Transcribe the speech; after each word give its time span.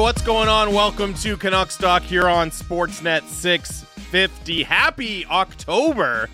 What's 0.00 0.22
going 0.22 0.48
on? 0.48 0.72
Welcome 0.72 1.12
to 1.16 1.36
Canucks 1.36 1.76
Talk 1.76 2.02
here 2.02 2.26
on 2.26 2.50
Sportsnet 2.50 3.22
650. 3.28 4.62
Happy 4.62 5.26
October. 5.26 6.30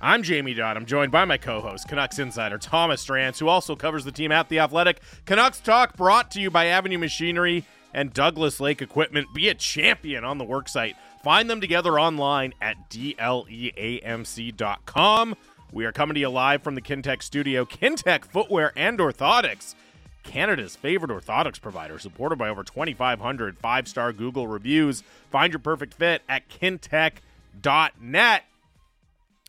I'm 0.00 0.22
Jamie 0.22 0.54
Dodd. 0.54 0.78
I'm 0.78 0.86
joined 0.86 1.12
by 1.12 1.26
my 1.26 1.36
co-host, 1.36 1.86
Canucks 1.86 2.18
insider 2.18 2.56
Thomas 2.56 3.04
Drance, 3.04 3.38
who 3.38 3.48
also 3.48 3.76
covers 3.76 4.06
the 4.06 4.10
team 4.10 4.32
at 4.32 4.48
The 4.48 4.60
Athletic. 4.60 5.02
Canucks 5.26 5.60
Talk 5.60 5.98
brought 5.98 6.30
to 6.30 6.40
you 6.40 6.50
by 6.50 6.64
Avenue 6.64 6.96
Machinery 6.96 7.66
and 7.92 8.10
Douglas 8.10 8.58
Lake 8.58 8.80
Equipment. 8.80 9.28
Be 9.34 9.50
a 9.50 9.54
champion 9.54 10.24
on 10.24 10.38
the 10.38 10.46
worksite. 10.46 10.94
Find 11.22 11.50
them 11.50 11.60
together 11.60 12.00
online 12.00 12.54
at 12.62 12.88
dleamc.com. 12.88 13.36
We 15.72 15.84
are 15.84 15.92
coming 15.92 16.14
to 16.14 16.20
you 16.20 16.30
live 16.30 16.62
from 16.62 16.74
the 16.74 16.82
Kintec 16.82 17.22
studio. 17.22 17.66
Kintec 17.66 18.24
Footwear 18.24 18.72
and 18.76 18.98
Orthotics 18.98 19.74
Canada's 20.22 20.76
favorite 20.76 21.10
orthotics 21.10 21.60
provider, 21.60 21.98
supported 21.98 22.38
by 22.38 22.48
over 22.48 22.62
2,500 22.62 23.58
five 23.58 23.88
star 23.88 24.12
Google 24.12 24.46
reviews. 24.46 25.02
Find 25.30 25.52
your 25.52 25.60
perfect 25.60 25.94
fit 25.94 26.22
at 26.28 26.48
kintec.net. 26.48 28.44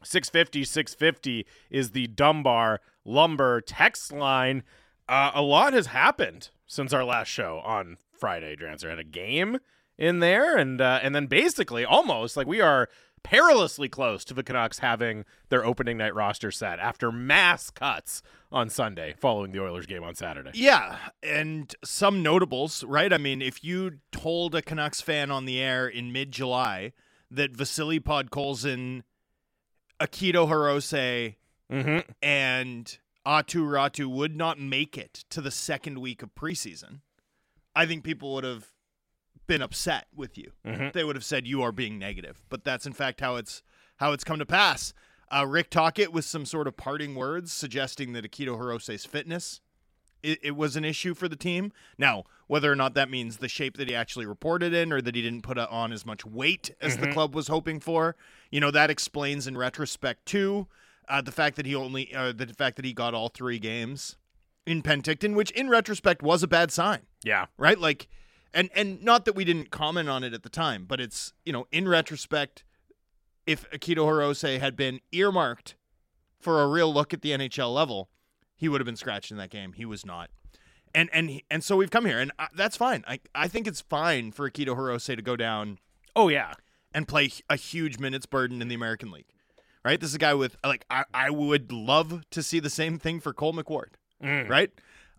650 0.06 0.64
650 0.66 1.46
is 1.70 1.92
the 1.92 2.08
Dunbar 2.08 2.82
Lumber 3.06 3.62
text 3.62 4.12
line. 4.12 4.64
Uh, 5.08 5.32
a 5.34 5.42
lot 5.42 5.74
has 5.74 5.88
happened 5.88 6.50
since 6.68 6.94
our 6.94 7.04
last 7.04 7.28
show 7.28 7.62
on 7.64 7.98
Friday, 8.12 8.56
Drancer. 8.56 8.90
Had 8.90 9.00
a 9.00 9.04
game 9.04 9.60
in 9.98 10.20
there, 10.20 10.58
and 10.58 10.82
uh, 10.82 11.00
and 11.02 11.14
then 11.14 11.28
basically 11.28 11.86
almost 11.86 12.36
like 12.36 12.48
we 12.48 12.62
are 12.62 12.90
perilously 13.24 13.90
close 13.90 14.24
to 14.26 14.34
the 14.34 14.44
Canucks 14.44 14.80
having 14.80 15.26
their 15.50 15.66
opening 15.66 15.98
night 15.98 16.14
roster 16.14 16.52
set 16.52 16.80
after 16.80 17.12
mass 17.12 17.70
cuts 17.70 18.22
on 18.52 18.70
Sunday 18.70 19.16
following 19.20 19.52
the 19.52 19.62
Oilers 19.62 19.86
game 19.86 20.04
on 20.04 20.14
Saturday. 20.16 20.52
Yeah, 20.54 20.98
and 21.24 21.74
some 21.84 22.22
notables, 22.22 22.84
right? 22.84 23.12
I 23.12 23.18
mean, 23.18 23.42
if 23.42 23.64
you 23.64 24.00
told 24.12 24.54
a 24.56 24.62
Canucks 24.62 25.02
fan 25.02 25.32
on 25.32 25.46
the 25.46 25.60
air 25.60 25.88
in 25.88 26.12
mid-July 26.12 26.92
that 27.32 27.56
Vasily 27.56 28.00
Podkolzin, 28.00 29.04
Akito 30.00 30.48
Hirose, 30.48 31.36
Mm-hmm. 31.72 32.12
and 32.22 32.98
Aatu 33.26 33.64
Räty 33.66 34.06
would 34.06 34.36
not 34.36 34.60
make 34.60 34.96
it 34.96 35.24
to 35.32 35.42
the 35.42 35.50
second 35.50 35.98
week 36.00 36.22
of 36.22 36.36
preseason, 36.36 37.00
I 37.76 37.88
think 37.88 38.04
people 38.04 38.32
would 38.36 38.44
have 38.44 38.73
been 39.48 39.62
upset 39.62 40.08
with 40.16 40.38
you. 40.38 40.52
Mhm. 40.66 40.94
They 40.94 41.04
would 41.04 41.16
have 41.16 41.26
said 41.26 41.46
you 41.48 41.62
are 41.62 41.72
being 41.72 42.00
negative, 42.00 42.44
but 42.50 42.64
that's 42.64 42.86
in 42.86 42.94
fact 42.94 43.20
how 43.22 43.36
it's 43.36 43.62
how 43.98 44.12
it's 44.14 44.24
come 44.24 44.40
to 44.40 44.46
pass. 44.46 44.94
Uh, 45.32 45.46
Rick 45.48 45.70
Tocchet 45.70 46.12
with 46.14 46.26
some 46.26 46.46
sort 46.46 46.68
of 46.68 46.78
parting 46.78 47.16
words 47.16 47.52
suggesting 47.52 48.14
that 48.14 48.24
Akito 48.30 48.58
Hirose's 48.58 49.06
fitness 49.06 49.62
it, 50.22 50.40
it 50.42 50.52
was 50.56 50.78
an 50.78 50.86
issue 50.86 51.14
for 51.14 51.28
the 51.28 51.36
team. 51.36 51.74
Now, 51.98 52.24
whether 52.48 52.72
or 52.72 52.78
not 52.78 52.94
that 52.94 53.10
means 53.10 53.38
the 53.38 53.50
shape 53.50 53.76
that 53.76 53.90
he 53.90 53.96
actually 53.96 54.26
reported 54.26 54.74
in 54.74 54.94
or 54.94 55.02
that 55.02 55.16
he 55.16 55.22
didn't 55.22 55.42
put 55.44 55.58
on 55.58 55.92
as 55.92 56.06
much 56.06 56.26
weight 56.26 56.74
as 56.80 56.96
the 56.98 57.12
club 57.12 57.36
was 57.36 57.50
hoping 57.50 57.82
for, 57.82 58.16
you 58.50 58.62
know, 58.62 58.72
that 58.72 58.90
explains 58.90 59.48
in 59.48 59.58
retrospect 59.58 60.26
too 60.26 60.68
uh, 61.10 61.20
the 61.22 61.32
fact 61.34 61.58
that 61.58 61.66
he 61.66 61.76
only 61.76 62.14
uh, 62.16 62.32
the 62.32 62.48
fact 62.54 62.78
that 62.78 62.86
he 62.86 62.94
got 62.94 63.14
all 63.14 63.28
three 63.28 63.60
games 63.60 64.16
in 64.66 64.82
Penticton, 64.82 65.36
which 65.36 65.52
in 65.52 65.68
retrospect 65.70 66.22
was 66.24 66.42
a 66.42 66.48
bad 66.48 66.72
sign 66.72 67.02
Yeah. 67.26 67.48
right? 67.58 67.78
Like, 67.78 68.08
and 68.54 68.70
and 68.76 69.04
not 69.04 69.26
that 69.26 69.34
we 69.34 69.44
didn't 69.46 69.72
comment 69.72 70.10
on 70.10 70.24
it 70.24 70.34
at 70.34 70.44
the 70.44 70.50
time, 70.50 70.86
but 70.86 71.00
it's 71.00 71.34
you 71.46 71.54
know 71.54 71.68
in 71.72 71.88
retrospect, 71.88 72.64
if 73.46 73.70
Akito 73.72 74.06
Hirose 74.06 74.60
had 74.60 74.76
been 74.76 75.00
earmarked 75.12 75.76
for 76.40 76.62
a 76.62 76.68
real 76.68 76.94
look 76.94 77.14
at 77.14 77.22
the 77.22 77.32
NHL 77.32 77.74
level, 77.74 78.10
he 78.56 78.68
would 78.70 78.82
have 78.82 78.86
been 78.86 78.96
scratched 78.98 79.32
in 79.32 79.38
that 79.38 79.50
game. 79.50 79.74
He 79.74 79.86
was 79.86 80.06
not. 80.06 80.30
And 80.96 81.10
and 81.12 81.42
and 81.50 81.64
so 81.64 81.76
we've 81.76 81.90
come 81.92 82.06
here, 82.06 82.20
and 82.20 82.32
uh, 82.38 82.48
that's 82.56 82.78
fine. 82.78 83.04
I 83.08 83.20
I 83.34 83.48
think 83.48 83.68
it's 83.68 83.82
fine 83.82 84.32
for 84.32 84.50
Akito 84.50 84.76
Hirose 84.78 85.16
to 85.16 85.22
go 85.22 85.36
down 85.36 85.80
Oh 86.16 86.30
yeah. 86.30 86.54
and 86.94 87.08
play 87.08 87.32
a 87.50 87.56
huge 87.56 87.98
minutes 87.98 88.28
burden 88.28 88.62
in 88.62 88.68
the 88.68 88.76
American 88.76 89.10
League. 89.12 89.26
Right? 89.84 90.00
This 90.00 90.10
is 90.12 90.16
a 90.16 90.20
guy 90.20 90.34
with 90.36 90.56
like 90.64 90.86
I, 90.90 91.04
I 91.14 91.30
would 91.32 91.72
love 91.72 92.24
to 92.30 92.44
see 92.44 92.60
the 92.60 92.70
same 92.70 93.00
thing 93.00 93.20
for 93.20 93.34
Cole 93.34 93.54
McWard. 93.54 93.96
Mm. 94.24 94.48
Right? 94.48 94.72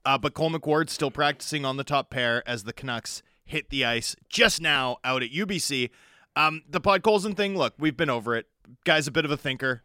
Uh, 0.07 0.19
but 0.19 0.35
Cole 0.35 0.51
McWard's 0.51 0.93
still 0.93 1.11
practicing 1.11 1.65
on 1.65 1.77
the 1.77 1.85
top 1.85 2.11
pair 2.11 2.43
as 2.49 2.65
the 2.65 2.73
Canucks 2.73 3.23
hit 3.45 3.71
the 3.71 3.85
ice 3.85 4.15
just 4.29 4.61
now 4.61 4.99
out 5.05 5.23
at 5.23 5.31
UBC. 5.31 5.91
Um, 6.37 6.63
the 6.69 6.81
Podkolzin 6.81 7.37
thing, 7.37 7.57
look, 7.57 7.75
we've 7.79 7.97
been 7.97 8.11
over 8.11 8.35
it. 8.37 8.47
Guy's 8.85 9.07
a 9.07 9.11
bit 9.13 9.25
of 9.25 9.31
a 9.31 9.37
thinker. 9.37 9.83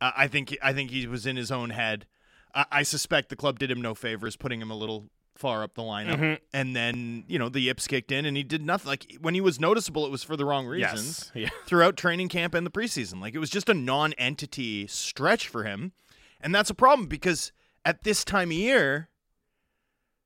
Uh, 0.00 0.12
I 0.16 0.28
think 0.28 0.56
I 0.62 0.72
think 0.72 0.90
he 0.90 1.06
was 1.06 1.26
in 1.26 1.36
his 1.36 1.50
own 1.52 1.70
head. 1.70 2.06
I, 2.54 2.64
I 2.72 2.82
suspect 2.82 3.28
the 3.28 3.36
club 3.36 3.58
did 3.58 3.70
him 3.70 3.80
no 3.82 3.94
favors, 3.94 4.34
putting 4.36 4.60
him 4.60 4.70
a 4.70 4.76
little 4.76 5.10
far 5.36 5.62
up 5.62 5.74
the 5.74 5.82
lineup, 5.82 6.16
Mhm. 6.18 6.38
and 6.52 6.74
then 6.76 7.24
you 7.28 7.38
know 7.38 7.48
the 7.48 7.60
yips 7.60 7.86
kicked 7.86 8.10
in, 8.12 8.24
and 8.24 8.36
he 8.36 8.42
did 8.42 8.64
nothing. 8.64 8.88
Like 8.88 9.16
when 9.20 9.34
he 9.34 9.40
was 9.40 9.60
noticeable, 9.60 10.04
it 10.06 10.10
was 10.10 10.22
for 10.24 10.36
the 10.36 10.44
wrong 10.44 10.66
reasons 10.66 11.30
Yes. 11.34 11.44
Yeah. 11.52 11.58
throughout 11.66 11.96
training 11.96 12.28
camp 12.28 12.54
and 12.54 12.66
the 12.66 12.70
preseason. 12.70 13.20
Like 13.20 13.34
it 13.34 13.38
was 13.38 13.50
just 13.50 13.68
a 13.68 13.74
non-entity 13.74 14.86
stretch 14.86 15.48
for 15.48 15.64
him, 15.64 15.92
and 16.40 16.54
that's 16.54 16.70
a 16.70 16.74
problem 16.74 17.08
because 17.08 17.52
at 17.84 18.02
this 18.04 18.24
time 18.24 18.48
of 18.50 18.56
year, 18.56 19.09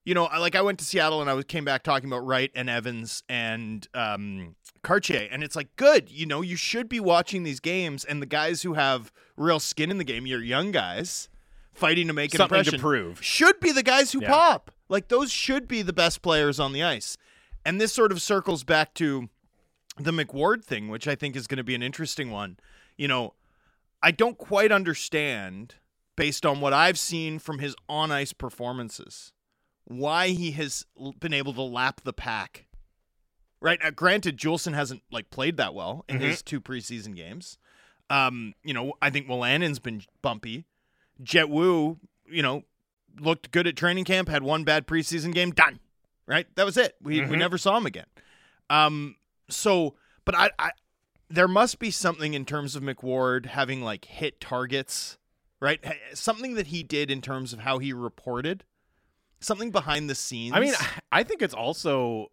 you 0.04 0.14
know, 0.14 0.26
I- 0.26 0.38
like 0.38 0.54
I 0.54 0.62
went 0.62 0.78
to 0.80 0.84
Seattle 0.84 1.20
and 1.20 1.30
I 1.30 1.34
was 1.34 1.44
came 1.46 1.64
back 1.64 1.82
talking 1.82 2.08
about 2.08 2.24
Wright 2.26 2.50
and 2.54 2.68
Evans 2.68 3.22
and 3.28 3.86
um, 3.94 4.54
Kartye, 4.82 5.28
and 5.30 5.42
it's 5.42 5.56
like 5.56 5.74
good. 5.76 6.10
You 6.10 6.26
know, 6.26 6.42
you 6.42 6.56
should 6.56 6.88
be 6.88 7.00
watching 7.00 7.42
these 7.42 7.60
games, 7.60 8.04
and 8.04 8.20
the 8.20 8.26
guys 8.26 8.62
who 8.62 8.74
have 8.74 9.10
real 9.36 9.58
skin 9.60 9.90
in 9.90 9.98
the 9.98 10.04
game, 10.04 10.26
your 10.26 10.42
young 10.42 10.70
guys 10.72 11.28
fighting 11.72 12.06
to 12.06 12.12
make 12.12 12.32
an 12.34 12.38
Something 12.38 12.54
to 12.64 12.74
impression, 12.74 12.80
prove. 12.80 13.24
should 13.24 13.58
be 13.60 13.72
the 13.72 13.82
guys 13.82 14.12
who 14.12 14.20
Yeah. 14.22 14.28
pop. 14.30 14.70
Like 14.88 15.08
those 15.08 15.32
should 15.32 15.66
be 15.66 15.82
the 15.82 15.92
best 15.92 16.22
players 16.22 16.60
on 16.60 16.72
the 16.72 16.82
ice. 16.82 17.16
And 17.64 17.80
this 17.80 17.92
sort 17.92 18.12
of 18.12 18.20
circles 18.22 18.62
back 18.62 18.94
to 18.94 19.28
the 19.98 20.10
McWard 20.12 20.62
thing, 20.62 20.88
which 20.88 21.08
I 21.08 21.14
think 21.14 21.34
is 21.34 21.46
going 21.46 21.56
to 21.56 21.64
be 21.64 21.74
an 21.74 21.82
interesting 21.82 22.30
one. 22.30 22.58
You 22.98 23.08
know, 23.08 23.34
I 24.02 24.10
don't 24.10 24.36
quite 24.36 24.70
understand, 24.70 25.76
based 26.14 26.44
on 26.44 26.60
what 26.60 26.72
I've 26.74 26.98
seen 26.98 27.38
from 27.38 27.58
his 27.60 27.74
on 27.88 28.12
ice 28.12 28.32
performances, 28.34 29.32
why 29.84 30.28
he 30.28 30.52
has 30.52 30.86
been 31.18 31.32
able 31.34 31.52
to 31.54 31.62
lap 31.62 32.00
the 32.04 32.12
pack. 32.12 32.66
Right. 33.60 33.82
Uh, 33.82 33.90
granted, 33.90 34.36
Juulsen 34.36 34.74
hasn't 34.74 35.02
like 35.10 35.30
played 35.30 35.56
that 35.56 35.74
well 35.74 36.04
in 36.08 36.20
his 36.20 36.42
two 36.42 36.60
preseason 36.60 37.14
games. 37.16 37.58
Um, 38.10 38.54
you 38.62 38.74
know, 38.74 38.92
I 39.00 39.08
think 39.10 39.26
Wolanin's 39.26 39.78
been 39.78 40.02
bumpy. 40.20 40.66
Jett 41.22 41.48
Woo, 41.48 41.98
you 42.28 42.42
know, 42.42 42.64
looked 43.18 43.50
good 43.52 43.66
at 43.66 43.76
training 43.76 44.04
camp, 44.04 44.28
had 44.28 44.42
one 44.42 44.64
bad 44.64 44.86
preseason 44.86 45.32
game, 45.32 45.50
done. 45.50 45.80
Right? 46.26 46.46
That 46.56 46.66
was 46.66 46.76
it. 46.76 46.96
We 47.02 47.20
we 47.20 47.26
Mhm. 47.26 47.38
never 47.38 47.56
saw 47.58 47.76
him 47.76 47.86
again. 47.86 48.06
Um 48.70 49.16
so 49.48 49.94
but 50.24 50.34
I, 50.34 50.50
I 50.58 50.70
there 51.30 51.48
must 51.48 51.78
be 51.78 51.90
something 51.90 52.34
in 52.34 52.44
terms 52.44 52.76
of 52.76 52.82
McWard 52.82 53.46
having 53.46 53.82
like 53.82 54.04
hit 54.06 54.40
targets, 54.40 55.16
right? 55.60 55.80
Something 56.12 56.54
that 56.54 56.68
he 56.68 56.82
did 56.82 57.10
in 57.10 57.20
terms 57.22 57.52
of 57.52 57.60
how 57.60 57.78
he 57.78 57.92
reported. 57.92 58.64
Something 59.40 59.70
behind 59.70 60.08
the 60.08 60.14
scenes. 60.14 60.54
I 60.54 60.60
mean, 60.60 60.74
I 61.12 61.22
think 61.22 61.42
it's 61.42 61.54
also 61.54 62.30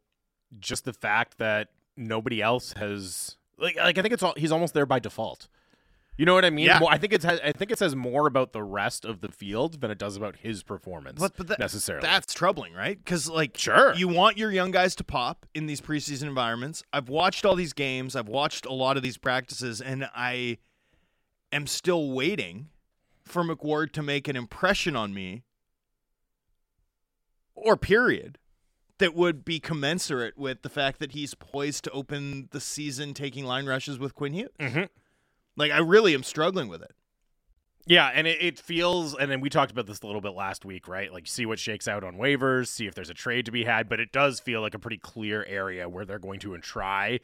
just 0.59 0.85
the 0.85 0.93
fact 0.93 1.37
that 1.39 1.69
nobody 1.97 2.41
else 2.41 2.73
has 2.73 3.37
like 3.57 3.75
like 3.75 3.97
I 3.97 4.01
think 4.01 4.13
it's 4.13 4.23
all 4.23 4.33
he's 4.37 4.51
almost 4.51 4.73
there 4.73 4.85
by 4.85 4.99
default. 4.99 5.47
You 6.17 6.25
know 6.25 6.33
what 6.33 6.45
I 6.45 6.49
mean? 6.49 6.65
Yeah. 6.65 6.79
More- 6.79 6.91
I 6.91 6.97
think 6.97 7.13
it's 7.13 7.25
I 7.25 7.51
think 7.53 7.71
it 7.71 7.79
says 7.79 7.95
more 7.95 8.27
about 8.27 8.51
the 8.53 8.61
rest 8.61 9.05
of 9.05 9.21
the 9.21 9.29
field 9.29 9.81
than 9.81 9.89
it 9.91 9.97
does 9.97 10.15
about 10.17 10.35
his 10.37 10.61
performance 10.61 11.19
But- 11.19 11.35
but 11.37 11.47
that- 11.47 11.59
necessarily. 11.59 12.05
That's 12.05 12.33
troubling, 12.33 12.73
right? 12.73 12.97
Because 12.97 13.27
like, 13.29 13.57
Sure. 13.57 13.93
you 13.95 14.07
want 14.07 14.37
your 14.37 14.51
young 14.51 14.71
guys 14.71 14.93
to 14.95 15.03
pop 15.03 15.45
in 15.55 15.65
these 15.65 15.81
preseason 15.81 16.23
environments. 16.23 16.83
I've 16.93 17.09
watched 17.09 17.45
all 17.45 17.55
these 17.55 17.73
games. 17.73 18.15
I've 18.15 18.27
watched 18.27 18.65
a 18.65 18.73
lot 18.73 18.97
of 18.97 19.03
these 19.03 19.17
practices, 19.17 19.81
and 19.81 20.09
I 20.15 20.57
am 21.51 21.65
still 21.65 22.11
waiting 22.11 22.67
for 23.25 23.43
McWard 23.43 23.91
to 23.93 24.03
make 24.03 24.27
an 24.27 24.35
impression 24.35 24.95
on 24.95 25.13
me, 25.13 25.43
or 27.61 27.77
period, 27.77 28.37
that 28.97 29.15
would 29.15 29.45
be 29.45 29.59
commensurate 29.59 30.37
with 30.37 30.61
the 30.61 30.69
fact 30.69 30.99
that 30.99 31.13
he's 31.13 31.33
poised 31.33 31.83
to 31.85 31.91
open 31.91 32.49
the 32.51 32.59
season 32.59 33.13
taking 33.13 33.45
line 33.45 33.65
rushes 33.65 33.97
with 33.97 34.13
Quinn 34.13 34.33
Hughes. 34.33 34.51
Mhm. 34.59 34.89
Like, 35.55 35.71
I 35.71 35.79
really 35.79 36.13
am 36.13 36.23
struggling 36.23 36.67
with 36.67 36.81
it. 36.81 36.91
Yeah, 37.87 38.11
and 38.13 38.27
it, 38.27 38.37
it 38.41 38.59
feels, 38.59 39.15
and 39.15 39.31
then 39.31 39.41
we 39.41 39.49
talked 39.49 39.71
about 39.71 39.87
this 39.87 40.01
a 40.01 40.05
little 40.05 40.21
bit 40.21 40.33
last 40.33 40.65
week, 40.65 40.87
right? 40.87 41.11
Like, 41.11 41.27
see 41.27 41.47
what 41.47 41.57
shakes 41.57 41.87
out 41.87 42.03
on 42.03 42.15
waivers, 42.15 42.67
see 42.67 42.85
if 42.85 42.93
there's 42.93 43.09
a 43.09 43.15
trade 43.15 43.45
to 43.47 43.51
be 43.51 43.63
had, 43.63 43.89
but 43.89 43.99
it 43.99 44.11
does 44.11 44.39
feel 44.39 44.61
like 44.61 44.75
a 44.75 44.79
pretty 44.79 44.99
clear 44.99 45.43
area 45.45 45.89
where 45.89 46.05
they're 46.05 46.19
going 46.19 46.39
to 46.41 46.55
try, 46.59 47.19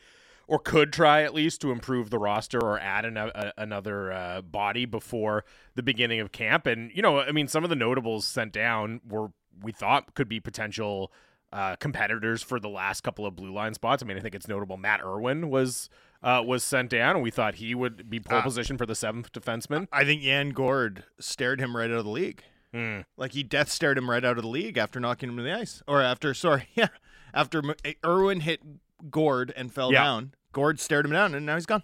or 0.48 0.58
could 0.58 0.92
try 0.92 1.22
at 1.22 1.34
least, 1.34 1.62
to 1.62 1.72
improve 1.72 2.10
the 2.10 2.18
roster 2.18 2.60
or 2.60 2.80
add 2.80 3.06
an, 3.06 3.18
a, 3.18 3.54
another 3.56 4.12
uh, 4.12 4.42
body 4.42 4.86
before 4.86 5.46
the 5.76 5.84
beginning 5.84 6.20
of 6.20 6.32
camp. 6.32 6.66
And 6.66 6.90
you 6.94 7.04
know, 7.04 7.20
I 7.20 7.32
mean, 7.32 7.48
some 7.48 7.64
of 7.64 7.70
the 7.70 7.76
notables 7.76 8.26
sent 8.26 8.52
down 8.52 9.00
were 9.08 9.28
we 9.62 9.72
thought 9.72 10.14
could 10.16 10.28
be 10.30 10.40
potential 10.40 11.12
uh, 11.54 11.76
competitors 11.78 12.44
for 12.44 12.60
the 12.60 12.70
last 12.70 13.02
couple 13.02 13.26
of 13.26 13.36
blue 13.36 13.52
line 13.54 13.74
spots. 13.74 14.04
I 14.04 14.06
mean, 14.06 14.18
I 14.18 14.20
think 14.20 14.36
it's 14.36 14.48
notable 14.48 14.78
Matt 14.78 15.02
Irwin 15.02 15.50
was 15.50 15.90
uh, 16.24 16.44
was 16.46 16.64
sent 16.64 16.90
down, 16.90 17.16
and 17.16 17.24
we 17.24 17.32
thought 17.32 17.56
he 17.56 17.74
would 17.76 18.10
be 18.10 18.20
pole 18.20 18.40
Uh, 18.40 18.42
position 18.42 18.78
for 18.78 18.86
the 18.86 18.96
seventh 18.96 19.32
defenseman. 19.32 19.88
I 19.92 20.04
think 20.04 20.22
Jan 20.24 20.50
Gord 20.50 21.04
stared 21.20 21.60
him 21.62 21.76
right 21.78 21.90
out 21.90 21.98
of 22.00 22.06
the 22.06 22.12
league. 22.12 22.44
Mm. 22.74 23.06
Like 23.16 23.32
he 23.32 23.44
death 23.44 23.70
stared 23.70 23.98
him 23.98 24.10
right 24.10 24.26
out 24.26 24.38
of 24.38 24.44
the 24.44 24.50
league 24.50 24.78
after 24.78 25.00
knocking 25.00 25.30
him 25.30 25.38
to 25.38 25.44
the 25.44 25.54
ice, 25.54 25.82
or 25.88 26.02
after 26.02 26.34
sorry, 26.34 26.68
yeah, 26.76 26.90
after 27.34 27.60
M- 27.60 27.94
Irwin 28.06 28.42
hit 28.42 28.62
Gord 29.10 29.54
and 29.56 29.74
fell 29.74 29.94
Yeah. 29.94 30.04
down. 30.04 30.34
Gord 30.52 30.80
stared 30.80 31.06
him 31.06 31.12
down, 31.14 31.34
and 31.36 31.46
now 31.46 31.56
he's 31.56 31.66
gone. 31.66 31.84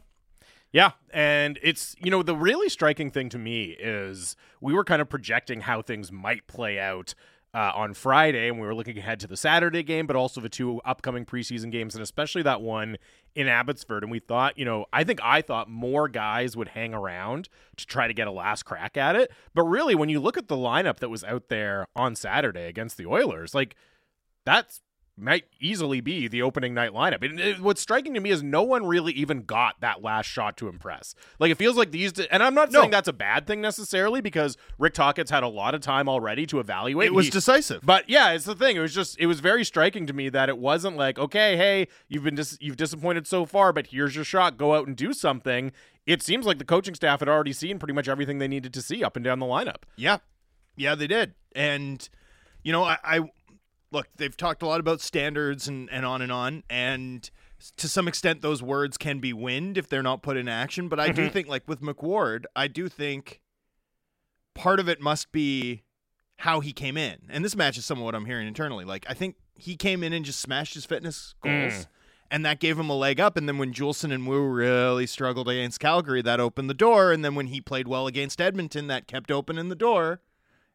Yeah, 0.72 0.92
and 1.14 1.60
it's 1.62 1.96
you 2.04 2.10
know 2.12 2.24
the 2.24 2.36
really 2.36 2.68
striking 2.68 3.12
thing 3.12 3.30
to 3.30 3.38
me 3.38 3.76
is 3.80 4.36
we 4.60 4.74
were 4.74 4.84
kind 4.84 5.02
of 5.02 5.08
projecting 5.10 5.62
how 5.62 5.82
things 5.84 6.12
might 6.12 6.48
play 6.48 6.80
out 6.80 7.14
uh, 7.54 7.72
on 7.76 7.94
Friday, 7.94 8.48
and 8.48 8.60
we 8.60 8.66
were 8.66 8.74
looking 8.74 8.98
ahead 8.98 9.20
to 9.20 9.28
the 9.28 9.38
Saturday 9.38 9.84
game, 9.84 10.08
but 10.08 10.16
also 10.16 10.42
the 10.42 10.50
two 10.50 10.82
upcoming 10.86 11.26
preseason 11.26 11.72
games, 11.72 11.94
and 11.94 12.02
especially 12.02 12.42
that 12.42 12.62
one 12.62 12.98
in 13.36 13.48
Abbotsford. 13.48 14.04
And 14.04 14.12
we 14.12 14.20
thought, 14.20 14.58
you 14.58 14.66
know, 14.66 14.86
I 14.92 15.04
think 15.04 15.20
I 15.24 15.42
thought 15.42 15.70
more 15.70 16.08
guys 16.08 16.58
would 16.58 16.70
hang 16.70 16.94
around 16.94 17.50
to 17.78 17.86
try 17.86 18.08
to 18.08 18.14
get 18.14 18.28
a 18.28 18.32
last 18.32 18.64
crack 18.64 18.98
at 18.98 19.16
it. 19.16 19.32
But 19.54 19.64
really, 19.64 19.94
when 19.94 20.10
you 20.10 20.20
look 20.20 20.38
at 20.38 20.48
the 20.48 20.56
lineup 20.56 20.98
that 20.98 21.10
was 21.10 21.24
out 21.24 21.50
there 21.50 21.88
on 21.96 22.16
Saturday 22.16 22.66
against 22.66 22.98
the 22.98 23.06
Oilers, 23.06 23.54
like 23.54 23.76
that's 24.46 24.82
might 25.16 25.44
easily 25.62 26.02
be 26.02 26.28
the 26.28 26.42
opening 26.42 26.74
night 26.74 26.92
lineup. 26.92 27.24
And 27.24 27.40
it- 27.40 27.60
what's 27.60 27.80
striking 27.80 28.16
to 28.16 28.20
me 28.20 28.32
is 28.32 28.42
no 28.42 28.64
one 28.64 28.88
really 28.88 29.14
even 29.14 29.44
got 29.44 29.80
that 29.82 30.02
last 30.02 30.26
shot 30.26 30.58
to 30.58 30.68
impress. 30.68 31.14
Like 31.38 31.52
it 31.52 31.58
feels 31.60 31.78
like 31.78 31.92
these, 31.92 32.14
and 32.20 32.42
I'm 32.42 32.56
not 32.56 32.72
No. 32.72 32.80
saying 32.80 32.90
that's 32.92 33.08
a 33.08 33.14
bad 33.14 33.46
thing 33.46 33.62
necessarily 33.62 34.22
because 34.22 34.58
Rick 34.80 34.96
Tocchet's 34.96 35.30
had 35.30 35.44
a 35.44 35.48
lot 35.48 35.76
of 35.76 35.82
time 35.82 36.10
already 36.10 36.48
to 36.48 36.60
evaluate. 36.60 37.08
It 37.08 37.14
was 37.14 37.26
He- 37.26 37.32
decisive. 37.32 37.82
but 37.84 38.10
yeah, 38.10 38.32
it's 38.32 38.46
the 38.46 38.56
thing. 38.56 38.76
It 38.76 38.80
was 38.80 38.96
just 38.96 39.16
it 39.20 39.28
was 39.28 39.40
very 39.40 39.64
striking 39.64 40.08
to 40.08 40.14
me 40.14 40.30
that 40.30 40.50
it 40.50 40.58
wasn't 40.58 40.98
like, 40.98 41.20
okay, 41.20 41.58
hey, 41.58 41.88
you've 42.08 42.24
been 42.24 42.34
dis- 42.36 42.58
you've 42.60 42.78
disappointed 42.78 43.28
so 43.28 43.46
far, 43.46 43.72
but 43.72 43.88
here's 43.88 44.16
your 44.16 44.26
shot. 44.26 44.58
Go 44.58 44.74
out 44.74 44.88
and 44.88 44.98
do 44.98 45.14
something. 45.14 45.72
It 46.08 46.24
seems 46.24 46.48
like 46.48 46.58
the 46.58 46.66
coaching 46.66 46.96
staff 46.96 47.20
had 47.20 47.30
already 47.30 47.54
seen 47.54 47.78
pretty 47.78 47.94
much 47.94 48.08
everything 48.10 48.40
they 48.40 48.48
needed 48.48 48.74
to 48.74 48.82
see 48.82 49.04
up 49.04 49.16
and 49.16 49.24
down 49.24 49.38
the 49.40 49.46
lineup. 49.46 49.84
Yeah, 49.96 50.18
yeah, 50.76 50.96
they 50.96 51.06
did. 51.08 51.36
And 51.56 52.10
you 52.64 52.72
know, 52.72 52.84
I, 52.84 52.98
I 53.04 53.20
look. 53.94 54.08
They've 54.18 54.36
talked 54.36 54.62
a 54.62 54.68
lot 54.68 54.80
about 54.80 55.00
standards 55.00 55.68
and 55.68 55.90
and 55.92 56.06
on 56.06 56.22
and 56.22 56.32
on, 56.32 56.64
and 56.70 57.30
to 57.78 57.88
some 57.88 58.10
extent, 58.10 58.42
those 58.42 58.62
words 58.62 58.98
can 58.98 59.20
be 59.20 59.32
wind 59.32 59.78
if 59.78 59.88
they're 59.88 60.04
not 60.04 60.22
put 60.22 60.36
in 60.36 60.50
action. 60.50 60.90
But 60.90 61.00
I 61.00 61.12
do 61.12 61.30
think, 61.30 61.48
like 61.48 61.68
with 61.68 61.82
McWard, 61.82 62.44
I 62.56 62.68
do 62.68 62.90
think 62.90 63.40
part 64.54 64.80
of 64.80 64.90
it 64.90 65.00
must 65.00 65.32
be 65.32 65.84
how 66.38 66.60
he 66.60 66.74
came 66.74 66.98
in, 66.98 67.20
and 67.30 67.46
this 67.46 67.56
matches 67.56 67.86
some 67.86 68.00
of 68.00 68.04
what 68.04 68.16
I'm 68.16 68.26
hearing 68.26 68.48
internally. 68.48 68.84
Like 68.84 69.06
I 69.08 69.14
think 69.14 69.38
he 69.56 69.78
came 69.78 70.04
in 70.04 70.12
and 70.12 70.26
just 70.26 70.42
smashed 70.42 70.74
his 70.74 70.86
fitness 70.86 71.36
goals. 71.42 71.74
Mm. 71.74 71.88
And 72.32 72.44
that 72.46 72.60
gave 72.60 72.80
him 72.80 72.90
a 72.90 72.98
leg 72.98 73.20
up. 73.20 73.38
And 73.38 73.48
then 73.48 73.60
when 73.60 73.74
Juulsen 73.74 74.12
and 74.12 74.26
Woo 74.26 74.48
really 74.48 75.06
struggled 75.06 75.48
against 75.48 75.80
Calgary, 75.80 76.24
that 76.24 76.40
opened 76.40 76.68
the 76.68 76.74
door. 76.74 77.12
And 77.12 77.24
then 77.24 77.36
when 77.36 77.48
he 77.48 77.62
played 77.62 77.88
well 77.88 78.08
against 78.08 78.42
Edmonton, 78.42 78.88
that 78.88 79.06
kept 79.06 79.30
opening 79.30 79.70
the 79.70 79.76
door. 79.76 80.20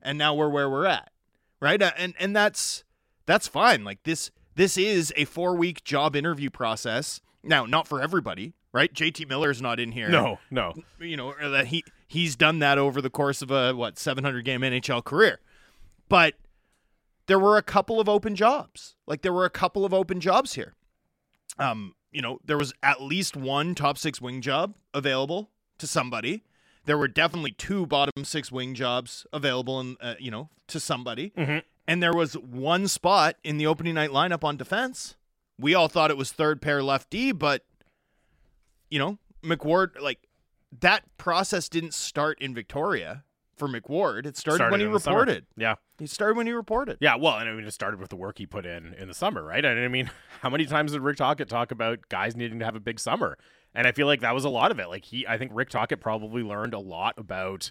And 0.01 0.17
now 0.17 0.35
we're 0.35 0.51
where 0.51 0.71
we're 0.71 0.87
at, 0.87 1.11
right? 1.59 1.83
Uh, 1.83 1.91
And 1.99 2.15
and 2.21 2.37
that's 2.37 2.85
that's 3.29 3.47
fine. 3.47 3.85
Like 3.85 4.03
this 4.03 4.33
this 4.57 4.77
is 4.77 5.13
a 5.17 5.25
four 5.25 5.55
week 5.55 5.85
job 5.85 6.17
interview 6.17 6.51
process. 6.51 7.21
Now, 7.45 7.65
not 7.67 7.87
for 7.87 8.03
everybody, 8.03 8.55
right? 8.73 8.93
JT 8.93 9.29
Miller's 9.29 9.63
not 9.63 9.79
in 9.79 9.93
here. 9.93 10.09
No, 10.09 10.41
no. 10.51 10.75
you 10.99 11.17
know 11.17 11.33
that 11.41 11.69
he 11.69 11.85
he's 12.09 12.35
done 12.35 12.59
that 12.59 12.79
over 12.79 13.01
the 13.01 13.11
course 13.11 13.43
of 13.43 13.53
a 13.53 13.75
what 13.75 13.99
700 13.99 14.45
game 14.45 14.63
NHL 14.63 15.05
career. 15.05 15.39
But 16.09 16.35
there 17.27 17.39
were 17.39 17.57
a 17.59 17.63
couple 17.63 18.01
of 18.01 18.09
open 18.09 18.35
jobs. 18.35 18.97
Like 19.07 19.23
there 19.23 19.33
were 19.33 19.45
a 19.45 19.51
couple 19.51 19.85
of 19.85 19.93
open 19.95 20.19
jobs 20.21 20.55
here. 20.55 20.75
Um, 21.59 21.95
you 22.11 22.23
know, 22.23 22.39
there 22.45 22.57
was 22.57 22.73
at 22.83 23.03
least 23.03 23.37
one 23.37 23.75
top 23.75 23.99
6 23.99 24.21
wing 24.23 24.41
job 24.41 24.75
available 24.95 25.51
to 25.79 25.87
somebody. 25.87 26.43
There 26.87 26.97
were 26.97 27.09
definitely 27.09 27.53
two 27.53 27.85
bottom 27.85 28.25
6 28.25 28.51
wing 28.51 28.75
jobs 28.75 29.27
available 29.33 29.79
and 29.79 29.97
uh, 30.01 30.15
you 30.19 30.31
know, 30.31 30.49
to 30.69 30.81
somebody. 30.81 31.33
Mhm. 31.37 31.63
And 31.89 32.03
there 32.03 32.13
was 32.13 32.35
one 32.35 32.87
spot 32.87 33.37
in 33.43 33.57
the 33.57 33.67
opening 33.67 33.95
night 33.95 34.11
lineup 34.11 34.45
on 34.45 34.59
defense. 34.59 35.17
We 35.59 35.75
all 35.75 35.89
thought 35.89 36.11
it 36.11 36.19
was 36.19 36.31
third 36.31 36.61
pair 36.61 36.83
left 36.83 37.09
D, 37.09 37.33
but 37.33 37.65
you 38.91 38.99
know, 38.99 39.19
McWard 39.43 39.99
like 40.01 40.29
that 40.81 41.05
process 41.17 41.69
didn't 41.69 41.95
start 41.95 42.41
in 42.41 42.55
Victoria 42.55 43.25
for 43.57 43.69
McWard. 43.69 44.27
It 44.27 44.37
started, 44.37 44.59
Started 44.59 44.71
when 44.71 44.81
he 44.81 44.87
reported. 44.87 45.47
Yeah. 45.57 45.77
He 45.99 46.07
started 46.07 46.37
when 46.37 46.47
he 46.47 46.53
reported. 46.53 46.99
Yeah, 47.01 47.17
well, 47.17 47.39
and 47.39 47.49
I 47.49 47.53
mean, 47.55 47.65
it 47.65 47.73
started 47.73 47.99
with 47.99 48.11
the 48.11 48.17
work 48.17 48.39
he 48.39 48.47
put 48.47 48.67
in 48.67 48.95
in 48.95 49.09
the 49.09 49.15
summer, 49.15 49.43
right? 49.43 49.65
And 49.65 49.81
I 49.81 49.89
mean, 49.89 50.11
how 50.43 50.51
many 50.51 50.67
times 50.67 50.93
did 50.93 51.01
Rick 51.01 51.17
Tocchet 51.17 51.49
talk 51.49 51.73
about 51.73 52.09
guys 52.11 52.37
needing 52.37 52.59
to 52.61 52.65
have 52.67 52.77
a 52.77 52.81
big 52.81 53.01
summer? 53.01 53.39
And 53.75 53.87
I 53.87 53.93
feel 53.93 54.07
like 54.07 54.21
that 54.21 54.35
was 54.35 54.45
a 54.45 54.51
lot 54.51 54.71
of 54.71 54.79
it. 54.79 54.89
Like 54.89 55.07
he, 55.07 55.27
I 55.27 55.39
think 55.39 55.53
Rick 55.55 55.71
Tocchet 55.71 56.01
probably 56.01 56.43
learned 56.43 56.75
a 56.75 56.79
lot 56.79 57.15
about 57.17 57.71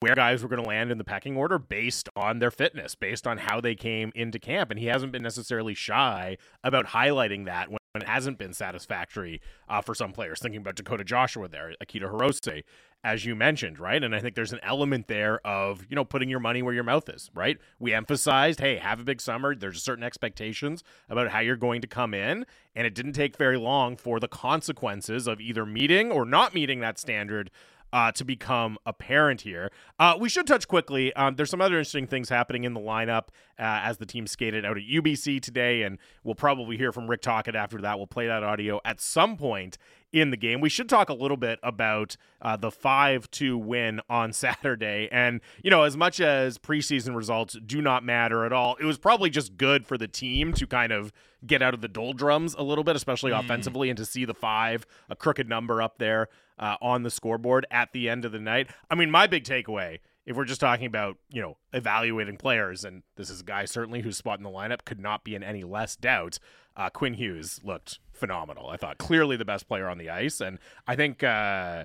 where 0.00 0.14
guys 0.14 0.42
were 0.42 0.48
going 0.48 0.62
to 0.62 0.68
land 0.68 0.90
in 0.90 0.98
the 0.98 1.04
pecking 1.04 1.36
order 1.36 1.58
based 1.58 2.08
on 2.14 2.38
their 2.38 2.50
fitness, 2.50 2.94
based 2.94 3.26
on 3.26 3.38
how 3.38 3.60
they 3.60 3.74
came 3.74 4.12
into 4.14 4.38
camp, 4.38 4.70
and 4.70 4.78
he 4.78 4.86
hasn't 4.86 5.12
been 5.12 5.22
necessarily 5.22 5.74
shy 5.74 6.36
about 6.62 6.88
highlighting 6.88 7.46
that 7.46 7.70
when 7.70 7.78
it 7.94 8.04
hasn't 8.04 8.38
been 8.38 8.52
satisfactory 8.52 9.40
uh, 9.68 9.80
for 9.80 9.94
some 9.94 10.12
players. 10.12 10.40
Thinking 10.40 10.60
about 10.60 10.74
Dakota 10.74 11.04
Joshua 11.04 11.48
there, 11.48 11.72
Akito 11.82 12.10
Hirose, 12.12 12.62
as 13.04 13.24
you 13.24 13.34
mentioned, 13.34 13.78
right? 13.78 14.02
And 14.02 14.14
I 14.14 14.20
think 14.20 14.34
there's 14.34 14.52
an 14.52 14.60
element 14.62 15.06
there 15.06 15.40
of, 15.46 15.86
you 15.88 15.94
know, 15.94 16.04
putting 16.04 16.28
your 16.28 16.40
money 16.40 16.62
where 16.62 16.74
your 16.74 16.84
mouth 16.84 17.08
is, 17.08 17.30
right? 17.32 17.56
We 17.78 17.94
emphasized, 17.94 18.60
hey, 18.60 18.76
have 18.76 19.00
a 19.00 19.04
big 19.04 19.20
summer. 19.20 19.54
There's 19.54 19.82
certain 19.82 20.04
expectations 20.04 20.82
about 21.08 21.30
how 21.30 21.40
you're 21.40 21.56
going 21.56 21.80
to 21.80 21.86
come 21.86 22.12
in. 22.12 22.44
And 22.74 22.86
it 22.86 22.94
didn't 22.94 23.12
take 23.12 23.36
very 23.36 23.56
long 23.56 23.96
for 23.96 24.20
the 24.20 24.28
consequences 24.28 25.26
of 25.26 25.40
either 25.40 25.64
meeting 25.64 26.10
or 26.10 26.24
not 26.24 26.54
meeting 26.54 26.80
that 26.80 26.98
standard 26.98 27.50
uh, 27.92 28.12
to 28.12 28.24
become 28.24 28.78
apparent 28.86 29.42
here. 29.42 29.70
Uh, 29.98 30.16
we 30.18 30.28
should 30.28 30.46
touch 30.46 30.68
quickly. 30.68 31.12
Um, 31.14 31.36
there's 31.36 31.50
some 31.50 31.60
other 31.60 31.76
interesting 31.76 32.06
things 32.06 32.28
happening 32.28 32.64
in 32.64 32.74
the 32.74 32.80
lineup 32.80 33.28
uh, 33.58 33.82
as 33.82 33.98
the 33.98 34.06
team 34.06 34.26
skated 34.26 34.64
out 34.64 34.76
at 34.76 34.84
UBC 34.84 35.40
today, 35.40 35.82
and 35.82 35.98
we'll 36.22 36.34
probably 36.34 36.76
hear 36.76 36.92
from 36.92 37.08
Rick 37.08 37.22
Tocchet 37.22 37.56
after 37.56 37.80
that. 37.80 37.98
We'll 37.98 38.06
play 38.06 38.26
that 38.26 38.42
audio 38.42 38.80
at 38.84 39.00
some 39.00 39.36
point 39.36 39.78
in 40.12 40.30
the 40.30 40.36
game. 40.36 40.60
We 40.60 40.68
should 40.68 40.88
talk 40.88 41.10
a 41.10 41.14
little 41.14 41.36
bit 41.36 41.58
about 41.62 42.16
uh, 42.40 42.56
the 42.56 42.70
5 42.70 43.30
2 43.30 43.58
win 43.58 44.00
on 44.08 44.32
Saturday. 44.38 45.08
And, 45.10 45.40
you 45.62 45.70
know, 45.70 45.82
as 45.82 45.96
much 45.96 46.20
as 46.20 46.58
preseason 46.58 47.14
results 47.14 47.56
do 47.64 47.82
not 47.82 48.04
matter 48.04 48.44
at 48.44 48.52
all, 48.52 48.76
it 48.80 48.84
was 48.84 48.98
probably 48.98 49.30
just 49.30 49.56
good 49.56 49.86
for 49.86 49.98
the 49.98 50.08
team 50.08 50.52
to 50.54 50.66
kind 50.66 50.92
of 50.92 51.12
get 51.46 51.62
out 51.62 51.74
of 51.74 51.80
the 51.80 51.88
doldrums 51.88 52.54
a 52.58 52.62
little 52.62 52.84
bit, 52.84 52.96
especially 52.96 53.32
offensively, 53.32 53.90
and 53.90 53.96
to 53.96 54.04
see 54.04 54.24
the 54.24 54.34
five, 54.34 54.86
a 55.08 55.16
crooked 55.16 55.48
number 55.48 55.80
up 55.80 55.98
there 55.98 56.28
uh, 56.58 56.76
on 56.80 57.02
the 57.02 57.10
scoreboard 57.10 57.66
at 57.70 57.92
the 57.92 58.08
end 58.08 58.24
of 58.24 58.32
the 58.32 58.38
night. 58.38 58.70
I 58.90 58.94
mean, 58.94 59.10
my 59.10 59.26
big 59.26 59.44
takeaway, 59.44 59.98
if 60.26 60.36
we're 60.36 60.44
just 60.44 60.60
talking 60.60 60.86
about, 60.86 61.16
you 61.30 61.40
know, 61.40 61.56
evaluating 61.72 62.36
players, 62.36 62.84
and 62.84 63.02
this 63.16 63.30
is 63.30 63.40
a 63.40 63.44
guy 63.44 63.64
certainly 63.64 64.02
whose 64.02 64.16
spot 64.16 64.38
in 64.38 64.44
the 64.44 64.50
lineup 64.50 64.84
could 64.84 65.00
not 65.00 65.24
be 65.24 65.34
in 65.34 65.42
any 65.42 65.64
less 65.64 65.96
doubt, 65.96 66.38
uh, 66.76 66.90
Quinn 66.90 67.14
Hughes 67.14 67.60
looked 67.64 67.98
phenomenal. 68.12 68.68
I 68.68 68.76
thought 68.76 68.98
clearly 68.98 69.36
the 69.36 69.44
best 69.44 69.68
player 69.68 69.88
on 69.88 69.98
the 69.98 70.10
ice. 70.10 70.40
And 70.40 70.58
I 70.86 70.96
think. 70.96 71.22
Uh, 71.22 71.84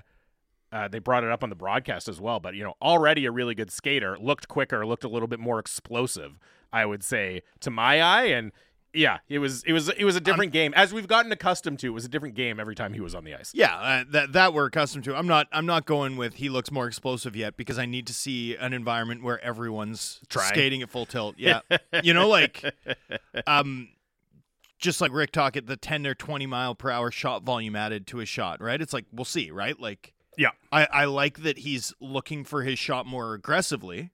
uh, 0.72 0.88
they 0.88 0.98
brought 0.98 1.22
it 1.22 1.30
up 1.30 1.44
on 1.44 1.50
the 1.50 1.54
broadcast 1.54 2.08
as 2.08 2.20
well, 2.20 2.40
but 2.40 2.54
you 2.54 2.64
know, 2.64 2.74
already 2.82 3.26
a 3.26 3.30
really 3.30 3.54
good 3.54 3.70
skater, 3.70 4.18
looked 4.18 4.48
quicker, 4.48 4.84
looked 4.84 5.04
a 5.04 5.08
little 5.08 5.28
bit 5.28 5.38
more 5.38 5.60
explosive, 5.60 6.36
I 6.72 6.84
would 6.84 7.04
say, 7.04 7.42
to 7.60 7.70
my 7.70 8.02
eye. 8.02 8.24
And 8.24 8.50
yeah, 8.94 9.18
it 9.28 9.38
was 9.40 9.62
it 9.64 9.72
was 9.72 9.88
it 9.90 10.04
was 10.04 10.16
a 10.16 10.20
different 10.20 10.52
game 10.52 10.72
as 10.74 10.92
we've 10.92 11.08
gotten 11.08 11.30
accustomed 11.32 11.78
to. 11.80 11.88
It 11.88 11.90
was 11.90 12.04
a 12.04 12.08
different 12.08 12.34
game 12.34 12.60
every 12.60 12.74
time 12.74 12.92
he 12.94 13.00
was 13.00 13.14
on 13.14 13.24
the 13.24 13.34
ice. 13.34 13.50
Yeah, 13.54 13.74
uh, 13.76 14.04
that 14.10 14.32
that 14.32 14.54
we're 14.54 14.66
accustomed 14.66 15.04
to. 15.04 15.16
I'm 15.16 15.26
not 15.26 15.48
I'm 15.52 15.66
not 15.66 15.84
going 15.86 16.16
with 16.16 16.34
he 16.34 16.48
looks 16.48 16.70
more 16.70 16.86
explosive 16.86 17.34
yet 17.36 17.56
because 17.56 17.78
I 17.78 17.86
need 17.86 18.06
to 18.06 18.14
see 18.14 18.56
an 18.56 18.72
environment 18.72 19.22
where 19.22 19.42
everyone's 19.44 20.20
Trying. 20.28 20.48
skating 20.48 20.82
at 20.82 20.90
full 20.90 21.06
tilt. 21.06 21.34
Yeah. 21.44 21.60
you 22.02 22.14
know 22.14 22.28
like 22.28 22.64
um 23.46 23.88
just 24.78 25.00
like 25.00 25.12
Rick 25.12 25.32
talk 25.32 25.56
at 25.56 25.66
the 25.66 25.76
10 25.76 26.06
or 26.06 26.14
20 26.14 26.46
mile 26.46 26.74
per 26.74 26.90
hour 26.90 27.10
shot 27.10 27.42
volume 27.42 27.74
added 27.76 28.06
to 28.08 28.18
his 28.18 28.28
shot, 28.28 28.60
right? 28.60 28.80
It's 28.80 28.92
like 28.92 29.06
we'll 29.12 29.24
see, 29.24 29.50
right? 29.50 29.78
Like 29.78 30.12
Yeah. 30.36 30.50
I 30.70 30.86
I 30.92 31.04
like 31.06 31.42
that 31.42 31.58
he's 31.58 31.92
looking 32.00 32.44
for 32.44 32.62
his 32.62 32.78
shot 32.78 33.06
more 33.06 33.34
aggressively. 33.34 34.10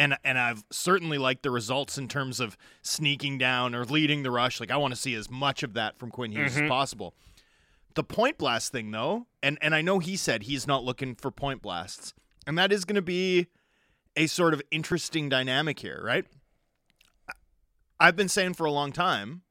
And 0.00 0.16
and 0.24 0.38
I've 0.38 0.64
certainly 0.70 1.18
liked 1.18 1.42
the 1.42 1.50
results 1.50 1.98
in 1.98 2.08
terms 2.08 2.40
of 2.40 2.56
sneaking 2.80 3.36
down 3.36 3.74
or 3.74 3.84
leading 3.84 4.22
the 4.22 4.30
rush. 4.30 4.58
Like 4.58 4.70
I 4.70 4.78
want 4.78 4.94
to 4.94 4.98
see 5.00 5.14
as 5.14 5.28
much 5.28 5.62
of 5.62 5.74
that 5.74 5.98
from 5.98 6.10
Quinn 6.10 6.32
Hughes 6.32 6.54
Mhm. 6.56 6.62
as 6.64 6.68
possible. 6.70 7.14
The 7.94 8.02
point 8.02 8.38
blast 8.38 8.72
thing 8.72 8.92
though, 8.92 9.26
and 9.42 9.58
and 9.60 9.74
I 9.74 9.82
know 9.82 9.98
he 9.98 10.16
said 10.16 10.44
he's 10.44 10.66
not 10.66 10.84
looking 10.84 11.14
for 11.14 11.30
point 11.30 11.60
blasts. 11.60 12.14
And 12.46 12.56
that 12.56 12.72
is 12.72 12.86
going 12.86 12.96
to 12.96 13.02
be 13.02 13.48
a 14.16 14.26
sort 14.26 14.54
of 14.54 14.62
interesting 14.70 15.28
dynamic 15.28 15.80
here, 15.80 16.00
right? 16.02 16.24
I've 17.98 18.16
been 18.16 18.28
saying 18.30 18.54
for 18.54 18.64
a 18.64 18.72
long 18.72 18.92
time 18.92 19.42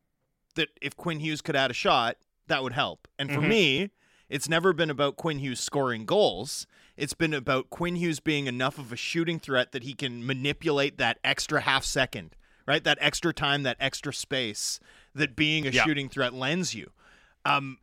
that 0.56 0.70
if 0.82 0.98
Quinn 0.98 1.20
Hughes 1.20 1.42
could 1.42 1.56
add 1.56 1.70
a 1.70 1.76
shot, 1.76 2.18
that 2.48 2.64
would 2.64 2.74
help. 2.74 3.08
And 3.20 3.32
for 3.32 3.42
Mhm. 3.42 3.48
me, 3.48 3.90
it's 4.28 4.50
never 4.50 4.74
been 4.74 4.90
about 4.90 5.16
Quinn 5.16 5.38
Hughes 5.38 5.60
scoring 5.60 6.06
goals. 6.06 6.66
It's 7.00 7.14
been 7.14 7.34
about 7.34 7.70
Quinn 7.70 7.96
Hughes 7.96 8.20
being 8.20 8.48
enough 8.48 8.78
of 8.78 8.92
a 8.92 8.98
shooting 8.98 9.40
threat 9.40 9.72
that 9.72 9.84
he 9.84 9.94
can 9.94 10.26
manipulate 10.26 10.98
that 10.98 11.18
extra 11.24 11.62
half 11.62 11.86
second, 11.86 12.36
right? 12.68 12.84
That 12.84 12.98
extra 13.00 13.34
time, 13.34 13.64
that 13.64 13.78
extra 13.80 14.14
space 14.14 14.82
that 15.16 15.36
being 15.36 15.66
a 15.66 15.70
Yeah. 15.70 15.86
shooting 15.86 16.10
threat 16.10 16.34
lends 16.34 16.76
you. 16.76 16.92
Um, 17.46 17.78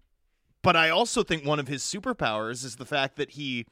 but 0.61 0.77
I 0.77 0.91
also 0.91 1.23
think 1.23 1.47
one 1.47 1.59
of 1.59 1.67
his 1.67 1.83
superpowers 1.83 2.63
is 2.63 2.77
the 2.77 2.85
fact 2.85 3.17
that 3.17 3.31
he 3.33 3.65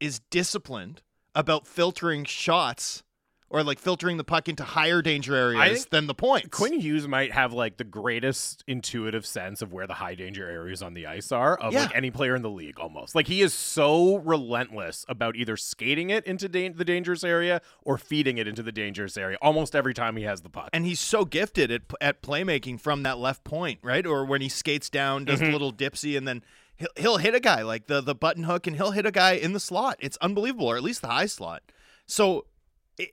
is 0.00 0.18
disciplined 0.30 1.02
about 1.32 1.66
filtering 1.66 2.24
shots 2.24 3.04
or 3.50 3.62
like 3.62 3.78
filtering 3.78 4.18
the 4.18 4.24
puck 4.24 4.48
into 4.48 4.62
higher 4.62 5.00
danger 5.00 5.34
areas 5.34 5.86
than 5.86 6.06
the 6.06 6.14
points. 6.14 6.48
Quinn 6.50 6.78
Hughes 6.78 7.08
might 7.08 7.32
have 7.32 7.52
like 7.52 7.78
the 7.78 7.84
greatest 7.84 8.62
intuitive 8.66 9.24
sense 9.24 9.62
of 9.62 9.72
where 9.72 9.86
the 9.86 9.94
high 9.94 10.14
danger 10.14 10.48
areas 10.48 10.82
on 10.82 10.92
the 10.94 11.06
ice 11.06 11.32
are 11.32 11.56
of 11.56 11.72
Yeah. 11.72 11.82
like 11.84 11.96
any 11.96 12.10
player 12.10 12.34
in 12.36 12.42
the 12.42 12.50
league 12.50 12.78
almost. 12.78 13.14
Like 13.14 13.26
he 13.26 13.40
is 13.40 13.54
so 13.54 14.16
relentless 14.18 15.06
about 15.08 15.34
either 15.36 15.56
skating 15.56 16.10
it 16.10 16.24
into 16.26 16.48
da- 16.48 16.68
the 16.68 16.84
dangerous 16.84 17.24
area 17.24 17.62
or 17.84 17.96
feeding 17.96 18.36
it 18.38 18.46
into 18.46 18.62
the 18.62 18.72
dangerous 18.72 19.16
area 19.16 19.38
almost 19.40 19.74
every 19.74 19.94
time 19.94 20.16
he 20.16 20.24
has 20.24 20.42
the 20.42 20.50
puck. 20.50 20.68
and 20.74 20.84
he's 20.84 21.00
so 21.00 21.24
gifted 21.24 21.70
at 21.70 21.82
at 22.00 22.22
playmaking 22.22 22.78
from 22.80 23.02
that 23.02 23.18
left 23.18 23.44
point, 23.44 23.78
right? 23.82 24.04
Or 24.06 24.24
when 24.24 24.40
he 24.42 24.48
skates 24.48 24.90
down, 24.90 25.24
does 25.24 25.38
Mm-hmm. 25.40 25.48
a 25.48 25.52
little 25.52 25.72
dipsy, 25.72 26.18
and 26.18 26.26
then 26.28 26.42
he'll, 26.76 26.88
he'll 26.96 27.16
hit 27.18 27.34
a 27.34 27.40
guy 27.40 27.62
like 27.62 27.86
the 27.86 28.00
the 28.00 28.14
button 28.14 28.42
hook, 28.44 28.66
and 28.66 28.76
he'll 28.76 28.90
hit 28.90 29.06
a 29.06 29.10
guy 29.10 29.32
in 29.32 29.52
the 29.52 29.60
slot. 29.60 29.96
It's 30.00 30.16
unbelievable, 30.18 30.66
or 30.66 30.76
at 30.76 30.82
least 30.82 31.00
the 31.00 31.08
high 31.08 31.26
slot. 31.26 31.62
So 32.06 32.44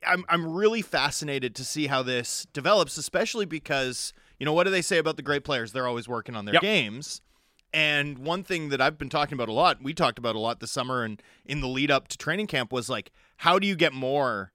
I'm 0.06 0.24
I'm 0.28 0.52
really 0.52 0.82
fascinated 0.82 1.54
to 1.56 1.64
see 1.64 1.86
how 1.86 2.02
this 2.02 2.46
develops, 2.52 2.96
especially 2.96 3.46
because 3.46 4.12
you 4.38 4.44
know 4.46 4.52
what 4.52 4.64
do 4.64 4.70
they 4.70 4.82
say 4.82 4.98
about 4.98 5.16
the 5.16 5.22
great 5.22 5.44
players? 5.44 5.72
They're 5.72 5.86
always 5.86 6.08
working 6.08 6.34
on 6.36 6.44
their 6.44 6.54
Yep. 6.54 6.62
games. 6.62 7.20
And 7.72 8.18
one 8.18 8.42
thing 8.42 8.70
that 8.70 8.80
I've 8.80 8.96
been 8.96 9.08
talking 9.10 9.34
about 9.34 9.48
a 9.48 9.52
lot, 9.52 9.82
we 9.82 9.92
talked 9.92 10.18
about 10.18 10.34
a 10.34 10.38
lot 10.38 10.60
this 10.60 10.70
summer 10.72 11.02
and 11.02 11.22
in 11.44 11.60
the 11.60 11.68
lead 11.68 11.90
up 11.90 12.08
to 12.08 12.16
training 12.16 12.46
camp 12.46 12.72
was 12.72 12.88
like, 12.88 13.10
how 13.38 13.58
do 13.58 13.66
you 13.66 13.76
get 13.76 13.92
more 13.92 14.52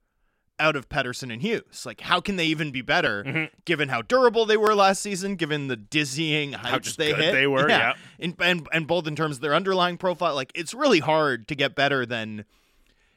out 0.59 0.75
of 0.75 0.89
Pettersson 0.89 1.31
and 1.31 1.41
Hughes? 1.41 1.85
Like, 1.85 2.01
how 2.01 2.19
can 2.19 2.35
they 2.37 2.45
even 2.45 2.71
be 2.71 2.81
better 2.81 3.23
Mhm. 3.23 3.49
given 3.65 3.89
how 3.89 4.01
durable 4.01 4.45
they 4.45 4.57
were 4.57 4.73
last 4.73 5.01
season, 5.03 5.35
given 5.35 5.67
the 5.67 5.75
dizzying 5.75 6.53
heights 6.53 6.95
they 6.95 7.13
hit? 7.13 7.31
they 7.31 7.45
were, 7.47 7.69
yeah. 7.69 7.93
In, 8.17 8.35
and, 8.39 8.67
and 8.71 8.87
both 8.87 9.05
in 9.07 9.15
terms 9.15 9.35
of 9.37 9.41
their 9.41 9.53
underlying 9.55 9.97
profile. 9.97 10.33
Like, 10.33 10.51
it's 10.55 10.73
really 10.73 10.99
hard 10.99 11.47
to 11.49 11.55
get 11.55 11.75
better 11.75 12.05
than, 12.05 12.45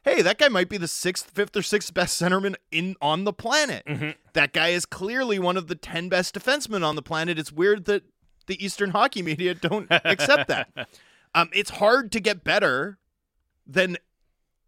hey, 0.04 0.22
that 0.22 0.38
guy 0.38 0.48
might 0.48 0.68
be 0.68 0.76
the 0.76 0.88
sixth, 0.88 1.30
fifth, 1.30 1.56
or 1.56 1.62
sixth 1.62 1.92
best 1.94 2.20
centerman 2.20 2.54
in 2.70 2.94
on 3.00 3.24
the 3.24 3.32
planet. 3.32 3.84
Mhm. 3.86 4.14
That 4.34 4.52
guy 4.52 4.68
is 4.68 4.84
clearly 4.86 5.38
one 5.38 5.56
of 5.56 5.66
the 5.68 5.74
10 5.74 6.08
best 6.08 6.34
defensemen 6.34 6.84
on 6.86 6.94
the 6.96 7.02
planet. 7.02 7.38
It's 7.38 7.50
weird 7.52 7.86
that 7.86 8.02
the 8.46 8.62
Eastern 8.64 8.90
hockey 8.90 9.22
media 9.22 9.54
don't 9.54 9.86
accept 9.90 10.48
that. 10.48 10.68
Um, 11.36 11.50
it's 11.52 11.70
hard 11.70 12.12
to 12.12 12.20
get 12.20 12.44
better 12.44 12.96
than 13.66 13.96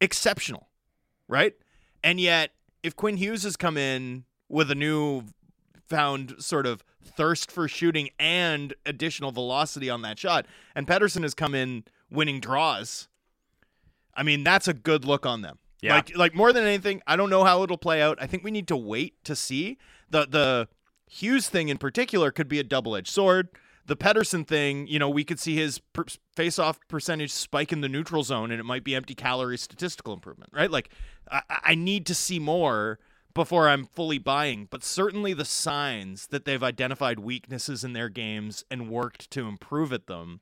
exceptional, 0.00 0.68
right? 1.28 1.54
And 2.02 2.18
yet, 2.20 2.54
if 2.82 2.96
Quinn 2.96 3.18
Hughes 3.18 3.44
has 3.44 3.56
come 3.56 3.76
in 3.76 4.24
with 4.48 4.68
a 4.72 4.74
new 4.74 5.22
found 5.88 6.34
sort 6.40 6.66
of 6.66 6.82
thirst 7.04 7.52
for 7.52 7.68
shooting 7.68 8.10
and 8.18 8.74
additional 8.84 9.30
velocity 9.30 9.88
on 9.88 10.02
that 10.02 10.18
shot, 10.18 10.44
and 10.74 10.88
Pettersson 10.88 11.22
has 11.22 11.34
come 11.34 11.54
in 11.54 11.84
winning 12.10 12.40
draws, 12.40 13.06
I 14.16 14.22
mean, 14.22 14.42
that's 14.44 14.66
a 14.66 14.74
good 14.74 15.04
look 15.04 15.26
on 15.26 15.42
them. 15.42 15.58
Yeah. 15.82 15.96
Like, 15.96 16.16
like 16.16 16.34
more 16.34 16.52
than 16.52 16.64
anything, 16.64 17.02
I 17.06 17.16
don't 17.16 17.30
know 17.30 17.44
how 17.44 17.62
it'll 17.62 17.76
play 17.76 18.02
out. 18.02 18.18
I 18.20 18.26
think 18.26 18.42
we 18.42 18.50
need 18.50 18.66
to 18.68 18.76
wait 18.76 19.22
to 19.24 19.36
see. 19.36 19.78
The 20.10 20.26
the 20.26 20.68
Hughes 21.08 21.48
thing 21.48 21.68
in 21.68 21.78
particular 21.78 22.30
could 22.30 22.48
be 22.48 22.58
a 22.58 22.64
double 22.64 22.96
edged 22.96 23.08
sword. 23.08 23.48
The 23.84 23.96
Pettersson 23.96 24.44
thing, 24.44 24.88
you 24.88 24.98
know, 24.98 25.08
we 25.08 25.22
could 25.22 25.38
see 25.38 25.54
his 25.54 25.78
per- 25.78 26.06
face-off 26.34 26.80
percentage 26.88 27.30
spike 27.30 27.72
in 27.72 27.82
the 27.82 27.88
neutral 27.88 28.24
zone, 28.24 28.50
and 28.50 28.58
it 28.58 28.64
might 28.64 28.82
be 28.82 28.96
empty 28.96 29.14
calorie 29.14 29.56
statistical 29.56 30.12
improvement, 30.12 30.50
right? 30.52 30.70
Like, 30.70 30.90
I, 31.30 31.42
I 31.48 31.74
need 31.76 32.04
to 32.06 32.14
see 32.14 32.40
more 32.40 32.98
before 33.32 33.68
I'm 33.68 33.84
fully 33.84 34.18
buying. 34.18 34.66
But 34.68 34.82
certainly, 34.82 35.34
the 35.34 35.44
signs 35.44 36.26
that 36.28 36.44
they've 36.44 36.62
identified 36.64 37.20
weaknesses 37.20 37.84
in 37.84 37.92
their 37.92 38.08
games 38.08 38.64
and 38.72 38.90
worked 38.90 39.30
to 39.30 39.46
improve 39.46 39.92
at 39.92 40.08
them 40.08 40.40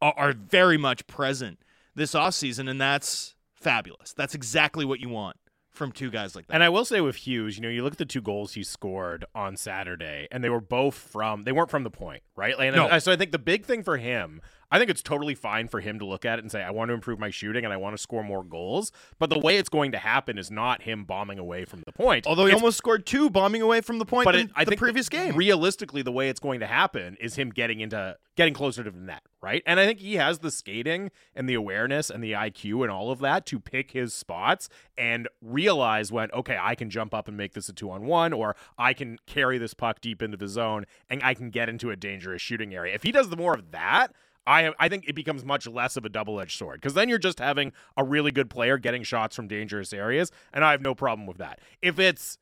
are, 0.00 0.14
are 0.16 0.32
very 0.32 0.78
much 0.78 1.06
present 1.06 1.58
this 1.98 2.14
offseason, 2.14 2.70
and 2.70 2.80
that's 2.80 3.34
fabulous. 3.54 4.12
That's 4.14 4.34
exactly 4.34 4.84
what 4.84 5.00
you 5.00 5.08
want 5.08 5.36
from 5.70 5.92
two 5.92 6.10
guys 6.10 6.34
like 6.34 6.46
that. 6.46 6.54
And 6.54 6.64
I 6.64 6.70
will 6.70 6.84
say 6.84 7.00
with 7.00 7.14
Hughes, 7.16 7.56
you 7.56 7.62
know, 7.62 7.68
you 7.68 7.82
look 7.84 7.92
at 7.92 7.98
the 7.98 8.04
two 8.06 8.20
goals 8.22 8.54
he 8.54 8.64
scored 8.64 9.24
on 9.34 9.56
Saturday, 9.56 10.26
and 10.30 10.42
they 10.42 10.48
were 10.50 10.60
both 10.60 10.94
from 10.94 11.42
they 11.42 11.52
weren't 11.52 11.70
from 11.70 11.84
the 11.84 11.90
point, 11.90 12.22
right? 12.34 12.56
Like, 12.58 12.68
and 12.68 12.76
No. 12.76 12.88
I- 12.88 12.98
so 12.98 13.12
I 13.12 13.16
think 13.16 13.32
the 13.32 13.38
big 13.38 13.64
thing 13.64 13.82
for 13.82 13.96
him, 13.96 14.40
I 14.70 14.78
think 14.78 14.90
it's 14.90 15.02
totally 15.02 15.34
fine 15.34 15.68
for 15.68 15.80
him 15.80 15.98
to 15.98 16.04
look 16.04 16.24
at 16.24 16.38
it 16.38 16.44
and 16.44 16.52
say, 16.52 16.62
I 16.62 16.70
want 16.70 16.90
to 16.90 16.94
improve 16.94 17.18
my 17.18 17.30
shooting 17.30 17.64
and 17.64 17.72
I 17.72 17.76
want 17.76 17.96
to 17.96 18.02
score 18.02 18.22
more 18.22 18.44
goals. 18.44 18.92
But 19.18 19.30
the 19.30 19.38
way 19.38 19.56
it's 19.56 19.68
going 19.68 19.92
to 19.92 19.98
happen 19.98 20.38
is 20.38 20.50
not 20.50 20.82
him 20.82 21.04
bombing 21.04 21.38
away 21.38 21.64
from 21.64 21.82
the 21.86 21.92
point. 21.92 22.26
Although 22.26 22.46
he 22.46 22.52
It's 22.52 22.60
almost 22.60 22.78
scored 22.78 23.06
two 23.06 23.30
bombing 23.30 23.62
away 23.62 23.80
from 23.80 23.98
the 23.98 24.04
point 24.04 24.26
but 24.26 24.34
in 24.34 24.46
it, 24.46 24.52
I 24.54 24.64
the 24.64 24.72
think 24.72 24.80
previous 24.80 25.08
game. 25.08 25.36
Realistically, 25.36 26.02
the 26.02 26.12
way 26.12 26.28
it's 26.28 26.40
going 26.40 26.60
to 26.60 26.66
happen 26.66 27.16
is 27.20 27.36
him 27.36 27.50
getting 27.50 27.80
into 27.80 28.16
getting 28.36 28.54
closer 28.54 28.84
to 28.84 28.90
the 28.90 29.00
net, 29.00 29.22
right? 29.42 29.62
And 29.66 29.80
I 29.80 29.86
think 29.86 29.98
he 29.98 30.14
has 30.14 30.38
the 30.40 30.50
skating 30.50 31.10
and 31.34 31.48
the 31.48 31.54
awareness 31.54 32.08
and 32.08 32.22
the 32.22 32.32
IQ 32.32 32.82
and 32.82 32.90
all 32.90 33.10
of 33.10 33.18
that 33.18 33.46
to 33.46 33.58
pick 33.58 33.90
his 33.90 34.14
spots 34.14 34.68
and 34.96 35.28
realize 35.40 36.12
when 36.12 36.30
okay, 36.32 36.58
I 36.60 36.74
can 36.74 36.90
jump 36.90 37.14
up 37.14 37.26
and 37.26 37.36
make 37.36 37.54
this 37.54 37.68
a 37.68 37.72
two 37.72 37.90
on 37.90 38.04
one, 38.04 38.32
or 38.32 38.54
I 38.76 38.92
can 38.92 39.18
carry 39.26 39.58
this 39.58 39.74
puck 39.74 40.00
deep 40.00 40.22
into 40.22 40.36
the 40.36 40.48
zone 40.48 40.84
and 41.08 41.22
I 41.22 41.34
can 41.34 41.50
get 41.50 41.68
into 41.68 41.90
a 41.90 41.96
dangerous 41.96 42.42
shooting 42.42 42.74
area. 42.74 42.94
If 42.94 43.02
he 43.02 43.12
does 43.12 43.30
the 43.30 43.36
more 43.36 43.54
of 43.54 43.70
that. 43.70 44.12
I, 44.48 44.72
I 44.78 44.88
think 44.88 45.04
it 45.06 45.14
becomes 45.14 45.44
much 45.44 45.66
less 45.66 45.96
of 45.96 46.04
a 46.04 46.08
double 46.08 46.40
edged 46.40 46.58
sword 46.58 46.80
because 46.80 46.94
then 46.94 47.08
you're 47.08 47.18
just 47.18 47.38
having 47.38 47.72
a 47.96 48.02
really 48.02 48.30
good 48.30 48.48
player 48.48 48.78
getting 48.78 49.02
shots 49.02 49.36
from 49.36 49.46
dangerous 49.46 49.92
areas, 49.92 50.32
and 50.52 50.64
I 50.64 50.70
have 50.70 50.80
no 50.80 50.94
problem 50.94 51.26
with 51.26 51.36
that. 51.38 51.60
If 51.82 51.98
it's 51.98 52.38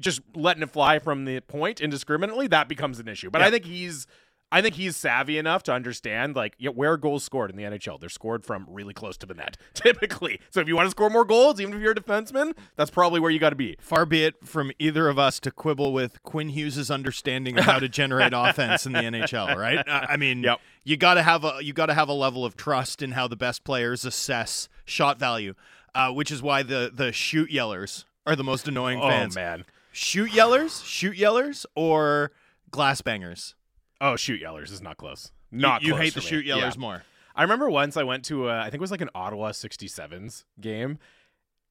just 0.00 0.20
letting 0.34 0.62
it 0.62 0.70
fly 0.70 0.98
from 0.98 1.24
the 1.24 1.40
point 1.40 1.80
indiscriminately, 1.80 2.48
that 2.48 2.68
becomes 2.68 2.98
an 2.98 3.08
issue. 3.08 3.30
But 3.30 3.40
Yeah. 3.40 3.46
I 3.46 3.50
think 3.50 3.64
he's 3.64 4.06
I 4.56 4.62
think 4.62 4.76
he's 4.76 4.96
savvy 4.96 5.36
enough 5.36 5.62
to 5.64 5.72
understand 5.72 6.34
like 6.34 6.54
yeah, 6.58 6.70
where 6.70 6.92
are 6.92 6.96
goals 6.96 7.24
scored 7.24 7.50
in 7.50 7.56
the 7.56 7.64
NHL. 7.64 8.00
They're 8.00 8.08
scored 8.08 8.44
from 8.44 8.66
really 8.68 8.94
close 8.94 9.16
to 9.18 9.26
the 9.26 9.34
net, 9.34 9.56
typically. 9.74 10.40
So 10.50 10.60
if 10.60 10.68
you 10.68 10.74
want 10.76 10.86
to 10.86 10.90
score 10.90 11.10
more 11.10 11.24
goals, 11.24 11.60
even 11.60 11.74
if 11.74 11.80
you're 11.82 11.92
a 11.92 11.94
defenseman, 11.94 12.56
that's 12.76 12.90
probably 12.90 13.20
where 13.20 13.30
you 13.30 13.38
got 13.38 13.50
to 13.50 13.56
be. 13.56 13.76
Far 13.80 14.06
be 14.06 14.24
it 14.24 14.34
from 14.46 14.72
either 14.78 15.08
of 15.08 15.18
us 15.18 15.38
to 15.40 15.50
quibble 15.50 15.92
with 15.92 16.22
Quinn 16.22 16.48
Hughes' 16.48 16.90
understanding 16.90 17.58
of 17.58 17.64
how 17.64 17.78
to 17.78 17.88
generate 17.88 18.32
offense 18.34 18.86
in 18.86 18.92
the 18.92 19.00
NHL, 19.00 19.56
right? 19.56 19.84
I 19.86 20.16
mean, 20.16 20.42
Yep. 20.42 20.60
you 20.84 20.96
got 20.96 21.14
to 21.14 21.22
have 21.22 21.44
a 21.44 21.58
you 21.60 21.72
got 21.72 21.86
to 21.86 21.94
have 21.94 22.08
a 22.08 22.14
level 22.14 22.44
of 22.44 22.56
trust 22.56 23.02
in 23.02 23.10
how 23.12 23.28
the 23.28 23.36
best 23.36 23.62
players 23.64 24.04
assess 24.04 24.68
shot 24.84 25.18
value, 25.18 25.54
uh, 25.94 26.12
which 26.12 26.30
is 26.30 26.40
why 26.40 26.62
the 26.62 26.90
the 26.94 27.12
shoot 27.12 27.50
yellers 27.50 28.04
are 28.26 28.36
the 28.36 28.44
most 28.44 28.68
annoying 28.68 29.00
Oh 29.02 29.08
fans. 29.08 29.34
man. 29.34 29.64
Shoot 29.92 30.30
yellers, 30.30 30.84
shoot 30.84 31.16
yellers, 31.16 31.66
or 31.74 32.30
glass 32.70 33.00
bangers. 33.00 33.54
Oh, 34.00 34.16
shoot 34.16 34.40
yellers 34.42 34.70
is 34.72 34.82
not 34.82 34.96
close. 34.96 35.30
You- 35.50 35.60
Not 35.60 35.82
you, 35.82 35.92
close 35.92 36.02
hate 36.02 36.14
the 36.14 36.20
me. 36.20 36.26
shoot 36.26 36.44
Yeah. 36.44 36.56
yellers 36.56 36.76
more. 36.76 37.02
I 37.34 37.42
remember 37.42 37.68
once 37.70 37.96
I 37.96 38.02
went 38.02 38.24
to 38.26 38.48
a, 38.48 38.58
I 38.60 38.64
think 38.64 38.74
it 38.74 38.80
was 38.80 38.90
like 38.90 39.00
an 39.02 39.10
Ottawa 39.14 39.50
67s 39.52 40.44
game, 40.60 40.98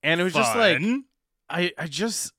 and 0.03 0.21
it 0.21 0.23
was 0.23 0.33
just 0.33 0.55
like 0.55 0.81
I 1.49 1.71
I 1.77 1.87
just 1.87 2.33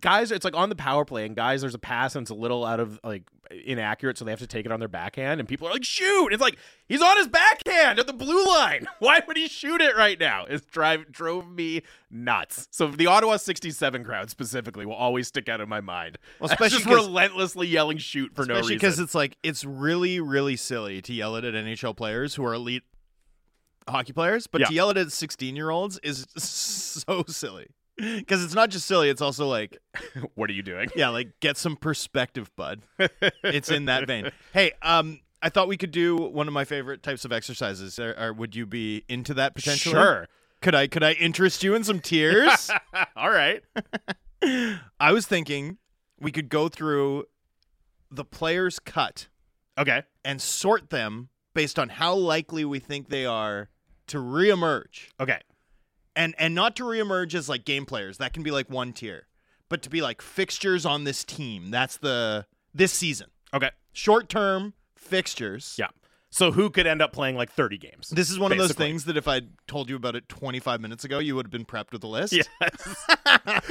guys 0.00 0.30
it's 0.32 0.44
like 0.44 0.56
on 0.56 0.68
the 0.68 0.74
power 0.76 1.04
play 1.04 1.24
and 1.26 1.34
guys 1.36 1.60
there's 1.60 1.74
a 1.74 1.78
pass 1.78 2.14
and 2.16 2.24
it's 2.24 2.30
a 2.30 2.34
little 2.34 2.64
out 2.64 2.80
of 2.80 2.98
like 3.04 3.22
inaccurate 3.66 4.16
so 4.16 4.24
they 4.24 4.30
have 4.30 4.38
to 4.40 4.46
take 4.46 4.64
it 4.64 4.70
on 4.72 4.78
their 4.78 4.88
backhand 4.88 5.40
and 5.40 5.48
people 5.48 5.66
are 5.66 5.72
like 5.72 5.82
shoot! 5.84 6.32
It's 6.32 6.40
like 6.40 6.56
he's 6.88 7.02
on 7.02 7.16
his 7.16 7.26
backhand 7.28 7.98
at 7.98 8.06
the 8.06 8.12
blue 8.12 8.46
line. 8.46 8.86
Why 9.00 9.20
would 9.26 9.36
he 9.36 9.48
shoot 9.48 9.80
it 9.80 9.96
right 9.96 10.18
now? 10.20 10.44
It 10.44 10.70
drive 10.70 11.10
drove 11.10 11.50
me 11.50 11.82
nuts. 12.10 12.68
So 12.70 12.86
the 12.88 13.06
ottawa 13.06 13.36
67 13.38 14.04
crowd 14.04 14.30
specifically 14.30 14.86
will 14.86 14.94
always 14.94 15.26
stick 15.28 15.48
out 15.48 15.60
in 15.60 15.68
my 15.68 15.80
mind. 15.80 16.18
Well, 16.38 16.48
especially 16.52 16.78
just 16.84 16.90
relentlessly 16.90 17.66
yelling 17.66 17.98
shoot 17.98 18.32
for 18.34 18.44
no 18.44 18.56
reason. 18.56 18.76
because 18.76 19.00
it's 19.00 19.14
like 19.16 19.36
it's 19.42 19.64
really, 19.64 20.20
really 20.20 20.54
silly 20.56 21.02
to 21.02 21.12
yell 21.12 21.34
it 21.36 21.44
at 21.44 21.54
NHL 21.54 21.96
players 21.96 22.36
who 22.36 22.44
are 22.44 22.54
elite 22.54 22.84
hockey 23.88 24.12
players, 24.12 24.46
but 24.46 24.60
Yeah. 24.60 24.66
to 24.68 24.74
yell 24.74 24.90
it 24.90 24.96
at 24.96 25.10
sixteen-year-olds 25.10 25.98
is 26.04 26.26
so 26.36 27.24
silly. 27.26 27.66
Because 28.16 28.44
it's 28.44 28.54
not 28.54 28.70
just 28.70 28.86
silly; 28.86 29.08
it's 29.08 29.20
also 29.20 29.46
like, 29.46 29.78
what 30.34 30.48
are 30.48 30.52
you 30.52 30.62
doing 30.62 30.88
yeah, 30.96 31.08
like 31.08 31.38
get 31.40 31.56
some 31.56 31.76
perspective, 31.76 32.50
bud. 32.56 32.82
it's 33.44 33.70
in 33.70 33.86
that 33.86 34.06
vein. 34.06 34.30
Hey, 34.52 34.72
um, 34.82 35.20
I 35.42 35.48
thought 35.48 35.68
we 35.68 35.76
could 35.76 35.90
do 35.90 36.16
one 36.16 36.48
of 36.48 36.54
my 36.54 36.64
favorite 36.64 37.02
types 37.02 37.24
of 37.24 37.32
exercises. 37.32 37.98
Or, 37.98 38.14
or 38.18 38.32
would 38.32 38.54
you 38.54 38.66
be 38.66 39.04
into 39.08 39.34
that 39.34 39.54
potentially? 39.54 39.94
sure 39.94 40.28
Could 40.62 40.74
I? 40.74 40.86
Could 40.86 41.02
I 41.02 41.12
interest 41.12 41.62
you 41.62 41.74
in 41.74 41.84
some 41.84 42.00
tiers? 42.00 42.70
all 43.16 43.30
right 43.30 43.62
I 44.98 45.12
was 45.12 45.26
thinking 45.26 45.78
we 46.18 46.32
could 46.32 46.48
go 46.48 46.68
through 46.68 47.24
the 48.10 48.24
players' 48.24 48.78
cut 48.78 49.28
okay 49.78 50.02
and 50.24 50.40
sort 50.40 50.90
them 50.90 51.28
based 51.54 51.78
on 51.78 51.88
how 51.90 52.14
likely 52.14 52.64
we 52.64 52.78
think 52.78 53.08
they 53.08 53.26
are 53.26 53.68
to 54.06 54.18
reemerge. 54.18 55.08
okay 55.20 55.40
And 56.16 56.34
and 56.38 56.54
not 56.54 56.76
to 56.76 56.84
reemerge 56.84 57.34
as 57.34 57.48
like 57.48 57.64
game 57.64 57.86
players. 57.86 58.18
That 58.18 58.32
can 58.32 58.42
be 58.42 58.50
like 58.50 58.68
one 58.68 58.92
tier. 58.92 59.26
But 59.68 59.82
to 59.82 59.90
be 59.90 60.00
like 60.02 60.20
fixtures 60.22 60.84
on 60.84 61.04
this 61.04 61.24
team. 61.24 61.70
That's 61.70 61.96
the 61.96 62.46
this 62.74 62.92
season. 62.92 63.28
okay 63.54 63.70
Short-term 63.92 64.74
fixtures. 64.96 65.74
yeah 65.78 65.88
so 66.32 66.52
who 66.52 66.70
could 66.70 66.86
end 66.86 67.02
up 67.02 67.12
playing 67.12 67.34
like 67.34 67.50
30 67.50 67.76
games 67.78 68.08
This 68.10 68.30
is 68.30 68.38
one 68.38 68.52
of 68.52 68.58
those 68.58 68.72
things 68.72 69.04
that 69.06 69.16
if 69.16 69.26
I'd 69.26 69.48
told 69.66 69.90
you 69.90 69.96
about 69.96 70.14
it 70.14 70.28
25 70.28 70.80
minutes 70.80 71.04
ago, 71.04 71.18
you 71.18 71.34
would 71.34 71.46
have 71.46 71.50
been 71.50 71.64
prepped 71.64 71.90
with 71.92 72.04
a 72.04 72.06
list. 72.06 72.32
yes 72.32 72.46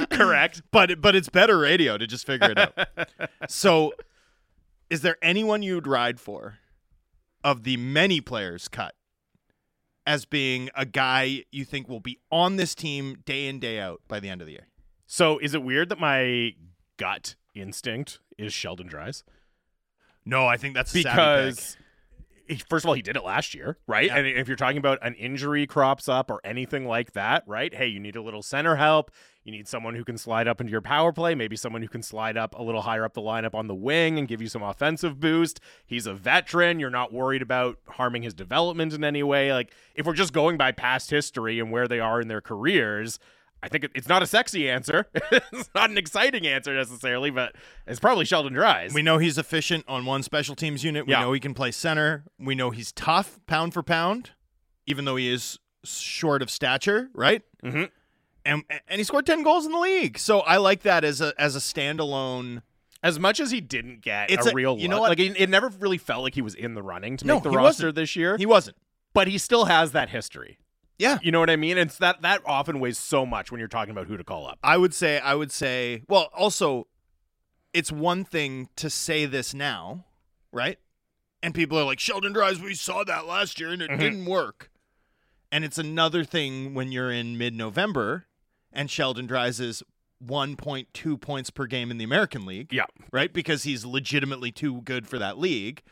correct 0.10 0.60
But 0.70 1.00
but 1.00 1.16
it's 1.16 1.28
better 1.30 1.58
radio 1.58 1.96
to 1.96 2.06
just 2.06 2.26
figure 2.26 2.50
it 2.50 2.58
out. 2.58 2.74
so, 3.48 3.94
is 4.90 5.00
there 5.02 5.16
anyone 5.22 5.62
you'd 5.62 5.86
ride 5.86 6.20
for 6.20 6.58
of 7.42 7.62
the 7.62 7.76
many 7.78 8.20
players 8.20 8.68
cut 8.68 8.94
as 10.10 10.24
being 10.24 10.68
a 10.74 10.84
guy 10.84 11.44
you 11.52 11.64
think 11.64 11.88
will 11.88 12.00
be 12.00 12.18
on 12.32 12.56
this 12.56 12.74
team 12.74 13.18
day 13.24 13.46
in 13.46 13.60
day 13.60 13.78
out 13.78 14.00
by 14.08 14.18
the 14.18 14.28
end 14.28 14.40
of 14.40 14.46
the 14.48 14.54
year? 14.54 14.66
So 15.06 15.38
is 15.38 15.54
it 15.54 15.62
weird 15.62 15.88
that 15.90 16.00
my 16.00 16.54
gut 16.96 17.36
instinct 17.54 18.18
is 18.36 18.52
Sheldon 18.52 18.88
Dries? 18.88 19.22
No, 20.24 20.46
I 20.48 20.56
think 20.56 20.74
that's 20.74 20.92
a 20.96 21.02
savvy 21.02 21.04
pick. 21.04 21.14
because 21.14 21.76
first 22.68 22.84
of 22.84 22.88
all, 22.88 22.94
he 22.94 23.02
did 23.02 23.16
it 23.16 23.24
last 23.24 23.54
year, 23.54 23.78
right? 23.86 24.06
Yeah. 24.06 24.16
And 24.16 24.26
if 24.26 24.48
you're 24.48 24.56
talking 24.56 24.78
about 24.78 24.98
an 25.02 25.14
injury 25.14 25.66
crops 25.66 26.08
up 26.08 26.30
or 26.30 26.40
anything 26.44 26.86
like 26.86 27.12
that, 27.12 27.44
right? 27.46 27.74
Hey, 27.74 27.86
you 27.86 28.00
need 28.00 28.16
a 28.16 28.22
little 28.22 28.42
center 28.42 28.76
help. 28.76 29.10
You 29.44 29.52
need 29.52 29.68
someone 29.68 29.94
who 29.94 30.04
can 30.04 30.18
slide 30.18 30.46
up 30.46 30.60
into 30.60 30.70
your 30.70 30.82
power 30.82 31.12
play, 31.12 31.34
maybe 31.34 31.56
someone 31.56 31.80
who 31.80 31.88
can 31.88 32.02
slide 32.02 32.36
up 32.36 32.54
a 32.58 32.62
little 32.62 32.82
higher 32.82 33.04
up 33.04 33.14
the 33.14 33.22
lineup 33.22 33.54
on 33.54 33.68
the 33.68 33.74
wing 33.74 34.18
and 34.18 34.28
give 34.28 34.42
you 34.42 34.48
some 34.48 34.62
offensive 34.62 35.18
boost. 35.18 35.60
He's 35.86 36.06
a 36.06 36.12
veteran. 36.12 36.78
You're 36.78 36.90
not 36.90 37.12
worried 37.12 37.40
about 37.40 37.78
harming 37.88 38.22
his 38.22 38.34
development 38.34 38.92
in 38.92 39.02
any 39.02 39.22
way. 39.22 39.52
Like, 39.52 39.72
if 39.94 40.04
we're 40.04 40.12
just 40.12 40.34
going 40.34 40.58
by 40.58 40.72
past 40.72 41.10
history 41.10 41.58
and 41.58 41.70
where 41.70 41.88
they 41.88 42.00
are 42.00 42.20
in 42.20 42.28
their 42.28 42.42
careers, 42.42 43.18
I 43.62 43.68
think 43.68 43.88
it's 43.94 44.08
not 44.08 44.22
a 44.22 44.26
sexy 44.26 44.70
answer. 44.70 45.06
it's 45.52 45.70
not 45.74 45.90
an 45.90 45.98
exciting 45.98 46.46
answer 46.46 46.74
necessarily, 46.74 47.30
but 47.30 47.54
it's 47.86 48.00
probably 48.00 48.24
Sheldon 48.24 48.52
Dries. 48.54 48.94
We 48.94 49.02
know 49.02 49.18
he's 49.18 49.36
efficient 49.38 49.84
on 49.86 50.06
one 50.06 50.22
special 50.22 50.54
teams 50.56 50.82
unit. 50.84 51.06
We 51.06 51.12
Yeah. 51.12 51.20
know 51.20 51.32
he 51.32 51.40
can 51.40 51.52
play 51.54 51.70
center. 51.70 52.24
We 52.38 52.54
know 52.54 52.70
he's 52.70 52.90
tough 52.92 53.38
pound 53.46 53.74
for 53.74 53.82
pound, 53.82 54.30
even 54.86 55.04
though 55.04 55.16
he 55.16 55.28
is 55.32 55.58
short 55.84 56.40
of 56.42 56.50
stature, 56.50 57.10
right? 57.14 57.42
Mhm. 57.62 57.90
And 58.44 58.64
and 58.88 58.98
he 58.98 59.04
scored 59.04 59.26
ten 59.26 59.42
goals 59.42 59.66
in 59.66 59.72
the 59.72 59.78
league. 59.78 60.18
So 60.18 60.40
I 60.40 60.56
like 60.56 60.82
that 60.82 61.04
as 61.04 61.20
a 61.20 61.34
as 61.38 61.54
a 61.56 61.58
standalone. 61.60 62.62
As 63.02 63.18
much 63.18 63.40
as 63.40 63.50
he 63.50 63.62
didn't 63.62 64.02
get 64.02 64.30
It's 64.30 64.46
a, 64.46 64.50
a- 64.50 64.52
real 64.54 64.78
you 64.78 64.86
know 64.88 65.00
what? 65.00 65.08
like 65.10 65.18
it, 65.18 65.34
it 65.40 65.48
never 65.48 65.68
really 65.80 65.96
felt 65.96 66.22
like 66.22 66.34
he 66.34 66.42
was 66.42 66.54
in 66.54 66.74
the 66.74 66.82
running 66.82 67.16
to 67.18 67.26
No, 67.26 67.34
make 67.36 67.44
the 67.44 67.50
roster 67.50 67.84
wasn't. 67.86 67.94
this 67.96 68.14
year. 68.16 68.36
He 68.36 68.44
wasn't. 68.46 68.76
but 69.14 69.26
he 69.28 69.38
still 69.38 69.64
has 69.66 69.92
that 69.92 70.10
history. 70.10 70.58
Yeah. 71.00 71.18
You 71.22 71.32
know 71.32 71.40
what 71.40 71.50
I 71.50 71.56
mean? 71.56 71.78
It's 71.78 71.96
that 71.98 72.22
that 72.22 72.42
often 72.44 72.78
weighs 72.78 72.98
so 72.98 73.24
much 73.24 73.50
when 73.50 73.58
you're 73.58 73.68
talking 73.68 73.90
about 73.90 74.06
who 74.06 74.16
to 74.16 74.24
call 74.24 74.46
up. 74.46 74.58
I 74.62 74.76
would 74.76 74.92
say 74.94 75.18
I 75.18 75.34
would 75.34 75.50
say 75.50 76.02
well 76.08 76.28
also 76.34 76.86
it's 77.72 77.90
one 77.90 78.24
thing 78.24 78.68
to 78.76 78.90
say 78.90 79.24
this 79.26 79.54
now, 79.54 80.04
right? 80.52 80.78
And 81.42 81.54
people 81.54 81.78
are 81.78 81.84
like 81.84 82.00
Sheldon 82.00 82.32
Dries, 82.32 82.60
we 82.60 82.74
saw 82.74 83.02
that 83.04 83.26
last 83.26 83.58
year 83.58 83.70
and 83.70 83.80
it 83.80 83.90
Mhm. 83.90 83.98
didn't 83.98 84.24
work. 84.26 84.70
And 85.50 85.64
it's 85.64 85.78
another 85.78 86.22
thing 86.22 86.74
when 86.74 86.92
you're 86.92 87.10
in 87.10 87.38
mid-November 87.38 88.26
and 88.72 88.90
Sheldon 88.90 89.26
Dries 89.26 89.58
is 89.58 89.82
1.2 90.22 91.16
points 91.16 91.48
per 91.50 91.66
game 91.66 91.90
in 91.90 91.96
the 91.98 92.04
American 92.04 92.44
League, 92.44 92.72
Yeah. 92.72 92.84
right? 93.12 93.32
Because 93.32 93.62
he's 93.62 93.84
legitimately 93.84 94.52
too 94.52 94.82
good 94.82 95.08
for 95.08 95.18
that 95.18 95.38
league. 95.38 95.82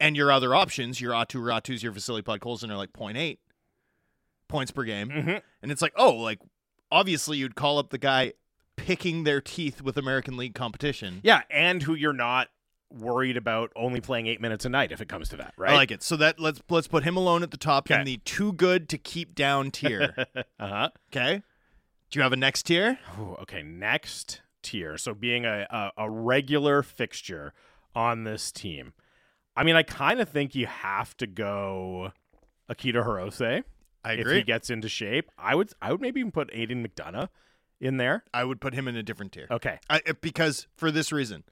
And 0.00 0.16
your 0.16 0.30
other 0.32 0.54
options, 0.54 1.00
your 1.00 1.12
Aatu 1.12 1.40
Rätys, 1.40 1.82
your 1.82 1.92
Vasily 1.92 2.20
Podkolzin 2.22 2.70
are 2.70 2.76
like 2.76 2.92
0.8 2.92 3.38
points 4.48 4.70
per 4.70 4.84
game. 4.84 5.08
Mhm. 5.10 5.42
And 5.62 5.72
it's 5.72 5.82
like, 5.82 5.92
oh, 5.96 6.14
like 6.14 6.40
obviously 6.90 7.38
you'd 7.38 7.54
call 7.56 7.78
up 7.78 7.90
the 7.90 7.98
guy 7.98 8.32
picking 8.76 9.24
their 9.24 9.40
teeth 9.40 9.82
with 9.82 9.96
American 9.96 10.36
League 10.36 10.54
competition. 10.54 11.20
Yeah, 11.24 11.42
and 11.50 11.82
who 11.82 11.94
you're 11.94 12.12
not 12.12 12.48
worried 12.92 13.36
about 13.36 13.72
only 13.74 14.00
playing 14.00 14.26
eight 14.28 14.40
minutes 14.40 14.64
a 14.64 14.68
night 14.68 14.92
if 14.92 15.00
it 15.00 15.08
comes 15.08 15.28
to 15.30 15.36
that, 15.36 15.52
right? 15.56 15.72
I 15.72 15.74
like 15.76 15.90
it. 15.90 16.02
So 16.02 16.16
that 16.16 16.38
let's 16.38 16.60
let's 16.70 16.86
put 16.86 17.02
him 17.04 17.16
alone 17.16 17.42
at 17.42 17.50
the 17.50 17.56
top 17.56 17.90
Okay. 17.90 17.98
in 17.98 18.04
the 18.06 18.18
too 18.18 18.52
good 18.52 18.88
to 18.90 18.98
keep 18.98 19.34
down 19.34 19.70
tier. 19.70 20.14
uh 20.36 20.42
huh. 20.58 20.88
okay. 21.10 21.42
Do 22.10 22.18
you 22.18 22.22
have 22.22 22.32
a 22.32 22.36
next 22.36 22.64
tier? 22.64 22.98
Okay, 23.18 23.62
next 23.64 24.40
tier. 24.62 24.96
So 24.96 25.12
being 25.14 25.44
a, 25.44 25.66
a, 25.68 26.04
a 26.04 26.10
regular 26.10 26.82
fixture 26.84 27.52
on 27.96 28.22
this 28.24 28.52
team. 28.52 28.92
I 29.56 29.64
mean, 29.64 29.74
I 29.74 29.82
kind 29.82 30.20
of 30.20 30.28
think 30.28 30.54
you 30.54 30.66
have 30.66 31.16
to 31.16 31.26
go 31.26 32.12
Akito 32.70 33.04
Hirose 33.04 33.64
I 34.06 34.12
if 34.14 34.26
he 34.28 34.42
gets 34.42 34.70
into 34.70 34.88
shape. 34.88 35.30
I 35.38 35.54
would 35.54 35.70
I 35.82 35.92
would 35.92 36.00
maybe 36.00 36.20
even 36.20 36.32
put 36.32 36.50
Aidan 36.52 36.86
McDonough 36.86 37.28
in 37.80 37.96
there. 37.98 38.24
I 38.32 38.44
would 38.44 38.60
put 38.60 38.74
him 38.74 38.88
in 38.88 38.96
a 38.96 39.02
different 39.02 39.32
tier. 39.32 39.46
Okay. 39.50 39.78
I, 39.90 40.00
because 40.20 40.66
for 40.76 40.90
this 40.90 41.12
reason. 41.12 41.44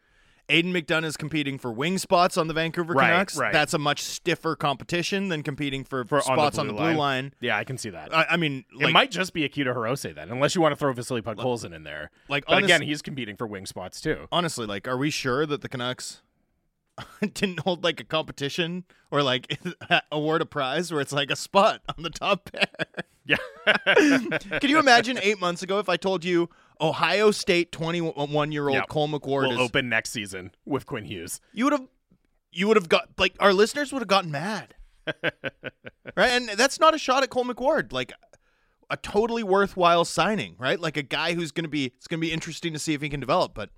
Aidan 0.50 0.74
McDonough 0.74 1.04
is 1.06 1.16
competing 1.16 1.56
for 1.56 1.72
wing 1.72 1.96
spots 1.96 2.36
on 2.36 2.48
the 2.48 2.52
Vancouver 2.54 2.92
Right, 2.92 3.08
Canucks. 3.12 3.34
right. 3.38 3.50
That's 3.50 3.72
a 3.72 3.78
much 3.78 4.02
stiffer 4.02 4.54
competition 4.54 5.28
than 5.30 5.42
competing 5.42 5.84
for, 5.84 6.04
For- 6.04 6.16
on 6.16 6.18
the 6.18 6.24
spots 6.34 6.58
on 6.58 6.66
the 6.66 6.74
blue 6.74 6.82
blue 6.82 6.88
line. 6.88 6.96
line. 6.98 7.34
Yeah, 7.40 7.56
I 7.56 7.64
can 7.64 7.78
see 7.78 7.88
that. 7.88 8.14
I, 8.14 8.26
I 8.32 8.36
mean, 8.36 8.66
like, 8.74 8.90
it 8.90 8.92
might 8.92 9.10
just 9.10 9.32
be 9.32 9.48
Akito 9.48 9.74
Hirose 9.74 10.14
then, 10.14 10.30
unless 10.30 10.54
you 10.54 10.60
want 10.60 10.72
to 10.72 10.76
throw 10.76 10.92
Vasily 10.92 11.22
Podkolzin 11.22 11.74
in 11.74 11.82
there. 11.84 12.10
like 12.28 12.44
But 12.44 12.56
honest- 12.56 12.64
again, 12.66 12.82
he's 12.82 13.00
competing 13.00 13.36
for 13.36 13.46
wing 13.46 13.64
spots 13.64 14.02
too. 14.02 14.28
honestly, 14.30 14.66
like, 14.66 14.86
are 14.86 14.98
we 14.98 15.08
sure 15.08 15.46
that 15.46 15.62
the 15.62 15.68
Canucks 15.70 16.20
didn't 17.20 17.60
hold 17.60 17.84
like 17.84 18.00
a 18.00 18.04
competition 18.04 18.84
or 19.10 19.22
like 19.22 19.58
award 20.12 20.42
a 20.42 20.46
prize 20.46 20.92
where 20.92 21.00
it's 21.00 21.12
like 21.12 21.30
a 21.30 21.36
spot 21.36 21.80
on 21.96 22.02
the 22.02 22.10
top 22.10 22.50
pair? 22.52 22.66
Yeah. 23.26 23.36
Can 24.60 24.70
you 24.70 24.78
imagine 24.78 25.18
eight 25.22 25.40
months 25.40 25.62
ago 25.62 25.78
if 25.78 25.88
I 25.88 25.96
told 25.96 26.24
you 26.24 26.50
Ohio 26.80 27.30
State 27.30 27.72
21 27.72 28.52
year 28.52 28.68
old 28.68 28.74
Yep. 28.74 28.88
Cole 28.88 29.08
McWard 29.08 29.48
we'll 29.48 29.52
is, 29.52 29.58
open 29.60 29.88
next 29.88 30.10
season 30.10 30.50
with 30.64 30.86
Quinn 30.86 31.04
Hughes. 31.04 31.40
you 31.52 31.64
would 31.64 31.72
have, 31.72 31.86
you 32.52 32.68
would 32.68 32.76
have 32.76 32.88
got 32.88 33.08
like 33.18 33.34
our 33.40 33.52
listeners 33.52 33.92
would 33.92 34.00
have 34.00 34.08
gotten 34.08 34.30
mad, 34.30 34.74
right? 36.16 36.30
And 36.30 36.48
that's 36.50 36.78
not 36.78 36.94
a 36.94 36.98
shot 36.98 37.22
at 37.22 37.30
Cole 37.30 37.44
McWard, 37.44 37.92
like 37.92 38.12
a 38.90 38.96
totally 38.98 39.42
worthwhile 39.42 40.04
signing, 40.04 40.54
right? 40.58 40.78
Like 40.78 40.96
a 40.96 41.02
guy 41.02 41.32
who's 41.34 41.50
going 41.50 41.64
to 41.64 41.70
be, 41.70 41.86
it's 41.86 42.06
going 42.06 42.20
to 42.20 42.26
be 42.26 42.32
interesting 42.32 42.72
to 42.74 42.78
see 42.78 42.92
if 42.94 43.00
he 43.02 43.08
can 43.08 43.20
develop, 43.20 43.54
but. 43.54 43.70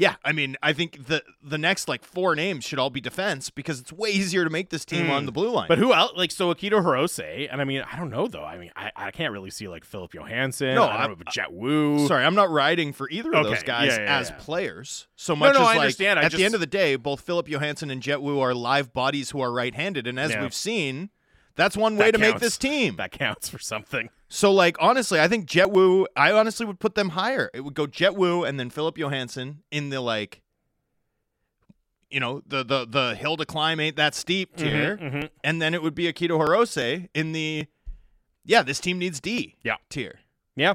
Yeah, 0.00 0.14
I 0.24 0.30
mean, 0.30 0.56
I 0.62 0.72
think 0.72 1.08
the 1.08 1.24
the 1.42 1.58
next 1.58 1.88
like 1.88 2.04
four 2.04 2.36
names 2.36 2.64
should 2.64 2.78
all 2.78 2.88
be 2.88 3.00
defense 3.00 3.50
because 3.50 3.80
it's 3.80 3.92
way 3.92 4.10
easier 4.10 4.44
to 4.44 4.50
make 4.50 4.70
this 4.70 4.84
team 4.84 5.06
Mm. 5.06 5.10
on 5.10 5.26
the 5.26 5.32
blue 5.32 5.50
line. 5.50 5.66
But 5.66 5.78
who 5.78 5.92
else? 5.92 6.12
Like, 6.16 6.30
so 6.30 6.54
Akito 6.54 6.80
Hirose, 6.82 7.48
and 7.50 7.60
I 7.60 7.64
mean, 7.64 7.82
I 7.92 7.96
don't 7.96 8.08
know 8.08 8.28
though. 8.28 8.44
I 8.44 8.58
mean, 8.58 8.70
I, 8.76 8.92
I 8.94 9.10
can't 9.10 9.32
really 9.32 9.50
see 9.50 9.66
like 9.66 9.84
Filip 9.84 10.14
Johansson. 10.14 10.76
No, 10.76 10.84
I 10.84 10.92
don't 10.92 11.00
I'm- 11.00 11.10
know 11.10 11.16
Jett 11.32 11.52
Woo. 11.52 12.06
Sorry, 12.06 12.24
I'm 12.24 12.36
not 12.36 12.48
riding 12.48 12.92
for 12.92 13.10
either 13.10 13.34
of 13.34 13.44
those 13.44 13.64
guys 13.64 13.88
yeah, 13.96 14.04
yeah, 14.04 14.18
as 14.20 14.30
yeah. 14.30 14.36
players 14.38 15.08
so 15.16 15.34
much 15.34 15.54
no, 15.54 15.62
as 15.62 15.66
I 15.66 15.70
like 15.72 15.80
understand. 15.80 16.20
I 16.20 16.22
at 16.22 16.30
just- 16.30 16.38
the 16.38 16.44
end 16.44 16.54
of 16.54 16.60
the 16.60 16.66
day, 16.66 16.94
both 16.94 17.20
Filip 17.22 17.48
Johansson 17.48 17.90
and 17.90 18.00
Jett 18.00 18.22
Woo 18.22 18.38
are 18.38 18.54
live 18.54 18.92
bodies 18.92 19.30
who 19.30 19.40
are 19.40 19.52
right-handed, 19.52 20.06
and 20.06 20.18
as 20.20 20.36
we've 20.36 20.54
seen, 20.54 21.10
that's 21.56 21.76
one 21.76 21.96
way 21.96 22.06
That 22.06 22.12
to 22.12 22.18
make 22.18 22.38
this 22.38 22.56
team. 22.56 22.94
That 22.96 23.10
counts 23.10 23.48
for 23.48 23.58
something. 23.58 24.10
So, 24.30 24.52
like, 24.52 24.76
honestly, 24.78 25.18
I 25.20 25.26
think 25.28 25.46
Jett 25.46 25.70
Woo. 25.70 26.06
I 26.14 26.32
honestly 26.32 26.66
would 26.66 26.78
put 26.80 26.94
them 26.94 27.10
higher. 27.10 27.50
It 27.54 27.62
would 27.62 27.74
go 27.74 27.86
Jett 27.86 28.14
Woo 28.14 28.44
and 28.44 28.60
then 28.60 28.68
Filip 28.68 28.98
Johansson 28.98 29.62
in 29.70 29.88
the 29.88 30.00
like, 30.02 30.42
you 32.10 32.20
know, 32.20 32.42
the 32.46 32.62
the 32.64 32.86
the 32.86 33.14
hill 33.14 33.36
to 33.36 33.46
climb 33.46 33.80
ain't 33.80 33.96
that 33.96 34.14
steep 34.14 34.56
tier, 34.56 34.96
Mhm. 34.98 35.30
and 35.44 35.60
then 35.62 35.74
it 35.74 35.82
would 35.82 35.94
be 35.94 36.04
Akito 36.12 36.38
Hirose 36.40 37.08
in 37.14 37.32
the, 37.32 37.66
yeah, 38.44 38.62
this 38.62 38.80
team 38.80 38.98
needs 38.98 39.20
D 39.20 39.56
Yeah. 39.62 39.76
tier. 39.90 40.20
Yeah. 40.56 40.74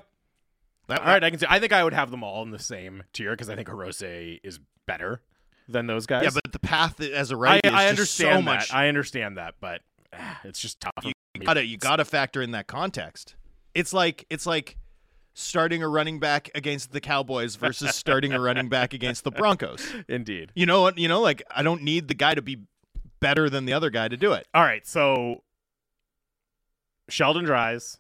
That, 0.88 1.00
All 1.00 1.06
right, 1.08 1.24
I 1.24 1.30
can 1.30 1.40
see. 1.40 1.46
I 1.50 1.60
think 1.60 1.72
I 1.74 1.84
would 1.84 1.94
have 1.94 2.12
them 2.12 2.24
all 2.24 2.44
in 2.44 2.52
the 2.52 2.60
same 2.60 3.04
tier 3.14 3.32
because 3.32 3.50
I 3.50 3.56
think 3.56 3.68
Hirose 3.70 4.40
is 4.44 4.60
better 4.86 5.22
than 5.68 5.88
those 5.88 6.06
guys. 6.06 6.24
Yeah, 6.24 6.30
but 6.34 6.52
the 6.52 6.60
path 6.60 7.00
as 7.02 7.32
a 7.32 7.38
right 7.38 7.62
is 7.64 7.72
I 7.72 7.84
just 7.84 7.90
understand 7.90 8.30
so 8.32 8.52
that. 8.52 8.58
much. 8.58 8.74
I 8.74 8.88
understand 8.90 9.38
that, 9.38 9.56
but 9.60 9.82
ah, 10.12 10.42
it's 10.44 10.60
just 10.60 10.80
tough. 10.82 10.94
you 11.04 11.14
gotta 11.46 11.66
you 11.66 11.78
gotta 11.78 12.04
factor 12.06 12.42
in 12.42 12.52
that 12.52 12.68
context. 12.68 13.36
It's 13.76 13.94
like 13.94 14.26
it's 14.30 14.46
like 14.46 14.78
starting 15.34 15.82
a 15.82 15.88
running 15.88 16.20
back 16.20 16.50
against 16.54 16.92
the 16.92 17.02
Cowboys 17.02 17.56
versus 17.56 17.96
starting 17.96 18.34
a 18.34 18.40
running 18.40 18.70
back 18.70 18.94
against 18.94 19.24
the 19.24 19.32
Broncos. 19.32 19.86
Indeed. 20.08 20.52
You 20.56 20.66
know 20.66 20.82
what? 20.82 20.98
You 20.98 21.08
know, 21.08 21.22
like 21.22 21.44
I 21.50 21.64
don't 21.64 21.82
need 21.82 22.08
the 22.08 22.14
guy 22.14 22.36
to 22.36 22.42
be 22.42 22.64
better 23.20 23.50
than 23.50 23.66
the 23.66 23.74
other 23.74 23.90
guy 23.90 24.08
to 24.08 24.18
do 24.18 24.34
it. 24.34 24.48
All 24.54 24.64
right, 24.64 24.86
so 24.86 25.44
Sheldon 27.10 27.46
Dries, 27.46 27.98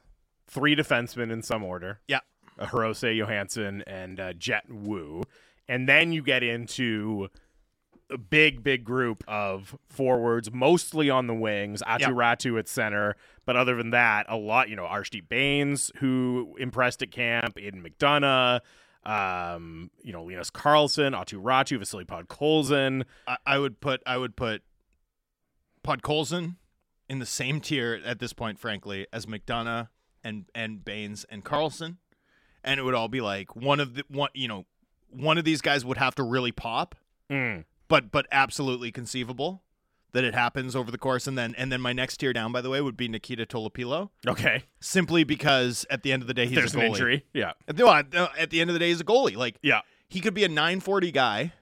three 0.47 0.75
defensemen 0.75 1.31
in 1.31 1.41
some 1.41 1.63
order. 1.63 1.99
Yeah. 2.07 2.19
Uh, 2.59 2.67
Hirose 2.67 3.17
Johansson 3.17 3.83
and 3.87 4.19
uh, 4.19 4.33
Jett 4.33 4.65
Woo. 4.69 5.23
And 5.67 5.87
then 5.87 6.11
you 6.11 6.21
get 6.21 6.43
into 6.43 7.29
a 8.13 8.17
big, 8.17 8.63
big 8.63 8.83
group 8.83 9.23
of 9.27 9.77
forwards, 9.89 10.51
mostly 10.51 11.09
on 11.09 11.27
the 11.27 11.33
wings. 11.33 11.81
Atu 11.87 11.99
Yeah. 11.99 12.09
Ratu 12.09 12.57
at 12.59 12.67
center. 12.67 13.15
But 13.45 13.57
other 13.57 13.75
than 13.75 13.89
that, 13.89 14.25
a 14.29 14.37
lot, 14.37 14.69
you 14.69 14.75
know, 14.75 14.85
Arshdeep 14.85 15.27
Bains, 15.27 15.91
who 15.97 16.55
impressed 16.59 17.01
at 17.01 17.11
camp, 17.11 17.57
Aidan 17.57 17.83
McDonough, 17.83 18.61
um, 19.05 19.91
you 20.01 20.13
know, 20.13 20.23
Linus 20.23 20.49
Karlsson, 20.49 21.11
Aatu 21.11 21.41
Räty, 21.41 21.77
Vasily 21.77 22.05
Podkolzin. 22.05 23.03
I, 23.27 23.37
I 23.45 23.59
would 23.59 23.81
put 23.81 24.01
I 24.05 24.17
would 24.17 24.35
put 24.37 24.61
Podkolzin 25.83 26.55
in 27.09 27.19
the 27.19 27.25
same 27.25 27.59
tier 27.59 27.99
at 28.05 28.19
this 28.19 28.33
point, 28.33 28.59
frankly, 28.59 29.07
as 29.11 29.25
McDonough 29.25 29.89
and 30.23 30.45
and 30.55 30.85
Bains 30.85 31.25
and 31.29 31.43
Karlsson, 31.43 31.97
and 32.63 32.79
it 32.79 32.83
would 32.83 32.93
all 32.93 33.09
be 33.09 33.19
like 33.21 33.55
one 33.55 33.79
of 33.79 33.95
the 33.95 34.03
one 34.07 34.29
you 34.33 34.47
know 34.47 34.65
one 35.09 35.37
of 35.37 35.43
these 35.43 35.61
guys 35.61 35.83
would 35.83 35.97
have 35.97 36.15
to 36.15 36.23
really 36.23 36.51
pop. 36.51 36.95
Mm. 37.29 37.65
But 37.93 38.11
but 38.11 38.25
absolutely 38.31 38.91
conceivable 38.91 39.61
that 40.13 40.23
it 40.23 40.33
happens 40.33 40.75
over 40.75 40.89
the 40.89 40.97
course 40.97 41.27
and 41.27 41.37
then 41.37 41.53
and 41.59 41.71
then 41.71 41.79
my 41.79 41.93
next 41.93 42.17
tier 42.17 42.33
down 42.33 42.51
by 42.51 42.59
the 42.61 42.69
way 42.71 42.81
would 42.81 42.97
be 42.97 43.07
Nikita 43.07 43.45
Tolopilo 43.45 44.09
Okay. 44.27 44.63
simply 44.79 45.23
because 45.23 45.85
at 45.91 46.01
the 46.01 46.11
end 46.11 46.23
of 46.23 46.27
the 46.27 46.33
day 46.33 46.47
he's 46.47 46.55
There's 46.55 46.73
a 46.75 46.79
an 46.79 46.83
goalie. 46.85 46.89
injury. 46.89 47.25
Yeah. 47.33 47.51
At 47.67 47.77
the, 47.77 47.87
at 48.39 48.49
the 48.49 48.61
end 48.61 48.69
of 48.69 48.73
the 48.73 48.79
day 48.79 48.89
he's 48.89 49.01
a 49.01 49.03
goalie 49.05 49.35
like 49.35 49.57
Yeah. 49.61 49.81
he 50.09 50.19
could 50.21 50.33
be 50.33 50.43
a 50.43 50.47
940 50.49 51.11
guy 51.11 51.53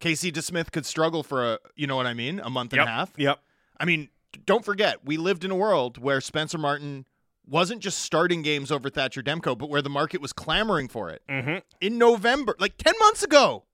Casey 0.00 0.32
DeSmith 0.32 0.72
could 0.72 0.86
struggle 0.86 1.22
for 1.22 1.52
a 1.52 1.58
you 1.76 1.86
know 1.86 1.96
what 1.96 2.06
I 2.06 2.14
mean 2.14 2.40
a 2.40 2.50
month 2.50 2.72
and 2.72 2.78
Yep. 2.80 2.86
a 2.86 2.90
half 2.90 3.12
Yep. 3.16 3.38
I 3.78 3.84
mean 3.84 4.08
don't 4.46 4.64
forget 4.64 5.04
we 5.04 5.16
lived 5.16 5.44
in 5.44 5.50
a 5.50 5.56
world 5.56 5.98
where 5.98 6.20
Spencer 6.20 6.58
Martin 6.58 7.04
wasn't 7.46 7.80
just 7.82 7.98
starting 7.98 8.40
games 8.42 8.72
over 8.72 8.88
Thatcher 8.88 9.22
Demko, 9.22 9.56
but 9.56 9.68
where 9.68 9.82
the 9.82 9.90
market 9.90 10.20
was 10.22 10.32
clamoring 10.32 10.88
for 10.88 11.10
it 11.10 11.20
Mm-hmm. 11.28 11.58
in 11.80 11.98
November, 11.98 12.56
like 12.58 12.76
10 12.78 12.94
months 13.00 13.22
ago. 13.22 13.64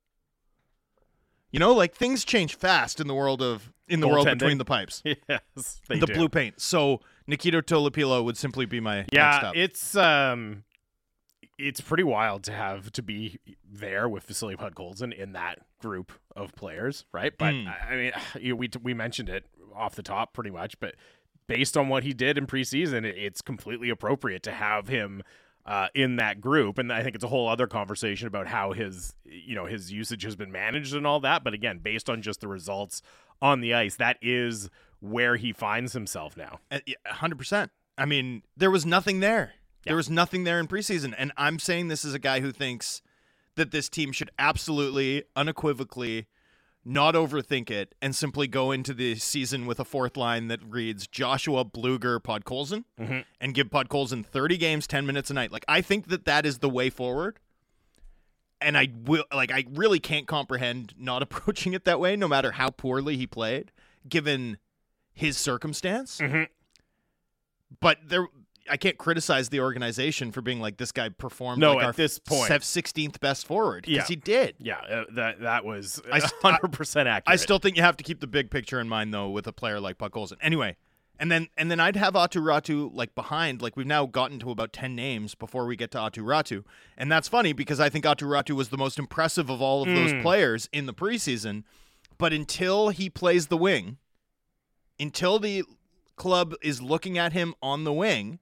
You 1.53 1.59
know, 1.59 1.73
like 1.75 1.95
things 1.95 2.25
change 2.25 2.55
fast 2.55 3.01
in 3.01 3.07
the 3.09 3.15
world 3.15 3.43
of 3.43 3.73
in 3.89 4.01
the 4.01 4.09
world 4.09 4.27
Goaltending. 4.27 4.39
between 4.39 4.59
the 4.59 4.65
pipes. 4.65 5.03
Yes, 5.29 5.81
the 5.89 6.07
do. 6.07 6.15
blue 6.15 6.29
paint. 6.29 6.61
So 6.61 7.01
Nikita 7.27 7.63
Tolopilo 7.63 8.23
would 8.25 8.37
simply 8.37 8.67
be 8.67 8.79
my 8.81 8.99
next 8.99 9.13
Yeah, 9.13 9.37
up. 9.49 9.57
it's 9.57 9.97
um, 9.97 10.63
it's 11.59 11.81
pretty 11.81 12.05
wild 12.05 12.45
to 12.45 12.53
have 12.53 12.93
to 12.93 13.03
be 13.03 13.39
there 13.71 14.09
with 14.09 14.25
Vasily 14.25 14.57
Podkolzin 14.57 15.13
in 15.13 15.33
that 15.33 15.59
group 15.81 16.13
of 16.37 16.55
players, 16.55 17.05
right? 17.13 17.33
But 17.37 17.55
Mm. 17.55 17.67
I 17.67 17.93
I 17.93 17.97
mean, 17.97 18.13
you 18.41 18.49
know, 18.51 18.57
we 18.57 18.71
we 18.83 18.95
mentioned 18.95 19.29
it 19.29 19.47
off 19.75 19.95
the 19.97 20.03
top 20.03 20.33
pretty 20.35 20.51
much, 20.51 20.79
but 20.81 20.95
based 21.47 21.77
on 21.77 21.89
what 21.89 22.05
he 22.05 22.13
did 22.13 22.39
in 22.39 22.47
preseason, 22.47 23.05
it's 23.05 23.43
completely 23.43 23.91
appropriate 23.91 24.43
to 24.45 24.53
have 24.53 24.87
him. 24.89 25.23
Uh, 25.67 25.89
in 25.95 26.17
that 26.17 26.41
group, 26.41 26.79
and 26.79 26.91
I 26.91 27.03
think 27.03 27.15
it's 27.15 27.23
a 27.23 27.29
whole 27.29 27.47
other 27.47 27.67
conversation 27.67 28.27
about 28.27 28.47
how 28.47 28.73
his, 28.73 29.15
you 29.25 29.55
know, 29.55 29.67
his 29.67 29.93
usage 29.93 30.23
has 30.25 30.35
been 30.35 30.51
managed 30.51 30.95
and 30.95 31.07
all 31.07 31.21
that. 31.21 31.45
But 31.45 31.53
again, 31.53 31.79
based 31.79 32.09
on 32.09 32.23
just 32.23 32.41
the 32.41 32.49
results 32.49 33.03
on 33.43 33.61
the 33.61 33.75
ice, 33.75 33.97
that 33.97 34.17
is 34.23 34.71
where 35.01 35.37
he 35.37 35.53
finds 35.53 35.93
himself 35.93 36.37
now. 36.37 36.61
Uh, 36.71 36.79
100%. 37.07 37.69
I 37.99 38.05
mean, 38.07 38.43
there 38.57 38.71
was 38.71 38.87
nothing 38.87 39.21
there. 39.21 39.53
Yeah. 39.85 39.91
There 39.91 39.97
was 39.97 40.11
nothing 40.11 40.45
there 40.45 40.59
in 40.59 40.67
preseason. 40.67 41.15
And 41.17 41.33
I'm 41.37 41.59
saying 41.59 41.89
this 41.89 42.05
is 42.05 42.15
a 42.15 42.19
guy 42.19 42.41
who 42.41 42.53
thinks 42.53 43.03
that 43.57 43.71
this 43.71 43.89
team 43.89 44.13
should 44.13 44.31
absolutely, 44.39 45.25
unequivocally 45.37 46.27
not 46.85 47.15
overthink 47.15 47.71
it 47.71 47.95
and 48.01 48.17
simply 48.17 48.47
go 48.47 48.71
into 48.73 48.95
the 48.95 49.15
season 49.17 49.67
with 49.67 49.79
a 49.79 49.85
fourth 49.85 50.17
line 50.17 50.49
that 50.49 50.61
reads 50.67 51.07
Joshua 51.07 51.65
Blueger 51.65 52.19
Podkolzin 52.21 52.85
Mhm. 52.99 53.25
and 53.41 53.55
give 53.55 53.69
Podkolzin 53.69 54.25
30 54.25 54.57
games, 54.57 54.87
10 54.87 55.05
minutes 55.07 55.31
a 55.31 55.35
night. 55.35 55.53
Like, 55.53 55.65
I 55.69 55.83
think 55.83 56.09
that 56.09 56.25
that 56.25 56.47
is 56.47 56.59
the 56.59 56.71
way 56.71 56.89
forward. 56.89 57.39
And 58.63 58.77
I 58.79 58.89
will, 59.05 59.25
like, 59.33 59.51
I 59.53 59.65
really 59.71 60.01
can't 60.01 60.27
comprehend 60.27 60.95
not 60.99 61.23
approaching 61.23 61.73
it 61.75 61.85
that 61.85 62.01
way, 62.01 62.17
no 62.17 62.29
matter 62.29 62.53
how 62.53 62.71
poorly 62.71 63.17
he 63.17 63.27
played, 63.27 63.73
given 64.09 64.57
his 65.13 65.37
circumstance 65.37 66.19
Mhm. 66.19 66.49
but 67.81 67.99
there 68.09 68.27
I 68.71 68.77
can't 68.77 68.97
criticize 68.99 69.49
the 69.49 69.61
organization 69.61 70.33
for 70.33 70.41
being 70.43 70.61
like 70.61 70.77
this 70.77 70.93
guy 70.93 71.09
performed 71.09 71.61
No, 71.61 71.73
like 71.75 71.79
at 71.83 71.87
our 71.87 71.93
this 71.93 72.19
point. 72.19 72.51
16th 72.51 73.21
best 73.21 73.47
forward 73.47 73.85
because 73.87 73.97
Yeah. 73.97 74.07
he 74.07 74.17
did. 74.17 74.55
Yeah, 74.59 74.79
uh, 74.79 75.05
that 75.13 75.41
that 75.41 75.65
was 75.65 76.01
hundred 76.43 76.73
percent 76.73 77.09
accurate. 77.09 77.33
I 77.33 77.37
still 77.37 77.59
think 77.59 77.77
you 77.77 77.83
have 77.83 77.97
to 77.99 78.05
keep 78.05 78.21
the 78.21 78.27
big 78.27 78.51
picture 78.51 78.81
in 78.81 78.89
mind 78.89 79.13
though 79.13 79.29
with 79.31 79.47
a 79.47 79.53
player 79.53 79.81
like 79.81 79.99
Podkolzin. 79.99 80.37
Anyway, 80.41 80.77
and 81.19 81.31
then 81.31 81.49
and 81.57 81.71
then 81.71 81.81
I'd 81.81 81.97
have 81.97 82.15
Aatu 82.15 82.41
Räty 82.43 82.91
like 82.95 83.15
behind 83.15 83.61
like 83.61 83.77
we've 83.77 83.87
now 83.87 84.07
gotten 84.07 84.39
to 84.39 84.51
about 84.51 84.73
10 84.73 84.95
names 84.95 85.35
before 85.35 85.67
we 85.67 85.77
get 85.77 85.91
to 85.91 85.99
Aatu 85.99 86.23
Räty. 86.25 86.65
And 86.97 87.11
that's 87.13 87.29
funny 87.29 87.53
because 87.53 87.81
I 87.81 87.89
think 87.91 88.05
Aatu 88.05 88.27
Räty 88.27 88.55
was 88.55 88.69
the 88.71 88.79
most 88.79 88.99
impressive 88.99 89.51
of 89.51 89.61
all 89.61 89.83
of 89.83 89.89
those 89.89 90.13
Mm. 90.13 90.23
players 90.23 90.69
in 90.73 90.87
the 90.87 90.95
preseason, 90.95 91.65
but 92.19 92.33
until 92.33 92.89
he 92.89 93.11
plays 93.11 93.49
the 93.49 93.57
wing, 93.57 93.99
until 94.99 95.39
the 95.39 95.65
club 96.17 96.55
is 96.63 96.83
looking 96.83 97.17
at 97.19 97.33
him 97.33 97.55
on 97.63 97.85
the 97.85 97.93
wing, 97.93 98.39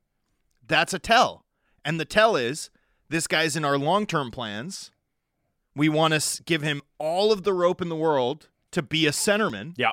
that's 0.68 0.92
a 0.94 0.98
tell. 0.98 1.44
And 1.84 1.98
the 1.98 2.04
tell 2.04 2.36
is 2.36 2.70
this 3.08 3.26
guy's 3.26 3.56
in 3.56 3.64
our 3.64 3.78
long 3.78 4.06
term 4.06 4.30
plans. 4.30 4.90
We 5.74 5.88
want 5.88 6.14
to 6.14 6.42
give 6.44 6.62
him 6.62 6.82
all 6.98 7.32
of 7.32 7.44
the 7.44 7.52
rope 7.52 7.80
in 7.80 7.88
the 7.88 7.96
world 7.96 8.48
to 8.72 8.82
be 8.82 9.06
a 9.06 9.10
centerman, 9.12 9.74
yeah, 9.76 9.92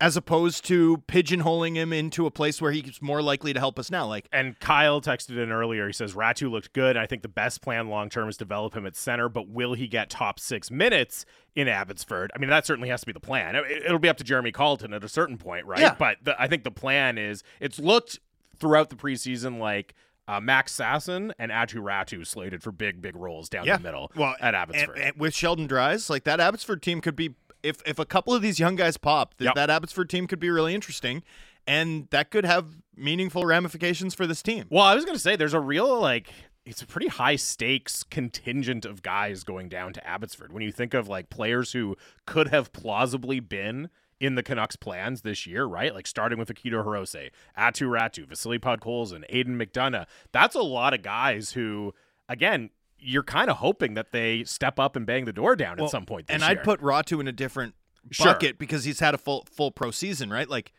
as 0.00 0.16
opposed 0.16 0.64
to 0.64 0.96
pigeonholing 1.06 1.76
him 1.76 1.92
into 1.92 2.26
a 2.26 2.30
place 2.30 2.60
where 2.60 2.72
he's 2.72 3.00
more 3.00 3.22
likely 3.22 3.52
to 3.52 3.60
help 3.60 3.78
us 3.78 3.88
now. 3.90 4.04
Like, 4.06 4.26
and 4.32 4.58
Kyle 4.58 5.00
texted 5.00 5.40
in 5.40 5.52
earlier. 5.52 5.86
He 5.86 5.92
says 5.92 6.14
Räty 6.14 6.50
looked 6.50 6.72
good. 6.72 6.96
I 6.96 7.06
think 7.06 7.22
the 7.22 7.28
best 7.28 7.60
plan 7.62 7.88
long 7.88 8.08
term 8.08 8.28
is 8.28 8.36
develop 8.36 8.74
him 8.74 8.84
at 8.86 8.96
center, 8.96 9.28
but 9.28 9.48
will 9.48 9.74
he 9.74 9.86
get 9.86 10.10
top 10.10 10.40
six 10.40 10.70
minutes 10.72 11.24
in 11.54 11.68
Abbotsford? 11.68 12.32
I 12.34 12.38
mean, 12.38 12.50
that 12.50 12.66
certainly 12.66 12.88
has 12.88 13.00
to 13.02 13.06
be 13.06 13.12
the 13.12 13.20
plan. 13.20 13.54
It- 13.54 13.84
It'll 13.84 13.98
be 14.00 14.08
up 14.08 14.16
to 14.16 14.24
Jeremy 14.24 14.50
Colliton 14.50 14.92
at 14.92 15.04
a 15.04 15.08
certain 15.08 15.36
point, 15.38 15.66
right? 15.66 15.80
Yeah. 15.80 15.94
But 15.96 16.16
the, 16.22 16.40
I 16.40 16.48
think 16.48 16.64
the 16.64 16.70
plan 16.72 17.16
is 17.18 17.44
it's 17.60 17.78
looked 17.78 18.18
throughout 18.58 18.90
the 18.90 18.96
preseason 18.96 19.58
like. 19.58 19.94
Uh, 20.28 20.40
Max 20.40 20.72
Sasson 20.74 21.32
and 21.36 21.50
Aatu 21.50 21.82
Räty 21.82 22.24
slated 22.24 22.62
for 22.62 22.70
big, 22.70 23.02
big 23.02 23.16
roles 23.16 23.48
down 23.48 23.64
Yeah. 23.66 23.76
the 23.78 23.82
middle 23.82 24.12
well, 24.14 24.36
at 24.40 24.54
and, 24.54 24.56
Abbotsford. 24.56 24.96
and 24.98 25.16
with 25.18 25.34
Sheldon 25.34 25.66
Dries, 25.66 26.08
like 26.08 26.22
that 26.24 26.38
Abbotsford 26.38 26.80
team 26.80 27.00
could 27.00 27.16
be 27.16 27.34
if 27.64 27.82
if 27.84 27.98
a 27.98 28.04
couple 28.06 28.32
of 28.32 28.40
these 28.40 28.60
young 28.60 28.76
guys 28.76 28.96
pop, 28.96 29.36
th- 29.36 29.46
Yep. 29.48 29.56
that 29.56 29.68
Abbotsford 29.68 30.08
team 30.08 30.28
could 30.28 30.38
be 30.38 30.48
really 30.48 30.76
interesting, 30.76 31.24
and 31.66 32.06
that 32.10 32.30
could 32.30 32.44
have 32.44 32.76
meaningful 32.96 33.44
ramifications 33.44 34.14
for 34.14 34.24
this 34.28 34.42
team. 34.42 34.66
Well, 34.70 34.84
I 34.84 34.94
was 34.94 35.04
going 35.04 35.16
to 35.16 35.20
say 35.22 35.34
there's 35.34 35.54
a 35.54 35.60
real 35.60 36.00
like 36.00 36.32
it's 36.64 36.80
a 36.80 36.86
pretty 36.86 37.08
high 37.08 37.36
stakes 37.36 38.04
contingent 38.04 38.84
of 38.84 39.02
guys 39.02 39.42
going 39.42 39.68
down 39.68 39.92
to 39.94 40.06
Abbotsford. 40.06 40.52
When 40.52 40.62
you 40.62 40.70
think 40.70 40.94
of 40.94 41.08
like 41.08 41.30
players 41.30 41.72
who 41.72 41.96
could 42.26 42.48
have 42.48 42.72
plausibly 42.72 43.40
been 43.40 43.90
in 44.22 44.36
the 44.36 44.42
Canucks 44.42 44.76
plans 44.76 45.22
this 45.22 45.46
year, 45.48 45.64
right? 45.64 45.92
Like 45.92 46.06
starting 46.06 46.38
with 46.38 46.48
Akito 46.48 46.84
Hirose, 46.84 47.30
Aatu 47.58 47.88
Räty, 47.88 48.24
Vasily 48.24 48.58
Podkolzin, 48.58 49.24
Aidan 49.28 49.58
McDonough. 49.58 50.06
That's 50.30 50.54
a 50.54 50.62
lot 50.62 50.94
of 50.94 51.02
guys 51.02 51.52
who, 51.52 51.92
again, 52.28 52.70
you're 53.00 53.24
kind 53.24 53.50
of 53.50 53.56
hoping 53.56 53.94
that 53.94 54.12
they 54.12 54.44
step 54.44 54.78
up 54.78 54.94
and 54.94 55.04
bang 55.04 55.24
the 55.24 55.32
door 55.32 55.56
down 55.56 55.76
Well, 55.76 55.86
at 55.86 55.90
some 55.90 56.06
point 56.06 56.28
this 56.28 56.34
and 56.34 56.42
year. 56.42 56.50
I'd 56.50 56.62
put 56.62 56.80
Räty 56.80 57.18
in 57.20 57.26
a 57.26 57.32
different 57.32 57.74
Sure. 58.12 58.26
bucket 58.26 58.58
because 58.58 58.84
he's 58.84 59.00
had 59.00 59.12
a 59.14 59.18
full 59.18 59.44
full 59.50 59.70
pro 59.72 59.90
season, 59.90 60.30
right? 60.30 60.48
Like 60.48 60.72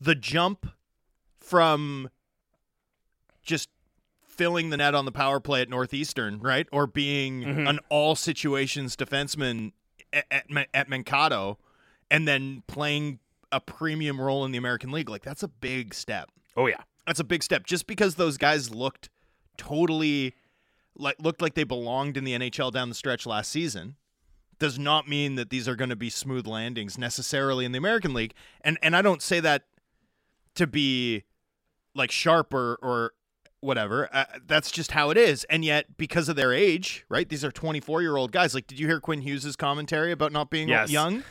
the 0.00 0.14
jump 0.14 0.66
from 1.38 2.10
just 3.42 3.70
filling 4.22 4.70
the 4.70 4.76
net 4.76 4.94
on 4.94 5.04
the 5.06 5.12
power 5.12 5.40
play 5.40 5.62
at 5.62 5.68
Northeastern, 5.68 6.38
right, 6.40 6.66
or 6.72 6.86
being 6.86 7.42
Mhm. 7.42 7.68
an 7.68 7.78
all 7.88 8.14
situations 8.14 8.94
defenseman 8.96 9.72
at, 10.12 10.26
at, 10.30 10.68
at 10.74 10.88
Mankato, 10.88 11.58
and 12.10 12.26
then 12.26 12.62
playing 12.66 13.18
a 13.52 13.60
premium 13.60 14.20
role 14.20 14.44
in 14.44 14.52
the 14.52 14.58
American 14.58 14.90
League, 14.92 15.08
like 15.08 15.22
that's 15.22 15.42
a 15.42 15.48
big 15.48 15.94
step. 15.94 16.28
oh 16.56 16.66
yeah. 16.66 16.82
That's 17.06 17.18
a 17.20 17.24
big 17.24 17.42
step. 17.42 17.64
Just 17.66 17.86
because 17.86 18.14
those 18.16 18.36
guys 18.36 18.70
looked 18.72 19.08
totally 19.56 20.34
like 20.96 21.16
looked 21.20 21.40
like 21.42 21.54
they 21.54 21.64
belonged 21.64 22.16
in 22.16 22.24
the 22.24 22.32
NHL 22.38 22.72
down 22.72 22.88
the 22.88 22.94
stretch 22.94 23.26
last 23.26 23.50
season 23.50 23.96
does 24.58 24.78
not 24.78 25.08
mean 25.08 25.34
that 25.36 25.48
these 25.50 25.66
are 25.66 25.74
going 25.74 25.88
to 25.90 25.96
be 25.96 26.10
smooth 26.10 26.46
landings 26.46 26.98
necessarily 26.98 27.64
in 27.64 27.72
the 27.72 27.78
American 27.78 28.12
League. 28.14 28.34
And 28.60 28.78
and 28.82 28.94
I 28.94 29.02
don't 29.02 29.22
say 29.22 29.40
that 29.40 29.64
to 30.54 30.66
be 30.66 31.24
like 31.94 32.10
sharp 32.10 32.52
or 32.54 32.78
or 32.82 33.12
whatever. 33.60 34.08
Uh, 34.12 34.24
that's 34.46 34.70
just 34.70 34.92
how 34.92 35.10
it 35.10 35.16
is. 35.16 35.44
And 35.44 35.64
yet 35.64 35.96
because 35.98 36.28
of 36.28 36.36
their 36.36 36.52
age, 36.52 37.04
right? 37.08 37.28
These 37.28 37.44
are 37.44 37.50
24-year-old 37.50 38.32
guys. 38.32 38.54
Like 38.54 38.66
did 38.66 38.78
you 38.78 38.86
hear 38.86 39.00
Quinn 39.00 39.20
Hughes' 39.22 39.56
commentary 39.56 40.12
about 40.12 40.32
not 40.32 40.50
being 40.50 40.68
Yes. 40.68 40.90
young? 40.90 41.24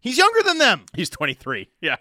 He's 0.00 0.16
younger 0.18 0.42
than 0.42 0.58
them. 0.58 0.86
He's 0.94 1.10
23. 1.10 1.68
Yeah. 1.80 1.96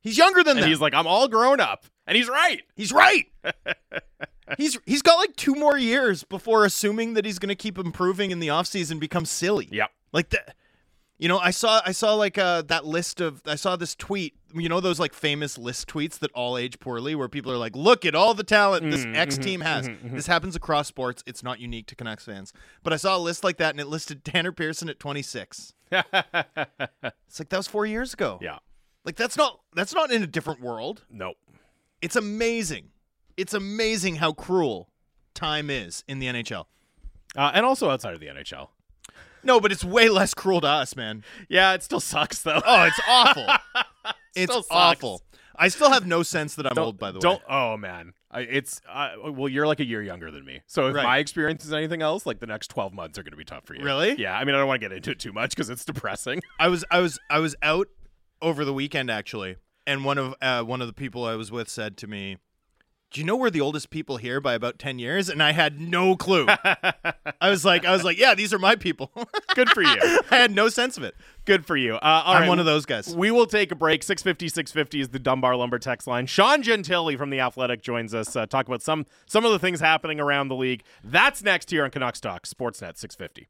He's 0.00 0.16
younger 0.16 0.42
than 0.42 0.56
And 0.56 0.62
them. 0.64 0.68
he's 0.68 0.80
like, 0.80 0.94
I'm 0.94 1.06
all 1.06 1.28
grown 1.28 1.60
up. 1.60 1.84
And 2.06 2.16
he's 2.16 2.28
right. 2.28 2.62
He's 2.74 2.92
right. 2.92 3.26
he's 4.58 4.78
he's 4.86 5.02
got 5.02 5.16
like 5.16 5.36
two 5.36 5.54
more 5.54 5.78
years 5.78 6.24
before 6.24 6.64
assuming 6.64 7.14
that 7.14 7.24
he's 7.24 7.38
going 7.38 7.48
to 7.48 7.54
keep 7.54 7.78
improving 7.78 8.30
in 8.30 8.38
the 8.40 8.48
offseason 8.48 8.98
becomes 8.98 9.30
silly. 9.30 9.68
Yep. 9.70 9.90
Like 10.12 10.30
that 10.30 10.54
you 11.22 11.28
know, 11.28 11.38
I 11.38 11.52
saw 11.52 11.80
I 11.86 11.92
saw 11.92 12.14
like 12.14 12.36
uh 12.36 12.62
that 12.62 12.84
list 12.84 13.20
of 13.20 13.42
I 13.46 13.54
saw 13.54 13.76
this 13.76 13.94
tweet, 13.94 14.34
you 14.52 14.68
know 14.68 14.80
those 14.80 14.98
like 14.98 15.14
famous 15.14 15.56
list 15.56 15.88
tweets 15.88 16.18
that 16.18 16.32
all 16.32 16.58
age 16.58 16.80
poorly 16.80 17.14
where 17.14 17.28
people 17.28 17.52
are 17.52 17.56
like, 17.56 17.76
"Look 17.76 18.04
at 18.04 18.16
all 18.16 18.34
the 18.34 18.42
talent 18.42 18.90
this 18.90 19.04
Mhm, 19.04 19.16
X 19.16 19.38
mhm, 19.38 19.42
team 19.42 19.60
has." 19.60 19.88
mhm, 19.88 20.00
mhm. 20.02 20.14
This 20.16 20.26
happens 20.26 20.56
across 20.56 20.88
sports. 20.88 21.22
It's 21.24 21.42
not 21.44 21.60
unique 21.60 21.86
to 21.86 21.94
Canucks 21.94 22.24
fans. 22.24 22.52
But 22.82 22.92
I 22.92 22.96
saw 22.96 23.16
a 23.16 23.22
list 23.28 23.44
like 23.44 23.56
that 23.58 23.70
and 23.70 23.78
it 23.80 23.86
listed 23.86 24.24
Tanner 24.30 24.50
Pearson 24.52 24.88
at 24.88 24.98
26. 24.98 25.74
It's 25.92 27.38
like 27.38 27.48
that 27.50 27.56
was 27.56 27.68
4 27.68 27.86
years 27.86 28.12
ago. 28.14 28.38
yeah. 28.42 28.58
Like 29.04 29.16
that's 29.16 29.36
not 29.36 29.60
that's 29.74 29.94
not 29.94 30.10
in 30.10 30.22
a 30.22 30.26
different 30.26 30.60
world. 30.60 31.04
Nope. 31.10 31.36
It's 32.00 32.16
amazing. 32.16 32.90
It's 33.36 33.54
amazing 33.54 34.16
how 34.16 34.32
cruel 34.32 34.88
time 35.34 35.70
is 35.70 36.02
in 36.08 36.18
the 36.18 36.26
NHL. 36.26 36.66
Uh, 37.36 37.50
and 37.54 37.64
also 37.64 37.90
outside 37.90 38.14
of 38.14 38.20
the 38.20 38.26
NHL. 38.26 38.68
No, 39.44 39.60
but 39.60 39.72
it's 39.72 39.84
way 39.84 40.08
less 40.08 40.34
cruel 40.34 40.60
to 40.60 40.66
us, 40.68 40.94
man. 40.96 41.24
Yeah, 41.48 41.74
it 41.74 41.82
still 41.82 42.00
sucks 42.00 42.40
though. 42.42 42.60
Oh, 42.64 42.84
it's 42.84 43.00
awful. 43.08 43.46
it's 44.34 44.52
Still 44.52 44.62
sucks. 44.62 44.68
awful. 44.70 45.22
I 45.56 45.68
still 45.68 45.90
have 45.92 46.06
no 46.06 46.22
sense 46.22 46.54
that 46.54 46.66
I'm 46.66 46.74
Don't- 46.74 46.84
old, 46.86 46.98
by 46.98 47.12
the 47.12 47.20
don't, 47.20 47.40
way. 47.40 47.44
Oh 47.48 47.76
man, 47.76 48.14
I, 48.30 48.40
it's 48.40 48.80
uh, 48.88 49.10
well, 49.30 49.48
you're 49.48 49.66
like 49.66 49.80
a 49.80 49.84
year 49.84 50.02
younger 50.02 50.30
than 50.30 50.44
me. 50.44 50.62
So 50.66 50.86
if 50.88 50.94
Right. 50.94 51.04
my 51.04 51.18
experience 51.18 51.64
is 51.64 51.72
anything 51.72 52.00
else, 52.02 52.24
like 52.24 52.40
the 52.40 52.46
next 52.46 52.68
12 52.68 52.94
months 52.94 53.18
are 53.18 53.22
going 53.22 53.32
to 53.32 53.36
be 53.36 53.44
tough 53.44 53.64
for 53.66 53.74
you. 53.74 53.84
Really? 53.84 54.14
Yeah. 54.18 54.36
I 54.36 54.44
mean, 54.44 54.54
I 54.54 54.58
don't 54.58 54.66
want 54.66 54.80
to 54.80 54.88
get 54.88 54.96
into 54.96 55.10
it 55.10 55.18
too 55.20 55.32
much 55.32 55.50
because 55.50 55.68
it's 55.70 55.84
depressing. 55.84 56.40
I 56.58 56.68
was 56.68 56.84
I 56.90 57.00
was 57.00 57.18
I 57.28 57.38
was 57.38 57.54
out 57.62 57.88
over 58.40 58.64
the 58.64 58.72
weekend 58.72 59.10
actually, 59.10 59.56
and 59.86 60.04
one 60.04 60.18
of 60.18 60.34
uh, 60.40 60.62
one 60.62 60.80
of 60.80 60.86
the 60.86 60.94
people 60.94 61.24
I 61.24 61.34
was 61.36 61.52
with 61.52 61.68
said 61.68 61.96
to 61.98 62.06
me, 62.06 62.38
do 63.12 63.20
you 63.20 63.26
know 63.26 63.36
we're 63.36 63.50
the 63.50 63.60
oldest 63.60 63.90
people 63.90 64.16
here 64.16 64.40
by 64.40 64.54
about 64.54 64.78
10 64.78 64.98
years? 64.98 65.28
And 65.28 65.42
I 65.42 65.52
had 65.52 65.80
no 65.80 66.16
clue. 66.16 66.46
I 66.48 67.50
was 67.50 67.64
like, 67.64 67.84
I 67.84 67.92
was 67.92 68.04
like, 68.04 68.18
yeah, 68.18 68.34
these 68.34 68.54
are 68.54 68.58
my 68.58 68.74
people. 68.74 69.12
Good 69.54 69.68
for 69.70 69.82
you. 69.82 70.20
I 70.30 70.36
had 70.36 70.50
no 70.50 70.68
sense 70.68 70.96
of 70.96 71.02
it. 71.04 71.14
Good 71.44 71.66
for 71.66 71.76
you. 71.76 71.96
Uh, 71.96 72.22
I'm 72.24 72.42
right, 72.42 72.48
one 72.48 72.58
of 72.58 72.64
those 72.64 72.86
guys. 72.86 73.14
We 73.14 73.30
will 73.30 73.46
take 73.46 73.70
a 73.70 73.74
break. 73.74 74.02
650 74.02 74.48
650 74.48 75.00
is 75.00 75.08
the 75.10 75.18
Dunbar 75.18 75.56
Lumber 75.56 75.78
text 75.78 76.06
line. 76.06 76.26
Sean 76.26 76.62
Gentile 76.62 77.16
from 77.16 77.30
The 77.30 77.40
Athletic 77.40 77.82
joins 77.82 78.14
us. 78.14 78.34
Uh, 78.34 78.46
talk 78.46 78.66
about 78.66 78.82
some 78.82 79.06
some 79.26 79.44
of 79.44 79.52
the 79.52 79.58
things 79.58 79.80
happening 79.80 80.20
around 80.20 80.48
the 80.48 80.56
league. 80.56 80.82
That's 81.04 81.42
next 81.42 81.70
here 81.70 81.84
on 81.84 81.90
Canucks 81.90 82.20
Talk, 82.20 82.46
Sportsnet 82.46 82.96
650. 82.96 83.48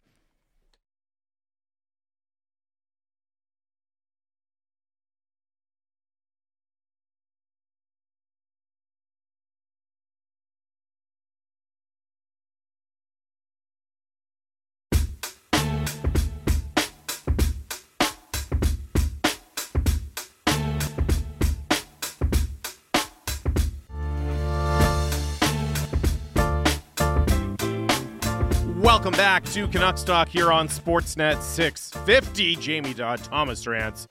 Welcome 29.12 29.24
back 29.24 29.44
to 29.52 29.68
Canucks 29.68 30.02
Talk 30.04 30.30
here 30.30 30.50
on 30.50 30.68
Sportsnet 30.68 31.42
650. 31.42 32.56
Jamie 32.56 32.94
Dodd, 32.94 33.22
Thomas 33.22 33.62
Drance, 33.62 34.06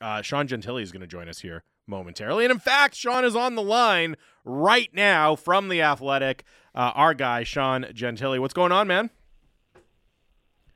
Uh, 0.00 0.22
Sean 0.22 0.46
Gentile 0.46 0.78
is 0.78 0.92
going 0.92 1.02
to 1.02 1.06
join 1.06 1.28
us 1.28 1.40
here 1.40 1.62
momentarily. 1.86 2.44
And 2.44 2.52
in 2.52 2.58
fact, 2.58 2.94
Sean 2.94 3.24
is 3.24 3.36
on 3.36 3.54
the 3.54 3.62
line 3.62 4.16
right 4.44 4.90
now 4.92 5.36
from 5.36 5.68
the 5.68 5.82
Athletic. 5.82 6.44
Uh, 6.74 6.92
our 6.94 7.14
guy, 7.14 7.42
Sean 7.44 7.86
Gentile. 7.94 8.40
What's 8.40 8.54
going 8.54 8.72
on, 8.72 8.86
man? 8.86 9.10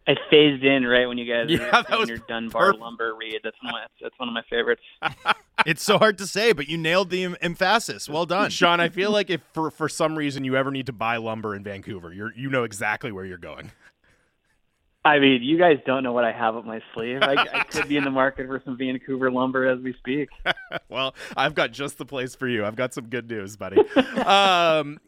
I 0.08 0.14
phased 0.30 0.64
in 0.64 0.86
right 0.86 1.06
when 1.06 1.18
you 1.18 1.30
guys 1.32 1.46
Yeah, 1.50 1.58
were 1.58 1.70
that 1.70 1.88
doing 1.88 2.08
your 2.08 2.18
Dunbar 2.18 2.62
perfect. 2.62 2.80
lumber 2.82 3.14
read. 3.14 3.40
That's 3.44 3.56
one 3.62 3.74
of 3.74 3.80
my, 3.80 3.86
that's 4.00 4.18
one 4.18 4.28
of 4.28 4.34
my 4.34 4.42
favorites. 4.48 4.82
It's 5.66 5.82
so 5.82 5.98
hard 5.98 6.16
to 6.16 6.26
say, 6.26 6.52
but 6.52 6.68
you 6.68 6.78
nailed 6.78 7.10
the 7.10 7.22
em- 7.22 7.36
emphasis. 7.42 8.08
Well 8.08 8.24
done. 8.24 8.48
Sean, 8.48 8.80
I 8.80 8.88
feel 8.88 9.10
like 9.10 9.28
if 9.28 9.42
for, 9.52 9.70
for 9.70 9.90
some 9.90 10.16
reason 10.16 10.42
you 10.42 10.56
ever 10.56 10.70
need 10.70 10.86
to 10.86 10.92
buy 10.94 11.18
lumber 11.18 11.54
in 11.54 11.62
Vancouver, 11.62 12.14
you're 12.14 12.32
you 12.34 12.48
know 12.48 12.64
exactly 12.64 13.12
where 13.12 13.26
you're 13.26 13.36
going. 13.36 13.70
I 15.04 15.18
mean, 15.18 15.42
you 15.42 15.56
guys 15.56 15.78
don't 15.86 16.02
know 16.02 16.12
what 16.12 16.24
I 16.24 16.32
have 16.32 16.56
up 16.56 16.66
my 16.66 16.82
sleeve. 16.94 17.22
I, 17.22 17.34
I 17.34 17.64
could 17.64 17.88
be 17.88 17.96
in 17.96 18.04
the 18.04 18.10
market 18.10 18.46
for 18.46 18.60
some 18.64 18.76
Vancouver 18.76 19.30
lumber 19.30 19.66
as 19.66 19.80
we 19.80 19.94
speak. 19.94 20.28
well, 20.90 21.14
I've 21.36 21.54
got 21.54 21.72
just 21.72 21.96
the 21.96 22.04
place 22.04 22.34
for 22.34 22.46
you. 22.46 22.66
I've 22.66 22.76
got 22.76 22.92
some 22.92 23.06
good 23.06 23.30
news, 23.30 23.56
buddy. 23.56 23.78
um, 24.26 24.98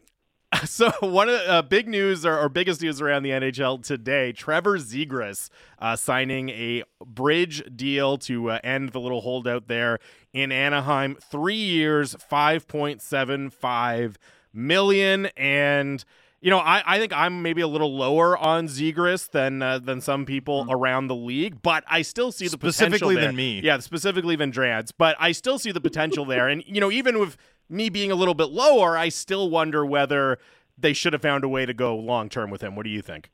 so 0.65 0.91
one 0.99 1.29
of 1.29 1.35
the 1.35 1.51
uh, 1.51 1.61
big 1.61 1.87
news 1.87 2.25
or, 2.25 2.37
or 2.37 2.49
biggest 2.49 2.81
news 2.81 3.01
around 3.01 3.23
the 3.23 3.29
NHL 3.29 3.83
today: 3.83 4.31
Trevor 4.31 4.77
Zegras 4.79 5.49
uh, 5.77 5.95
signing 5.95 6.49
a 6.49 6.83
bridge 7.05 7.63
deal 7.75 8.17
to 8.19 8.49
uh, 8.49 8.59
end 8.63 8.89
the 8.89 8.99
little 8.99 9.21
holdout 9.21 9.67
there 9.67 9.99
in 10.33 10.51
Anaheim. 10.51 11.17
Three 11.21 11.55
years, 11.55 12.15
five 12.15 12.67
point 12.67 13.01
seven 13.01 13.49
five 13.49 14.17
million, 14.53 15.27
and 15.37 16.03
you 16.43 16.49
know, 16.49 16.59
I, 16.59 16.83
I 16.85 16.99
think 16.99 17.13
I'm 17.13 17.41
maybe 17.41 17.61
a 17.61 17.67
little 17.69 17.95
lower 17.95 18.37
on 18.37 18.67
Zegras 18.67 19.31
than 19.31 19.61
uh, 19.61 19.79
than 19.79 20.01
some 20.01 20.25
people 20.25 20.67
around 20.69 21.07
the 21.07 21.15
league, 21.15 21.61
but 21.61 21.85
I 21.87 22.01
still 22.01 22.33
see 22.33 22.49
the 22.49 22.57
potential 22.57 22.73
Specifically 22.87 23.15
there. 23.15 23.27
than 23.27 23.35
me. 23.37 23.61
Yeah, 23.63 23.79
specifically 23.79 24.35
than 24.35 24.51
Drance, 24.51 24.91
but 24.97 25.15
I 25.19 25.31
still 25.31 25.57
see 25.57 25.71
the 25.71 25.79
potential 25.79 26.25
there. 26.25 26.49
And 26.49 26.61
you 26.67 26.81
know, 26.81 26.91
even 26.91 27.17
with 27.17 27.37
me 27.69 27.87
being 27.89 28.11
a 28.11 28.15
little 28.15 28.33
bit 28.33 28.49
lower, 28.49 28.97
I 28.97 29.07
still 29.07 29.49
wonder 29.49 29.85
whether 29.85 30.37
they 30.77 30.91
should 30.91 31.13
have 31.13 31.21
found 31.21 31.45
a 31.45 31.47
way 31.47 31.65
to 31.65 31.73
go 31.73 31.95
long 31.95 32.27
term 32.27 32.49
with 32.49 32.61
him. 32.61 32.75
What 32.75 32.83
do 32.83 32.89
you 32.89 33.01
think? 33.01 33.29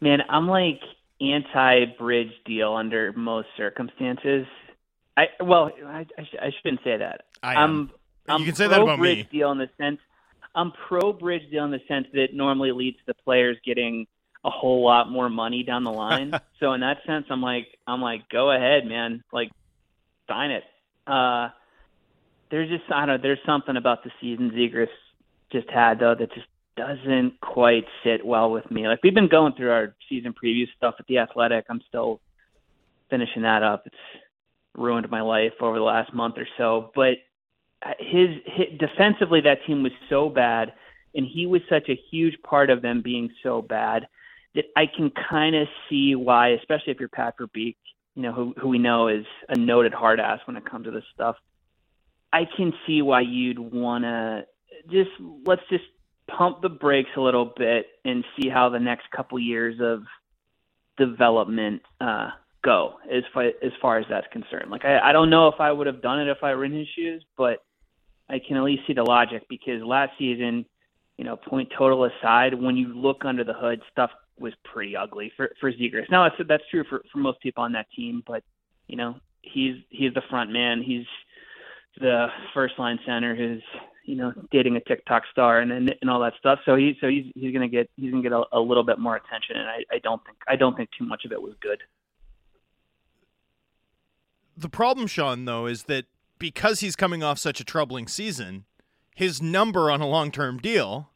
Man, 0.00 0.20
I'm 0.28 0.48
like 0.48 0.80
anti-bridge 1.20 2.32
deal 2.46 2.74
under 2.74 3.12
most 3.12 3.46
circumstances. 3.56 4.44
I 5.16 5.26
well, 5.40 5.70
I, 5.86 6.04
I, 6.18 6.22
sh- 6.24 6.36
I 6.42 6.50
shouldn't 6.60 6.80
say 6.82 6.96
that. 6.96 7.26
I 7.44 7.54
am. 7.62 7.90
I'm, 8.28 8.34
I'm 8.34 8.40
You 8.40 8.46
can 8.46 8.54
say 8.56 8.66
that 8.66 8.80
about 8.80 8.96
pro-bridge 8.96 9.18
me. 9.18 9.28
deal 9.30 9.52
in 9.52 9.58
the 9.58 9.68
sense 9.78 10.00
I'm 10.58 10.72
pro-bridge 10.88 11.50
deal 11.52 11.64
in 11.64 11.70
the 11.70 11.80
sense 11.86 12.08
that 12.12 12.20
it 12.20 12.34
normally 12.34 12.72
leads 12.72 12.96
to 12.96 13.02
the 13.06 13.14
players 13.14 13.56
getting 13.64 14.08
a 14.44 14.50
whole 14.50 14.84
lot 14.84 15.08
more 15.08 15.28
money 15.28 15.62
down 15.62 15.84
the 15.84 15.92
line. 15.92 16.32
so 16.60 16.72
in 16.72 16.80
that 16.80 16.98
sense, 17.06 17.26
I'm 17.30 17.40
like 17.40 17.68
I'm 17.86 18.02
like 18.02 18.28
go 18.28 18.50
ahead, 18.50 18.84
man. 18.84 19.22
Like 19.32 19.52
sign 20.26 20.50
it. 20.50 20.64
Uh, 21.06 21.50
there's 22.50 22.68
just 22.68 22.90
I 22.92 23.06
don't 23.06 23.16
know. 23.16 23.22
There's 23.22 23.38
something 23.46 23.76
about 23.76 24.02
the 24.02 24.10
season 24.20 24.50
Zegras 24.50 24.88
just 25.52 25.70
had 25.70 26.00
though 26.00 26.16
that 26.18 26.34
just 26.34 26.48
doesn't 26.76 27.40
quite 27.40 27.84
sit 28.02 28.26
well 28.26 28.50
with 28.50 28.68
me. 28.68 28.88
Like 28.88 28.98
we've 29.04 29.14
been 29.14 29.28
going 29.28 29.52
through 29.52 29.70
our 29.70 29.94
season 30.08 30.34
preview 30.34 30.64
stuff 30.76 30.96
at 30.98 31.06
the 31.06 31.18
Athletic. 31.18 31.66
I'm 31.68 31.82
still 31.86 32.20
finishing 33.10 33.42
that 33.42 33.62
up. 33.62 33.84
It's 33.86 33.96
ruined 34.76 35.08
my 35.08 35.20
life 35.20 35.54
over 35.60 35.76
the 35.76 35.84
last 35.84 36.12
month 36.12 36.34
or 36.36 36.48
so. 36.56 36.90
But 36.96 37.14
his, 37.98 38.30
his 38.44 38.78
defensively, 38.78 39.40
that 39.42 39.64
team 39.66 39.82
was 39.82 39.92
so 40.08 40.28
bad, 40.28 40.72
and 41.14 41.26
he 41.26 41.46
was 41.46 41.62
such 41.68 41.88
a 41.88 42.00
huge 42.10 42.40
part 42.42 42.70
of 42.70 42.82
them 42.82 43.02
being 43.02 43.30
so 43.42 43.62
bad 43.62 44.06
that 44.54 44.64
I 44.76 44.86
can 44.86 45.10
kind 45.30 45.54
of 45.54 45.68
see 45.88 46.14
why, 46.14 46.50
especially 46.50 46.92
if 46.92 47.00
you're 47.00 47.08
Pat 47.08 47.34
Verbeek, 47.38 47.76
you 48.14 48.22
know, 48.22 48.32
who 48.32 48.54
who 48.60 48.68
we 48.68 48.78
know 48.78 49.08
is 49.08 49.24
a 49.48 49.56
noted 49.56 49.94
hard 49.94 50.18
ass 50.18 50.40
when 50.46 50.56
it 50.56 50.64
comes 50.64 50.86
to 50.86 50.90
this 50.90 51.04
stuff. 51.14 51.36
I 52.32 52.46
can 52.56 52.72
see 52.86 53.00
why 53.00 53.20
you'd 53.20 53.58
want 53.58 54.04
to 54.04 54.46
just 54.90 55.10
let's 55.46 55.62
just 55.70 55.84
pump 56.28 56.60
the 56.62 56.68
brakes 56.68 57.10
a 57.16 57.20
little 57.20 57.52
bit 57.56 57.86
and 58.04 58.24
see 58.36 58.48
how 58.48 58.68
the 58.68 58.80
next 58.80 59.10
couple 59.12 59.38
years 59.38 59.76
of 59.80 60.02
development 60.96 61.82
uh, 62.00 62.30
go 62.64 62.94
as 63.10 63.22
far 63.32 63.44
as 63.44 63.72
far 63.80 63.98
as 63.98 64.06
that's 64.10 64.26
concerned. 64.32 64.70
Like 64.70 64.84
I, 64.84 65.10
I 65.10 65.12
don't 65.12 65.30
know 65.30 65.48
if 65.48 65.60
I 65.60 65.70
would 65.70 65.86
have 65.86 66.02
done 66.02 66.20
it 66.20 66.28
if 66.28 66.42
I 66.42 66.54
were 66.54 66.64
in 66.64 66.72
his 66.72 66.88
shoes, 66.96 67.24
but 67.36 67.62
I 68.28 68.38
can 68.38 68.56
at 68.56 68.62
least 68.62 68.82
see 68.86 68.92
the 68.92 69.02
logic 69.02 69.46
because 69.48 69.82
last 69.82 70.12
season, 70.18 70.66
you 71.16 71.24
know, 71.24 71.36
point 71.36 71.70
total 71.76 72.04
aside, 72.04 72.54
when 72.54 72.76
you 72.76 72.88
look 72.88 73.24
under 73.24 73.44
the 73.44 73.54
hood, 73.54 73.82
stuff 73.90 74.10
was 74.38 74.52
pretty 74.64 74.96
ugly 74.96 75.32
for 75.36 75.50
for 75.60 75.72
Zegras. 75.72 76.10
Now 76.10 76.28
that's 76.28 76.48
that's 76.48 76.62
true 76.70 76.84
for 76.88 77.02
for 77.12 77.18
most 77.18 77.40
people 77.40 77.64
on 77.64 77.72
that 77.72 77.86
team, 77.94 78.22
but 78.26 78.44
you 78.86 78.96
know, 78.96 79.16
he's 79.42 79.76
he's 79.90 80.14
the 80.14 80.22
front 80.30 80.50
man. 80.50 80.82
He's 80.82 81.06
the 82.00 82.28
first 82.54 82.78
line 82.78 82.98
center 83.04 83.34
who's 83.34 83.62
you 84.04 84.16
know 84.16 84.32
dating 84.50 84.76
a 84.76 84.80
TikTok 84.80 85.24
star 85.30 85.60
and 85.60 85.72
and, 85.72 85.94
and 86.00 86.10
all 86.10 86.20
that 86.20 86.34
stuff. 86.38 86.60
So 86.64 86.76
he 86.76 86.96
so 87.00 87.08
he's 87.08 87.26
he's 87.34 87.52
gonna 87.52 87.68
get 87.68 87.90
he's 87.96 88.10
gonna 88.10 88.22
get 88.22 88.32
a, 88.32 88.44
a 88.52 88.60
little 88.60 88.84
bit 88.84 88.98
more 88.98 89.16
attention, 89.16 89.56
and 89.56 89.68
I, 89.68 89.84
I 89.92 89.98
don't 89.98 90.24
think 90.24 90.38
I 90.46 90.56
don't 90.56 90.76
think 90.76 90.90
too 90.96 91.04
much 91.04 91.24
of 91.24 91.32
it 91.32 91.40
was 91.40 91.54
good. 91.60 91.82
The 94.56 94.68
problem, 94.68 95.06
Sean, 95.06 95.44
though, 95.44 95.66
is 95.66 95.84
that 95.84 96.06
because 96.38 96.80
he's 96.80 96.96
coming 96.96 97.22
off 97.22 97.38
such 97.38 97.60
a 97.60 97.64
troubling 97.64 98.06
season, 98.08 98.64
his 99.14 99.40
number 99.42 99.90
on 99.90 100.00
a 100.00 100.06
long 100.08 100.30
term 100.30 100.58
deal, 100.58 101.10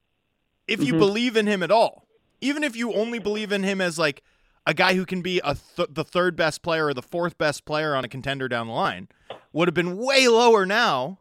if 0.69 0.83
you 0.83 0.95
Mhm. 0.95 0.99
believe 0.99 1.37
in 1.37 1.47
him 1.47 1.63
at 1.63 1.71
all, 1.71 2.07
even 2.41 2.63
if 2.65 2.75
you 2.77 2.93
only 2.93 3.19
believe 3.19 3.53
in 3.53 3.63
him 3.63 3.81
as 3.81 3.99
like 3.99 4.23
a 4.67 4.75
guy 4.75 4.95
who 4.95 5.05
can 5.05 5.23
be 5.23 5.41
a 5.45 5.55
th- 5.77 5.89
the 5.91 6.05
third 6.05 6.37
best 6.37 6.63
player 6.63 6.87
or 6.87 6.95
the 6.95 7.03
fourth 7.03 7.37
best 7.39 7.65
player 7.65 7.95
on 7.95 8.05
a 8.05 8.09
contender 8.09 8.49
down 8.49 8.67
the 8.69 8.73
line, 8.73 9.09
would 9.53 9.69
have 9.69 9.75
been 9.75 9.97
way 9.97 10.29
lower 10.29 10.65
now 10.65 11.19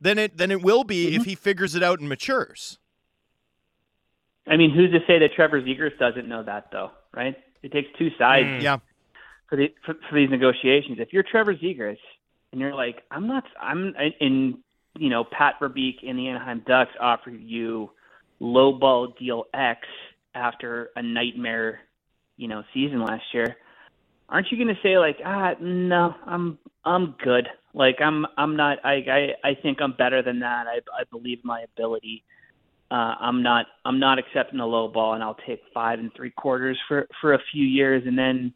than 0.00 0.16
it 0.18 0.36
than 0.36 0.50
it 0.50 0.62
will 0.62 0.84
be 0.84 1.14
if 1.16 1.24
he 1.24 1.34
figures 1.34 1.74
it 1.74 1.82
out 1.82 1.98
and 2.00 2.08
matures. 2.08 2.78
I 4.46 4.56
mean, 4.56 4.70
who's 4.70 4.90
to 4.92 5.00
say 5.06 5.18
that 5.18 5.32
Trevor 5.34 5.60
Zegras 5.60 5.98
doesn't 5.98 6.26
know 6.28 6.42
that 6.44 6.70
though, 6.70 6.90
right? 7.12 7.36
It 7.62 7.72
takes 7.72 7.88
two 7.98 8.10
sides 8.16 8.46
Mm. 8.46 8.62
Yeah. 8.62 8.78
for 9.48 9.56
the 9.56 9.74
for, 9.84 9.94
for 10.08 10.14
these 10.14 10.30
negotiations. 10.30 10.98
If 11.00 11.12
you're 11.12 11.22
Trevor 11.24 11.54
Zegras 11.54 11.98
and 12.52 12.60
you're 12.60 12.74
like, 12.74 13.02
I'm 13.10 13.26
not, 13.26 13.44
I'm 13.60 13.94
in, 14.20 14.58
you 14.98 15.10
know, 15.10 15.24
Pat 15.24 15.54
Verbeek 15.60 16.06
and 16.06 16.18
the 16.18 16.28
Anaheim 16.28 16.62
Ducks 16.66 16.92
offer 17.00 17.30
you 17.30 17.90
low 18.40 18.72
ball 18.72 19.14
deal 19.18 19.44
X 19.54 19.80
after 20.34 20.90
a 20.96 21.02
nightmare, 21.02 21.80
you 22.36 22.48
know, 22.48 22.62
season 22.72 23.02
last 23.02 23.24
year. 23.32 23.56
Aren't 24.28 24.48
you 24.50 24.56
going 24.56 24.74
to 24.74 24.82
say 24.82 24.98
like, 24.98 25.16
ah, 25.24 25.52
no, 25.60 26.14
I'm, 26.26 26.58
I'm 26.84 27.14
good. 27.22 27.48
Like 27.74 27.96
I'm, 28.00 28.26
I'm 28.36 28.56
not. 28.56 28.78
I, 28.84 28.94
I, 29.44 29.48
I 29.50 29.54
think 29.62 29.78
I'm 29.80 29.92
better 29.92 30.22
than 30.22 30.40
that. 30.40 30.66
I, 30.66 30.78
I 30.98 31.04
believe 31.10 31.38
my 31.44 31.62
ability. 31.62 32.24
Uh, 32.90 33.14
I'm 33.20 33.42
not, 33.42 33.66
I'm 33.84 34.00
not 34.00 34.18
accepting 34.18 34.60
a 34.60 34.66
low 34.66 34.88
ball, 34.88 35.12
and 35.12 35.22
I'll 35.22 35.36
take 35.46 35.60
five 35.74 35.98
and 35.98 36.10
three 36.16 36.30
quarters 36.30 36.78
for 36.88 37.06
for 37.20 37.34
a 37.34 37.38
few 37.52 37.64
years, 37.64 38.02
and 38.06 38.18
then 38.18 38.54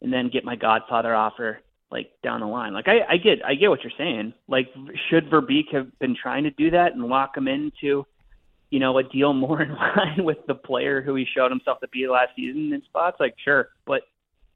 and 0.00 0.10
then 0.10 0.30
get 0.32 0.44
my 0.44 0.56
Godfather 0.56 1.14
offer 1.14 1.60
like 1.94 2.10
down 2.24 2.40
the 2.40 2.46
line. 2.46 2.74
Like 2.74 2.88
I, 2.88 3.14
I 3.14 3.16
get 3.16 3.42
I 3.44 3.54
get 3.54 3.70
what 3.70 3.82
you're 3.84 3.92
saying. 3.96 4.34
Like 4.48 4.66
should 5.08 5.30
Verbeek 5.30 5.72
have 5.72 5.96
been 6.00 6.16
trying 6.20 6.42
to 6.42 6.50
do 6.50 6.72
that 6.72 6.92
and 6.92 7.04
lock 7.04 7.36
him 7.36 7.46
into, 7.46 8.04
you 8.70 8.80
know, 8.80 8.98
a 8.98 9.04
deal 9.04 9.32
more 9.32 9.62
in 9.66 9.70
line 9.74 10.24
with 10.24 10.38
the 10.48 10.56
player 10.56 11.00
who 11.00 11.14
he 11.14 11.24
showed 11.24 11.52
himself 11.52 11.78
to 11.80 11.88
be 11.88 12.06
last 12.08 12.30
season 12.36 12.72
in 12.72 12.82
spots? 12.82 13.18
Like 13.20 13.36
sure, 13.42 13.68
but 13.86 14.02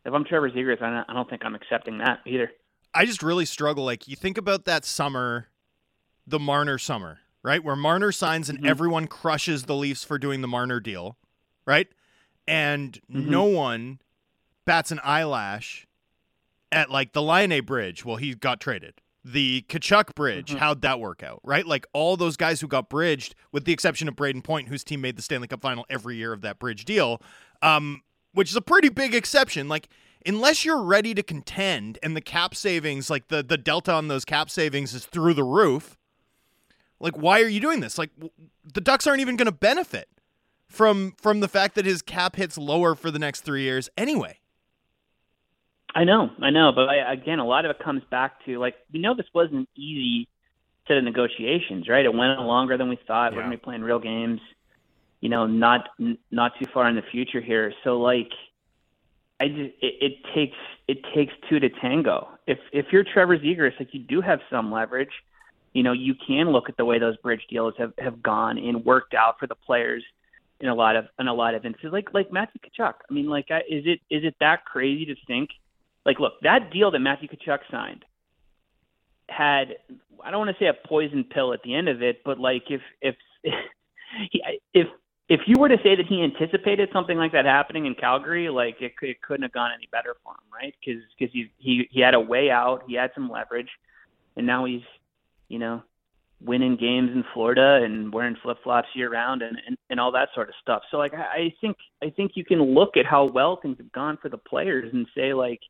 if 0.05 0.13
I'm 0.13 0.25
Trevor 0.25 0.51
Zegras, 0.51 0.83
I 0.83 0.91
don't, 0.91 1.07
I 1.09 1.15
don't 1.15 1.31
think 1.31 1.45
I'm 1.45 1.55
accepting 1.55 1.99
that 1.99 2.21
either. 2.27 2.51
I 2.93 3.05
just 3.05 3.23
really 3.23 3.45
struggle. 3.45 3.85
Like 3.85 4.09
you 4.09 4.17
think 4.17 4.37
about 4.37 4.65
that 4.65 4.85
summer, 4.85 5.49
the 6.27 6.41
Marner 6.41 6.79
summer, 6.79 7.21
right? 7.43 7.63
Where 7.63 7.77
Marner 7.77 8.11
signs 8.11 8.49
and 8.51 8.61
Mhm. 8.61 8.67
everyone 8.67 9.07
crushes 9.07 9.65
the 9.65 9.77
Leafs 9.77 10.03
for 10.03 10.19
doing 10.19 10.41
the 10.41 10.49
Marner 10.49 10.81
deal, 10.81 11.17
right? 11.67 11.87
And 12.49 13.01
Mhm. 13.09 13.27
no 13.27 13.45
one 13.45 14.01
bats 14.65 14.91
an 14.91 15.01
eyelash 15.05 15.87
at 16.73 16.91
like 16.91 17.13
the 17.13 17.23
A 17.23 17.61
bridge. 17.61 18.05
Well, 18.05 18.17
he 18.17 18.35
got 18.35 18.61
traded. 18.61 18.95
The 19.25 19.63
Tkachuk 19.69 20.15
bridge, 20.15 20.53
Mhm. 20.53 20.59
how'd 20.59 20.83
that 20.83 21.01
work 21.01 21.23
out, 21.23 21.41
right? 21.43 21.67
Like 21.67 21.87
all 21.93 22.17
those 22.17 22.37
guys 22.37 22.61
who 22.61 22.69
got 22.69 22.89
bridged, 22.89 23.35
with 23.53 23.65
the 23.65 23.73
exception 23.73 24.09
of 24.09 24.15
Brayden 24.17 24.43
Point, 24.43 24.69
whose 24.69 24.85
team 24.85 25.01
made 25.01 25.17
the 25.17 25.23
Stanley 25.23 25.49
Cup 25.49 25.61
final 25.61 25.85
every 25.91 26.17
year 26.17 26.33
of 26.33 26.41
that 26.43 26.59
bridge 26.59 26.85
deal, 26.85 27.21
um, 27.61 28.03
which 28.33 28.51
is 28.51 28.57
a 28.57 28.61
pretty 28.63 28.89
big 28.89 29.15
exception. 29.15 29.69
Like 29.69 29.89
unless 30.25 30.65
you're 30.65 30.83
ready 30.83 31.15
to 31.15 31.23
contend 31.23 31.99
and 32.03 32.17
the 32.17 32.21
cap 32.21 32.55
savings, 32.55 33.11
like 33.11 33.29
the 33.29 33.43
the 33.43 33.59
delta 33.59 33.93
on 33.93 34.09
those 34.09 34.25
cap 34.25 34.49
savings 34.51 34.95
is 34.95 35.05
through 35.05 35.35
the 35.35 35.45
roof, 35.45 35.97
like 37.01 37.17
why 37.17 37.41
are 37.43 37.49
you 37.49 37.61
doing 37.61 37.81
this? 37.81 37.99
Like 37.99 38.15
w- 38.15 38.31
the 38.73 38.81
Ducks 38.81 39.07
aren't 39.07 39.21
even 39.21 39.37
going 39.37 39.47
to 39.47 39.53
benefit 39.53 40.09
from 40.69 41.15
from 41.21 41.41
the 41.41 41.49
fact 41.49 41.75
that 41.75 41.85
his 41.85 42.03
cap 42.03 42.37
hits 42.37 42.57
lower 42.57 42.95
for 42.95 43.11
the 43.11 43.19
next 43.19 43.41
3 43.43 43.63
years 43.63 43.89
anyway. 43.97 44.38
I 45.95 46.05
know, 46.05 46.31
I 46.41 46.51
know, 46.51 46.71
but 46.73 46.89
I, 46.89 47.13
again, 47.13 47.39
a 47.39 47.47
lot 47.47 47.65
of 47.65 47.71
it 47.71 47.79
comes 47.79 48.03
back 48.11 48.45
to 48.45 48.59
like 48.59 48.75
we 48.93 48.99
know 49.01 49.15
this 49.15 49.27
wasn't 49.35 49.69
easy 49.75 50.29
set 50.87 50.97
of 50.97 51.05
negotiations, 51.05 51.89
right? 51.89 52.05
It 52.05 52.13
went 52.15 52.39
on 52.39 52.47
longer 52.47 52.77
than 52.77 52.89
we 52.89 52.97
thought. 53.07 53.33
We're 53.33 53.39
Yeah. 53.39 53.45
gonna 53.47 53.57
be 53.57 53.63
playing 53.63 53.83
real 53.83 53.99
games, 53.99 54.41
you 55.21 55.29
know, 55.29 55.47
not 55.47 55.89
n- 56.01 56.19
not 56.31 56.59
too 56.59 56.67
far 56.67 56.89
in 56.89 56.95
the 56.97 57.03
future 57.03 57.41
here. 57.41 57.73
So 57.85 58.01
like, 58.01 58.31
I 59.41 59.49
just 59.49 59.73
it, 59.81 59.95
it 60.01 60.13
takes 60.35 60.57
it 60.89 60.99
takes 61.15 61.33
two 61.49 61.59
to 61.61 61.69
tango. 61.69 62.29
If 62.47 62.59
if 62.73 62.93
you're 62.93 63.05
Trevor 63.05 63.39
Zegras, 63.39 63.79
like 63.79 63.93
you 63.95 64.01
do 64.01 64.21
have 64.21 64.41
some 64.51 64.71
leverage, 64.71 65.13
you 65.73 65.83
know, 65.83 65.93
you 65.93 66.15
can 66.15 66.51
look 66.51 66.69
at 66.69 66.77
the 66.77 66.85
way 66.85 66.99
those 66.99 67.17
bridge 67.19 67.47
deals 67.49 67.75
have 67.79 67.93
have 67.99 68.23
gone 68.23 68.59
and 68.59 68.85
worked 68.85 69.15
out 69.15 69.39
for 69.39 69.47
the 69.47 69.55
players 69.55 70.05
in 70.61 70.69
a 70.69 70.75
lot 70.75 70.97
of 70.97 71.07
in 71.19 71.29
a 71.29 71.35
lot 71.35 71.55
of 71.55 71.65
instances. 71.65 71.93
Like 71.93 72.13
like 72.13 72.31
Matthew 72.31 72.61
Tkachuk. 72.61 72.95
I 73.09 73.13
mean, 73.13 73.27
like, 73.27 73.51
I- 73.51 73.65
is 73.69 73.85
it 73.87 74.01
is 74.11 74.25
it 74.25 74.37
that 74.41 74.65
crazy 74.67 75.07
to 75.07 75.15
think? 75.27 75.51
Like, 76.09 76.21
look, 76.21 76.41
that 76.41 76.73
deal 76.73 76.91
that 76.91 77.01
Matthew 77.01 77.29
Tkachuk 77.29 77.59
signed 77.71 78.03
had 79.29 79.77
I 80.25 80.31
don't 80.31 80.47
want 80.47 80.57
to 80.57 80.65
say 80.65 80.69
a 80.69 80.89
poison 80.89 81.23
pill 81.23 81.53
at 81.53 81.63
the 81.63 81.75
end 81.75 81.87
of 81.87 82.01
it, 82.01 82.23
but 82.25 82.41
like 82.41 82.63
if 82.71 82.81
if 83.03 83.15
if 84.73 84.87
if 85.29 85.41
you 85.47 85.61
were 85.61 85.69
to 85.69 85.77
say 85.83 85.97
that 85.97 86.07
he 86.07 86.23
anticipated 86.23 86.89
something 86.95 87.19
like 87.19 87.33
that 87.33 87.45
happening 87.45 87.85
in 87.85 87.95
Calgary, 87.95 88.49
like 88.49 88.81
it, 88.81 88.97
could, 88.97 89.11
it 89.11 89.21
couldn't 89.21 89.43
have 89.43 89.53
gone 89.53 89.71
any 89.77 89.87
better 89.93 90.17
for 90.25 90.33
him, 90.33 90.51
right? 90.51 90.75
Because 90.81 91.03
because 91.19 91.31
he 91.31 91.51
he 91.59 91.87
he 91.91 92.01
had 92.01 92.15
a 92.15 92.21
way 92.21 92.51
out, 92.51 92.85
he 92.89 92.95
had 92.95 93.11
some 93.15 93.31
leverage, 93.31 93.69
and 94.35 94.47
now 94.47 94.65
he's 94.65 94.81
you 95.49 95.59
know 95.59 95.83
winning 96.41 96.77
games 96.77 97.11
in 97.13 97.23
Florida 97.35 97.81
and 97.85 98.15
wearing 98.15 98.37
flip 98.43 98.57
flops 98.65 98.89
year 98.95 99.11
round 99.11 99.43
and, 99.43 99.59
and 99.67 99.77
and 99.91 100.01
all 100.01 100.13
that 100.13 100.31
sort 100.35 100.49
of 100.49 100.55
stuff. 100.63 100.85
So 100.91 100.97
like 100.97 101.13
I, 101.13 101.19
I 101.19 101.55
think 101.61 101.77
I 102.03 102.09
think 102.09 102.33
you 102.35 102.47
can 102.47 102.63
look 102.63 102.97
at 102.97 103.05
how 103.05 103.27
well 103.27 103.57
things 103.61 103.77
have 103.77 103.93
gone 103.93 104.17
for 104.23 104.31
the 104.31 104.39
players 104.39 104.91
and 104.95 105.07
say 105.15 105.35
like 105.35 105.61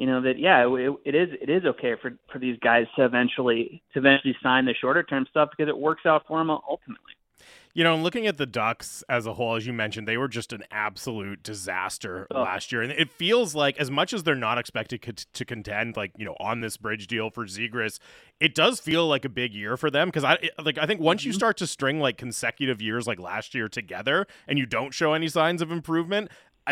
you 0.00 0.06
know 0.06 0.20
that 0.22 0.38
yeah 0.38 0.66
it, 0.66 0.92
it 1.04 1.14
is 1.14 1.28
it 1.42 1.50
is 1.50 1.64
okay 1.66 1.94
for 2.00 2.10
for 2.32 2.38
these 2.38 2.58
guys 2.60 2.86
to 2.96 3.04
eventually 3.04 3.82
to 3.92 3.98
eventually 3.98 4.34
sign 4.42 4.64
the 4.64 4.74
shorter 4.80 5.02
term 5.02 5.26
stuff 5.28 5.50
because 5.50 5.68
it 5.68 5.76
works 5.78 6.06
out 6.06 6.22
for 6.26 6.38
them 6.38 6.48
ultimately. 6.50 7.12
You 7.72 7.84
know, 7.84 7.94
looking 7.96 8.26
at 8.26 8.36
the 8.36 8.46
Ducks 8.46 9.04
as 9.08 9.26
a 9.26 9.34
whole, 9.34 9.54
as 9.54 9.64
you 9.64 9.72
mentioned, 9.72 10.08
they 10.08 10.16
were 10.16 10.26
just 10.26 10.52
an 10.52 10.64
absolute 10.72 11.44
disaster 11.44 12.26
Oh. 12.32 12.42
last 12.42 12.72
year. 12.72 12.82
And 12.82 12.90
it 12.90 13.08
feels 13.08 13.54
like, 13.54 13.78
as 13.78 13.92
much 13.92 14.12
as 14.12 14.24
they're 14.24 14.34
not 14.34 14.58
expected 14.58 15.00
co- 15.02 15.12
to 15.32 15.44
contend, 15.44 15.96
like, 15.96 16.10
you 16.18 16.24
know, 16.24 16.34
on 16.40 16.62
this 16.62 16.76
bridge 16.76 17.06
deal 17.06 17.30
for 17.30 17.44
Zegras, 17.46 18.00
it 18.40 18.56
does 18.56 18.80
feel 18.80 19.06
like 19.06 19.24
a 19.24 19.28
big 19.28 19.54
year 19.54 19.76
for 19.76 19.88
them. 19.88 20.08
Because 20.08 20.24
I 20.24 20.34
it- 20.42 20.52
like, 20.60 20.78
I 20.78 20.86
think 20.86 21.00
once 21.00 21.24
you 21.24 21.30
Mhm. 21.30 21.36
start 21.36 21.56
to 21.58 21.66
string 21.68 22.00
like 22.00 22.16
consecutive 22.18 22.82
years 22.82 23.06
like 23.06 23.20
last 23.20 23.54
year 23.54 23.68
together 23.68 24.26
and 24.48 24.58
you 24.58 24.66
don't 24.66 24.92
show 24.92 25.12
any 25.14 25.28
signs 25.28 25.62
of 25.62 25.70
improvement, 25.70 26.28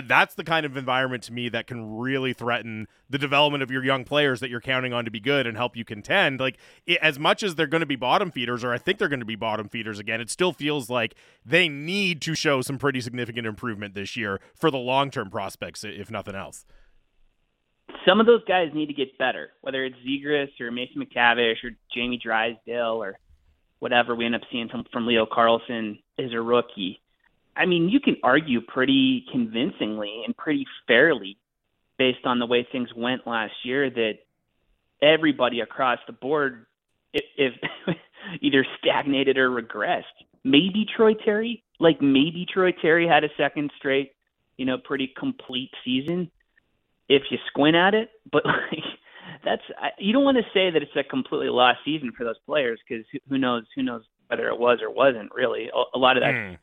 that's 0.06 0.34
the 0.34 0.44
kind 0.44 0.64
of 0.66 0.76
environment 0.76 1.22
to 1.24 1.32
me 1.32 1.48
that 1.48 1.66
can 1.66 1.96
really 1.96 2.32
threaten 2.32 2.86
the 3.08 3.18
development 3.18 3.62
of 3.62 3.70
your 3.70 3.82
young 3.84 4.04
players 4.04 4.40
that 4.40 4.50
you're 4.50 4.60
counting 4.60 4.92
on 4.92 5.04
to 5.04 5.10
be 5.10 5.20
good 5.20 5.46
and 5.46 5.56
help 5.56 5.76
you 5.76 5.84
contend. 5.84 6.38
Like 6.38 6.58
it, 6.86 6.98
as 7.02 7.18
much 7.18 7.42
as 7.42 7.54
they're 7.54 7.66
going 7.66 7.80
to 7.80 7.86
be 7.86 7.96
bottom 7.96 8.30
feeders, 8.30 8.62
or 8.62 8.72
I 8.72 8.78
think 8.78 8.98
they're 8.98 9.08
going 9.08 9.20
to 9.20 9.26
be 9.26 9.36
bottom 9.36 9.68
feeders 9.68 9.98
again, 9.98 10.20
it 10.20 10.30
still 10.30 10.52
feels 10.52 10.90
like 10.90 11.14
they 11.44 11.68
need 11.68 12.20
to 12.22 12.34
show 12.34 12.60
some 12.60 12.78
pretty 12.78 13.00
significant 13.00 13.46
improvement 13.46 13.94
this 13.94 14.16
year 14.16 14.40
for 14.54 14.70
the 14.70 14.78
long 14.78 15.10
term 15.10 15.30
prospects, 15.30 15.84
if 15.84 16.10
nothing 16.10 16.34
else. 16.34 16.64
Some 18.06 18.20
of 18.20 18.26
those 18.26 18.44
guys 18.46 18.68
need 18.74 18.86
to 18.86 18.94
get 18.94 19.16
better, 19.18 19.50
whether 19.62 19.84
it's 19.84 19.96
Zegras 20.06 20.48
or 20.60 20.70
Mason 20.70 21.02
McTavish 21.02 21.64
or 21.64 21.70
Jamie 21.94 22.20
Drysdale 22.22 23.02
or 23.02 23.18
whatever 23.78 24.14
we 24.14 24.26
end 24.26 24.34
up 24.34 24.42
seeing 24.50 24.68
from 24.68 24.84
from 24.92 25.06
Leo 25.06 25.26
Carlsson 25.26 26.02
as 26.18 26.32
a 26.32 26.40
rookie. 26.40 27.00
I 27.58 27.66
mean, 27.66 27.88
you 27.88 27.98
can 27.98 28.16
argue 28.22 28.60
pretty 28.60 29.26
convincingly 29.32 30.22
and 30.24 30.36
pretty 30.36 30.64
fairly 30.86 31.36
based 31.98 32.24
on 32.24 32.38
the 32.38 32.46
way 32.46 32.66
things 32.70 32.88
went 32.96 33.26
last 33.26 33.52
year 33.64 33.90
that 33.90 34.18
everybody 35.02 35.60
across 35.60 35.98
the 36.06 36.12
board 36.12 36.66
if, 37.12 37.24
if 37.36 37.96
either 38.40 38.64
stagnated 38.78 39.36
or 39.36 39.50
regressed. 39.50 40.04
Maybe 40.44 40.86
Troy 40.96 41.14
Terry, 41.14 41.64
like 41.80 42.00
maybe 42.00 42.46
Troy 42.52 42.72
Terry 42.72 43.08
had 43.08 43.24
a 43.24 43.28
second 43.36 43.72
straight, 43.76 44.12
you 44.56 44.64
know, 44.64 44.78
pretty 44.78 45.12
complete 45.18 45.70
season 45.84 46.30
if 47.08 47.22
you 47.30 47.38
squint 47.48 47.74
at 47.74 47.94
it, 47.94 48.10
but 48.30 48.44
like 48.46 48.84
that's 49.44 49.62
I, 49.80 49.88
you 49.98 50.12
don't 50.12 50.24
want 50.24 50.36
to 50.36 50.44
say 50.54 50.70
that 50.70 50.82
it's 50.82 50.96
a 50.96 51.02
completely 51.02 51.48
lost 51.48 51.78
season 51.84 52.12
for 52.16 52.24
those 52.24 52.38
players 52.46 52.78
because 52.86 53.04
who 53.28 53.38
knows 53.38 53.64
who 53.74 53.82
knows 53.82 54.02
whether 54.28 54.48
it 54.48 54.58
was 54.58 54.78
or 54.82 54.90
wasn't 54.90 55.32
really 55.34 55.70
a, 55.74 55.96
a 55.96 55.98
lot 55.98 56.16
of 56.16 56.22
that 56.22 56.34
Hmm. 56.34 56.54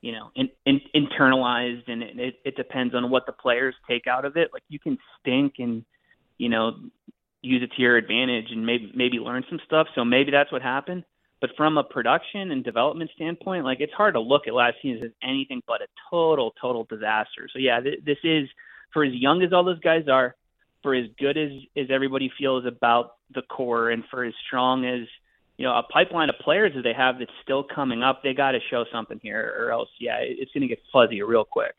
You 0.00 0.12
know 0.12 0.30
in, 0.34 0.48
in, 0.66 0.80
internalized 0.94 1.88
and 1.88 2.02
it, 2.02 2.36
it, 2.44 2.56
depends 2.56 2.94
on 2.94 3.10
what 3.10 3.26
the 3.26 3.32
players 3.32 3.74
take 3.88 4.06
out 4.06 4.24
of 4.24 4.36
it. 4.36 4.50
Like 4.52 4.62
you 4.68 4.78
can 4.78 4.98
stink 5.20 5.54
and 5.58 5.84
you 6.38 6.48
know 6.48 6.76
use 7.42 7.62
it 7.62 7.74
to 7.76 7.82
your 7.82 7.96
advantage 7.96 8.46
and 8.50 8.64
maybe 8.64 8.92
maybe 8.94 9.18
learn 9.18 9.44
some 9.48 9.60
stuff. 9.66 9.88
So 9.94 10.04
maybe 10.04 10.30
that's 10.30 10.52
what 10.52 10.62
happened. 10.62 11.04
But 11.40 11.50
from 11.56 11.78
a 11.78 11.84
production 11.84 12.50
and 12.50 12.64
development 12.64 13.10
standpoint 13.14 13.64
like 13.64 13.80
it's 13.80 13.92
hard 13.92 14.14
to 14.14 14.20
look 14.20 14.46
at 14.46 14.54
last 14.54 14.76
season 14.82 15.04
as 15.04 15.12
anything 15.22 15.62
but 15.66 15.82
a 15.82 15.86
total 16.10 16.54
total 16.60 16.84
disaster. 16.84 17.48
So 17.52 17.58
yeah 17.58 17.80
th- 17.80 18.04
this 18.04 18.18
is 18.24 18.48
for 18.92 19.04
as 19.04 19.12
young 19.12 19.42
as 19.42 19.52
all 19.52 19.64
those 19.64 19.80
guys 19.80 20.08
are 20.08 20.34
for 20.82 20.94
as 20.94 21.06
good 21.18 21.36
as 21.36 21.50
as 21.76 21.86
everybody 21.90 22.30
feels 22.38 22.64
about 22.66 23.16
the 23.34 23.42
core 23.42 23.90
and 23.90 24.04
for 24.10 24.24
as 24.24 24.34
strong 24.46 24.84
as 24.84 25.06
you 25.58 25.66
know 25.66 25.74
a 25.76 25.82
pipeline 25.82 26.30
of 26.30 26.36
players 26.38 26.72
that 26.74 26.82
they 26.82 26.94
have 26.94 27.18
that's 27.18 27.30
still 27.42 27.62
coming 27.62 28.02
up 28.02 28.22
they 28.22 28.32
got 28.32 28.52
to 28.52 28.60
show 28.70 28.84
something 28.90 29.20
here 29.22 29.54
or 29.58 29.70
else 29.70 29.88
yeah 30.00 30.16
it's 30.20 30.50
going 30.52 30.62
to 30.62 30.68
get 30.68 30.78
fuzzy 30.92 31.20
real 31.20 31.44
quick 31.44 31.74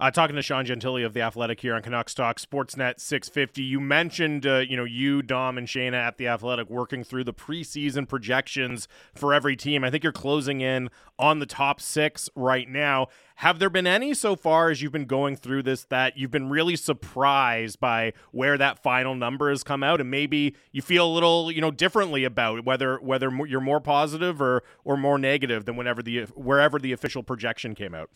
Uh, 0.00 0.10
talking 0.10 0.34
to 0.34 0.42
Sean 0.42 0.64
Gentile 0.64 1.04
of 1.04 1.14
the 1.14 1.20
Athletic 1.20 1.60
here 1.60 1.72
on 1.72 1.80
Canucks 1.80 2.14
Talk 2.14 2.40
Sportsnet 2.40 2.98
650. 2.98 3.62
You 3.62 3.78
mentioned, 3.78 4.44
uh, 4.44 4.58
you 4.58 4.76
know, 4.76 4.82
you, 4.82 5.22
Dom, 5.22 5.56
and 5.56 5.68
Shayna 5.68 5.94
at 5.94 6.18
the 6.18 6.26
Athletic 6.26 6.68
working 6.68 7.04
through 7.04 7.22
the 7.22 7.32
preseason 7.32 8.08
projections 8.08 8.88
for 9.14 9.32
every 9.32 9.54
team. 9.54 9.84
I 9.84 9.90
think 9.90 10.02
you're 10.02 10.12
closing 10.12 10.60
in 10.60 10.90
on 11.16 11.38
the 11.38 11.46
top 11.46 11.80
six 11.80 12.28
right 12.34 12.68
now. 12.68 13.06
Have 13.36 13.60
there 13.60 13.70
been 13.70 13.86
any 13.86 14.14
so 14.14 14.34
far 14.34 14.68
as 14.68 14.82
you've 14.82 14.90
been 14.90 15.04
going 15.04 15.36
through 15.36 15.62
this 15.62 15.84
that 15.84 16.18
you've 16.18 16.32
been 16.32 16.48
really 16.48 16.74
surprised 16.74 17.78
by 17.78 18.14
where 18.32 18.58
that 18.58 18.82
final 18.82 19.14
number 19.14 19.48
has 19.48 19.62
come 19.62 19.84
out, 19.84 20.00
and 20.00 20.10
maybe 20.10 20.56
you 20.72 20.82
feel 20.82 21.06
a 21.06 21.12
little, 21.12 21.52
you 21.52 21.60
know, 21.60 21.70
differently 21.70 22.24
about 22.24 22.64
whether 22.64 22.98
whether 22.98 23.30
you're 23.46 23.60
more 23.60 23.80
positive 23.80 24.42
or 24.42 24.64
or 24.82 24.96
more 24.96 25.18
negative 25.18 25.66
than 25.66 25.76
whenever 25.76 26.02
the 26.02 26.22
wherever 26.34 26.80
the 26.80 26.90
official 26.90 27.22
projection 27.22 27.76
came 27.76 27.94
out? 27.94 28.10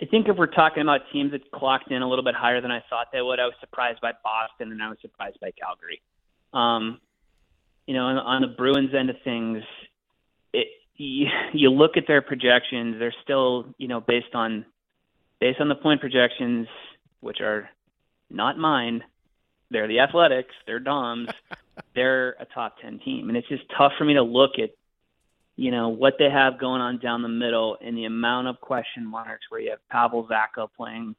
I 0.00 0.06
think 0.06 0.28
if 0.28 0.36
we're 0.36 0.46
talking 0.46 0.82
about 0.82 1.02
teams 1.12 1.32
that 1.32 1.50
clocked 1.52 1.90
in 1.90 2.00
a 2.00 2.08
little 2.08 2.24
bit 2.24 2.34
higher 2.34 2.60
than 2.60 2.70
I 2.70 2.82
thought 2.88 3.08
they 3.12 3.20
would, 3.20 3.38
I 3.38 3.44
was 3.44 3.54
surprised 3.60 4.00
by 4.00 4.12
Boston 4.24 4.72
and 4.72 4.82
I 4.82 4.88
was 4.88 4.98
surprised 5.02 5.38
by 5.40 5.50
Calgary. 5.50 6.00
Um, 6.54 7.00
you 7.86 7.94
know, 7.94 8.04
on, 8.04 8.16
on 8.16 8.42
the 8.42 8.48
Bruins 8.48 8.94
end 8.98 9.10
of 9.10 9.16
things, 9.24 9.62
it, 10.54 10.68
you, 10.96 11.26
you 11.52 11.70
look 11.70 11.96
at 11.96 12.04
their 12.06 12.22
projections; 12.22 12.96
they're 12.98 13.14
still, 13.22 13.66
you 13.78 13.88
know, 13.88 14.00
based 14.00 14.34
on 14.34 14.64
based 15.38 15.60
on 15.60 15.68
the 15.68 15.74
point 15.74 16.00
projections, 16.00 16.66
which 17.20 17.40
are 17.40 17.68
not 18.30 18.58
mine. 18.58 19.02
They're 19.70 19.88
the 19.88 20.00
Athletics. 20.00 20.54
They're 20.66 20.80
Doms. 20.80 21.28
they're 21.94 22.36
a 22.40 22.46
top 22.46 22.76
ten 22.80 23.00
team, 23.00 23.28
and 23.28 23.36
it's 23.36 23.48
just 23.48 23.64
tough 23.76 23.92
for 23.98 24.04
me 24.04 24.14
to 24.14 24.22
look 24.22 24.52
at 24.58 24.70
you 25.60 25.70
know 25.70 25.90
what 25.90 26.14
they 26.18 26.30
have 26.30 26.58
going 26.58 26.80
on 26.80 26.98
down 27.00 27.20
the 27.20 27.28
middle 27.28 27.76
and 27.82 27.94
the 27.94 28.06
amount 28.06 28.48
of 28.48 28.58
question 28.62 29.06
marks 29.06 29.44
where 29.50 29.60
you 29.60 29.68
have 29.68 29.86
Pavel 29.90 30.26
Zacha 30.26 30.66
playing 30.74 31.14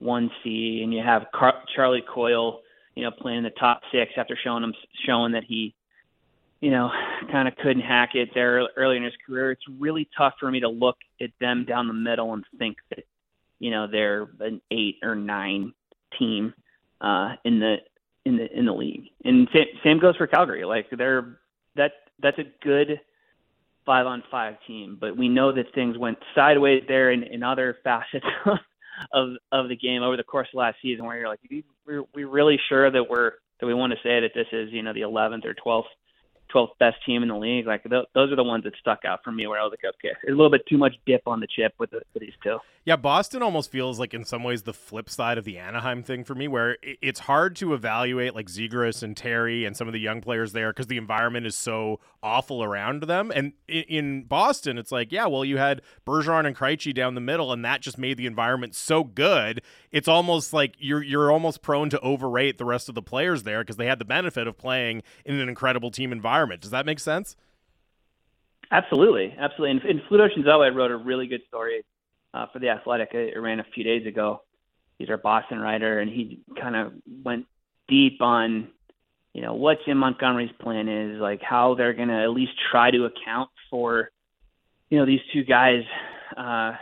one 0.00 0.32
C, 0.42 0.80
and 0.82 0.92
you 0.92 1.00
have 1.00 1.26
Car- 1.32 1.62
Charlie 1.76 2.02
Coyle, 2.12 2.62
you 2.96 3.04
know, 3.04 3.12
playing 3.12 3.44
the 3.44 3.50
top 3.50 3.82
six 3.92 4.10
after 4.16 4.36
showing 4.42 4.64
him 4.64 4.74
showing 5.06 5.30
that 5.30 5.44
he, 5.44 5.76
you 6.60 6.72
know, 6.72 6.90
kind 7.30 7.46
of 7.46 7.54
couldn't 7.58 7.82
hack 7.82 8.16
it 8.16 8.30
there 8.34 8.66
early 8.76 8.96
in 8.96 9.04
his 9.04 9.12
career. 9.24 9.52
It's 9.52 9.62
really 9.78 10.08
tough 10.18 10.34
for 10.40 10.50
me 10.50 10.58
to 10.58 10.68
look 10.68 10.96
at 11.20 11.30
them 11.40 11.64
down 11.64 11.86
the 11.86 11.94
middle 11.94 12.32
and 12.32 12.44
think 12.58 12.78
that, 12.90 13.04
you 13.60 13.70
know, 13.70 13.86
they're 13.86 14.26
an 14.40 14.60
eight 14.72 14.96
or 15.04 15.14
nine 15.14 15.72
team 16.18 16.52
uh, 17.00 17.36
in 17.44 17.60
the 17.60 17.76
in 18.24 18.38
the 18.38 18.58
in 18.58 18.66
the 18.66 18.74
league. 18.74 19.04
And 19.24 19.48
same, 19.52 19.66
same 19.84 19.98
goes 20.00 20.16
for 20.16 20.26
Calgary. 20.26 20.64
Like 20.64 20.86
they're 20.90 21.38
that 21.76 21.92
that's 22.20 22.40
a 22.40 22.44
good 22.60 23.00
five 23.88 24.06
on 24.06 24.22
five 24.30 24.56
team, 24.66 24.98
but 25.00 25.16
we 25.16 25.30
know 25.30 25.50
that 25.50 25.74
things 25.74 25.96
went 25.96 26.18
sideways 26.34 26.82
there 26.88 27.10
in, 27.10 27.22
in 27.22 27.42
other 27.42 27.78
facets 27.84 28.26
of 29.14 29.30
of 29.50 29.70
the 29.70 29.76
game 29.76 30.02
over 30.02 30.18
the 30.18 30.22
course 30.22 30.46
of 30.52 30.58
last 30.58 30.76
season, 30.82 31.06
where 31.06 31.18
you're 31.18 31.28
like, 31.28 31.40
we 31.50 31.64
we 32.14 32.24
really 32.24 32.60
sure 32.68 32.90
that 32.90 33.08
we're 33.08 33.32
that 33.60 33.66
we 33.66 33.72
want 33.72 33.92
to 33.92 33.98
say 34.02 34.20
that 34.20 34.32
this 34.34 34.46
is 34.52 34.68
you 34.72 34.82
know 34.82 34.92
the 34.92 35.00
11th 35.00 35.46
or 35.46 35.54
12th 35.54 35.84
12th 36.54 36.78
best 36.78 36.96
team 37.04 37.22
in 37.22 37.28
the 37.28 37.36
league. 37.36 37.66
Like 37.66 37.82
th- 37.82 38.06
those 38.14 38.32
are 38.32 38.36
the 38.36 38.44
ones 38.44 38.64
that 38.64 38.74
stuck 38.80 39.04
out 39.04 39.20
for 39.24 39.32
me 39.32 39.46
where 39.46 39.60
I 39.60 39.62
was 39.64 39.72
like, 39.72 39.94
okay, 39.94 40.14
there's 40.22 40.34
a 40.34 40.36
little 40.36 40.50
bit 40.50 40.66
too 40.66 40.78
much 40.78 40.94
dip 41.06 41.22
on 41.26 41.40
the 41.40 41.46
chip 41.46 41.74
with, 41.78 41.90
the, 41.90 42.02
with 42.14 42.22
these 42.22 42.32
two. 42.42 42.58
Yeah, 42.88 42.96
Boston 42.96 43.42
almost 43.42 43.70
feels 43.70 43.98
like 43.98 44.14
in 44.14 44.24
some 44.24 44.42
ways 44.42 44.62
the 44.62 44.72
flip 44.72 45.10
side 45.10 45.36
of 45.36 45.44
the 45.44 45.58
Anaheim 45.58 46.02
thing 46.02 46.24
for 46.24 46.34
me, 46.34 46.48
where 46.48 46.78
it's 46.82 47.20
hard 47.20 47.54
to 47.56 47.74
evaluate 47.74 48.34
like 48.34 48.46
Zegras 48.46 49.02
and 49.02 49.14
Terry 49.14 49.66
and 49.66 49.76
some 49.76 49.88
of 49.88 49.92
the 49.92 50.00
young 50.00 50.22
players 50.22 50.52
there 50.52 50.72
because 50.72 50.86
the 50.86 50.96
environment 50.96 51.44
is 51.44 51.54
so 51.54 52.00
awful 52.22 52.64
around 52.64 53.02
them. 53.02 53.30
And 53.34 53.52
in 53.68 54.22
Boston, 54.22 54.78
it's 54.78 54.90
like, 54.90 55.12
yeah, 55.12 55.26
well, 55.26 55.44
you 55.44 55.58
had 55.58 55.82
Bergeron 56.06 56.46
and 56.46 56.56
Krejci 56.56 56.94
down 56.94 57.14
the 57.14 57.20
middle, 57.20 57.52
and 57.52 57.62
that 57.62 57.82
just 57.82 57.98
made 57.98 58.16
the 58.16 58.24
environment 58.24 58.74
so 58.74 59.04
good. 59.04 59.60
It's 59.92 60.08
almost 60.08 60.54
like 60.54 60.74
you're 60.78 61.02
you're 61.02 61.30
almost 61.30 61.60
prone 61.60 61.90
to 61.90 62.00
overrate 62.00 62.56
the 62.56 62.64
rest 62.64 62.88
of 62.88 62.94
the 62.94 63.02
players 63.02 63.42
there 63.42 63.60
because 63.60 63.76
they 63.76 63.86
had 63.86 63.98
the 63.98 64.06
benefit 64.06 64.46
of 64.46 64.56
playing 64.56 65.02
in 65.26 65.38
an 65.38 65.50
incredible 65.50 65.90
team 65.90 66.10
environment. 66.10 66.37
Does 66.46 66.70
that 66.70 66.86
make 66.86 67.00
sense? 67.00 67.36
Absolutely, 68.70 69.34
absolutely. 69.38 69.70
And, 69.70 69.82
and 69.82 70.00
Fluto 70.10 70.28
Shinzawa 70.28 70.74
wrote 70.74 70.90
a 70.90 70.96
really 70.96 71.26
good 71.26 71.40
story 71.48 71.84
uh, 72.34 72.46
for 72.52 72.58
the 72.58 72.68
Athletic. 72.68 73.14
It 73.14 73.38
ran 73.38 73.60
a 73.60 73.64
few 73.74 73.84
days 73.84 74.06
ago. 74.06 74.42
He's 74.98 75.08
our 75.08 75.16
Boston 75.16 75.58
writer, 75.58 76.00
and 76.00 76.10
he 76.10 76.40
kind 76.60 76.76
of 76.76 76.92
went 77.24 77.46
deep 77.88 78.20
on, 78.20 78.68
you 79.32 79.42
know, 79.42 79.54
what 79.54 79.78
Jim 79.86 79.98
Montgomery's 79.98 80.50
plan 80.60 80.88
is, 80.88 81.20
like 81.20 81.40
how 81.40 81.74
they're 81.74 81.94
going 81.94 82.08
to 82.08 82.22
at 82.22 82.30
least 82.30 82.52
try 82.70 82.90
to 82.90 83.04
account 83.04 83.48
for, 83.70 84.10
you 84.90 84.98
know, 84.98 85.06
these 85.06 85.20
two 85.32 85.44
guys 85.44 85.82
uh, 86.36 86.72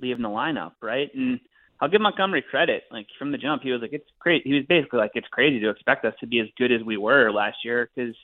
leaving 0.00 0.22
the 0.22 0.28
lineup, 0.28 0.72
right? 0.82 1.10
And 1.14 1.40
I'll 1.80 1.88
give 1.88 2.00
Montgomery 2.00 2.42
credit. 2.42 2.84
Like 2.90 3.06
from 3.18 3.32
the 3.32 3.38
jump, 3.38 3.62
he 3.62 3.70
was 3.70 3.80
like, 3.80 3.92
"It's 3.92 4.08
great." 4.18 4.46
He 4.46 4.54
was 4.54 4.64
basically 4.66 4.98
like, 4.98 5.12
"It's 5.14 5.28
crazy 5.28 5.60
to 5.60 5.70
expect 5.70 6.04
us 6.04 6.14
to 6.20 6.26
be 6.26 6.40
as 6.40 6.46
good 6.56 6.72
as 6.72 6.82
we 6.82 6.96
were 6.96 7.30
last 7.30 7.58
year 7.64 7.90
because 7.94 8.14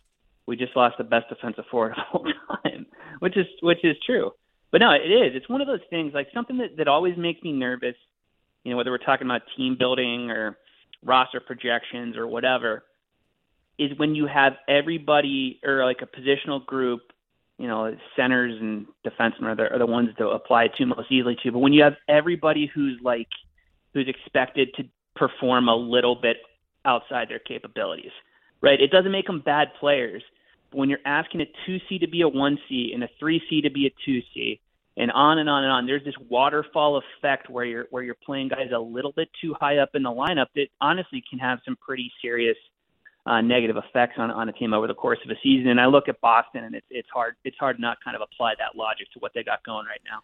we 0.46 0.56
just 0.56 0.76
lost 0.76 0.96
the 0.98 1.04
best 1.04 1.28
defensive 1.28 1.64
forward 1.70 1.92
of 1.92 2.04
all 2.12 2.24
time," 2.64 2.86
which 3.20 3.36
is 3.36 3.46
which 3.60 3.84
is 3.84 3.96
true. 4.04 4.32
But 4.72 4.78
no, 4.78 4.90
it 4.92 5.10
is. 5.10 5.36
It's 5.36 5.48
one 5.48 5.60
of 5.60 5.66
those 5.66 5.84
things, 5.90 6.12
like 6.14 6.28
something 6.32 6.56
that, 6.58 6.78
that 6.78 6.88
always 6.88 7.16
makes 7.18 7.42
me 7.42 7.52
nervous, 7.52 7.94
you 8.64 8.70
know, 8.70 8.78
whether 8.78 8.90
we're 8.90 8.98
talking 8.98 9.26
about 9.26 9.42
team 9.54 9.76
building 9.78 10.30
or 10.30 10.56
roster 11.04 11.40
projections 11.40 12.16
or 12.16 12.26
whatever, 12.26 12.84
is 13.78 13.90
when 13.98 14.14
you 14.14 14.26
have 14.26 14.54
everybody 14.68 15.60
or 15.62 15.84
like 15.84 16.00
a 16.00 16.06
positional 16.06 16.64
group, 16.64 17.00
you 17.58 17.68
know, 17.68 17.94
centers 18.16 18.58
and 18.60 18.86
defensemen 19.06 19.44
are 19.44 19.54
the, 19.54 19.70
are 19.72 19.78
the 19.78 19.86
ones 19.86 20.08
to 20.16 20.28
apply 20.28 20.68
to 20.78 20.86
most 20.86 21.12
easily 21.12 21.36
to. 21.42 21.52
But 21.52 21.58
when 21.58 21.74
you 21.74 21.82
have 21.82 21.94
everybody 22.08 22.70
who's 22.74 22.98
like, 23.02 23.28
who's 23.92 24.08
expected 24.08 24.70
to 24.76 24.84
perform 25.14 25.68
a 25.68 25.76
little 25.76 26.14
bit 26.14 26.38
outside 26.86 27.28
their 27.28 27.38
capabilities, 27.40 28.10
right? 28.62 28.80
It 28.80 28.90
doesn't 28.90 29.12
make 29.12 29.26
them 29.26 29.42
bad 29.44 29.68
players 29.78 30.22
But 30.70 30.78
when 30.78 30.88
you're 30.88 31.00
asking 31.04 31.42
a 31.42 31.46
2C 31.68 32.00
to 32.00 32.08
be 32.08 32.22
a 32.22 32.30
1C 32.30 32.94
and 32.94 33.02
a 33.04 33.08
3C 33.20 33.62
to 33.64 33.70
be 33.70 33.86
a 33.86 34.10
2C 34.10 34.60
and 34.96 35.10
on 35.12 35.38
and 35.38 35.48
on 35.48 35.64
and 35.64 35.72
on 35.72 35.86
there's 35.86 36.04
this 36.04 36.14
waterfall 36.28 37.00
effect 37.00 37.48
where 37.50 37.64
you're 37.64 37.86
where 37.90 38.02
you're 38.02 38.16
playing 38.26 38.48
guys 38.48 38.70
a 38.74 38.78
little 38.78 39.12
bit 39.12 39.28
too 39.40 39.54
high 39.58 39.78
up 39.78 39.90
in 39.94 40.02
the 40.02 40.10
lineup 40.10 40.46
that 40.54 40.66
honestly 40.80 41.22
can 41.28 41.38
have 41.38 41.58
some 41.64 41.76
pretty 41.76 42.12
serious 42.20 42.56
uh, 43.24 43.40
negative 43.40 43.76
effects 43.76 44.14
on 44.18 44.30
on 44.30 44.48
a 44.48 44.52
team 44.52 44.74
over 44.74 44.86
the 44.86 44.94
course 44.94 45.18
of 45.24 45.30
a 45.30 45.38
season 45.42 45.68
and 45.68 45.80
I 45.80 45.86
look 45.86 46.08
at 46.08 46.20
Boston 46.20 46.64
and 46.64 46.74
it's 46.74 46.86
it's 46.90 47.08
hard 47.12 47.36
it's 47.44 47.56
hard 47.58 47.80
not 47.80 47.98
kind 48.04 48.16
of 48.16 48.22
apply 48.22 48.54
that 48.58 48.76
logic 48.76 49.06
to 49.14 49.18
what 49.20 49.32
they 49.34 49.42
got 49.42 49.64
going 49.64 49.86
right 49.86 50.02
now. 50.04 50.20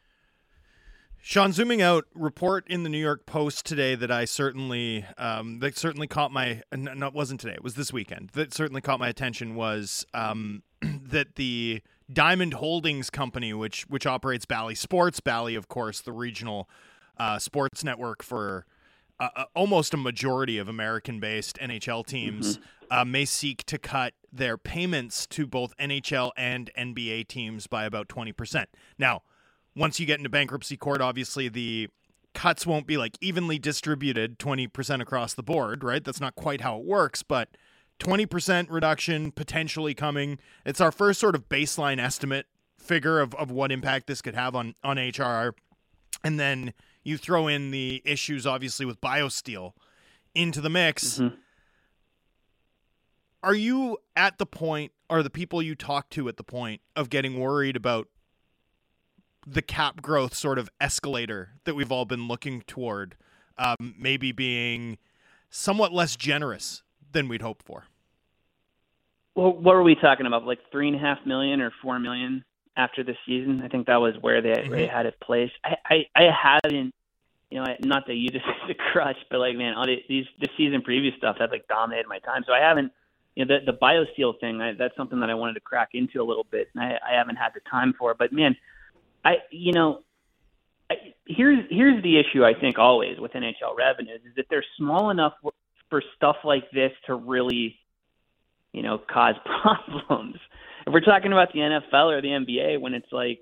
Sean, 1.20 1.52
zooming 1.52 1.82
out, 1.82 2.06
report 2.14 2.66
in 2.68 2.84
the 2.84 2.88
New 2.88 2.98
York 2.98 3.26
Post 3.26 3.66
today 3.66 3.94
that 3.94 4.10
I 4.10 4.24
certainly 4.24 5.04
um, 5.18 5.58
that 5.58 5.76
certainly 5.76 6.06
caught 6.06 6.32
my 6.32 6.62
no, 6.74 7.06
it 7.06 7.14
wasn't 7.14 7.40
today, 7.40 7.54
it 7.54 7.62
was 7.62 7.74
this 7.74 7.92
weekend. 7.92 8.30
That 8.30 8.54
certainly 8.54 8.80
caught 8.80 8.98
my 8.98 9.08
attention 9.08 9.54
was 9.54 10.06
um, 10.14 10.62
that 10.82 11.34
the 11.36 11.82
Diamond 12.10 12.54
Holdings 12.54 13.10
Company, 13.10 13.52
which 13.52 13.82
which 13.88 14.06
operates 14.06 14.46
Bally 14.46 14.74
Sports, 14.74 15.20
Bally, 15.20 15.54
of 15.54 15.68
course, 15.68 16.00
the 16.00 16.12
regional 16.12 16.68
uh, 17.18 17.38
sports 17.38 17.84
network 17.84 18.22
for 18.22 18.64
uh, 19.20 19.28
uh 19.36 19.44
almost 19.54 19.92
a 19.92 19.98
majority 19.98 20.56
of 20.56 20.68
American-based 20.68 21.58
NHL 21.58 22.06
teams, 22.06 22.58
mm-hmm. 22.58 22.98
uh, 22.98 23.04
may 23.04 23.24
seek 23.24 23.64
to 23.64 23.76
cut 23.76 24.14
their 24.32 24.56
payments 24.56 25.26
to 25.26 25.46
both 25.46 25.76
NHL 25.76 26.30
and 26.36 26.70
NBA 26.78 27.28
teams 27.28 27.66
by 27.66 27.84
about 27.84 28.08
twenty 28.08 28.32
percent. 28.32 28.70
Now 28.98 29.22
once 29.78 30.00
you 30.00 30.06
get 30.06 30.18
into 30.18 30.28
bankruptcy 30.28 30.76
court, 30.76 31.00
obviously 31.00 31.48
the 31.48 31.88
cuts 32.34 32.66
won't 32.66 32.86
be 32.86 32.96
like 32.96 33.16
evenly 33.20 33.58
distributed 33.58 34.38
20% 34.38 35.00
across 35.00 35.34
the 35.34 35.42
board, 35.42 35.84
right? 35.84 36.04
That's 36.04 36.20
not 36.20 36.34
quite 36.34 36.60
how 36.60 36.78
it 36.78 36.84
works, 36.84 37.22
but 37.22 37.48
20% 38.00 38.66
reduction 38.70 39.32
potentially 39.32 39.94
coming. 39.94 40.38
It's 40.66 40.80
our 40.80 40.92
first 40.92 41.20
sort 41.20 41.34
of 41.34 41.48
baseline 41.48 41.98
estimate 41.98 42.46
figure 42.78 43.20
of, 43.20 43.34
of 43.34 43.50
what 43.50 43.72
impact 43.72 44.06
this 44.06 44.20
could 44.20 44.34
have 44.34 44.54
on, 44.54 44.74
on 44.82 44.98
HR. 44.98 45.54
And 46.24 46.38
then 46.38 46.74
you 47.02 47.16
throw 47.16 47.48
in 47.48 47.70
the 47.70 48.02
issues, 48.04 48.46
obviously, 48.46 48.84
with 48.84 49.00
BioSteel 49.00 49.72
into 50.34 50.60
the 50.60 50.70
mix. 50.70 51.18
Mm-hmm. 51.18 51.36
Are 53.42 53.54
you 53.54 53.98
at 54.16 54.38
the 54.38 54.46
point, 54.46 54.92
are 55.08 55.22
the 55.22 55.30
people 55.30 55.62
you 55.62 55.74
talk 55.74 56.10
to 56.10 56.28
at 56.28 56.36
the 56.36 56.44
point 56.44 56.80
of 56.96 57.08
getting 57.08 57.38
worried 57.38 57.76
about 57.76 58.08
the 59.46 59.62
cap 59.62 60.02
growth 60.02 60.34
sort 60.34 60.58
of 60.58 60.68
escalator 60.80 61.50
that 61.64 61.74
we've 61.74 61.92
all 61.92 62.04
been 62.04 62.28
looking 62.28 62.62
toward, 62.62 63.16
um, 63.56 63.94
maybe 63.98 64.32
being 64.32 64.98
somewhat 65.50 65.92
less 65.92 66.16
generous 66.16 66.82
than 67.12 67.28
we'd 67.28 67.42
hoped 67.42 67.64
for. 67.64 67.84
Well, 69.34 69.52
what 69.52 69.74
were 69.74 69.82
we 69.82 69.94
talking 69.94 70.26
about? 70.26 70.44
Like 70.44 70.58
three 70.72 70.88
and 70.88 70.96
a 70.96 70.98
half 70.98 71.18
million 71.24 71.60
or 71.60 71.72
four 71.80 71.98
million 71.98 72.44
after 72.76 73.02
the 73.04 73.14
season? 73.26 73.62
I 73.62 73.68
think 73.68 73.86
that 73.86 73.96
was 73.96 74.14
where 74.20 74.40
they, 74.40 74.50
mm-hmm. 74.50 74.72
they 74.72 74.86
had 74.86 75.06
it 75.06 75.14
placed. 75.22 75.52
I, 75.64 75.74
I, 75.84 75.96
I 76.16 76.60
haven't, 76.62 76.94
you 77.50 77.58
know, 77.58 77.66
not 77.80 78.06
that 78.06 78.14
you 78.14 78.28
just 78.32 78.44
the 78.66 78.74
crush, 78.92 79.16
but 79.30 79.38
like, 79.38 79.56
man, 79.56 79.74
all 79.74 79.86
the, 79.86 79.96
these 80.08 80.26
the 80.40 80.48
season 80.56 80.82
previous 80.82 81.14
stuff 81.16 81.36
that 81.38 81.50
like 81.50 81.66
dominated 81.68 82.08
my 82.08 82.18
time. 82.20 82.44
So 82.46 82.52
I 82.52 82.60
haven't, 82.60 82.92
you 83.34 83.44
know, 83.44 83.58
the 83.58 83.72
the 83.72 83.78
bio 83.78 84.04
BioSteel 84.04 84.40
thing. 84.40 84.60
I, 84.60 84.72
that's 84.78 84.96
something 84.96 85.20
that 85.20 85.30
I 85.30 85.34
wanted 85.34 85.54
to 85.54 85.60
crack 85.60 85.90
into 85.92 86.20
a 86.20 86.24
little 86.24 86.46
bit, 86.50 86.68
and 86.74 86.82
I, 86.82 86.98
I 87.08 87.16
haven't 87.16 87.36
had 87.36 87.50
the 87.54 87.60
time 87.70 87.94
for. 87.98 88.14
But 88.14 88.32
man, 88.32 88.56
I 89.24 89.36
you 89.50 89.72
know 89.72 90.02
I, 90.90 91.14
here's 91.26 91.64
here's 91.70 92.02
the 92.02 92.18
issue 92.18 92.44
I 92.44 92.54
think 92.54 92.78
always 92.78 93.18
with 93.18 93.32
NHL 93.32 93.76
revenues 93.76 94.20
is 94.24 94.34
that 94.36 94.46
they're 94.48 94.64
small 94.76 95.10
enough 95.10 95.34
for 95.90 96.02
stuff 96.16 96.36
like 96.44 96.70
this 96.70 96.92
to 97.06 97.14
really 97.14 97.78
you 98.72 98.82
know 98.82 98.98
cause 98.98 99.34
problems. 99.62 100.36
If 100.86 100.92
we're 100.92 101.00
talking 101.00 101.32
about 101.32 101.52
the 101.52 101.60
NFL 101.60 102.12
or 102.12 102.22
the 102.22 102.28
NBA, 102.28 102.80
when 102.80 102.94
it's 102.94 103.12
like, 103.12 103.40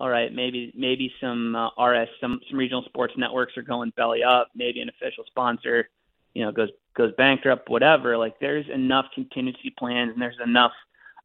all 0.00 0.08
right, 0.08 0.32
maybe 0.32 0.72
maybe 0.76 1.12
some 1.20 1.54
uh, 1.54 1.68
RS, 1.80 2.08
some 2.20 2.40
some 2.48 2.58
regional 2.58 2.82
sports 2.84 3.14
networks 3.16 3.56
are 3.56 3.62
going 3.62 3.92
belly 3.96 4.22
up, 4.24 4.48
maybe 4.54 4.80
an 4.80 4.88
official 4.88 5.24
sponsor, 5.26 5.88
you 6.34 6.44
know, 6.44 6.50
goes 6.50 6.70
goes 6.94 7.12
bankrupt, 7.16 7.68
whatever. 7.68 8.16
Like 8.16 8.40
there's 8.40 8.66
enough 8.68 9.06
contingency 9.14 9.72
plans 9.78 10.12
and 10.12 10.20
there's 10.20 10.38
enough 10.44 10.72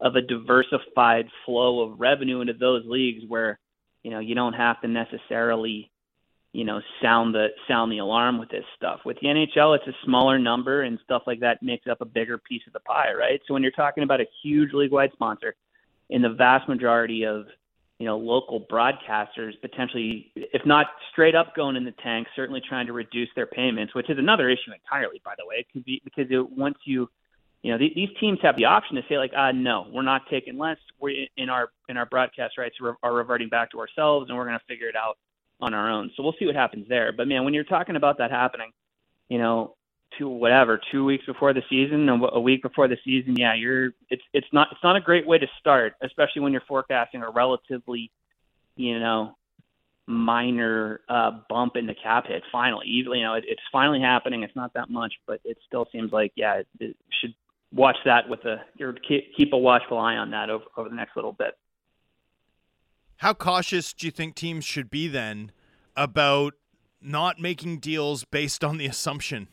of 0.00 0.16
a 0.16 0.20
diversified 0.20 1.26
flow 1.44 1.80
of 1.80 1.98
revenue 1.98 2.40
into 2.40 2.52
those 2.52 2.84
leagues 2.86 3.24
where 3.26 3.58
you 4.04 4.10
know, 4.10 4.20
you 4.20 4.36
don't 4.36 4.52
have 4.52 4.80
to 4.82 4.88
necessarily, 4.88 5.90
you 6.52 6.64
know, 6.64 6.80
sound 7.02 7.34
the 7.34 7.48
sound 7.66 7.90
the 7.90 7.98
alarm 7.98 8.38
with 8.38 8.50
this 8.50 8.64
stuff. 8.76 9.00
With 9.04 9.18
the 9.20 9.26
NHL, 9.26 9.76
it's 9.76 9.88
a 9.88 9.96
smaller 10.04 10.38
number, 10.38 10.82
and 10.82 10.98
stuff 11.02 11.22
like 11.26 11.40
that 11.40 11.62
makes 11.62 11.88
up 11.88 12.00
a 12.00 12.04
bigger 12.04 12.38
piece 12.38 12.62
of 12.68 12.74
the 12.74 12.80
pie, 12.80 13.12
right? 13.18 13.40
So 13.48 13.54
when 13.54 13.62
you're 13.62 13.72
talking 13.72 14.04
about 14.04 14.20
a 14.20 14.26
huge 14.42 14.72
league-wide 14.72 15.10
sponsor, 15.14 15.56
in 16.10 16.22
the 16.22 16.28
vast 16.28 16.68
majority 16.68 17.24
of 17.24 17.46
you 17.98 18.06
know 18.06 18.18
local 18.18 18.60
broadcasters 18.60 19.52
potentially, 19.62 20.30
if 20.36 20.64
not 20.66 20.86
straight 21.10 21.34
up 21.34 21.56
going 21.56 21.76
in 21.76 21.84
the 21.84 21.94
tank, 22.02 22.28
certainly 22.36 22.60
trying 22.68 22.86
to 22.86 22.92
reduce 22.92 23.30
their 23.34 23.46
payments, 23.46 23.94
which 23.94 24.10
is 24.10 24.18
another 24.18 24.50
issue 24.50 24.72
entirely, 24.72 25.20
by 25.24 25.34
the 25.38 25.46
way, 25.46 25.66
because 26.04 26.26
it, 26.30 26.50
once 26.50 26.76
you 26.84 27.08
you 27.64 27.70
know, 27.72 27.78
these 27.78 28.10
teams 28.20 28.38
have 28.42 28.56
the 28.56 28.66
option 28.66 28.96
to 28.96 29.02
say 29.08 29.16
like, 29.16 29.32
uh, 29.34 29.50
no, 29.50 29.86
we're 29.90 30.02
not 30.02 30.28
taking 30.30 30.58
less. 30.58 30.76
We're 31.00 31.24
in 31.38 31.48
our 31.48 31.70
in 31.88 31.96
our 31.96 32.04
broadcast 32.04 32.58
rights 32.58 32.76
are 33.02 33.14
reverting 33.14 33.48
back 33.48 33.70
to 33.70 33.80
ourselves, 33.80 34.28
and 34.28 34.36
we're 34.36 34.44
going 34.44 34.58
to 34.58 34.64
figure 34.68 34.86
it 34.86 34.94
out 34.94 35.16
on 35.62 35.72
our 35.72 35.90
own. 35.90 36.10
So 36.14 36.22
we'll 36.22 36.34
see 36.38 36.44
what 36.44 36.54
happens 36.54 36.86
there. 36.90 37.10
But 37.16 37.26
man, 37.26 37.42
when 37.42 37.54
you're 37.54 37.64
talking 37.64 37.96
about 37.96 38.18
that 38.18 38.30
happening, 38.30 38.70
you 39.30 39.38
know, 39.38 39.76
two 40.18 40.28
whatever, 40.28 40.78
two 40.92 41.06
weeks 41.06 41.24
before 41.24 41.54
the 41.54 41.62
season, 41.70 42.06
a 42.06 42.38
week 42.38 42.60
before 42.60 42.86
the 42.86 42.98
season, 43.02 43.34
yeah, 43.36 43.54
you're 43.54 43.94
it's 44.10 44.22
it's 44.34 44.46
not 44.52 44.68
it's 44.70 44.84
not 44.84 44.96
a 44.96 45.00
great 45.00 45.26
way 45.26 45.38
to 45.38 45.46
start, 45.58 45.94
especially 46.02 46.42
when 46.42 46.52
you're 46.52 46.60
forecasting 46.68 47.22
a 47.22 47.30
relatively, 47.30 48.10
you 48.76 49.00
know, 49.00 49.38
minor 50.06 51.00
uh, 51.08 51.30
bump 51.48 51.76
in 51.76 51.86
the 51.86 51.94
cap 51.94 52.26
hit. 52.26 52.42
Finally, 52.52 52.88
you 52.88 53.22
know, 53.22 53.32
it, 53.32 53.44
it's 53.48 53.62
finally 53.72 54.02
happening. 54.02 54.42
It's 54.42 54.54
not 54.54 54.74
that 54.74 54.90
much, 54.90 55.14
but 55.26 55.40
it 55.46 55.56
still 55.66 55.86
seems 55.90 56.12
like 56.12 56.32
yeah, 56.36 56.56
it, 56.56 56.68
it 56.78 56.96
should 57.22 57.34
watch 57.74 57.96
that 58.04 58.28
with 58.28 58.40
a 58.44 58.62
or 58.80 58.94
keep 59.06 59.52
a 59.52 59.58
watchful 59.58 59.98
eye 59.98 60.16
on 60.16 60.30
that 60.30 60.48
over 60.48 60.64
over 60.76 60.88
the 60.88 60.94
next 60.94 61.16
little 61.16 61.32
bit. 61.32 61.54
How 63.18 63.34
cautious 63.34 63.92
do 63.92 64.06
you 64.06 64.10
think 64.10 64.34
teams 64.34 64.64
should 64.64 64.90
be 64.90 65.08
then 65.08 65.52
about 65.96 66.54
not 67.00 67.40
making 67.40 67.78
deals 67.78 68.24
based 68.24 68.64
on 68.64 68.78
the 68.78 68.86
assumption, 68.86 69.48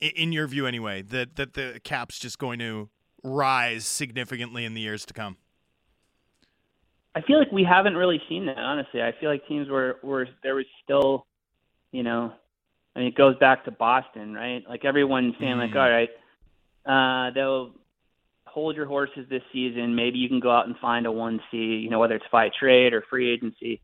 in 0.00 0.32
your 0.32 0.46
view 0.46 0.66
anyway, 0.66 1.02
that 1.02 1.36
that 1.36 1.54
the 1.54 1.80
cap's 1.84 2.18
just 2.18 2.38
going 2.38 2.58
to 2.58 2.88
rise 3.22 3.86
significantly 3.86 4.64
in 4.64 4.74
the 4.74 4.80
years 4.80 5.06
to 5.06 5.14
come? 5.14 5.36
I 7.14 7.22
feel 7.22 7.38
like 7.38 7.50
we 7.50 7.64
haven't 7.64 7.96
really 7.96 8.20
seen 8.28 8.46
that. 8.46 8.58
Honestly, 8.58 9.02
I 9.02 9.12
feel 9.18 9.30
like 9.30 9.46
teams 9.48 9.68
were 9.68 9.96
were 10.02 10.28
there 10.42 10.54
was 10.54 10.66
still, 10.84 11.26
you 11.92 12.02
know, 12.02 12.32
I 12.94 12.98
mean, 12.98 13.08
it 13.08 13.14
goes 13.14 13.36
back 13.38 13.64
to 13.64 13.70
Boston, 13.70 14.34
right? 14.34 14.62
Like 14.68 14.84
everyone's 14.84 15.34
saying, 15.40 15.56
mm. 15.56 15.66
like, 15.66 15.74
all 15.74 15.90
right, 15.90 16.10
uh, 16.86 17.30
they'll 17.32 17.72
hold 18.44 18.76
your 18.76 18.86
horses 18.86 19.26
this 19.28 19.42
season. 19.52 19.94
Maybe 19.94 20.18
you 20.18 20.28
can 20.28 20.40
go 20.40 20.50
out 20.50 20.66
and 20.66 20.76
find 20.78 21.06
a 21.06 21.12
one 21.12 21.40
C, 21.50 21.56
you 21.56 21.90
know, 21.90 21.98
whether 21.98 22.14
it's 22.14 22.24
by 22.32 22.50
trade 22.58 22.92
or 22.94 23.04
free 23.10 23.30
agency, 23.30 23.80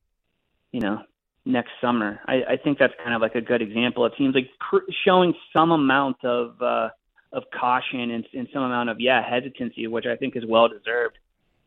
you 0.71 0.81
know, 0.81 1.03
next 1.45 1.71
summer. 1.81 2.21
I, 2.27 2.43
I 2.51 2.57
think 2.57 2.79
that's 2.79 2.95
kind 3.03 3.15
of 3.15 3.21
like 3.21 3.35
a 3.35 3.41
good 3.41 3.63
example 3.63 4.05
of 4.05 4.17
teams 4.17 4.35
like 4.35 4.49
cr- 4.59 4.91
showing 5.05 5.35
some 5.53 5.73
amount 5.73 6.25
of 6.25 6.61
uh, 6.63 6.89
of 7.33 7.45
caution 7.59 8.11
and, 8.11 8.27
and 8.35 8.49
some 8.53 8.63
amount 8.63 8.91
of 8.91 9.01
yeah 9.01 9.23
hesitancy, 9.29 9.87
which 9.87 10.07
I 10.07 10.17
think 10.17 10.37
is 10.37 10.45
well 10.47 10.69
deserved 10.69 11.19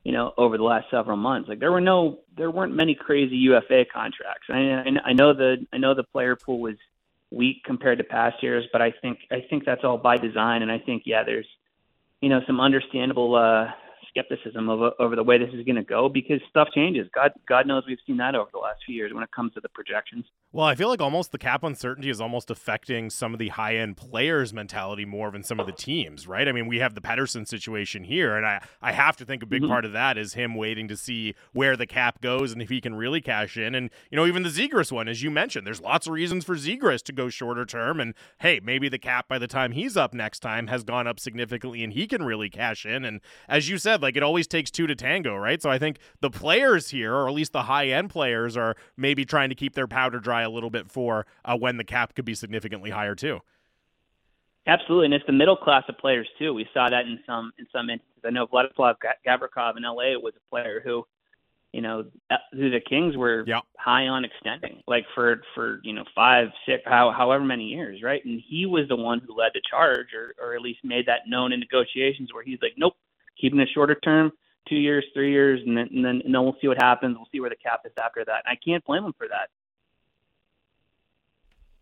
you 0.06 0.12
know, 0.12 0.34
over 0.38 0.56
the 0.56 0.64
last 0.64 0.86
several 0.92 1.18
months. 1.18 1.50
Like 1.50 1.60
there 1.60 1.72
were 1.72 1.82
no, 1.82 2.20
there 2.38 2.52
weren't 2.52 2.76
many 2.76 2.94
crazy 2.94 3.36
UFA 3.38 3.86
contracts. 3.92 4.46
I, 4.50 4.86
I 5.04 5.14
know 5.14 5.34
the, 5.34 5.66
I 5.74 5.80
know 5.80 5.96
the 5.96 6.04
player 6.04 6.36
pool 6.36 6.60
was 6.60 6.76
weak 7.32 7.64
compared 7.66 7.98
to 7.98 8.04
past 8.04 8.42
years, 8.42 8.66
but 8.72 8.82
I 8.82 8.94
think, 9.02 9.20
I 9.32 9.46
think 9.50 9.66
that's 9.66 9.84
all 9.84 9.98
by 9.98 10.18
design. 10.18 10.62
And 10.62 10.72
I 10.72 10.80
think, 10.80 11.04
yeah, 11.06 11.24
there's, 11.24 11.48
you 12.22 12.30
know, 12.30 12.42
some 12.48 12.60
understandable 12.60 13.36
uh, 13.36 13.72
skepticism 14.16 14.70
over, 14.70 14.92
over 15.00 15.16
the 15.16 15.24
way 15.24 15.38
this 15.38 15.54
is 15.54 15.66
going 15.66 15.76
to 15.76 15.84
go 15.84 16.08
because 16.10 16.40
stuff 16.50 16.70
changes. 16.74 17.08
God, 17.14 17.32
God 17.48 17.68
knows 17.68 17.84
we've 17.88 17.98
seen 18.08 18.18
that 18.18 18.36
over 18.36 18.50
the 18.52 18.60
last 18.60 18.82
few 18.86 18.96
years 18.96 19.14
when 19.14 19.24
it 19.24 19.32
comes 19.32 19.54
to 19.54 19.60
the 19.60 19.70
projections. 19.70 20.26
Well, 20.52 20.66
I 20.66 20.76
feel 20.76 20.88
like 20.88 21.02
almost 21.02 21.32
the 21.32 21.38
cap 21.38 21.64
uncertainty 21.64 22.10
is 22.10 22.22
almost 22.22 22.50
affecting 22.50 23.10
some 23.10 23.34
of 23.34 23.40
the 23.40 23.50
high 23.50 23.76
end 23.76 23.98
players' 23.98 24.54
mentality 24.54 25.04
more 25.04 25.32
than 25.32 25.44
some 25.44 25.60
of 25.60 25.66
the 25.66 25.74
teams, 25.74 26.28
right? 26.28 26.48
I 26.48 26.54
mean, 26.54 26.68
we 26.68 26.80
have 26.80 26.96
the 26.96 27.02
Pettersson 27.02 27.46
situation 27.46 28.06
here, 28.06 28.38
and 28.38 28.46
I, 28.46 28.64
I 28.82 28.94
have 28.94 29.18
to 29.18 29.26
think 29.26 29.44
a 29.44 29.46
big 29.46 29.64
mm-hmm. 29.64 29.72
part 29.72 29.84
of 29.84 29.92
that 29.92 30.18
is 30.18 30.34
him 30.34 30.56
waiting 30.56 30.88
to 30.88 30.96
see 30.96 31.36
where 31.52 31.76
the 31.76 31.86
cap 31.86 32.22
goes 32.22 32.54
and 32.54 32.62
if 32.62 32.70
he 32.70 32.80
can 32.80 32.96
really 32.96 33.20
cash 33.20 33.58
in. 33.58 33.76
And, 33.76 33.90
you 34.10 34.16
know, 34.16 34.26
even 34.26 34.44
the 34.44 34.50
Zegras 34.50 34.92
one, 34.92 35.10
as 35.10 35.22
you 35.22 35.30
mentioned, 35.30 35.68
there's 35.68 35.82
lots 35.82 36.08
of 36.08 36.14
reasons 36.14 36.46
for 36.46 36.56
Zegras 36.56 37.04
to 37.04 37.12
go 37.12 37.28
shorter 37.30 37.66
term. 37.66 38.00
And 38.00 38.14
hey, 38.40 38.62
maybe 38.64 38.88
the 38.88 38.98
cap 38.98 39.28
by 39.28 39.38
the 39.38 39.48
time 39.48 39.74
he's 39.74 39.98
up 39.98 40.14
next 40.14 40.40
time 40.40 40.68
has 40.68 40.84
gone 40.84 41.08
up 41.08 41.20
significantly 41.20 41.84
and 41.84 41.92
he 41.92 42.08
can 42.08 42.24
really 42.24 42.50
cash 42.50 42.86
in. 42.86 43.04
And 43.04 43.20
as 43.50 43.68
you 43.68 43.78
said, 43.78 44.02
like 44.06 44.16
it 44.16 44.24
always 44.24 44.48
takes 44.48 44.70
two 44.70 44.88
to 44.88 44.96
tango, 44.96 45.36
right? 45.36 45.62
So 45.62 45.70
I 45.70 45.80
think 45.80 45.98
the 46.22 46.30
players 46.30 46.90
here, 46.90 47.14
or 47.14 47.28
at 47.28 47.34
least 47.34 47.54
the 47.54 47.64
high 47.64 47.88
end 47.88 48.12
players, 48.12 48.56
are 48.56 48.76
maybe 48.96 49.26
trying 49.26 49.50
to 49.50 49.56
keep 49.56 49.74
their 49.74 49.88
powder 49.88 50.20
dry 50.20 50.44
a 50.44 50.50
little 50.50 50.70
bit 50.70 50.92
for 50.92 51.26
uh, 51.44 51.58
when 51.58 51.78
the 51.78 51.84
cap 51.84 52.16
could 52.16 52.26
be 52.26 52.36
significantly 52.36 52.92
higher 52.92 53.16
too. 53.16 53.42
Absolutely, 54.68 55.06
and 55.06 55.14
it's 55.14 55.26
the 55.26 55.34
middle 55.34 55.56
class 55.58 55.84
of 55.90 55.98
players 55.98 56.28
too. 56.40 56.54
We 56.54 56.68
saw 56.74 56.90
that 56.90 57.06
in 57.06 57.20
some 57.26 57.52
in 57.58 57.68
some 57.72 57.90
instances. 57.90 58.24
I 58.26 58.30
know 58.30 58.48
Vladislav 58.48 58.96
Gavrikov 59.26 59.78
in 59.78 59.84
LA 59.84 60.18
was 60.20 60.34
a 60.36 60.50
player 60.50 60.82
who, 60.84 61.06
you 61.72 61.82
know, 61.82 62.06
uh, 62.32 62.38
who 62.52 62.72
the 62.72 62.80
Kings 62.80 63.16
were 63.16 63.44
yep. 63.46 63.64
high 63.78 64.08
on 64.08 64.26
extending, 64.26 64.82
like 64.88 65.06
for 65.14 65.42
for 65.54 65.82
you 65.84 65.94
know 65.94 66.04
five, 66.16 66.48
six, 66.68 66.84
how, 66.86 67.12
however 67.12 67.44
many 67.44 67.66
years, 67.66 68.02
right? 68.04 68.24
And 68.26 68.42
he 68.48 68.66
was 68.66 68.88
the 68.88 68.96
one 68.96 69.20
who 69.20 69.36
led 69.36 69.52
the 69.54 69.62
charge, 69.70 70.08
or 70.16 70.34
or 70.44 70.56
at 70.56 70.62
least 70.62 70.80
made 70.84 71.08
that 71.08 71.28
known 71.28 71.52
in 71.52 71.60
negotiations, 71.60 72.34
where 72.34 72.44
he's 72.44 72.60
like, 72.62 72.74
nope, 72.76 72.96
keeping 73.40 73.60
it 73.60 73.70
shorter 73.74 73.96
term, 73.96 74.32
two 74.68 74.76
years, 74.76 75.06
three 75.14 75.32
years, 75.32 75.62
and 75.66 75.78
then 75.78 75.90
and 75.94 76.04
then 76.06 76.22
and 76.26 76.34
then 76.34 76.44
we'll 76.44 76.58
see 76.62 76.68
what 76.68 76.82
happens. 76.82 77.16
We'll 77.18 77.28
see 77.32 77.40
where 77.40 77.50
the 77.50 77.56
cap 77.56 77.82
is 77.86 77.92
after 78.02 78.24
that. 78.26 78.44
And 78.46 78.52
I 78.52 78.58
can't 78.64 78.84
blame 78.86 79.04
them 79.04 79.14
for 79.18 79.28
that. 79.28 79.50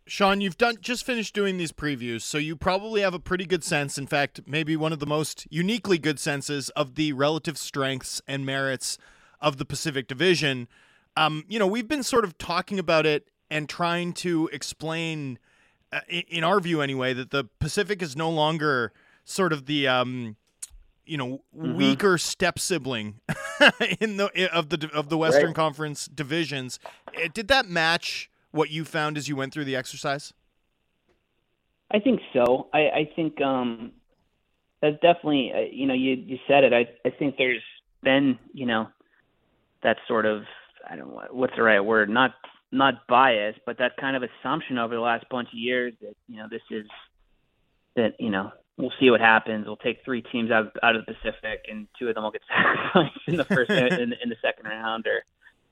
Sean, 0.06 0.42
you've 0.42 0.58
done 0.58 0.76
just 0.82 1.06
finished 1.06 1.34
doing 1.34 1.56
these 1.56 1.72
previews, 1.72 2.20
so 2.20 2.36
you 2.36 2.56
probably 2.56 3.00
have 3.00 3.14
a 3.14 3.18
pretty 3.18 3.46
good 3.46 3.64
sense. 3.64 3.96
In 3.96 4.06
fact, 4.06 4.42
maybe 4.46 4.76
one 4.76 4.92
of 4.92 4.98
the 4.98 5.06
most 5.06 5.46
uniquely 5.48 5.96
good 5.96 6.20
senses 6.20 6.68
of 6.70 6.94
the 6.94 7.14
relative 7.14 7.56
strengths 7.56 8.20
and 8.28 8.44
merits 8.44 8.98
of 9.40 9.56
the 9.56 9.64
Pacific 9.64 10.06
Division. 10.06 10.68
Um, 11.16 11.44
you 11.48 11.58
know, 11.58 11.66
we've 11.66 11.88
been 11.88 12.02
sort 12.02 12.24
of 12.24 12.36
talking 12.36 12.78
about 12.78 13.06
it 13.06 13.30
and 13.50 13.66
trying 13.66 14.12
to 14.14 14.50
explain, 14.52 15.38
uh, 15.90 16.00
in 16.08 16.44
our 16.44 16.60
view 16.60 16.82
anyway, 16.82 17.14
that 17.14 17.30
the 17.30 17.44
Pacific 17.58 18.02
is 18.02 18.14
no 18.14 18.28
longer 18.28 18.92
sort 19.24 19.54
of 19.54 19.64
the 19.64 19.88
um, 19.88 20.36
you 21.06 21.16
know 21.16 21.42
mm-hmm. 21.56 21.76
weaker 21.76 22.18
step 22.18 22.58
sibling 22.58 23.20
in 24.00 24.16
the 24.16 24.50
of 24.52 24.68
the 24.68 24.90
of 24.92 25.08
the 25.08 25.18
Western 25.18 25.46
right. 25.46 25.54
Conference 25.54 26.06
divisions. 26.06 26.78
Eh, 27.14 27.28
did 27.32 27.48
that 27.48 27.68
match 27.68 28.30
what 28.50 28.70
you 28.70 28.84
found 28.84 29.16
as 29.16 29.28
you 29.28 29.36
went 29.36 29.52
through 29.52 29.64
the 29.64 29.76
exercise? 29.76 30.32
I 31.90 32.00
think 32.00 32.20
so. 32.32 32.68
I, 32.72 32.78
I 32.78 33.10
think 33.14 33.40
um, 33.40 33.92
that's 34.80 34.96
definitely 35.00 35.52
uh, 35.54 35.60
you 35.70 35.86
know 35.86 35.94
you 35.94 36.12
you 36.12 36.38
said 36.48 36.64
it. 36.64 36.72
I 36.72 36.88
I 37.06 37.10
think 37.10 37.36
there's 37.36 37.62
been 38.02 38.38
you 38.52 38.66
know 38.66 38.88
that 39.82 39.96
sort 40.08 40.26
of 40.26 40.42
I 40.88 40.96
don't 40.96 41.08
know 41.08 41.22
what's 41.30 41.54
the 41.56 41.62
right 41.62 41.80
word 41.80 42.08
not 42.08 42.34
not 42.72 43.06
bias, 43.06 43.56
but 43.64 43.78
that 43.78 43.96
kind 43.96 44.16
of 44.16 44.22
assumption 44.22 44.78
over 44.78 44.94
the 44.94 45.00
last 45.00 45.24
bunch 45.30 45.48
of 45.48 45.58
years 45.58 45.94
that 46.00 46.14
you 46.28 46.36
know 46.36 46.48
this 46.50 46.62
is 46.70 46.86
that 47.96 48.14
you 48.18 48.30
know 48.30 48.50
we'll 48.76 48.92
see 49.00 49.10
what 49.10 49.20
happens. 49.20 49.66
We'll 49.66 49.76
take 49.76 50.04
three 50.04 50.22
teams 50.22 50.50
out 50.50 50.76
out 50.82 50.96
of 50.96 51.06
the 51.06 51.14
Pacific, 51.14 51.66
and 51.68 51.86
two 51.98 52.08
of 52.08 52.14
them 52.14 52.24
will 52.24 52.30
get 52.30 52.42
sacrificed 52.48 53.20
in 53.26 53.36
the 53.36 53.44
first 53.44 53.70
in, 53.70 54.12
in 54.22 54.28
the 54.28 54.36
second 54.42 54.66
round, 54.66 55.06
or 55.06 55.24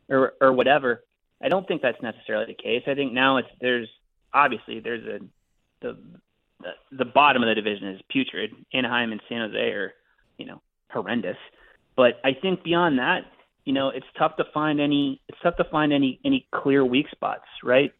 or 0.08 0.34
or 0.40 0.52
whatever. 0.52 1.04
I 1.42 1.48
don't 1.48 1.66
think 1.66 1.82
that's 1.82 2.00
necessarily 2.02 2.46
the 2.46 2.62
case. 2.62 2.82
I 2.86 2.94
think 2.94 3.12
now 3.12 3.38
it's 3.38 3.48
there's 3.60 3.88
obviously 4.32 4.80
there's 4.80 5.04
a 5.06 5.18
the 5.80 5.98
the, 6.92 7.04
bottom 7.04 7.42
of 7.42 7.48
the 7.48 7.56
division 7.56 7.88
is 7.88 8.00
putrid. 8.08 8.52
Anaheim 8.72 9.10
and 9.10 9.20
San 9.28 9.40
Jose 9.40 9.58
are 9.58 9.92
you 10.38 10.46
know 10.46 10.62
horrendous, 10.90 11.36
but 11.96 12.20
I 12.24 12.34
think 12.40 12.62
beyond 12.62 12.98
that, 12.98 13.24
you 13.64 13.72
know, 13.72 13.88
it's 13.88 14.06
tough 14.18 14.36
to 14.36 14.44
find 14.54 14.80
any 14.80 15.20
it's 15.28 15.38
tough 15.42 15.56
to 15.56 15.64
find 15.64 15.92
any 15.92 16.20
any 16.24 16.46
clear 16.52 16.84
weak 16.84 17.06
spots, 17.10 17.46
right? 17.62 17.92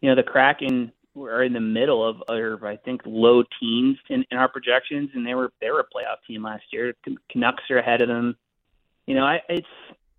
You 0.00 0.10
know, 0.10 0.16
the 0.16 0.22
Kraken 0.22 0.92
are 1.24 1.42
in 1.42 1.52
the 1.52 1.60
middle 1.60 2.06
of, 2.06 2.22
or 2.28 2.64
I 2.66 2.76
think 2.76 3.02
low 3.04 3.42
teens 3.60 3.98
in, 4.08 4.24
in 4.30 4.38
our 4.38 4.48
projections, 4.48 5.10
and 5.14 5.26
they 5.26 5.34
were 5.34 5.52
they 5.60 5.70
were 5.70 5.80
a 5.80 5.84
playoff 5.84 6.16
team 6.26 6.42
last 6.42 6.64
year. 6.72 6.94
Canucks 7.30 7.64
are 7.70 7.78
ahead 7.78 8.02
of 8.02 8.08
them. 8.08 8.36
You 9.06 9.14
know, 9.14 9.24
I 9.24 9.40
it's 9.48 9.66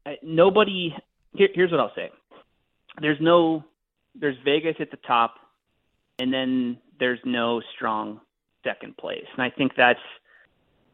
I, 0.05 0.17
nobody. 0.23 0.95
Here, 1.33 1.49
here's 1.53 1.71
what 1.71 1.79
I'll 1.79 1.93
say. 1.95 2.09
There's 2.99 3.19
no, 3.21 3.63
there's 4.15 4.37
Vegas 4.43 4.75
at 4.79 4.89
the 4.89 4.97
top, 4.97 5.35
and 6.17 6.33
then 6.33 6.77
there's 6.99 7.19
no 7.25 7.61
strong 7.75 8.21
second 8.63 8.97
place, 8.97 9.25
and 9.33 9.43
I 9.43 9.49
think 9.49 9.73
that's 9.77 9.99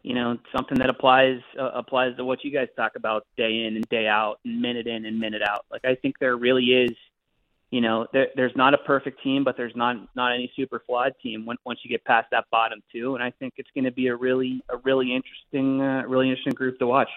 you 0.02 0.16
know 0.16 0.38
something 0.56 0.78
that 0.80 0.90
applies 0.90 1.40
uh, 1.58 1.72
applies 1.74 2.16
to 2.18 2.26
what 2.26 2.44
you 2.44 2.52
guys 2.52 2.68
talk 2.76 2.94
about 2.96 3.26
day 3.38 3.66
in 3.66 3.76
and 3.76 3.88
day 3.90 4.08
out, 4.08 4.40
and 4.44 4.62
minute 4.62 4.88
in 4.88 5.06
and 5.06 5.20
minute 5.20 5.42
out. 5.42 5.66
Like 5.72 5.86
I 5.86 5.96
think 5.96 6.20
there 6.20 6.36
really 6.36 6.66
is 6.66 6.92
you 7.74 7.82
know, 7.82 8.06
there, 8.14 8.28
there's 8.36 8.56
not 8.56 8.76
a 8.76 8.78
perfect 8.78 9.24
team, 9.24 9.44
but 9.44 9.58
there's 9.58 9.76
not 9.76 9.96
not 10.16 10.32
any 10.32 10.52
super 10.56 10.84
flawed 10.86 11.14
team 11.24 11.44
when, 11.44 11.58
once 11.66 11.80
you 11.84 11.90
get 11.90 12.06
past 12.06 12.28
that 12.30 12.46
bottom 12.52 12.84
two. 12.92 13.16
And 13.16 13.24
I 13.24 13.32
think 13.32 13.56
it's 13.58 13.70
going 13.74 13.86
to 13.86 13.92
be 13.92 14.08
a 14.08 14.16
really 14.16 14.64
a 14.70 14.78
really 14.78 15.12
interesting 15.12 15.82
uh, 15.82 16.04
really 16.08 16.30
interesting 16.30 16.54
group 16.54 16.78
to 16.78 16.86
watch. 16.86 17.10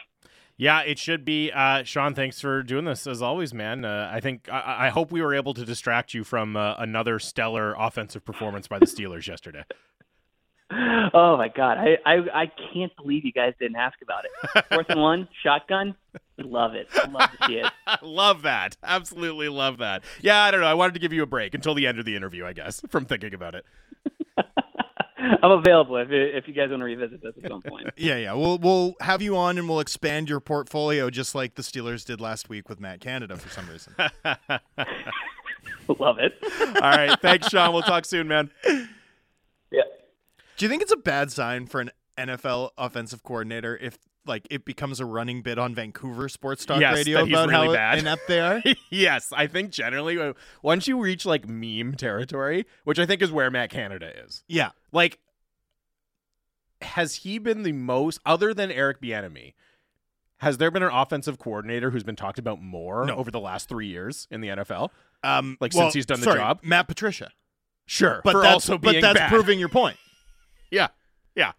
Yeah, 0.56 0.80
it 0.80 0.98
should 0.98 1.26
be. 1.26 1.52
Uh, 1.52 1.82
Sean, 1.82 2.14
thanks 2.14 2.40
for 2.40 2.62
doing 2.62 2.86
this 2.86 3.06
as 3.06 3.20
always, 3.20 3.52
man. 3.52 3.84
Uh, 3.84 4.10
I 4.10 4.20
think 4.20 4.48
I, 4.50 4.86
I, 4.86 4.88
hope 4.88 5.12
we 5.12 5.20
were 5.20 5.34
able 5.34 5.52
to 5.52 5.66
distract 5.66 6.14
you 6.14 6.24
from 6.24 6.56
uh, 6.56 6.76
another 6.78 7.18
stellar 7.18 7.74
offensive 7.78 8.24
performance 8.24 8.66
by 8.66 8.78
the 8.78 8.86
Steelers 8.86 9.26
yesterday. 9.26 9.64
Oh 10.68 11.36
my 11.36 11.48
god, 11.48 11.78
I, 11.78 11.96
I 12.04 12.42
I 12.42 12.52
can't 12.74 12.94
believe 12.96 13.24
you 13.24 13.32
guys 13.32 13.54
didn't 13.60 13.76
ask 13.76 13.96
about 14.02 14.24
it. 14.24 14.64
Fourth 14.72 14.90
and 14.90 15.00
one, 15.00 15.28
shotgun. 15.42 15.94
Love 16.38 16.74
it. 16.74 16.88
I 16.94 17.08
love 17.08 17.30
to 17.30 17.46
see 17.46 17.54
it. 17.54 17.72
love 18.02 18.42
that. 18.42 18.76
Absolutely 18.82 19.48
love 19.48 19.78
that. 19.78 20.02
Yeah, 20.20 20.42
I 20.42 20.50
don't 20.50 20.60
know. 20.60 20.66
I 20.66 20.74
wanted 20.74 20.94
to 20.94 21.00
give 21.00 21.12
you 21.12 21.22
a 21.22 21.26
break 21.26 21.54
until 21.54 21.74
the 21.74 21.86
end 21.86 21.98
of 21.98 22.04
the 22.04 22.16
interview, 22.16 22.44
I 22.44 22.52
guess, 22.52 22.82
from 22.90 23.04
thinking 23.06 23.32
about 23.32 23.54
it. 23.54 23.64
I'm 25.42 25.52
available 25.52 25.96
if 25.98 26.08
if 26.10 26.48
you 26.48 26.54
guys 26.54 26.70
want 26.70 26.80
to 26.80 26.84
revisit 26.84 27.22
this 27.22 27.34
at 27.42 27.48
some 27.48 27.62
point. 27.62 27.90
yeah, 27.96 28.16
yeah. 28.16 28.32
We'll 28.32 28.58
we'll 28.58 28.94
have 29.00 29.22
you 29.22 29.36
on 29.36 29.58
and 29.58 29.68
we'll 29.68 29.80
expand 29.80 30.28
your 30.28 30.40
portfolio 30.40 31.10
just 31.10 31.34
like 31.34 31.54
the 31.54 31.62
Steelers 31.62 32.04
did 32.04 32.20
last 32.20 32.48
week 32.48 32.68
with 32.68 32.80
Matt 32.80 33.00
Canada 33.00 33.36
for 33.36 33.48
some 33.48 33.68
reason. 33.68 33.94
Love 35.98 36.18
it. 36.18 36.34
All 36.60 36.90
right. 36.90 37.18
Thanks, 37.20 37.48
Sean. 37.48 37.72
We'll 37.72 37.82
talk 37.82 38.04
soon, 38.04 38.26
man. 38.28 38.50
Yeah. 39.70 39.82
Do 40.56 40.64
you 40.64 40.68
think 40.68 40.82
it's 40.82 40.92
a 40.92 40.96
bad 40.96 41.30
sign 41.30 41.66
for 41.66 41.80
an 41.80 41.90
NFL 42.18 42.70
offensive 42.78 43.22
coordinator 43.22 43.76
if 43.76 43.98
like 44.26 44.46
it 44.50 44.64
becomes 44.64 44.98
a 44.98 45.04
running 45.04 45.42
bit 45.42 45.58
on 45.58 45.74
Vancouver 45.74 46.28
sports 46.28 46.64
talk 46.64 46.80
Yes, 46.80 46.96
radio 46.96 47.22
about 47.24 47.48
really 47.48 47.68
how 47.68 47.72
bad. 47.72 47.98
inept 47.98 48.22
they 48.26 48.40
are? 48.40 48.62
yes, 48.90 49.32
I 49.36 49.46
think 49.46 49.70
generally 49.70 50.18
uh, 50.18 50.32
once 50.62 50.88
you 50.88 50.98
reach 51.00 51.24
like 51.26 51.46
meme 51.48 51.94
territory, 51.94 52.66
which 52.84 52.98
I 52.98 53.06
think 53.06 53.22
is 53.22 53.30
where 53.30 53.50
Matt 53.50 53.70
Canada 53.70 54.10
is, 54.24 54.42
yeah. 54.48 54.70
like, 54.92 55.18
has 56.82 57.16
he 57.16 57.38
been 57.38 57.62
the 57.62 57.72
most, 57.72 58.18
other 58.26 58.52
than 58.52 58.70
Eric 58.72 59.00
Bieniemy, 59.00 59.54
has 60.38 60.58
there 60.58 60.70
been 60.70 60.82
an 60.82 60.90
offensive 60.92 61.38
coordinator 61.38 61.90
who's 61.90 62.02
been 62.04 62.16
talked 62.16 62.38
about 62.38 62.60
more 62.60 63.06
No. 63.06 63.14
over 63.16 63.30
the 63.30 63.40
last 63.40 63.68
three 63.68 63.86
years 63.86 64.26
in 64.30 64.40
the 64.40 64.48
NFL? 64.48 64.90
Um, 65.22 65.56
Like, 65.60 65.72
well, 65.74 65.84
since 65.84 65.94
he's 65.94 66.06
done 66.06 66.20
the 66.20 66.34
job? 66.34 66.60
Matt 66.62 66.88
Patricia. 66.88 67.30
Sure, 67.86 68.20
But 68.24 68.42
that's 68.42 68.52
also 68.54 68.76
but 68.78 69.00
that's 69.00 69.18
bad. 69.18 69.28
proving 69.30 69.58
your 69.60 69.68
point. 69.68 69.96
Yeah, 70.70 70.88
yeah. 71.34 71.52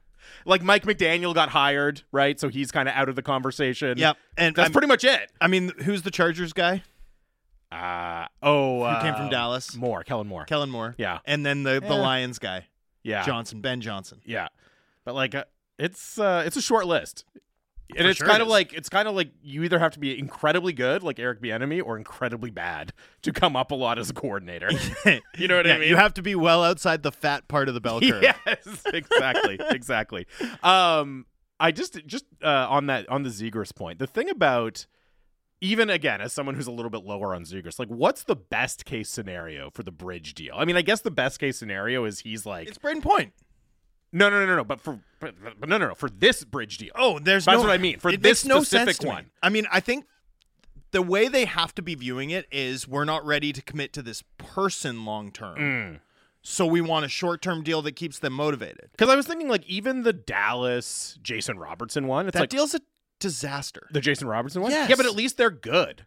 Like 0.46 0.62
Mike 0.62 0.84
McDaniel 0.84 1.34
got 1.34 1.50
hired, 1.50 2.02
right? 2.12 2.40
So 2.40 2.50
he's 2.50 2.72
kind 2.72 2.90
of 2.90 2.96
out 2.96 3.10
of 3.10 3.16
the 3.16 3.22
conversation. 3.22 3.98
Yep. 3.98 4.18
And 4.38 4.56
that's 4.56 4.66
I'm- 4.66 4.72
pretty 4.74 4.88
much 4.88 5.04
it. 5.04 5.32
I 5.40 5.48
mean, 5.48 5.72
who's 5.84 6.02
the 6.04 6.12
Chargers 6.12 6.54
guy? 6.54 6.84
Uh 7.72 8.28
oh, 8.42 8.86
Who 8.86 9.02
came 9.02 9.14
from 9.14 9.26
uh, 9.28 9.30
Dallas? 9.30 9.76
Moore, 9.76 10.04
Kellen 10.04 10.28
Moore. 10.28 10.46
Kellen 10.46 10.70
Moore. 10.70 10.96
Yeah, 10.98 11.20
And 11.26 11.46
then 11.46 11.64
the 11.64 11.82
the 11.82 11.88
Eh. 11.88 11.94
Lions 12.02 12.40
guy, 12.40 12.66
yeah, 13.04 13.24
Johnson, 13.26 13.60
Ben 13.60 13.82
Johnson. 13.82 14.22
yeah. 14.26 14.48
But 15.04 15.16
like, 15.16 15.36
uh, 15.36 15.44
it's 15.78 16.18
uh, 16.18 16.44
it's 16.46 16.56
a 16.56 16.62
short 16.62 16.86
list, 16.88 17.26
and 17.96 18.00
For 18.06 18.10
it's 18.10 18.18
sure 18.18 18.28
kind 18.28 18.40
it 18.40 18.44
of 18.44 18.48
is. 18.48 18.52
like 18.52 18.74
it's 18.74 18.90
kind 18.90 19.08
of 19.08 19.16
like 19.16 19.32
you 19.42 19.64
either 19.64 19.80
have 19.80 19.94
to 19.94 20.00
be 20.00 20.18
incredibly 20.18 20.74
good, 20.74 21.04
like 21.04 21.20
Eric 21.20 21.42
Bieniemy, 21.42 21.82
or 21.84 21.98
incredibly 21.98 22.50
bad 22.50 22.92
to 23.22 23.32
come 23.32 23.56
up 23.56 23.72
a 23.72 23.76
lot 23.76 23.98
as 23.98 24.10
a 24.10 24.14
coordinator. 24.14 24.70
you 25.38 25.48
know 25.48 25.58
what 25.58 25.66
Yeah, 25.66 25.76
I 25.76 25.78
mean? 25.80 25.90
You 25.90 25.96
have 25.96 26.14
to 26.16 26.22
be 26.22 26.36
well 26.36 26.64
outside 26.64 27.04
the 27.04 27.12
fat 27.12 27.48
part 27.48 27.68
of 27.70 27.74
the 27.74 27.82
bell 27.82 28.02
curve. 28.02 28.22
Yes, 28.24 28.84
exactly, 28.94 29.58
exactly. 29.70 30.28
Um, 30.64 31.26
I 31.60 31.72
just 31.72 32.06
just 32.06 32.26
uh, 32.44 32.68
on 32.70 32.88
that 32.88 33.08
on 33.10 33.24
the 33.24 33.30
Zegras 33.30 33.74
point, 33.74 34.00
the 34.00 34.08
thing 34.08 34.30
about 34.30 34.86
even 35.60 35.90
again 35.90 36.22
as 36.22 36.32
someone 36.34 36.54
who's 36.56 36.68
a 36.68 36.72
little 36.72 36.92
bit 36.92 37.04
lower 37.04 37.34
on 37.34 37.44
Zegras, 37.44 37.80
like 37.80 37.88
what's 37.88 38.24
the 38.24 38.36
best 38.36 38.86
case 38.86 39.10
scenario 39.10 39.72
for 39.72 39.82
the 39.82 39.92
bridge 39.92 40.36
deal? 40.36 40.54
I 40.56 40.66
mean, 40.66 40.76
I 40.78 40.84
guess 40.84 41.02
the 41.02 41.10
best 41.10 41.40
case 41.40 41.58
scenario 41.58 42.06
is 42.06 42.20
he's 42.20 42.46
like, 42.46 42.68
It's 42.68 42.78
Brayden 42.78 43.02
Point. 43.02 43.34
No, 44.12 44.30
no, 44.30 44.40
no, 44.40 44.46
no, 44.46 44.56
no, 44.58 44.64
but 44.64 44.82
for 44.82 45.00
but, 45.20 45.36
but 45.60 45.68
no, 45.68 45.78
no, 45.78 45.88
no, 45.90 45.96
for 45.96 46.10
this 46.10 46.44
bridge 46.44 46.78
deal. 46.78 46.92
Oh, 46.96 47.20
there's 47.20 47.46
That's 47.46 47.58
no, 47.58 47.62
what 47.62 47.72
I 47.72 47.78
mean, 47.78 48.00
for 48.00 48.10
it 48.10 48.22
this 48.22 48.44
makes 48.44 48.46
no 48.46 48.62
specific 48.62 48.88
sense 48.88 48.98
to 49.00 49.06
me. 49.06 49.12
one. 49.12 49.26
I 49.42 49.50
mean, 49.50 49.66
I 49.72 49.80
think 49.80 50.06
the 50.92 51.02
way 51.02 51.28
they 51.28 51.46
have 51.46 51.74
to 51.76 51.82
be 51.82 51.96
viewing 51.96 52.30
it 52.30 52.46
is 52.52 52.88
we're 52.88 53.06
not 53.06 53.26
ready 53.26 53.52
to 53.52 53.62
commit 53.62 53.94
to 53.94 54.02
this 54.02 54.24
person 54.38 55.06
long 55.06 55.32
term. 55.32 55.58
Mm. 55.58 56.00
So 56.42 56.66
we 56.66 56.80
want 56.80 57.06
a 57.06 57.10
short 57.10 57.42
term 57.42 57.64
deal 57.64 57.82
that 57.82 57.94
keeps 57.96 58.20
them 58.20 58.34
motivated. 58.34 58.90
Because 58.92 59.10
I 59.10 59.16
was 59.16 59.28
thinking 59.28 59.50
like 59.50 59.66
even 59.66 60.04
the 60.04 60.14
Dallas 60.14 61.18
Jason 61.22 61.60
Robertson 61.60 62.08
one, 62.08 62.28
it's 62.28 62.36
that 62.36 62.42
like 62.42 62.50
deal's 62.50 62.74
a 62.74 62.82
disaster. 63.20 63.88
the 63.92 64.00
Jason 64.00 64.28
Robertson 64.28 64.62
one. 64.62 64.72
Yes. 64.72 64.90
Yeah, 64.90 64.96
but 64.96 65.06
at 65.06 65.16
least 65.16 65.38
they're 65.38 65.50
good. 65.50 66.06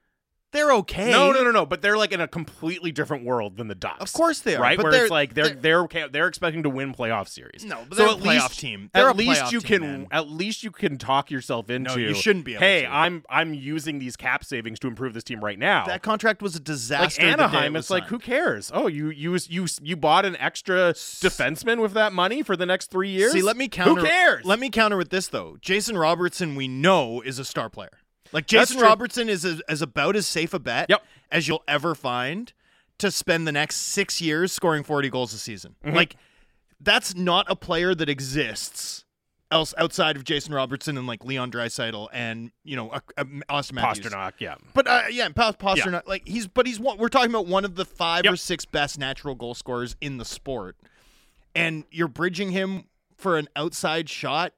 They're 0.53 0.73
okay. 0.73 1.11
No, 1.13 1.31
no, 1.33 1.45
no, 1.45 1.51
no. 1.53 1.65
But 1.65 1.81
they're 1.81 1.97
like 1.97 2.13
in 2.13 2.21
a 2.21 2.27
completely 2.29 2.91
different 2.91 3.25
world 3.25 3.57
than 3.57 3.69
the 3.69 3.75
Ducks. 3.75 4.01
Of 4.01 4.13
course 4.13 4.41
they 4.41 4.57
are, 4.57 4.61
right? 4.61 4.77
but 4.77 4.85
Where 4.85 5.03
it's 5.03 5.11
like 5.11 5.35
they're 5.35 5.51
they're- 5.51 5.87
they're 5.89 6.09
they're, 6.09 6.27
expecting 6.29 6.63
to 6.65 6.71
win 6.71 6.93
playoff 6.95 7.29
series. 7.29 7.65
No, 7.65 7.85
but 7.89 7.97
so 7.99 8.05
they're 8.05 8.13
at 8.15 8.19
a 8.19 8.23
playoff 8.23 8.49
least 8.49 8.61
team. 8.61 8.91
They're 8.93 9.09
at 9.09 9.17
least 9.17 9.53
you 9.53 9.61
team, 9.61 9.69
can 9.69 9.81
man. 9.83 10.07
at 10.11 10.29
least 10.29 10.63
you 10.65 10.71
can 10.71 10.99
talk 10.99 11.31
yourself 11.31 11.71
into. 11.71 11.93
It. 11.99 12.09
You 12.09 12.15
shouldn't 12.15 12.45
be 12.45 12.55
Hey, 12.55 12.83
to. 12.83 12.93
I'm 12.93 13.25
I'm 13.31 13.55
using 13.55 13.99
these 14.01 14.17
cap 14.17 14.45
savings 14.45 14.79
to 14.81 14.89
improve 14.89 15.15
this 15.15 15.25
team 15.25 15.43
right 15.45 15.59
now. 15.59 15.87
That 15.87 16.03
contract 16.03 16.43
was 16.43 16.55
a 16.55 16.59
like 16.59 16.65
disaster. 16.65 17.21
day 17.23 17.29
Anaheim, 17.29 17.77
it's 17.77 17.91
like 17.91 18.05
who 18.07 18.19
cares? 18.19 18.71
Oh, 18.75 18.87
you 18.89 19.11
you 19.11 19.39
you 19.49 19.67
you 19.83 19.97
bought 19.97 20.25
an 20.25 20.37
extra 20.37 20.93
defenseman 20.95 21.81
with 21.81 21.93
that 21.95 22.13
money 22.13 22.43
for 22.43 22.57
the 22.57 22.67
next 22.67 22.91
three 22.91 23.11
years. 23.11 23.33
See, 23.33 23.43
let 23.43 23.57
me 23.57 23.69
counter. 23.69 24.01
Who 24.01 24.07
cares? 24.07 24.45
Let 24.45 24.59
me 24.59 24.71
counter 24.71 24.97
with 24.97 25.11
this 25.11 25.29
though. 25.29 25.59
Jason 25.61 25.97
Robertson, 25.97 26.55
we 26.57 26.69
know, 26.69 27.21
is 27.21 27.39
a 27.39 27.45
star 27.45 27.69
player. 27.71 27.91
Like 28.33 28.47
Jason. 28.47 28.81
Robertson 28.81 29.29
is 29.29 29.45
a, 29.45 29.61
is 29.69 29.83
about 29.83 30.17
as 30.17 30.27
safe 30.27 30.55
a 30.55 30.59
bet 30.59 30.87
Yep. 30.89 31.03
as 31.31 31.49
you'll 31.49 31.65
ever 31.67 31.95
find 31.95 32.53
to 32.99 33.11
spend 33.11 33.47
the 33.47 33.53
next 33.53 33.77
six 33.77 34.21
years 34.21 34.53
scoring 34.53 34.83
forty 34.85 35.09
goals 35.11 35.33
a 35.35 35.39
season. 35.39 35.75
Mm-hmm. 35.85 35.97
Like 35.97 36.17
that's 36.81 37.15
not 37.15 37.47
a 37.49 37.57
player 37.57 37.95
that 37.95 38.09
exists 38.09 39.05
else 39.53 39.75
outside 39.77 40.15
of 40.17 40.23
Jason 40.23 40.55
Robertson 40.55 40.97
and 40.97 41.07
like 41.09 41.25
Leon 41.25 41.51
Draisaitl 41.51 42.07
and 42.13 42.53
you 42.63 42.77
know 42.77 42.91
uh, 42.91 43.01
uh, 43.19 43.25
Auston 43.51 43.73
Matthews. 43.73 44.07
Pastrnak, 44.07 44.35
yeah. 44.39 44.55
But 44.75 44.87
uh, 44.87 45.03
yeah, 45.11 45.29
Pa- 45.31 45.53
Pastrnak, 45.53 46.07
like 46.07 46.23
he's, 46.27 46.47
but 46.47 46.67
he's 46.67 46.79
one. 46.79 46.99
We're 46.99 47.09
talking 47.09 47.31
about 47.31 47.47
one 47.49 47.65
of 47.65 47.75
the 47.75 47.85
five 47.85 48.25
Yep. 48.25 48.33
or 48.35 48.37
six 48.37 48.65
best 48.65 48.99
natural 48.99 49.35
goal 49.35 49.55
scorers 49.55 49.97
in 50.01 50.19
the 50.19 50.25
sport, 50.25 50.77
and 51.55 51.85
you're 51.91 52.07
bridging 52.09 52.51
him 52.53 52.85
for 53.17 53.37
an 53.39 53.49
outside 53.57 54.09
shot 54.09 54.53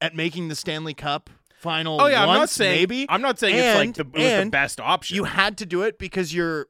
at 0.00 0.14
making 0.14 0.48
the 0.48 0.54
Stanley 0.54 0.92
Cup 0.94 1.30
final. 1.64 2.00
Oh 2.00 2.06
yeah, 2.06 2.22
I'm 2.22 2.28
not 2.38 2.48
saying 2.50 2.76
maybe. 2.76 3.06
I'm 3.08 3.22
not 3.22 3.38
saying 3.40 3.56
And- 3.56 3.88
it's 3.90 3.98
like 3.98 4.12
the, 4.12 4.20
it 4.20 4.22
was 4.36 4.44
the 4.44 4.50
best 4.50 4.78
option. 4.80 5.16
You 5.16 5.24
had 5.24 5.58
to 5.58 5.66
do 5.66 5.82
it 5.82 5.98
because 5.98 6.32
you're 6.32 6.68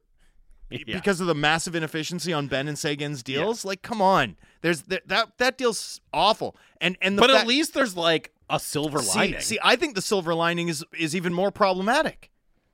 Yeah. 0.70 0.78
because 0.97 1.20
of 1.20 1.26
the 1.26 1.34
massive 1.34 1.74
inefficiency 1.74 2.32
on 2.32 2.47
Benn 2.47 2.66
and 2.68 2.78
Seguin's 2.78 3.22
deals. 3.22 3.64
Like, 3.64 3.82
come 3.82 4.01
on, 4.01 4.36
there's 4.62 4.82
that 4.82 5.07
that, 5.09 5.36
that 5.38 5.59
deal's 5.59 6.01
awful, 6.12 6.57
and 6.80 6.97
and 7.03 7.18
the 7.18 7.20
but 7.22 7.30
at 7.30 7.47
least 7.47 7.74
there's 7.74 7.97
like 7.97 8.32
a 8.49 8.59
silver 8.59 9.01
see, 9.01 9.18
lining. 9.18 9.40
See, 9.40 9.59
I 9.62 9.76
think 9.76 9.95
the 9.95 10.03
silver 10.03 10.34
lining 10.34 10.68
is 10.68 10.84
is 10.99 11.14
even 11.14 11.32
more 11.34 11.51
problematic. 11.51 12.30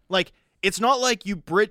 Like, 0.08 0.32
it's 0.62 0.80
not 0.80 1.00
like 1.00 1.26
you 1.26 1.34
bridge. 1.36 1.70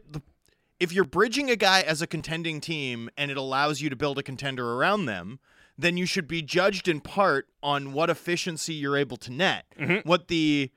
If 0.80 0.94
you're 0.94 1.04
bridging 1.06 1.50
a 1.50 1.56
guy 1.58 1.82
as 1.82 2.02
a 2.02 2.08
contending 2.08 2.62
team 2.62 3.10
and 3.18 3.30
it 3.30 3.36
allows 3.38 3.82
you 3.82 3.90
to 3.90 3.96
build 3.98 4.18
a 4.18 4.24
contender 4.24 4.74
around 4.76 5.06
them, 5.08 5.40
then 5.80 5.96
you 5.96 6.06
should 6.06 6.28
be 6.28 6.42
judged 6.42 6.88
in 6.90 7.00
part 7.00 7.48
on 7.64 7.94
what 7.94 8.10
efficiency 8.10 8.74
you're 8.74 8.98
able 8.98 9.16
to 9.18 9.32
net. 9.32 9.66
Mm-hmm. 9.80 10.08
What 10.08 10.28
the 10.28 10.72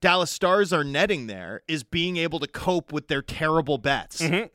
Dallas 0.00 0.30
Stars 0.30 0.72
are 0.72 0.84
netting 0.84 1.26
there 1.26 1.62
is 1.66 1.84
being 1.84 2.18
able 2.18 2.38
to 2.40 2.46
cope 2.46 2.92
with 2.92 3.08
their 3.08 3.22
terrible 3.22 3.78
bets. 3.78 4.20
Mhm. 4.20 4.50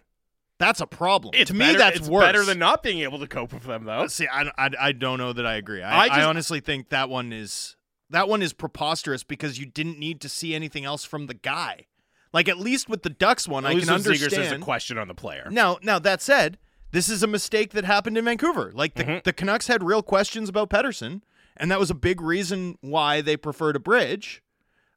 That's 0.57 0.79
a 0.81 0.87
problem. 0.87 1.33
It's 1.35 1.49
to 1.49 1.53
me, 1.53 1.65
better- 1.65 1.77
that's 1.79 1.97
it's 1.99 2.07
worse. 2.07 2.23
better 2.23 2.45
than 2.45 2.59
not 2.59 2.83
being 2.83 2.99
able 2.99 3.19
to 3.19 3.27
cope 3.27 3.53
with 3.53 3.63
them, 3.63 3.85
though. 3.85 4.07
See, 4.07 4.27
I, 4.27 4.51
I, 4.57 4.69
I 4.79 4.91
don't 4.91 5.17
know 5.17 5.33
that 5.33 5.45
I 5.45 5.55
agree. 5.55 5.81
I, 5.81 6.05
I 6.05 6.21
I, 6.21 6.23
honestly 6.23 6.59
think 6.59 6.89
that 6.89 7.09
one 7.09 7.33
is 7.33 7.75
that 8.11 8.29
one 8.29 8.41
is 8.41 8.53
preposterous 8.53 9.23
because 9.23 9.59
you 9.59 9.65
didn't 9.65 9.99
need 9.99 10.21
to 10.21 10.29
see 10.29 10.53
anything 10.53 10.85
else 10.85 11.03
from 11.03 11.25
the 11.25 11.33
guy. 11.33 11.87
Like 12.31 12.47
at 12.47 12.57
least 12.59 12.87
with 12.87 13.03
the 13.03 13.09
Ducks 13.09 13.47
one, 13.47 13.65
I 13.65 13.71
can 13.71 13.79
with 13.79 13.87
Zegras, 13.87 14.29
there's 14.29 14.51
a 14.51 14.59
question 14.59 14.97
on 14.97 15.07
the 15.07 15.15
player. 15.15 15.47
Now, 15.51 15.79
now 15.81 15.99
that 15.99 16.21
said, 16.21 16.57
this 16.95 17.09
is 17.09 17.21
a 17.21 17.27
mistake 17.27 17.71
that 17.73 17.83
happened 17.83 18.17
in 18.17 18.23
Vancouver. 18.25 18.71
Like 18.73 18.95
the, 18.95 19.03
Mhm. 19.03 19.23
the 19.23 19.33
Canucks 19.33 19.67
had 19.67 19.83
real 19.83 20.01
questions 20.01 20.47
about 20.47 20.69
Pettersson, 20.69 21.21
and 21.57 21.69
that 21.69 21.77
was 21.79 21.89
a 21.89 21.95
big 21.95 22.21
reason 22.21 22.77
why 22.81 23.19
they 23.21 23.35
preferred 23.35 23.75
a 23.75 23.79
bridge. 23.79 24.41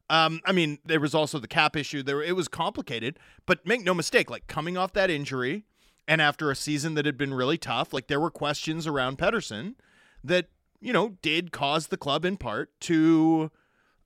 Um, 0.09 0.39
I 0.45 0.53
mean, 0.53 0.79
there 0.85 0.99
was 0.99 1.13
also 1.13 1.37
the 1.39 1.47
cap 1.47 1.75
issue. 1.75 2.01
There, 2.01 2.23
it 2.23 2.35
was 2.35 2.47
complicated, 2.47 3.19
but 3.45 3.65
make 3.67 3.83
no 3.83 3.93
mistake, 3.93 4.29
like 4.29 4.47
coming 4.47 4.77
off 4.77 4.93
that 4.93 5.09
injury, 5.09 5.65
and 6.07 6.21
after 6.21 6.49
a 6.49 6.55
season 6.55 6.93
that 6.95 7.05
had 7.05 7.17
been 7.17 7.33
really 7.33 7.57
tough, 7.57 7.93
like 7.93 8.07
there 8.07 8.19
were 8.19 8.31
questions 8.31 8.87
around 8.87 9.17
Pettersson 9.19 9.75
that 10.23 10.47
you 10.81 10.93
know 10.93 11.17
did 11.21 11.51
cause 11.51 11.87
the 11.87 11.97
club 11.97 12.23
in 12.25 12.37
part 12.37 12.71
to, 12.81 13.51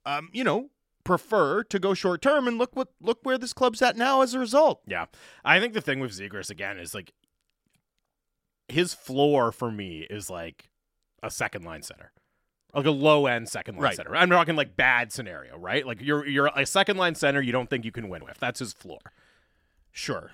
um, 0.05 0.29
you 0.33 0.43
know, 0.43 0.71
prefer 1.05 1.63
to 1.63 1.79
go 1.79 1.93
short 1.93 2.21
term. 2.21 2.47
And 2.47 2.57
look 2.57 2.75
what 2.75 2.89
look 2.99 3.19
where 3.23 3.37
this 3.37 3.53
club's 3.53 3.81
at 3.81 3.95
now 3.95 4.21
as 4.21 4.33
a 4.33 4.39
result. 4.39 4.81
Yeah. 4.87 5.05
I 5.45 5.59
think 5.59 5.73
the 5.73 5.81
thing 5.81 5.99
with 5.99 6.11
Zegras 6.11 6.49
again 6.49 6.77
is 6.79 6.93
like 6.93 7.13
his 8.67 8.93
floor 8.93 9.51
for 9.51 9.71
me 9.71 10.05
is 10.09 10.29
like 10.29 10.69
a 11.21 11.29
second 11.29 11.63
line 11.63 11.81
center. 11.83 12.11
Like 12.73 12.85
a 12.85 12.91
low 12.91 13.27
end 13.27 13.49
second 13.49 13.75
line 13.75 13.83
Right. 13.83 13.95
center. 13.95 14.15
I'm 14.15 14.29
talking 14.29 14.55
like 14.55 14.75
bad 14.75 15.11
scenario, 15.11 15.57
right? 15.57 15.85
Like 15.85 16.01
you're 16.01 16.25
you're 16.25 16.49
a 16.55 16.65
second 16.65 16.97
line 16.97 17.13
center 17.15 17.39
you 17.41 17.51
don't 17.51 17.69
think 17.69 17.85
you 17.85 17.91
can 17.91 18.09
win 18.09 18.23
with. 18.25 18.39
That's 18.39 18.59
his 18.59 18.73
floor. 18.73 18.99
Sure. 19.91 20.31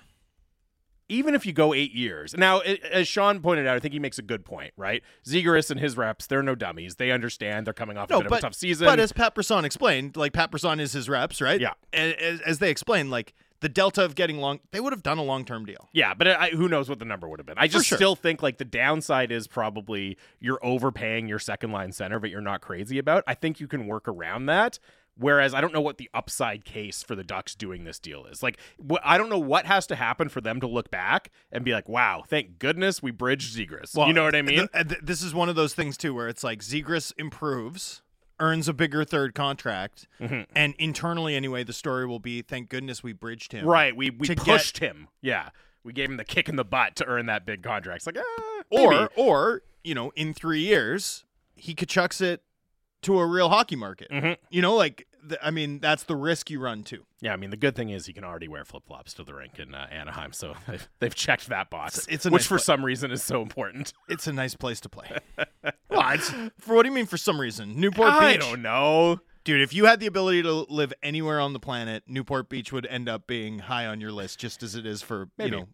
Even 1.10 1.34
if 1.34 1.44
you 1.44 1.52
go 1.52 1.74
eight 1.74 1.92
years. 1.92 2.36
Now, 2.36 2.60
as 2.60 3.08
Sean 3.08 3.40
pointed 3.40 3.66
out, 3.66 3.74
I 3.76 3.80
think 3.80 3.92
he 3.92 3.98
makes 3.98 4.18
a 4.20 4.22
good 4.22 4.44
point, 4.44 4.72
right? 4.76 5.02
Zegras 5.26 5.68
and 5.68 5.80
his 5.80 5.96
reps, 5.96 6.28
they're 6.28 6.40
no 6.42 6.54
dummies. 6.54 6.94
They 6.96 7.10
understand 7.10 7.66
they're 7.66 7.74
coming 7.74 7.96
off 7.98 8.08
a 8.10 8.12
No, 8.12 8.20
bit 8.20 8.28
but 8.28 8.36
of 8.36 8.38
a 8.38 8.42
tough 8.42 8.54
season. 8.54 8.86
But 8.86 9.00
as 9.00 9.10
Pat 9.12 9.34
Brisson 9.34 9.64
explained, 9.64 10.16
like 10.16 10.32
Pat 10.32 10.52
Brisson 10.52 10.78
is 10.78 10.92
his 10.92 11.08
reps, 11.08 11.40
right? 11.40 11.60
Yeah. 11.60 11.72
And 11.92 12.14
as, 12.14 12.40
as 12.42 12.58
they 12.60 12.70
explained, 12.70 13.10
like 13.10 13.34
the 13.60 13.68
delta 13.68 14.04
of 14.04 14.14
getting 14.14 14.38
long, 14.38 14.60
they 14.72 14.80
would 14.80 14.92
have 14.92 15.02
done 15.02 15.18
a 15.18 15.22
long 15.22 15.44
term 15.44 15.64
deal. 15.64 15.88
Yeah, 15.92 16.14
but 16.14 16.28
I, 16.28 16.50
who 16.50 16.68
knows 16.68 16.88
what 16.88 16.98
the 16.98 17.04
number 17.04 17.28
would 17.28 17.38
have 17.38 17.46
been? 17.46 17.58
I 17.58 17.66
just 17.66 17.86
sure. 17.86 17.96
still 17.96 18.16
think 18.16 18.42
like 18.42 18.58
the 18.58 18.64
downside 18.64 19.30
is 19.30 19.46
probably 19.46 20.16
you're 20.40 20.64
overpaying 20.64 21.28
your 21.28 21.38
second 21.38 21.72
line 21.72 21.92
center, 21.92 22.18
but 22.18 22.30
you're 22.30 22.40
not 22.40 22.60
crazy 22.60 22.98
about. 22.98 23.24
I 23.26 23.34
think 23.34 23.60
you 23.60 23.68
can 23.68 23.86
work 23.86 24.08
around 24.08 24.46
that. 24.46 24.78
Whereas 25.16 25.52
I 25.52 25.60
don't 25.60 25.74
know 25.74 25.82
what 25.82 25.98
the 25.98 26.08
upside 26.14 26.64
case 26.64 27.02
for 27.02 27.14
the 27.14 27.24
Ducks 27.24 27.54
doing 27.54 27.84
this 27.84 27.98
deal 27.98 28.24
is. 28.24 28.42
Like, 28.42 28.58
wh- 28.90 29.04
I 29.04 29.18
don't 29.18 29.28
know 29.28 29.38
what 29.38 29.66
has 29.66 29.86
to 29.88 29.96
happen 29.96 30.30
for 30.30 30.40
them 30.40 30.60
to 30.60 30.66
look 30.66 30.90
back 30.90 31.30
and 31.52 31.62
be 31.62 31.72
like, 31.72 31.90
"Wow, 31.90 32.24
thank 32.26 32.58
goodness 32.58 33.02
we 33.02 33.10
bridged 33.10 33.54
Zegras." 33.54 33.94
you 34.06 34.14
know 34.14 34.24
what 34.24 34.34
I 34.34 34.40
mean? 34.40 34.68
th- 34.72 34.88
th- 34.88 35.00
this 35.02 35.22
is 35.22 35.34
one 35.34 35.50
of 35.50 35.56
those 35.56 35.74
things 35.74 35.98
too, 35.98 36.14
where 36.14 36.28
it's 36.28 36.42
like 36.42 36.60
Zegras 36.60 37.12
improves, 37.18 38.00
earns 38.40 38.66
a 38.68 38.72
bigger 38.72 39.04
third 39.04 39.34
contract, 39.34 40.08
Mm-hmm. 40.20 40.42
and 40.56 40.74
internally 40.78 41.36
anyway, 41.36 41.62
the 41.64 41.72
story 41.72 42.06
will 42.06 42.18
be, 42.18 42.42
thank 42.42 42.68
goodness 42.68 43.02
we 43.02 43.12
bridged 43.12 43.52
him. 43.52 43.66
right? 43.66 43.94
We 43.94 44.10
we 44.10 44.26
to 44.26 44.34
get- 44.34 44.44
pushed 44.44 44.78
him. 44.78 45.08
Yeah, 45.20 45.50
we 45.84 45.92
gave 45.92 46.10
him 46.10 46.16
the 46.16 46.24
kick 46.24 46.48
in 46.48 46.56
the 46.56 46.64
butt 46.64 46.96
to 46.96 47.06
earn 47.06 47.26
that 47.26 47.44
big 47.46 47.62
contract. 47.62 47.98
It's 47.98 48.06
like, 48.06 48.18
ah, 48.18 48.62
Or 48.70 48.90
maybe. 48.90 49.08
or 49.16 49.62
you 49.84 49.94
know, 49.94 50.10
in 50.16 50.34
three 50.34 50.60
years, 50.60 51.24
he 51.54 51.74
chucks 51.74 52.20
it 52.20 52.42
to 53.02 53.18
a 53.18 53.26
real 53.26 53.48
hockey 53.48 53.76
market. 53.76 54.10
Mhm. 54.10 54.36
You 54.50 54.60
know, 54.62 54.74
like 54.74 55.06
I 55.42 55.50
mean, 55.50 55.78
that's 55.80 56.02
the 56.04 56.16
risk 56.16 56.50
you 56.50 56.60
run 56.60 56.82
too. 56.82 57.04
yeah, 57.20 57.32
I 57.32 57.36
mean, 57.36 57.50
the 57.50 57.56
good 57.56 57.76
thing 57.76 57.90
is 57.90 58.06
he 58.06 58.12
can 58.12 58.24
already 58.24 58.48
wear 58.48 58.64
flip 58.64 58.84
flops 58.86 59.12
to 59.14 59.24
the 59.24 59.34
rink 59.34 59.58
in 59.58 59.74
uh, 59.74 59.86
Anaheim, 59.90 60.32
so 60.32 60.54
they've, 60.68 60.88
they've 60.98 61.14
checked 61.14 61.48
that 61.48 61.70
box, 61.70 61.98
It's- 61.98 62.14
it's 62.14 62.24
which 62.24 62.32
nice 62.42 62.46
for 62.46 62.58
some 62.58 62.84
reason 62.84 63.10
is 63.10 63.22
so 63.22 63.42
important. 63.42 63.92
It's 64.08 64.26
a 64.26 64.32
nice 64.32 64.54
place 64.54 64.80
to 64.80 64.88
play. 64.88 65.18
it's, 65.90 66.30
for 66.58 66.74
what 66.74 66.82
do 66.82 66.88
you 66.88 66.94
mean? 66.94 67.06
For 67.06 67.16
some 67.16 67.40
reason, 67.40 67.78
Newport 67.80 68.08
I 68.10 68.32
Beach, 68.32 68.42
I 68.44 68.50
don't 68.50 68.62
know. 68.62 69.20
dude. 69.44 69.60
If 69.60 69.72
you 69.72 69.84
had 69.86 70.00
the 70.00 70.06
ability 70.06 70.42
to 70.42 70.52
live 70.68 70.92
anywhere 71.02 71.40
on 71.40 71.52
the 71.52 71.60
planet, 71.60 72.02
Newport 72.06 72.48
Beach 72.48 72.72
would 72.72 72.86
end 72.86 73.08
up 73.08 73.26
being 73.26 73.60
high 73.60 73.86
on 73.86 74.00
your 74.00 74.10
list, 74.12 74.38
just 74.38 74.62
as 74.62 74.74
it 74.74 74.84
is 74.86 75.00
for 75.02 75.28
Maybe. 75.38 75.50
you 75.50 75.56
know 75.62 75.68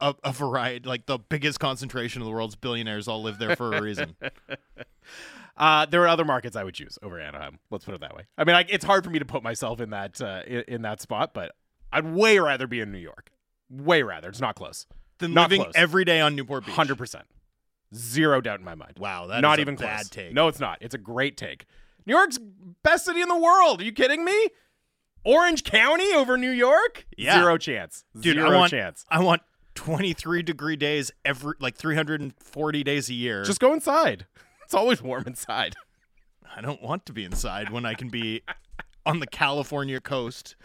a, 0.00 0.14
a 0.24 0.32
variety, 0.32 0.88
like 0.88 1.06
the 1.06 1.18
biggest 1.18 1.60
concentration 1.60 2.20
of 2.22 2.26
the 2.26 2.32
world's 2.32 2.56
billionaires 2.56 3.06
all 3.06 3.22
live 3.22 3.38
there 3.38 3.54
for 3.54 3.74
a 3.74 3.82
reason. 3.82 4.16
Uh, 5.56 5.86
there 5.86 6.02
are 6.02 6.08
other 6.08 6.24
markets 6.24 6.56
I 6.56 6.64
would 6.64 6.74
choose 6.74 6.98
over 7.02 7.20
Anaheim. 7.20 7.58
Let's 7.70 7.84
put 7.84 7.94
it 7.94 8.00
that 8.00 8.14
way. 8.16 8.22
I 8.38 8.44
mean, 8.44 8.56
I, 8.56 8.64
it's 8.68 8.84
hard 8.84 9.04
for 9.04 9.10
me 9.10 9.18
to 9.18 9.24
put 9.24 9.42
myself 9.42 9.80
in 9.80 9.90
that 9.90 10.20
uh, 10.20 10.42
in, 10.46 10.64
in 10.68 10.82
that 10.82 11.00
spot, 11.00 11.34
but 11.34 11.52
I'd 11.92 12.06
way 12.06 12.38
rather 12.38 12.66
be 12.66 12.80
in 12.80 12.90
New 12.90 12.98
York. 12.98 13.30
Way 13.70 14.02
rather. 14.02 14.28
It's 14.28 14.40
not 14.40 14.54
close. 14.54 14.86
Than 15.18 15.34
Not 15.34 15.50
living 15.50 15.62
close. 15.64 15.74
every 15.76 16.04
day 16.04 16.20
on 16.20 16.34
Newport 16.34 16.66
Beach. 16.66 16.74
Hundred 16.74 16.96
percent. 16.98 17.24
Zero 17.94 18.40
doubt 18.40 18.58
in 18.58 18.64
my 18.64 18.74
mind. 18.74 18.94
Wow, 18.98 19.26
that 19.26 19.40
not 19.40 19.54
is 19.54 19.58
a 19.58 19.60
even 19.62 19.76
bad 19.76 19.96
close. 19.96 20.08
take. 20.08 20.32
No, 20.32 20.48
it's 20.48 20.58
not. 20.60 20.78
It's 20.80 20.94
a 20.94 20.98
great 20.98 21.36
take. 21.36 21.66
New 22.06 22.14
York's 22.14 22.38
best 22.82 23.04
city 23.04 23.20
in 23.20 23.28
the 23.28 23.36
world. 23.38 23.80
Are 23.80 23.84
you 23.84 23.92
kidding 23.92 24.24
me? 24.24 24.48
Orange 25.24 25.62
County 25.62 26.12
over 26.14 26.36
New 26.36 26.50
York? 26.50 27.06
Yeah. 27.16 27.38
Zero 27.38 27.58
chance. 27.58 28.04
Dude, 28.18 28.36
Zero 28.36 28.50
I 28.50 28.56
want 28.56 28.70
chance. 28.70 29.04
I 29.08 29.22
want 29.22 29.42
23 29.74 30.42
degree 30.42 30.76
days 30.76 31.12
every 31.24 31.54
like 31.60 31.76
340 31.76 32.82
days 32.82 33.08
a 33.08 33.14
year. 33.14 33.44
Just 33.44 33.60
go 33.60 33.72
inside. 33.72 34.26
It's 34.72 34.78
always 34.78 35.02
warm 35.02 35.24
inside. 35.26 35.74
I 36.56 36.62
don't 36.62 36.80
want 36.80 37.04
to 37.04 37.12
be 37.12 37.24
inside 37.26 37.68
when 37.68 37.84
I 37.84 37.92
can 37.92 38.08
be 38.08 38.40
on 39.04 39.20
the 39.20 39.26
California 39.26 40.00
coast 40.00 40.56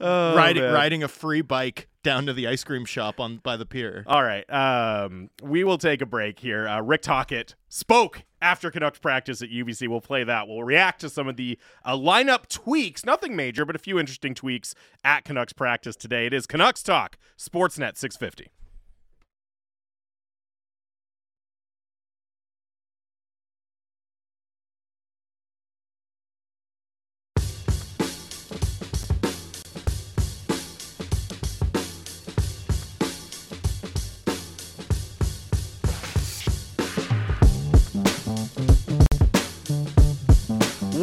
Oh, 0.00 0.34
riding 0.34 0.64
man. 0.64 0.72
riding 0.74 1.02
a 1.04 1.08
free 1.08 1.40
bike 1.40 1.86
down 2.02 2.26
to 2.26 2.32
the 2.32 2.48
ice 2.48 2.64
cream 2.64 2.84
shop 2.84 3.20
on 3.20 3.36
by 3.36 3.56
the 3.56 3.64
pier. 3.64 4.02
All 4.08 4.24
right. 4.24 4.44
Um, 4.52 5.30
we 5.40 5.62
will 5.62 5.78
take 5.78 6.02
a 6.02 6.06
break 6.06 6.40
here. 6.40 6.66
Uh, 6.66 6.80
Rick 6.80 7.02
Tocchet 7.02 7.54
spoke 7.68 8.24
after 8.42 8.72
Canucks 8.72 8.98
practice 8.98 9.40
at 9.40 9.50
UBC. 9.50 9.86
We'll 9.86 10.00
play 10.00 10.24
that. 10.24 10.48
We'll 10.48 10.64
react 10.64 11.00
to 11.02 11.08
some 11.08 11.28
of 11.28 11.36
the 11.36 11.56
uh, 11.84 11.94
lineup 11.94 12.48
tweaks. 12.48 13.06
Nothing 13.06 13.36
major, 13.36 13.64
but 13.64 13.76
a 13.76 13.78
few 13.78 14.00
interesting 14.00 14.34
tweaks 14.34 14.74
at 15.04 15.24
Canucks 15.24 15.52
practice 15.52 15.94
today. 15.94 16.26
It 16.26 16.32
is 16.32 16.48
Canucks 16.48 16.82
Talk, 16.82 17.18
Sportsnet 17.38 17.96
650. 17.96 18.50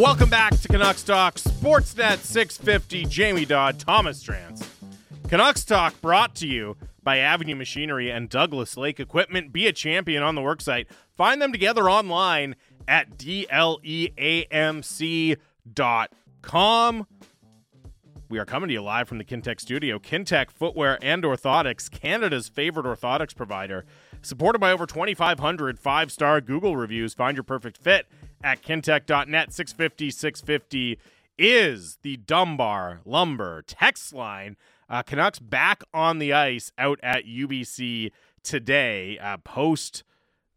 Welcome 0.02 0.32
back 0.32 0.60
to 0.60 0.68
Canucks 0.68 1.04
Talk, 1.04 1.36
Sportsnet 1.36 2.18
650. 2.18 3.06
Jamie 3.06 3.46
Dodd, 3.46 3.78
Thomas 3.78 4.24
Drance. 4.24 4.66
Canucks 5.28 5.64
Talk 5.64 6.02
brought 6.02 6.34
to 6.38 6.48
you 6.48 6.76
by 7.04 7.20
Avenue 7.20 7.54
Machinery 7.54 8.10
and 8.10 8.28
Douglas 8.28 8.76
Lake 8.76 9.00
Equipment. 9.00 9.54
Be 9.54 9.68
a 9.68 9.72
champion 9.72 10.24
on 10.24 10.34
the 10.34 10.42
worksite. 10.42 10.88
Find 11.16 11.40
them 11.40 11.52
together 11.52 11.88
online 11.88 12.56
at 12.88 13.16
dleamc.com. 13.16 14.18
We 18.28 18.40
are 18.40 18.46
coming 18.46 18.70
to 18.70 18.74
you 18.74 18.82
live 18.82 19.08
from 19.08 19.20
the 19.20 19.24
Kintec 19.24 19.62
studio. 19.62 20.00
Kintec 20.00 20.50
Footwear 20.50 20.98
and 21.04 21.22
Orthotics, 21.24 21.92
Canada's 21.92 22.50
favorite 22.50 22.88
orthotics 22.88 23.36
provider. 23.36 23.86
Supported 24.24 24.58
by 24.58 24.72
over 24.72 24.88
2,500 24.88 25.78
five 25.78 26.12
star 26.12 26.42
Google 26.42 26.76
reviews. 26.76 27.14
Find 27.14 27.38
your 27.38 27.44
perfect 27.44 27.78
fit 27.78 28.08
at 28.44 28.62
kintech.net. 28.62 29.54
650 29.54 30.12
650 30.12 31.00
is 31.38 31.98
the 32.02 32.18
Dunbar 32.18 33.02
Lumber 33.06 33.64
text 33.64 34.14
line. 34.14 34.58
Uh, 34.90 35.02
Canucks 35.04 35.40
back 35.40 35.84
on 35.94 36.20
the 36.20 36.34
ice 36.34 36.72
out 36.78 37.00
at 37.02 37.26
UBC 37.26 38.12
today, 38.44 39.18
uh, 39.20 39.38
post 39.38 40.04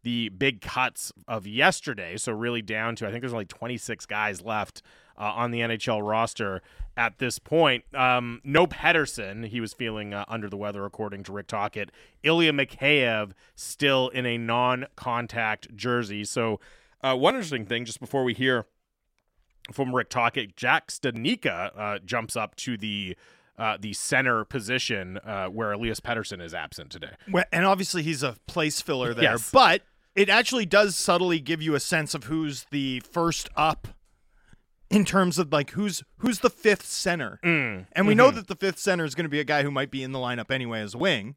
the 0.03 0.29
big 0.29 0.61
cuts 0.61 1.11
of 1.27 1.47
yesterday. 1.47 2.17
So 2.17 2.31
really 2.31 2.61
down 2.61 2.95
to 2.97 3.07
I 3.07 3.11
think 3.11 3.21
there's 3.21 3.33
only 3.33 3.45
26 3.45 4.05
guys 4.05 4.41
left 4.41 4.81
uh, 5.17 5.23
on 5.23 5.51
the 5.51 5.61
NHL 5.61 6.07
roster 6.07 6.61
at 6.97 7.17
this 7.17 7.39
point. 7.39 7.83
Um, 7.93 8.41
no 8.43 8.67
Pettersson, 8.67 9.47
he 9.47 9.59
was 9.59 9.73
feeling 9.73 10.13
uh, 10.13 10.25
under 10.27 10.49
the 10.49 10.57
weather 10.57 10.85
according 10.85 11.23
to 11.23 11.31
Rick 11.31 11.47
Tocchet. 11.47 11.89
Ilya 12.23 12.53
Mikheyev 12.53 13.31
still 13.55 14.09
in 14.09 14.25
a 14.25 14.37
non-contact 14.37 15.75
jersey. 15.75 16.23
So 16.23 16.59
uh, 17.05 17.15
one 17.15 17.35
interesting 17.35 17.65
thing, 17.65 17.85
just 17.85 17.99
before 17.99 18.23
we 18.23 18.33
hear 18.33 18.65
from 19.71 19.93
Rick 19.95 20.09
Tocchet, 20.09 20.55
Jack 20.55 20.87
Studnicka 20.89 21.71
uh, 21.77 21.99
jumps 22.05 22.35
up 22.35 22.55
to 22.57 22.77
the 22.77 23.15
uh, 23.57 23.77
the 23.79 23.93
center 23.93 24.43
position 24.43 25.17
uh, 25.19 25.47
where 25.47 25.71
Elias 25.71 26.01
Pettersson 26.01 26.41
is 26.41 26.53
absent 26.53 26.89
today. 26.91 27.11
Well, 27.31 27.45
and 27.53 27.65
obviously 27.65 28.03
he's 28.03 28.21
a 28.21 28.35
place 28.47 28.81
filler 28.81 29.13
there, 29.13 29.23
Yes. 29.31 29.49
but 29.49 29.83
it 30.13 30.27
actually 30.29 30.65
does 30.65 30.95
subtly 30.97 31.39
give 31.39 31.61
you 31.61 31.73
a 31.73 31.79
sense 31.79 32.13
of 32.13 32.25
who's 32.25 32.65
the 32.71 32.99
first 32.99 33.47
up 33.55 33.87
in 34.89 35.05
terms 35.05 35.39
of 35.39 35.53
like 35.53 35.71
who's 35.71 36.03
who's 36.17 36.39
the 36.39 36.49
fifth 36.49 36.85
center. 36.85 37.39
Mm, 37.45 37.85
And 37.93 38.07
we 38.07 38.13
know 38.15 38.29
that 38.29 38.47
the 38.47 38.55
fifth 38.55 38.79
center 38.79 39.05
is 39.05 39.15
going 39.15 39.23
to 39.25 39.29
be 39.29 39.39
a 39.39 39.45
guy 39.45 39.63
who 39.63 39.71
might 39.71 39.89
be 39.89 40.03
in 40.03 40.11
the 40.11 40.19
lineup 40.19 40.51
anyway 40.51 40.81
as 40.81 40.93
a 40.93 40.97
wing. 40.97 41.35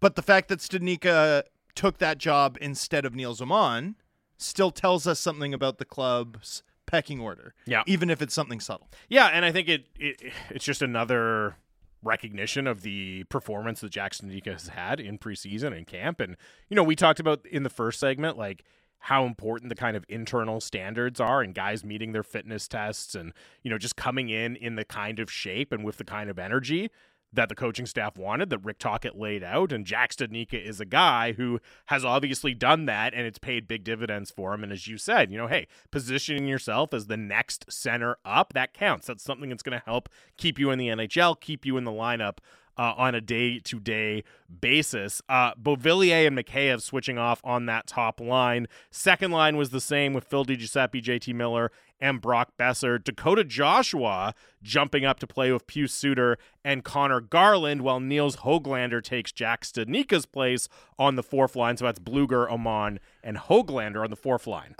But 0.00 0.16
the 0.16 0.22
fact 0.22 0.48
that 0.48 0.58
Stanika 0.58 1.44
took 1.76 1.98
that 1.98 2.18
job 2.18 2.58
instead 2.60 3.04
of 3.04 3.14
Nils 3.14 3.40
Åman 3.40 3.94
still 4.42 4.70
tells 4.70 5.06
us 5.06 5.20
something 5.20 5.54
about 5.54 5.78
the 5.78 5.84
club's 5.84 6.62
pecking 6.86 7.20
order. 7.20 7.54
Yeah. 7.64 7.82
Even 7.86 8.10
if 8.10 8.20
it's 8.20 8.34
something 8.34 8.60
subtle. 8.60 8.88
Yeah, 9.08 9.26
and 9.28 9.44
I 9.44 9.52
think 9.52 9.68
it, 9.68 9.86
it 9.98 10.32
it's 10.50 10.64
just 10.64 10.82
another 10.82 11.56
recognition 12.02 12.66
of 12.66 12.82
the 12.82 13.24
performance 13.24 13.80
that 13.80 13.90
Jack 13.90 14.12
Studnicka 14.12 14.52
has 14.52 14.68
had 14.68 15.00
in 15.00 15.18
preseason 15.18 15.76
and 15.76 15.86
camp. 15.86 16.20
And, 16.20 16.36
you 16.68 16.74
know, 16.74 16.82
we 16.82 16.96
talked 16.96 17.20
about 17.20 17.46
in 17.46 17.62
the 17.62 17.70
first 17.70 18.00
segment, 18.00 18.36
like 18.36 18.64
how 18.98 19.24
important 19.24 19.68
the 19.68 19.74
kind 19.74 19.96
of 19.96 20.04
internal 20.08 20.60
standards 20.60 21.20
are 21.20 21.42
and 21.42 21.54
guys 21.54 21.84
meeting 21.84 22.12
their 22.12 22.22
fitness 22.22 22.68
tests 22.68 23.14
and, 23.14 23.32
you 23.62 23.70
know, 23.70 23.78
just 23.78 23.96
coming 23.96 24.28
in 24.28 24.56
in 24.56 24.76
the 24.76 24.84
kind 24.84 25.18
of 25.18 25.30
shape 25.30 25.72
and 25.72 25.84
with 25.84 25.96
the 25.96 26.04
kind 26.04 26.28
of 26.28 26.38
energy 26.38 26.90
that 27.32 27.48
the 27.48 27.54
coaching 27.54 27.86
staff 27.86 28.16
wanted 28.18 28.50
that 28.50 28.58
Rick 28.58 28.78
Tocchet 28.78 29.18
laid 29.18 29.42
out. 29.42 29.72
And 29.72 29.86
Jack 29.86 30.12
Studnicka 30.12 30.62
is 30.62 30.80
a 30.80 30.84
guy 30.84 31.32
who 31.32 31.60
has 31.86 32.04
obviously 32.04 32.54
done 32.54 32.86
that 32.86 33.14
and 33.14 33.26
it's 33.26 33.38
paid 33.38 33.66
big 33.66 33.84
dividends 33.84 34.30
for 34.30 34.52
him. 34.52 34.62
And 34.62 34.72
as 34.72 34.86
you 34.86 34.98
said, 34.98 35.30
you 35.30 35.38
know, 35.38 35.46
hey, 35.46 35.66
positioning 35.90 36.46
yourself 36.46 36.92
as 36.92 37.06
the 37.06 37.16
next 37.16 37.72
center 37.72 38.16
up, 38.24 38.52
that 38.52 38.74
counts. 38.74 39.06
That's 39.06 39.22
something 39.22 39.48
that's 39.48 39.62
going 39.62 39.78
to 39.78 39.84
help 39.84 40.08
keep 40.36 40.58
you 40.58 40.70
in 40.70 40.78
the 40.78 40.88
NHL, 40.88 41.40
keep 41.40 41.64
you 41.64 41.76
in 41.76 41.84
the 41.84 41.90
lineup. 41.90 42.38
Uh, 42.74 42.94
on 42.96 43.14
a 43.14 43.20
day-to-day 43.20 44.24
basis, 44.62 45.20
uh, 45.28 45.52
Beauvillier 45.56 46.26
and 46.26 46.38
Mikheyev 46.38 46.80
switching 46.80 47.18
off 47.18 47.42
on 47.44 47.66
that 47.66 47.86
top 47.86 48.18
line. 48.18 48.66
Second 48.90 49.30
line 49.30 49.58
was 49.58 49.68
the 49.68 49.80
same 49.80 50.14
with 50.14 50.24
Phil 50.24 50.46
DiGiuseppe, 50.46 51.02
JT 51.02 51.34
Miller, 51.34 51.70
and 52.02 52.20
Brock 52.20 52.50
Boeser. 52.58 53.02
Dakota 53.02 53.44
Joshua 53.44 54.34
jumping 54.62 55.04
up 55.06 55.20
to 55.20 55.26
play 55.26 55.52
with 55.52 55.66
Pius 55.66 55.94
Suter 55.94 56.36
and 56.64 56.84
Conor 56.84 57.20
Garland, 57.20 57.80
while 57.82 58.00
Nils 58.00 58.36
Hoglander 58.38 59.02
takes 59.02 59.32
Jack 59.32 59.62
Studnicka's 59.64 60.26
place 60.26 60.68
on 60.98 61.14
the 61.14 61.22
fourth 61.22 61.54
line. 61.56 61.76
So 61.76 61.84
that's 61.86 62.00
Blueger, 62.00 62.50
Åman, 62.50 62.98
and 63.22 63.38
Hoglander 63.38 64.02
on 64.02 64.10
the 64.10 64.16
fourth 64.16 64.46
line. 64.46 64.74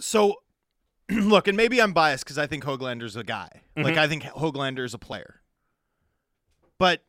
So, 0.00 0.36
look, 1.10 1.46
and 1.46 1.56
maybe 1.56 1.80
I'm 1.82 1.92
biased 1.92 2.24
because 2.24 2.38
I 2.38 2.46
think 2.46 2.64
Hoglander's 2.64 3.16
a 3.16 3.22
guy. 3.24 3.48
Like, 3.76 3.94
Mhm. 3.94 3.98
I 3.98 4.08
think 4.08 4.22
Hoglander's 4.24 4.94
a 4.94 4.98
player. 4.98 5.42
But 6.78 7.04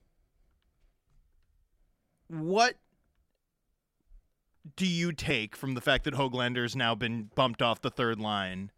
what 2.28 2.76
do 4.76 4.86
you 4.86 5.12
take 5.12 5.56
from 5.56 5.74
the 5.74 5.82
fact 5.82 6.04
that 6.04 6.14
Hoglander's 6.14 6.76
now 6.76 6.94
been 6.96 7.30
bumped 7.36 7.62
off 7.62 7.82
the 7.82 7.90
third 7.90 8.20
line? 8.20 8.72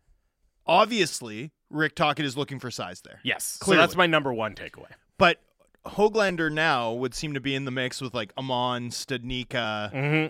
Obviously, 0.65 1.51
Rick 1.69 1.95
Tocchet 1.95 2.25
is 2.25 2.37
looking 2.37 2.59
for 2.59 2.71
size 2.71 3.01
there. 3.01 3.19
Yes, 3.23 3.57
Clearly. 3.57 3.77
so 3.77 3.81
that's 3.81 3.95
my 3.97 4.07
number 4.07 4.33
one 4.33 4.55
takeaway. 4.55 4.91
But 5.17 5.39
Hoglander 5.85 6.51
now 6.51 6.93
would 6.93 7.13
seem 7.13 7.33
to 7.33 7.41
be 7.41 7.53
in 7.53 7.65
the 7.65 7.71
mix 7.71 8.01
with 8.01 8.13
like 8.13 8.33
Åman, 8.35 8.91
Studnicka, 8.91 9.91
Mm-hmm. 9.91 10.27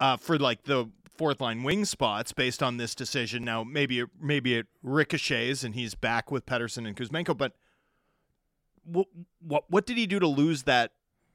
uh, 0.00 0.16
for 0.16 0.36
like 0.38 0.64
the 0.64 0.90
fourth 1.16 1.40
line 1.40 1.62
wing 1.62 1.84
spots 1.84 2.32
based 2.32 2.62
on 2.62 2.76
this 2.76 2.94
decision. 2.94 3.44
Now 3.44 3.62
maybe 3.64 4.00
it, 4.00 4.08
maybe 4.20 4.54
it 4.56 4.66
ricochets 4.82 5.62
and 5.62 5.74
he's 5.76 5.94
back 5.94 6.30
with 6.32 6.44
Pettersson 6.46 6.86
and 6.86 6.96
Kuzmenko, 6.96 7.36
but 7.36 7.52
what 8.84 9.06
what 9.40 9.64
what 9.68 9.86
did 9.86 9.96
he 9.98 10.06
do 10.06 10.18
to 10.18 10.26
lose 10.26 10.62
that 10.64 10.92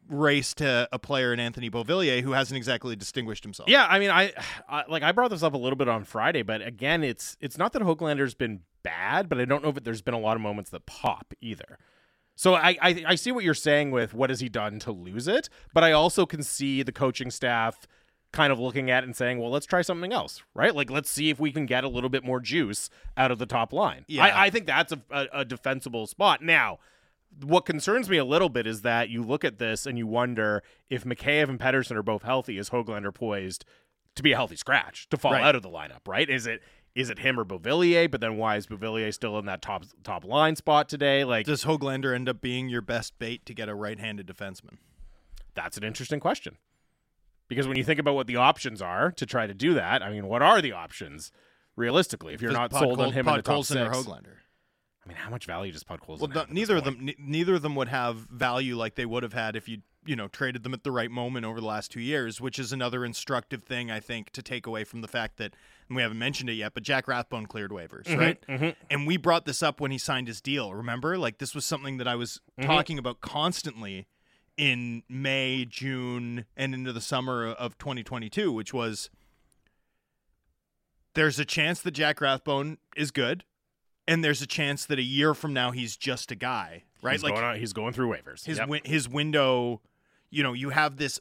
race 0.09 0.53
to 0.55 0.87
a 0.91 0.99
player 0.99 1.33
in 1.33 1.39
Anthony 1.39 1.69
Beauvillier 1.69 2.21
who 2.21 2.31
hasn't 2.31 2.57
exactly 2.57 2.95
distinguished 2.95 3.43
himself? 3.43 3.69
Yeah, 3.69 3.85
I 3.89 3.99
mean, 3.99 4.09
I, 4.11 4.33
I 4.67 4.83
like 4.87 5.03
I 5.03 5.11
brought 5.11 5.29
this 5.29 5.43
up 5.43 5.53
a 5.53 5.57
little 5.57 5.77
bit 5.77 5.87
on 5.87 6.03
Friday, 6.03 6.41
but 6.41 6.61
again, 6.61 7.03
it's 7.03 7.37
it's 7.39 7.57
not 7.57 7.73
that 7.73 7.81
Hoglander's 7.81 8.33
been 8.33 8.61
bad, 8.83 9.29
but 9.29 9.39
I 9.39 9.45
don't 9.45 9.63
know 9.63 9.69
if 9.69 9.83
there's 9.83 10.01
been 10.01 10.13
a 10.13 10.19
lot 10.19 10.35
of 10.35 10.41
moments 10.41 10.69
that 10.71 10.85
pop 10.85 11.33
either. 11.41 11.77
So 12.35 12.55
I, 12.55 12.77
I 12.81 13.03
I 13.09 13.15
see 13.15 13.31
what 13.31 13.43
you're 13.43 13.53
saying 13.53 13.91
with 13.91 14.13
what 14.13 14.29
has 14.29 14.39
he 14.39 14.49
done 14.49 14.79
to 14.79 14.91
lose 14.91 15.27
it, 15.27 15.49
but 15.73 15.83
I 15.83 15.91
also 15.91 16.25
can 16.25 16.43
see 16.43 16.83
the 16.83 16.91
coaching 16.91 17.31
staff 17.31 17.87
kind 18.31 18.51
of 18.51 18.59
looking 18.59 18.89
at 18.89 19.03
and 19.03 19.15
saying, 19.15 19.39
well, 19.39 19.51
let's 19.51 19.67
try 19.67 19.83
something 19.83 20.11
else, 20.11 20.41
right? 20.55 20.75
Like 20.75 20.89
let's 20.89 21.09
see 21.09 21.29
if 21.29 21.39
we 21.39 21.51
can 21.51 21.67
get 21.67 21.83
a 21.83 21.87
little 21.87 22.09
bit 22.09 22.23
more 22.23 22.39
juice 22.39 22.89
out 23.15 23.31
of 23.31 23.37
the 23.37 23.45
top 23.45 23.71
line. 23.71 24.05
Yeah. 24.07 24.25
I, 24.25 24.45
I 24.45 24.49
think 24.49 24.65
that's 24.65 24.91
a, 24.91 25.01
a, 25.11 25.27
a 25.33 25.45
defensible 25.45 26.07
spot. 26.07 26.41
Now, 26.41 26.79
what 27.41 27.65
concerns 27.65 28.09
me 28.09 28.17
a 28.17 28.25
little 28.25 28.49
bit 28.49 28.67
is 28.67 28.81
that 28.81 29.09
you 29.09 29.23
look 29.23 29.43
at 29.43 29.57
this 29.59 29.85
and 29.85 29.97
you 29.97 30.05
wonder 30.07 30.61
if 30.89 31.03
Mikheyev 31.03 31.49
and 31.49 31.59
Pettersson 31.59 31.95
are 31.95 32.03
both 32.03 32.23
healthy, 32.23 32.57
is 32.57 32.69
Hoglander 32.69 33.13
poised 33.13 33.65
to 34.15 34.23
be 34.23 34.31
a 34.33 34.35
healthy 34.35 34.55
scratch 34.55 35.07
to 35.09 35.17
fall 35.17 35.31
Right. 35.33 35.43
out 35.43 35.55
of 35.55 35.61
the 35.63 35.69
lineup, 35.69 36.07
right? 36.07 36.29
Is 36.29 36.45
it 36.45 36.61
is 36.95 37.09
it 37.09 37.17
him 37.19 37.39
or 37.39 37.43
Beauvillier? 37.45 38.11
But 38.11 38.21
then 38.21 38.37
why 38.37 38.55
is 38.55 38.67
Beauvillier 38.67 39.11
still 39.11 39.39
in 39.39 39.45
that 39.47 39.63
top 39.63 39.83
top 40.03 40.23
line 40.23 40.55
spot 40.55 40.87
today? 40.87 41.23
Like 41.23 41.45
Does 41.47 41.63
Hoglander 41.65 42.13
end 42.13 42.29
up 42.29 42.39
being 42.39 42.69
your 42.69 42.81
best 42.81 43.17
bait 43.17 43.45
to 43.47 43.53
get 43.55 43.67
a 43.69 43.73
right-handed 43.75 44.27
defenseman? 44.27 44.77
that's 45.55 45.77
an 45.77 45.83
interesting 45.83 46.19
question. 46.19 46.57
Because 47.47 47.67
when 47.67 47.77
you 47.77 47.83
think 47.83 47.99
about 47.99 48.15
what 48.15 48.25
the 48.27 48.35
options 48.37 48.81
are 48.81 49.11
to 49.11 49.25
try 49.25 49.45
to 49.47 49.53
do 49.53 49.73
that, 49.75 50.01
I 50.01 50.09
mean, 50.11 50.27
what 50.27 50.41
are 50.41 50.61
the 50.61 50.71
options 50.71 51.31
realistically? 51.75 52.33
If 52.33 52.41
you're 52.41 52.51
Does 52.51 52.57
not 52.57 52.71
Pod 52.71 52.81
sold 52.81 52.99
on 52.99 53.05
Col- 53.05 53.11
him 53.11 53.27
in 53.27 53.35
the 53.35 53.41
top 53.41 53.59
or 53.59 53.63
six, 53.63 53.97
Hoglander? 53.97 54.35
I 55.05 55.09
mean, 55.09 55.17
how 55.17 55.29
much 55.29 55.45
value 55.45 55.71
does 55.73 55.83
Podkolzin 55.83 56.19
Well, 56.19 56.29
have? 56.31 56.47
the, 56.47 56.53
neither 56.53 56.77
of 56.77 56.85
them, 56.85 56.97
ne- 57.01 57.15
neither 57.19 57.55
of 57.55 57.61
them 57.61 57.75
would 57.75 57.89
have 57.89 58.15
value 58.29 58.77
like 58.77 58.95
they 58.95 59.05
would 59.05 59.23
have 59.23 59.33
had 59.33 59.55
if 59.57 59.67
you, 59.67 59.79
you 60.05 60.15
know, 60.15 60.29
traded 60.29 60.63
them 60.63 60.73
at 60.73 60.83
the 60.85 60.91
right 60.91 61.11
moment 61.11 61.45
over 61.45 61.59
the 61.59 61.65
last 61.65 61.91
two 61.91 61.99
years, 61.99 62.39
which 62.39 62.57
is 62.57 62.71
another 62.71 63.03
instructive 63.03 63.63
thing 63.63 63.91
I 63.91 63.99
think 63.99 64.29
to 64.31 64.41
take 64.41 64.65
away 64.65 64.85
from 64.85 65.01
the 65.01 65.09
fact 65.09 65.35
that, 65.37 65.55
and 65.89 65.95
we 65.97 66.01
haven't 66.01 66.19
mentioned 66.19 66.49
it 66.49 66.53
yet, 66.53 66.73
but 66.73 66.83
Jack 66.83 67.07
Rathbone 67.09 67.47
cleared 67.47 67.71
waivers, 67.71 68.05
Mm-hmm, 68.05 68.19
right? 68.63 68.75
And 68.89 69.05
we 69.05 69.17
brought 69.17 69.45
this 69.45 69.61
up 69.61 69.81
when 69.81 69.91
he 69.91 69.97
signed 69.97 70.27
his 70.29 70.39
deal. 70.39 70.73
Remember, 70.73 71.17
like 71.17 71.37
this 71.37 71.53
was 71.53 71.65
something 71.65 71.97
that 71.97 72.07
I 72.07 72.15
was 72.15 72.39
Mm-hmm. 72.57 72.69
talking 72.69 72.97
about 72.99 73.19
constantly 73.19 74.07
in 74.55 75.03
May, 75.09 75.65
June, 75.65 76.45
and 76.55 76.73
into 76.73 76.93
the 76.93 77.01
summer 77.01 77.47
of 77.47 77.77
2022, 77.77 78.51
which 78.51 78.71
was 78.73 79.09
there's 81.15 81.39
a 81.39 81.45
chance 81.45 81.81
that 81.81 81.91
Jack 81.91 82.21
Rathbone 82.21 82.77
is 82.95 83.11
good, 83.11 83.43
and 84.07 84.23
there's 84.23 84.41
a 84.41 84.47
chance 84.47 84.85
that 84.85 84.99
a 84.99 85.03
year 85.03 85.33
from 85.33 85.53
now 85.53 85.71
he's 85.71 85.95
just 85.97 86.31
a 86.31 86.35
guy, 86.35 86.83
right? 87.01 87.13
He's, 87.13 87.23
like 87.23 87.33
going 87.33 87.45
on, 87.45 87.59
he's 87.59 87.73
going 87.73 87.93
through 87.93 88.09
waivers. 88.09 88.45
his 88.45 88.57
Yep. 88.57 88.67
win- 88.69 88.81
his 88.85 89.07
window, 89.09 89.81
you 90.29 90.43
know, 90.43 90.53
you 90.53 90.69
have 90.71 90.97
this 90.97 91.19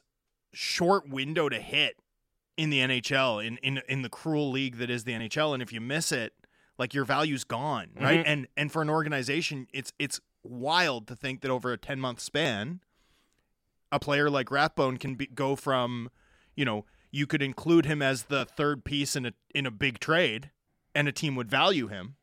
short 0.53 1.09
window 1.09 1.49
to 1.49 1.61
hit 1.61 1.97
in 2.57 2.71
the 2.71 2.81
NHL 2.81 3.45
in 3.45 3.57
in 3.59 3.81
in 3.89 4.03
the 4.03 4.09
cruel 4.11 4.51
league 4.51 4.77
that 4.77 4.91
is 4.91 5.05
the 5.05 5.13
NHL, 5.13 5.55
and 5.55 5.63
if 5.63 5.73
you 5.73 5.81
miss 5.81 6.13
it, 6.13 6.35
like 6.79 6.93
your 6.95 7.05
value's 7.05 7.45
gone, 7.45 7.91
right? 7.99 8.21
Mhm. 8.21 8.29
And 8.29 8.49
and 8.57 8.73
for 8.73 8.83
an 8.83 8.91
organization, 8.91 9.67
it's 9.73 9.93
it's 9.99 10.21
wild 10.43 11.07
to 11.07 11.17
think 11.17 11.41
that 11.41 11.51
over 11.51 11.73
a 11.73 11.79
ten 11.79 11.99
month 12.01 12.21
span, 12.21 12.81
a 13.91 13.99
player 14.01 14.29
like 14.29 14.51
Rathbone 14.51 14.97
can 14.97 15.15
be, 15.15 15.27
go 15.27 15.55
from, 15.57 16.11
you 16.57 16.65
know, 16.65 16.85
you 17.11 17.27
could 17.27 17.43
include 17.43 17.85
him 17.87 18.03
as 18.03 18.25
the 18.25 18.45
third 18.45 18.85
piece 18.85 19.15
in 19.17 19.27
a 19.27 19.33
in 19.55 19.65
a 19.67 19.71
big 19.71 19.99
trade, 20.01 20.51
and 20.95 21.09
a 21.09 21.13
team 21.13 21.35
would 21.37 21.51
value 21.51 21.87
him, 21.89 22.17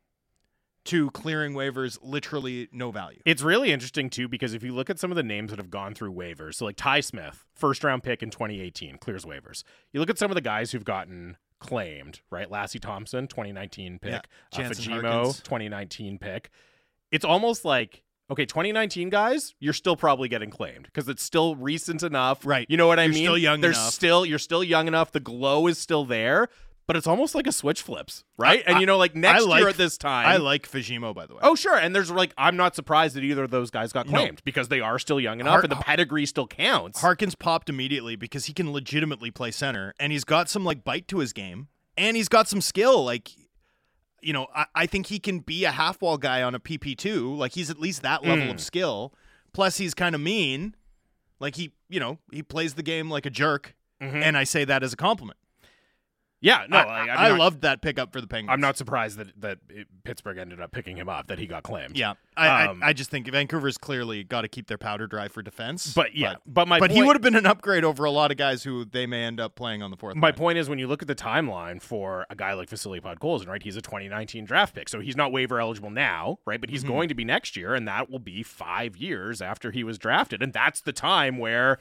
to 0.89 1.09
clearing 1.11 1.53
waivers 1.53 1.97
literally 2.01 2.67
no 2.71 2.91
value. 2.91 3.19
It's 3.25 3.41
really 3.41 3.71
interesting 3.71 4.09
too 4.09 4.27
because 4.27 4.53
if 4.53 4.63
you 4.63 4.73
look 4.73 4.89
at 4.89 4.99
some 4.99 5.11
of 5.11 5.15
the 5.15 5.23
names 5.23 5.49
that 5.49 5.57
have 5.59 5.69
gone 5.71 5.93
through 5.95 6.13
waivers, 6.13 6.55
so 6.55 6.65
like 6.65 6.75
Ty 6.75 6.99
Smith, 6.99 7.45
first 7.55 7.83
round 7.83 8.03
pick 8.03 8.21
in 8.21 8.29
2018, 8.29 8.97
clears 8.97 9.25
waivers. 9.25 9.63
You 9.93 9.99
look 9.99 10.09
at 10.09 10.17
some 10.17 10.29
of 10.31 10.35
the 10.35 10.41
guys 10.41 10.71
who've 10.71 10.83
gotten 10.85 11.37
claimed, 11.59 12.21
right? 12.29 12.49
Lassi 12.49 12.79
Thompson, 12.79 13.27
2019 13.27 13.99
pick, 13.99 14.11
Yeah, 14.11 14.19
uh, 14.65 14.69
Fagemo, 14.69 15.01
Harkins. 15.11 15.39
2019 15.41 16.17
pick. 16.19 16.49
It's 17.11 17.25
almost 17.25 17.65
like 17.65 18.03
okay, 18.31 18.45
2019 18.45 19.09
guys, 19.09 19.55
you're 19.59 19.73
still 19.73 19.95
probably 19.95 20.29
getting 20.29 20.51
claimed 20.51 20.85
because 20.85 21.09
it's 21.09 21.23
still 21.23 21.55
recent 21.55 22.03
enough. 22.03 22.45
Right. 22.45 22.67
You 22.69 22.77
know 22.77 22.85
what 22.87 22.99
I 22.99 23.05
You're 23.05 23.13
mean? 23.13 23.23
still 23.23 23.37
young 23.37 23.61
There's 23.61 23.75
enough. 23.77 23.91
still 23.93 24.25
you're 24.25 24.37
still 24.39 24.63
young 24.63 24.87
enough. 24.87 25.11
The 25.11 25.19
glow 25.19 25.65
is 25.67 25.77
still 25.79 26.05
there. 26.05 26.47
But 26.89 26.95
it's 26.95 27.05
almost 27.05 27.35
like 27.35 27.45
a 27.45 27.51
switch 27.51 27.83
flips, 27.83 28.23
right? 28.35 28.63
and 28.65 28.79
you 28.79 28.87
know, 28.87 28.97
like 28.97 29.13
next 29.15 29.45
like- 29.45 29.59
year 29.59 29.69
at 29.69 29.77
this 29.77 29.95
time, 29.95 30.25
I 30.25 30.37
like 30.37 30.67
Fagemo, 30.67 31.13
by 31.13 31.27
the 31.27 31.35
way. 31.35 31.39
Oh, 31.43 31.53
sure. 31.53 31.77
And 31.77 31.95
there's 31.95 32.09
like, 32.09 32.33
I'm 32.35 32.57
not 32.57 32.75
surprised 32.75 33.15
that 33.15 33.23
either 33.23 33.43
of 33.43 33.51
those 33.51 33.69
guys 33.69 33.93
got 33.93 34.07
No. 34.07 34.17
claimed 34.21 34.41
because 34.43 34.69
they 34.69 34.81
are 34.81 34.97
still 34.97 35.19
young 35.19 35.39
enough 35.39 35.51
Har- 35.51 35.61
and 35.61 35.71
the 35.71 35.75
pedigree 35.75 36.25
still 36.25 36.47
counts. 36.47 36.99
Harkins 37.01 37.35
popped 37.35 37.69
immediately 37.69 38.15
because 38.15 38.45
he 38.45 38.53
can 38.53 38.73
legitimately 38.73 39.29
play 39.29 39.51
center, 39.51 39.93
and 39.99 40.11
he's 40.11 40.23
got 40.23 40.49
some 40.49 40.65
like 40.65 40.83
bite 40.83 41.07
to 41.09 41.19
his 41.19 41.31
game, 41.31 41.67
and 41.95 42.17
he's 42.17 42.27
got 42.27 42.47
some 42.47 42.59
skill. 42.59 43.05
Like, 43.05 43.29
you 44.23 44.33
know, 44.33 44.47
I, 44.55 44.65
I 44.73 44.85
think 44.87 45.05
he 45.05 45.19
can 45.19 45.41
be 45.41 45.65
a 45.65 45.71
half 45.71 46.01
wall 46.01 46.17
guy 46.17 46.41
on 46.41 46.55
a 46.55 46.59
PP 46.59 46.97
two. 46.97 47.35
Like, 47.35 47.51
he's 47.53 47.69
at 47.69 47.79
least 47.79 48.01
that 48.01 48.23
level 48.23 48.47
Mm. 48.47 48.55
of 48.55 48.59
skill. 48.61 49.13
Plus, 49.53 49.77
he's 49.77 49.93
kind 49.93 50.15
of 50.15 50.21
mean. 50.21 50.75
Like 51.39 51.55
he, 51.55 51.71
you 51.87 51.99
know, 51.99 52.17
he 52.31 52.41
plays 52.41 52.73
the 52.73 52.81
game 52.83 53.11
like 53.11 53.27
a 53.27 53.29
jerk, 53.29 53.75
Mhm. 54.01 54.23
and 54.23 54.35
I 54.35 54.43
say 54.43 54.65
that 54.65 54.81
as 54.81 54.91
a 54.91 54.97
compliment. 54.97 55.37
Yeah, 56.41 56.65
no, 56.69 56.77
I, 56.77 56.81
I, 56.81 56.99
I'm 57.25 57.31
not, 57.31 57.39
loved 57.39 57.61
that 57.61 57.81
pickup 57.81 58.13
for 58.13 58.21
the 58.21 58.27
Penguins. 58.27 58.53
I'm 58.53 58.61
not 58.61 58.77
surprised 58.77 59.17
that 59.17 59.39
that 59.41 59.59
it, 59.69 59.87
Pittsburgh 60.03 60.37
ended 60.37 60.61
up 60.61 60.71
picking 60.71 60.97
him 60.97 61.09
up, 61.09 61.27
that 61.27 61.37
he 61.39 61.45
got 61.47 61.63
claimed. 61.63 61.97
Yeah, 61.97 62.13
I, 62.37 62.67
Um, 62.67 62.81
I, 62.83 62.89
I 62.89 62.93
just 62.93 63.09
think 63.11 63.27
Vancouver's 63.27 63.77
clearly 63.77 64.23
got 64.23 64.41
to 64.41 64.47
keep 64.47 64.67
their 64.67 64.77
powder 64.77 65.05
dry 65.07 65.27
for 65.27 65.41
defense. 65.41 65.93
But 65.93 66.15
yeah, 66.15 66.35
but, 66.45 66.67
my 66.67 66.79
but 66.79 66.91
he 66.91 67.03
would 67.03 67.15
have 67.15 67.21
been 67.21 67.35
an 67.35 67.45
upgrade 67.45 67.83
over 67.83 68.05
a 68.05 68.11
lot 68.11 68.31
of 68.31 68.37
guys 68.37 68.63
who 68.63 68.85
they 68.85 69.05
may 69.05 69.23
end 69.23 69.39
up 69.39 69.55
playing 69.55 69.83
on 69.83 69.91
the 69.91 69.97
fourth. 69.97 70.15
My 70.15 70.27
line. 70.29 70.33
point 70.35 70.57
is 70.57 70.69
when 70.69 70.79
you 70.79 70.87
look 70.87 71.01
at 71.01 71.07
the 71.07 71.15
timeline 71.15 71.81
for 71.81 72.25
a 72.29 72.35
guy 72.35 72.53
like 72.53 72.69
Vasily 72.69 73.01
Podkolzin, 73.01 73.47
right? 73.47 73.61
He's 73.61 73.75
a 73.75 73.81
2019 73.81 74.45
draft 74.45 74.75
pick, 74.75 74.87
so 74.89 74.99
he's 75.01 75.17
not 75.17 75.31
waiver 75.31 75.59
eligible 75.59 75.89
now, 75.89 76.39
right? 76.45 76.59
But 76.61 76.69
he's 76.69 76.79
Mm-hmm. 76.83 76.93
going 76.93 77.09
to 77.09 77.15
be 77.15 77.25
next 77.25 77.57
year, 77.57 77.75
and 77.75 77.85
that 77.87 78.09
will 78.09 78.19
be 78.19 78.41
five 78.43 78.95
years 78.95 79.41
after 79.41 79.71
he 79.71 79.83
was 79.83 79.97
drafted, 79.97 80.41
and 80.41 80.53
that's 80.53 80.79
the 80.79 80.93
time 80.93 81.37
where 81.37 81.77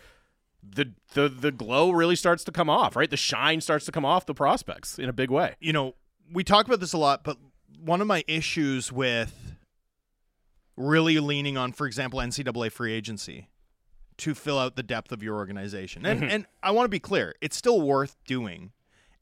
the 0.75 0.93
the 1.14 1.29
the 1.29 1.53
glow 1.53 1.91
really 1.91 2.16
starts 2.16 2.45
to 2.45 2.53
come 2.53 2.71
off, 2.71 2.97
right? 2.97 3.11
The 3.11 3.16
shine 3.16 3.61
starts 3.61 3.85
to 3.87 3.93
come 3.93 4.05
off 4.05 4.27
the 4.27 4.35
prospects 4.35 4.99
in 4.99 5.09
a 5.09 5.12
big 5.12 5.31
way. 5.31 5.57
you 5.61 5.73
know, 5.73 5.95
we 6.33 6.45
talk 6.45 6.66
about 6.66 6.81
this 6.81 6.93
a 6.93 6.99
lot, 6.99 7.25
but 7.25 7.37
one 7.81 8.01
of 8.01 8.07
my 8.07 8.25
issues 8.27 8.93
with 8.93 9.57
really 10.77 11.19
leaning 11.19 11.57
on, 11.57 11.73
for 11.73 11.87
example, 11.87 12.21
NCAA 12.21 12.71
free 12.71 12.93
agency 12.93 13.49
to 14.19 14.35
fill 14.35 14.59
out 14.59 14.77
the 14.77 14.83
depth 14.83 15.12
of 15.12 15.23
your 15.23 15.37
organization, 15.37 16.05
and 16.05 16.21
mm-hmm. 16.21 16.31
and 16.31 16.47
I 16.62 16.71
want 16.73 16.85
to 16.87 16.91
be 16.91 17.01
clear, 17.01 17.35
it's 17.41 17.57
still 17.57 17.81
worth 17.81 18.16
doing, 18.27 18.73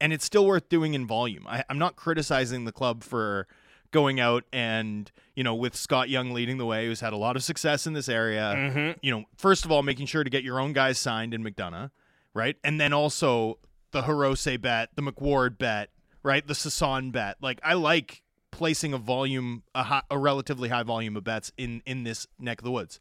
and 0.01 0.12
it's 0.12 0.24
still 0.24 0.47
worth 0.47 0.68
doing 0.68 0.94
in 0.94 1.07
volume. 1.07 1.47
I, 1.47 1.64
I'm 1.68 1.78
not 1.78 1.97
criticizing 1.97 2.64
the 2.64 2.72
club 2.72 3.03
for 3.03 3.47
going 3.91 4.20
out 4.20 4.45
and 4.53 5.11
you 5.34 5.45
know 5.45 5.55
with 5.55 5.76
Scott 5.76 6.09
Young 6.09 6.32
leading 6.32 6.59
the 6.59 6.66
way, 6.66 6.87
who's 6.87 7.01
had 7.01 7.12
a 7.12 7.16
lot 7.16 7.37
of 7.37 7.43
success 7.43 7.87
in 7.87 7.93
this 7.93 8.09
area. 8.09 8.55
Mm-hmm. 8.57 8.99
You 9.03 9.11
know, 9.11 9.24
first 9.37 9.64
of 9.64 9.72
all, 9.72 9.82
making 9.82 10.07
sure 10.07 10.24
to 10.24 10.30
get 10.30 10.45
your 10.45 10.61
own 10.61 10.72
guys 10.72 10.99
signed 10.99 11.34
in 11.34 11.43
McDonough, 11.45 11.91
right, 12.34 12.57
and 12.64 12.80
then 12.80 12.93
also 12.93 13.59
the 13.93 14.03
Hirose 14.03 14.61
bet, 14.61 14.91
the 14.95 15.03
McWard 15.03 15.59
bet, 15.59 15.91
right, 16.22 16.47
the 16.47 16.55
Sasson 16.55 17.12
bet. 17.12 17.37
Like 17.41 17.61
I 17.62 17.74
like 17.74 18.22
placing 18.51 18.93
a 18.95 18.99
volume, 18.99 19.62
a, 19.74 19.82
high, 19.82 20.03
a 20.11 20.18
relatively 20.18 20.68
high 20.68 20.82
volume 20.82 21.16
of 21.16 21.24
bets 21.24 21.53
in 21.57 21.82
in 21.87 22.05
this 22.05 22.26
neck 22.39 22.61
of 22.61 22.64
the 22.64 22.70
woods. 22.70 22.99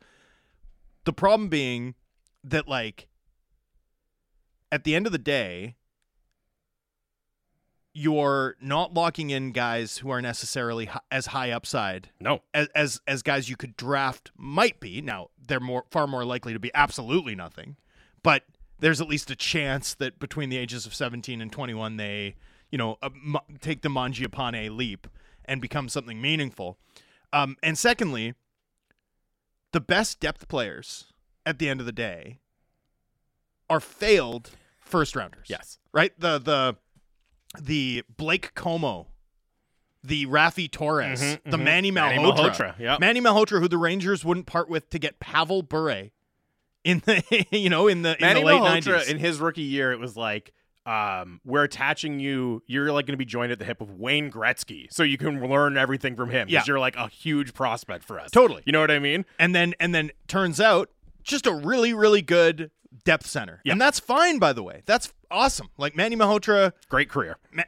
The 1.05 1.13
problem 1.13 1.49
being 1.49 1.95
that 2.43 2.67
like 2.67 3.07
at 4.71 4.83
the 4.83 4.95
end 4.95 5.05
of 5.05 5.11
the 5.11 5.17
day, 5.17 5.75
you're 7.97 8.57
not 8.59 8.93
locking 8.93 9.29
in 9.29 9.53
guys 9.53 9.99
who 9.99 10.09
are 10.09 10.21
necessarily 10.21 10.89
as 11.09 11.27
high 11.27 11.49
upside 11.49 12.09
No, 12.19 12.41
as, 12.53 12.67
as 12.75 13.01
as 13.07 13.23
guys 13.23 13.49
you 13.49 13.55
could 13.55 13.77
draft 13.77 14.31
might 14.37 14.81
be. 14.81 15.01
Now 15.01 15.29
they're 15.47 15.61
more 15.61 15.85
far 15.89 16.05
more 16.05 16.25
likely 16.25 16.51
to 16.51 16.59
be 16.59 16.71
absolutely 16.75 17.35
nothing, 17.35 17.77
but 18.21 18.43
there's 18.79 18.99
at 18.99 19.07
least 19.07 19.31
a 19.31 19.35
chance 19.35 19.93
that 19.93 20.19
between 20.19 20.49
the 20.49 20.57
ages 20.57 20.85
of 20.85 20.93
17 20.93 21.39
and 21.39 21.49
21 21.49 21.95
they 21.95 22.35
you 22.69 22.77
know 22.77 22.97
uh, 23.01 23.09
take 23.61 23.81
the 23.81 23.89
Mangiapane 23.89 24.75
leap 24.75 25.07
and 25.45 25.61
become 25.61 25.87
something 25.87 26.21
meaningful. 26.21 26.77
Um, 27.31 27.55
and 27.63 27.77
secondly, 27.77 28.33
the 29.71 29.79
best 29.79 30.19
depth 30.19 30.49
players 30.49 31.13
at 31.45 31.59
the 31.59 31.69
end 31.69 31.79
of 31.79 31.85
the 31.85 31.93
day 31.93 32.39
are 33.69 33.79
failed 33.79 34.51
first 34.81 35.15
rounders. 35.15 35.47
yes, 35.49 35.79
Right? 35.93 36.11
The 36.19 36.39
the 36.39 36.75
the 37.61 38.03
Blake 38.17 38.53
Comeau, 38.55 39.07
the 40.03 40.25
Raffi 40.27 40.69
Torres, 40.69 41.21
Mhm, 41.21 41.39
the 41.51 41.57
mhm. 41.57 41.63
Manny 41.63 41.91
Manny 41.91 42.17
Malhotra. 42.17 42.35
Malhotra, 42.75 42.79
yep. 42.79 42.99
Manny 42.99 43.21
Malhotra, 43.21 43.59
who 43.59 43.67
the 43.67 43.77
Rangers 43.77 44.23
wouldn't 44.23 44.45
part 44.45 44.69
with 44.69 44.89
to 44.91 44.99
get 44.99 45.19
Pavel 45.19 45.61
Bure 45.63 46.09
in 46.83 47.01
the 47.05 47.23
you 47.51 47.69
know 47.69 47.87
in 47.87 48.03
the 48.03 48.15
Manny 48.21 48.39
in 48.41 48.45
the 48.45 48.51
late 48.53 48.61
Malhotra 48.61 48.99
90s. 49.01 49.09
in 49.09 49.17
his 49.19 49.39
rookie 49.39 49.61
year, 49.63 49.91
it 49.91 49.99
was 49.99 50.15
like 50.15 50.53
um, 50.85 51.41
we're 51.43 51.63
attaching 51.63 52.19
you. 52.19 52.61
You're 52.67 52.91
like 52.91 53.07
going 53.07 53.13
to 53.13 53.17
be 53.17 53.25
joined 53.25 53.51
at 53.51 53.57
the 53.57 53.65
hip 53.65 53.81
of 53.81 53.89
Wayne 53.99 54.29
Gretzky, 54.31 54.85
so 54.93 55.01
you 55.01 55.17
can 55.17 55.41
learn 55.49 55.77
everything 55.77 56.15
from 56.15 56.29
him. 56.29 56.47
Yeah. 56.47 56.59
because 56.59 56.67
you're 56.67 56.79
like 56.79 56.95
a 56.95 57.07
huge 57.07 57.55
prospect 57.55 58.03
for 58.03 58.19
us. 58.19 58.29
Totally. 58.29 58.61
You 58.67 58.71
know 58.71 58.81
what 58.81 58.91
I 58.91 58.99
mean? 58.99 59.25
and 59.39 59.55
then 59.55 59.73
and 59.79 59.95
then 59.95 60.11
turns 60.27 60.61
out 60.61 60.91
just 61.23 61.47
a 61.47 61.53
really 61.55 61.91
really 61.95 62.21
good 62.21 62.69
depth 63.03 63.27
center, 63.27 63.61
Yeah. 63.63 63.73
and 63.73 63.81
that's 63.81 63.99
fine. 63.99 64.39
By 64.39 64.53
the 64.53 64.63
way, 64.63 64.83
that's 64.85 65.11
awesome. 65.29 65.69
Like 65.77 65.95
Manny 65.95 66.15
Malhotra, 66.15 66.71
Great 66.89 67.09
career. 67.09 67.37
ma- 67.51 67.63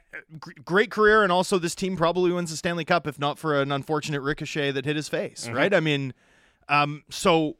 great 0.64 0.90
career, 0.90 1.22
and 1.22 1.30
also 1.32 1.58
this 1.58 1.74
team 1.74 1.96
probably 1.96 2.32
wins 2.32 2.50
the 2.50 2.56
Stanley 2.56 2.84
Cup 2.84 3.06
if 3.06 3.18
not 3.18 3.38
for 3.38 3.60
an 3.60 3.70
unfortunate 3.72 4.20
ricochet 4.22 4.70
that 4.72 4.84
hit 4.84 4.96
his 4.96 5.08
face. 5.08 5.44
Mm-hmm. 5.46 5.54
Right? 5.56 5.74
I 5.74 5.80
mean, 5.80 6.14
um, 6.68 7.02
so 7.10 7.56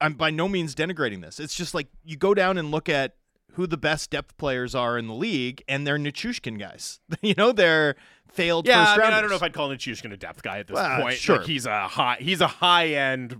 I'm 0.00 0.14
by 0.14 0.30
no 0.30 0.48
means 0.48 0.74
denigrating 0.74 1.20
this. 1.22 1.40
It's 1.40 1.54
just 1.54 1.74
like 1.74 1.88
you 2.04 2.16
go 2.16 2.34
down 2.34 2.58
and 2.58 2.70
look 2.70 2.88
at 2.88 3.14
who 3.54 3.66
the 3.66 3.76
best 3.76 4.10
depth 4.10 4.36
players 4.38 4.74
are 4.74 4.96
in 4.96 5.06
the 5.08 5.14
league, 5.14 5.62
and 5.68 5.86
they're 5.86 5.98
Nichushkin 5.98 6.58
guys. 6.58 7.00
you 7.20 7.34
know, 7.36 7.52
they're 7.52 7.96
failed 8.32 8.66
Yeah, 8.66 8.86
first 8.86 8.98
I 9.00 9.04
mean, 9.08 9.12
I 9.12 9.20
don't 9.20 9.28
know 9.28 9.36
if 9.36 9.42
I'd 9.42 9.52
call 9.52 9.68
Nichushkin 9.68 10.10
a 10.10 10.16
depth 10.16 10.42
guy 10.42 10.58
at 10.60 10.66
this 10.68 10.74
Well, 10.74 11.02
point. 11.02 11.16
sure. 11.18 11.36
Like, 11.36 11.46
he's 11.46 11.66
a 11.66 11.86
high. 11.86 12.16
He's 12.18 12.40
a 12.40 12.46
high 12.46 12.88
end 12.94 13.36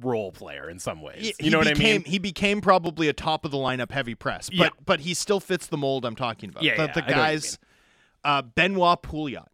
role 0.00 0.32
player 0.32 0.68
in 0.70 0.78
some 0.78 1.00
ways. 1.02 1.32
He- 1.38 1.46
you 1.46 1.50
know 1.50 1.60
he 1.60 1.68
what 1.70 1.76
I 1.76 1.80
mean? 1.82 2.04
He 2.04 2.18
became 2.18 2.60
probably 2.60 3.08
a 3.08 3.12
top 3.12 3.44
of 3.44 3.50
the 3.50 3.56
lineup 3.58 3.90
heavy 3.90 4.14
press, 4.14 4.48
but 4.50 4.56
Yeah. 4.56 4.68
but 4.84 5.00
he 5.00 5.14
still 5.14 5.40
fits 5.40 5.66
the 5.66 5.76
mold 5.76 6.04
I'm 6.04 6.16
talking 6.16 6.50
about. 6.50 6.62
Yeah, 6.62 6.76
the, 6.76 6.82
yeah, 6.82 6.86
the 6.86 6.92
I 6.92 6.94
know 6.94 7.06
what 7.06 7.08
you 7.08 7.14
guys, 7.34 7.58
uh, 8.24 8.42
Benoit 8.42 9.02
Pouliot. 9.02 9.46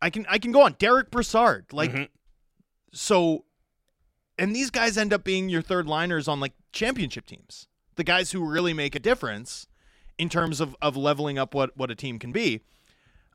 I 0.00 0.10
can 0.10 0.26
I 0.28 0.38
can 0.38 0.52
go 0.52 0.62
on. 0.62 0.76
Derick 0.78 1.10
Brassard, 1.10 1.66
like 1.72 1.92
Mhm. 1.92 2.08
so, 2.92 3.44
and 4.38 4.54
these 4.54 4.70
guys 4.70 4.96
end 4.96 5.12
up 5.12 5.24
being 5.24 5.48
your 5.48 5.62
third 5.62 5.86
liners 5.86 6.28
on 6.28 6.38
like 6.40 6.52
championship 6.72 7.26
teams. 7.26 7.66
The 7.96 8.04
guys 8.04 8.30
who 8.32 8.44
really 8.44 8.72
make 8.72 8.94
a 8.94 9.00
difference 9.00 9.66
in 10.18 10.28
terms 10.28 10.60
of 10.60 10.76
of 10.80 10.96
leveling 10.96 11.38
up 11.38 11.52
what 11.54 11.76
what 11.76 11.90
a 11.90 11.94
team 11.94 12.18
can 12.18 12.30
be. 12.32 12.60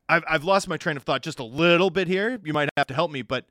I've 0.09 0.23
I've 0.27 0.43
lost 0.43 0.67
my 0.67 0.77
train 0.77 0.95
of 0.97 1.03
thought 1.03 1.21
just 1.21 1.39
a 1.39 1.43
little 1.43 1.89
bit 1.89 2.07
here. 2.07 2.39
You 2.43 2.53
might 2.53 2.69
have 2.77 2.87
to 2.87 2.93
help 2.93 3.11
me, 3.11 3.21
but 3.23 3.45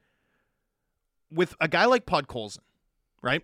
with 1.31 1.55
a 1.61 1.69
guy 1.69 1.85
like 1.87 2.05
Podkolzin, 2.07 2.59
right? 3.23 3.43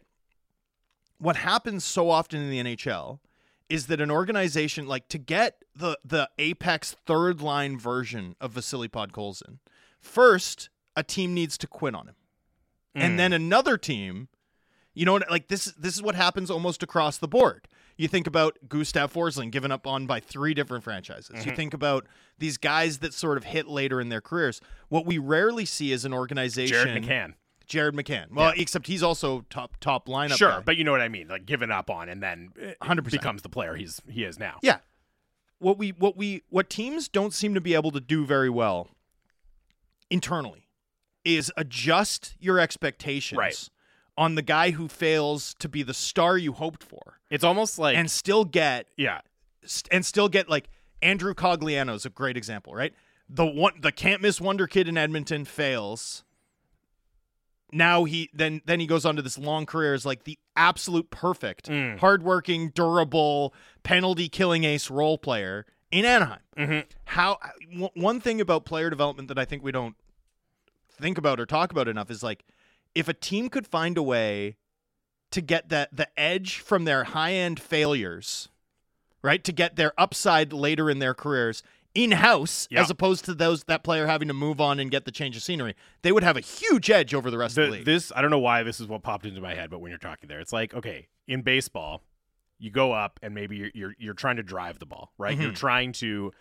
What 1.18 1.36
happens 1.36 1.84
so 1.84 2.10
often 2.10 2.40
in 2.40 2.50
the 2.50 2.76
NHL 2.76 3.18
is 3.68 3.86
that 3.88 4.00
an 4.00 4.10
organization 4.10 4.86
like 4.86 5.08
to 5.08 5.18
get 5.18 5.62
the 5.74 5.98
the 6.04 6.28
apex 6.38 6.92
third 7.06 7.40
line 7.40 7.78
version 7.78 8.34
of 8.40 8.52
Vasily 8.52 8.88
Podkolzin, 8.88 9.58
first 10.00 10.70
a 10.96 11.02
team 11.02 11.34
needs 11.34 11.58
to 11.58 11.66
quit 11.66 11.94
on 11.94 12.08
him, 12.08 12.14
Mm. 12.96 13.00
and 13.02 13.18
then 13.18 13.32
another 13.34 13.76
team, 13.76 14.28
you 14.94 15.04
know, 15.04 15.20
like 15.28 15.48
this 15.48 15.66
this 15.78 15.94
is 15.94 16.02
what 16.02 16.14
happens 16.14 16.50
almost 16.50 16.82
across 16.82 17.18
the 17.18 17.28
board. 17.28 17.68
You 17.96 18.06
think 18.08 18.26
about 18.28 18.56
Gustav 18.68 19.12
Forsling 19.12 19.50
given 19.50 19.72
up 19.72 19.84
on 19.86 20.06
by 20.06 20.20
three 20.20 20.54
different 20.54 20.84
franchises. 20.84 21.44
You 21.44 21.50
think 21.54 21.74
about 21.74 22.06
these 22.38 22.56
guys 22.56 22.98
that 22.98 23.12
sort 23.12 23.36
of 23.36 23.42
hit 23.44 23.66
later 23.66 24.00
in 24.00 24.08
their 24.08 24.20
careers. 24.20 24.60
What 24.88 25.04
we 25.04 25.18
rarely 25.18 25.64
see 25.64 25.90
is 25.90 26.04
an 26.04 26.14
organization. 26.14 26.72
Jared 26.74 27.02
McCann. 27.02 27.34
Jared 27.68 27.94
McCann. 27.94 28.32
Well, 28.32 28.52
except 28.56 28.86
he's 28.86 29.02
also 29.02 29.44
top 29.50 29.76
top 29.80 30.08
lineup. 30.08 30.36
Sure, 30.36 30.50
guy. 30.50 30.60
but 30.60 30.76
you 30.76 30.84
know 30.84 30.90
what 30.92 31.00
I 31.00 31.08
mean. 31.08 31.28
Like 31.28 31.46
given 31.46 31.70
up 31.70 31.90
on, 31.90 32.08
and 32.08 32.22
then 32.22 32.50
uh, 32.60 32.84
100%. 32.84 33.10
becomes 33.10 33.42
the 33.42 33.48
player 33.48 33.74
he's 33.76 34.00
he 34.08 34.24
is 34.24 34.38
now. 34.38 34.58
Yeah. 34.62 34.78
What 35.60 35.76
we 35.78 35.90
what 35.90 36.16
we 36.16 36.42
what 36.48 36.70
teams 36.70 37.08
don't 37.08 37.32
seem 37.34 37.54
to 37.54 37.60
be 37.60 37.74
able 37.74 37.90
to 37.92 38.00
do 38.00 38.24
very 38.24 38.50
well 38.50 38.88
internally 40.10 40.68
is 41.24 41.52
adjust 41.56 42.34
your 42.40 42.58
expectations 42.58 43.38
Right. 43.38 43.68
on 44.16 44.34
the 44.34 44.42
guy 44.42 44.70
who 44.70 44.88
fails 44.88 45.54
to 45.58 45.68
be 45.68 45.82
the 45.82 45.92
star 45.94 46.38
you 46.38 46.52
hoped 46.52 46.82
for 46.82 47.18
It's 47.30 47.44
almost 47.44 47.78
like 47.78 47.96
and 47.96 48.10
still 48.10 48.44
get 48.44 48.86
yeah, 48.96 49.20
st- 49.64 49.92
and 49.92 50.06
still 50.06 50.28
get 50.28 50.48
like 50.48 50.68
Andrew 51.02 51.34
Cogliano 51.34 51.94
is 51.94 52.06
a 52.06 52.10
great 52.10 52.36
example, 52.36 52.74
right? 52.74 52.94
The 53.28 53.44
one 53.46 53.74
the 53.80 53.92
can't 53.92 54.22
miss 54.22 54.40
wonder 54.40 54.66
kid 54.66 54.88
in 54.88 54.96
Edmonton 54.96 55.44
fails. 55.44 56.24
Now 57.70 58.04
he 58.04 58.30
then 58.32 58.62
then 58.64 58.80
he 58.80 58.86
goes 58.86 59.04
on 59.04 59.16
to 59.16 59.22
this 59.22 59.36
long 59.38 59.66
career 59.66 59.92
as 59.94 60.06
like 60.06 60.24
the 60.24 60.38
absolute 60.56 61.10
perfect, 61.10 61.68
Mm. 61.68 61.98
hardworking, 61.98 62.70
durable, 62.70 63.52
penalty 63.82 64.28
killing 64.28 64.64
ace 64.64 64.90
role 64.90 65.18
player 65.18 65.66
in 65.90 66.04
Anaheim. 66.04 66.40
Mhm. 66.56 66.84
How 67.06 67.38
w- 67.70 67.90
one 67.94 68.20
thing 68.20 68.40
about 68.40 68.64
player 68.64 68.88
development 68.90 69.28
that 69.28 69.38
I 69.38 69.44
think 69.44 69.62
we 69.62 69.72
don't 69.72 69.96
think 70.90 71.18
about 71.18 71.38
or 71.38 71.46
talk 71.46 71.70
about 71.70 71.88
enough 71.88 72.10
is 72.10 72.22
like 72.22 72.44
if 72.94 73.06
a 73.08 73.14
team 73.14 73.48
could 73.48 73.66
find 73.66 73.96
a 73.98 74.02
way 74.02 74.56
to 75.30 75.40
get 75.42 75.68
that 75.68 75.94
the 75.94 76.08
edge 76.18 76.58
from 76.58 76.84
their 76.84 77.04
high 77.04 77.34
end 77.34 77.60
failures, 77.60 78.48
right? 79.22 79.44
To 79.44 79.52
get 79.52 79.76
their 79.76 79.92
upside 80.00 80.52
later 80.54 80.88
in 80.90 80.98
their 81.00 81.14
careers 81.14 81.62
in 82.04 82.12
house, 82.12 82.68
Yeah. 82.70 82.80
as 82.82 82.90
opposed 82.90 83.24
to 83.24 83.34
those 83.34 83.64
that 83.64 83.82
player 83.82 84.06
having 84.06 84.28
to 84.28 84.34
move 84.34 84.60
on 84.60 84.78
and 84.78 84.90
get 84.90 85.04
the 85.04 85.10
change 85.10 85.36
of 85.36 85.42
scenery, 85.42 85.74
they 86.02 86.12
would 86.12 86.22
have 86.22 86.36
a 86.36 86.40
huge 86.40 86.90
edge 86.90 87.12
over 87.12 87.30
the 87.30 87.38
rest 87.38 87.58
of 87.58 87.64
the 87.64 87.70
the, 87.70 87.76
league. 87.78 87.84
this 87.84 88.12
I 88.14 88.22
don't 88.22 88.30
know 88.30 88.38
why 88.38 88.62
this 88.62 88.78
is 88.80 88.86
what 88.86 89.02
popped 89.02 89.26
into 89.26 89.40
my 89.40 89.54
head, 89.54 89.68
but 89.70 89.80
when 89.80 89.90
you're 89.90 89.98
talking 89.98 90.28
there, 90.28 90.40
it's 90.40 90.52
like 90.52 90.72
okay, 90.74 91.08
in 91.26 91.42
baseball, 91.42 92.04
you 92.58 92.70
go 92.70 92.92
up 92.92 93.18
and 93.22 93.34
maybe 93.34 93.56
you're 93.56 93.70
you're, 93.74 93.94
you're 93.98 94.14
trying 94.14 94.36
to 94.36 94.42
drive 94.42 94.78
the 94.78 94.86
ball, 94.86 95.12
right? 95.18 95.36
You're 95.36 95.50
Mhm. 95.52 95.56
trying 95.56 95.92
to 95.94 96.32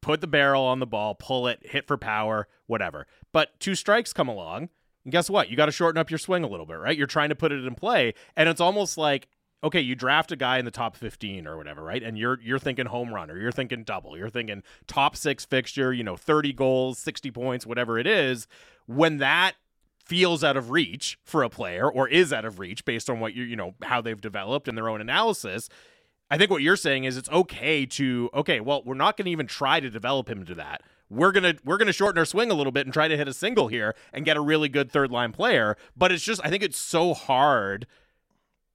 put 0.00 0.20
the 0.20 0.26
barrel 0.26 0.64
on 0.64 0.80
the 0.80 0.86
ball, 0.86 1.14
pull 1.14 1.46
it, 1.46 1.60
hit 1.62 1.86
for 1.86 1.96
power, 1.96 2.48
whatever. 2.66 3.06
But 3.32 3.58
two 3.60 3.74
strikes 3.74 4.12
come 4.12 4.28
along, 4.28 4.68
and 5.04 5.12
guess 5.12 5.28
what? 5.30 5.48
You 5.50 5.56
got 5.56 5.66
to 5.66 5.72
shorten 5.72 5.98
up 6.00 6.10
your 6.10 6.18
swing 6.18 6.42
a 6.42 6.48
little 6.48 6.66
bit, 6.66 6.74
right? 6.78 6.96
You're 6.96 7.06
trying 7.06 7.28
to 7.28 7.34
put 7.36 7.52
it 7.52 7.64
in 7.64 7.74
play, 7.74 8.14
and 8.36 8.48
it's 8.48 8.60
almost 8.60 8.96
like 8.98 9.28
okay, 9.62 9.80
you 9.80 9.94
draft 9.94 10.32
a 10.32 10.36
guy 10.36 10.58
in 10.58 10.64
the 10.64 10.70
top 10.70 10.96
15 10.96 11.46
or 11.46 11.56
whatever, 11.56 11.82
right? 11.82 12.02
And 12.02 12.18
you're 12.18 12.40
you're 12.40 12.58
thinking 12.58 12.86
home 12.86 13.12
run 13.12 13.30
or 13.30 13.38
you're 13.38 13.52
thinking 13.52 13.84
double, 13.84 14.16
you're 14.16 14.30
thinking 14.30 14.62
top 14.86 15.16
6 15.16 15.44
fixture, 15.44 15.92
you 15.92 16.04
know, 16.04 16.16
30 16.16 16.52
goals, 16.52 16.98
60 16.98 17.30
points, 17.30 17.66
whatever 17.66 17.98
it 17.98 18.06
is. 18.06 18.46
When 18.86 19.18
that 19.18 19.54
feels 20.04 20.42
out 20.42 20.56
of 20.56 20.70
reach 20.70 21.18
for 21.22 21.42
a 21.42 21.48
player 21.48 21.90
or 21.90 22.08
is 22.08 22.32
out 22.32 22.44
of 22.44 22.58
reach 22.58 22.84
based 22.84 23.08
on 23.08 23.20
what 23.20 23.34
you 23.34 23.44
you 23.44 23.54
know 23.54 23.74
how 23.82 24.00
they've 24.00 24.20
developed 24.20 24.66
and 24.66 24.76
their 24.76 24.88
own 24.88 25.00
analysis 25.00 25.68
I 26.32 26.38
think 26.38 26.50
what 26.50 26.62
you're 26.62 26.76
saying 26.76 27.04
is 27.04 27.18
it's 27.18 27.28
okay 27.28 27.84
to 27.84 28.30
okay, 28.32 28.58
well, 28.60 28.82
we're 28.86 28.94
not 28.94 29.18
going 29.18 29.26
to 29.26 29.30
even 29.30 29.46
try 29.46 29.80
to 29.80 29.90
develop 29.90 30.30
him 30.30 30.38
into 30.40 30.54
that. 30.54 30.80
We're 31.10 31.30
gonna 31.30 31.56
we're 31.62 31.76
gonna 31.76 31.92
shorten 31.92 32.18
our 32.18 32.24
swing 32.24 32.50
a 32.50 32.54
little 32.54 32.72
bit 32.72 32.86
and 32.86 32.92
try 32.94 33.06
to 33.06 33.18
hit 33.18 33.28
a 33.28 33.34
single 33.34 33.68
here 33.68 33.94
and 34.14 34.24
get 34.24 34.38
a 34.38 34.40
really 34.40 34.70
good 34.70 34.90
third 34.90 35.10
line 35.10 35.32
player. 35.32 35.76
But 35.94 36.10
it's 36.10 36.24
just 36.24 36.40
I 36.42 36.48
think 36.48 36.62
it's 36.62 36.78
so 36.78 37.12
hard 37.12 37.86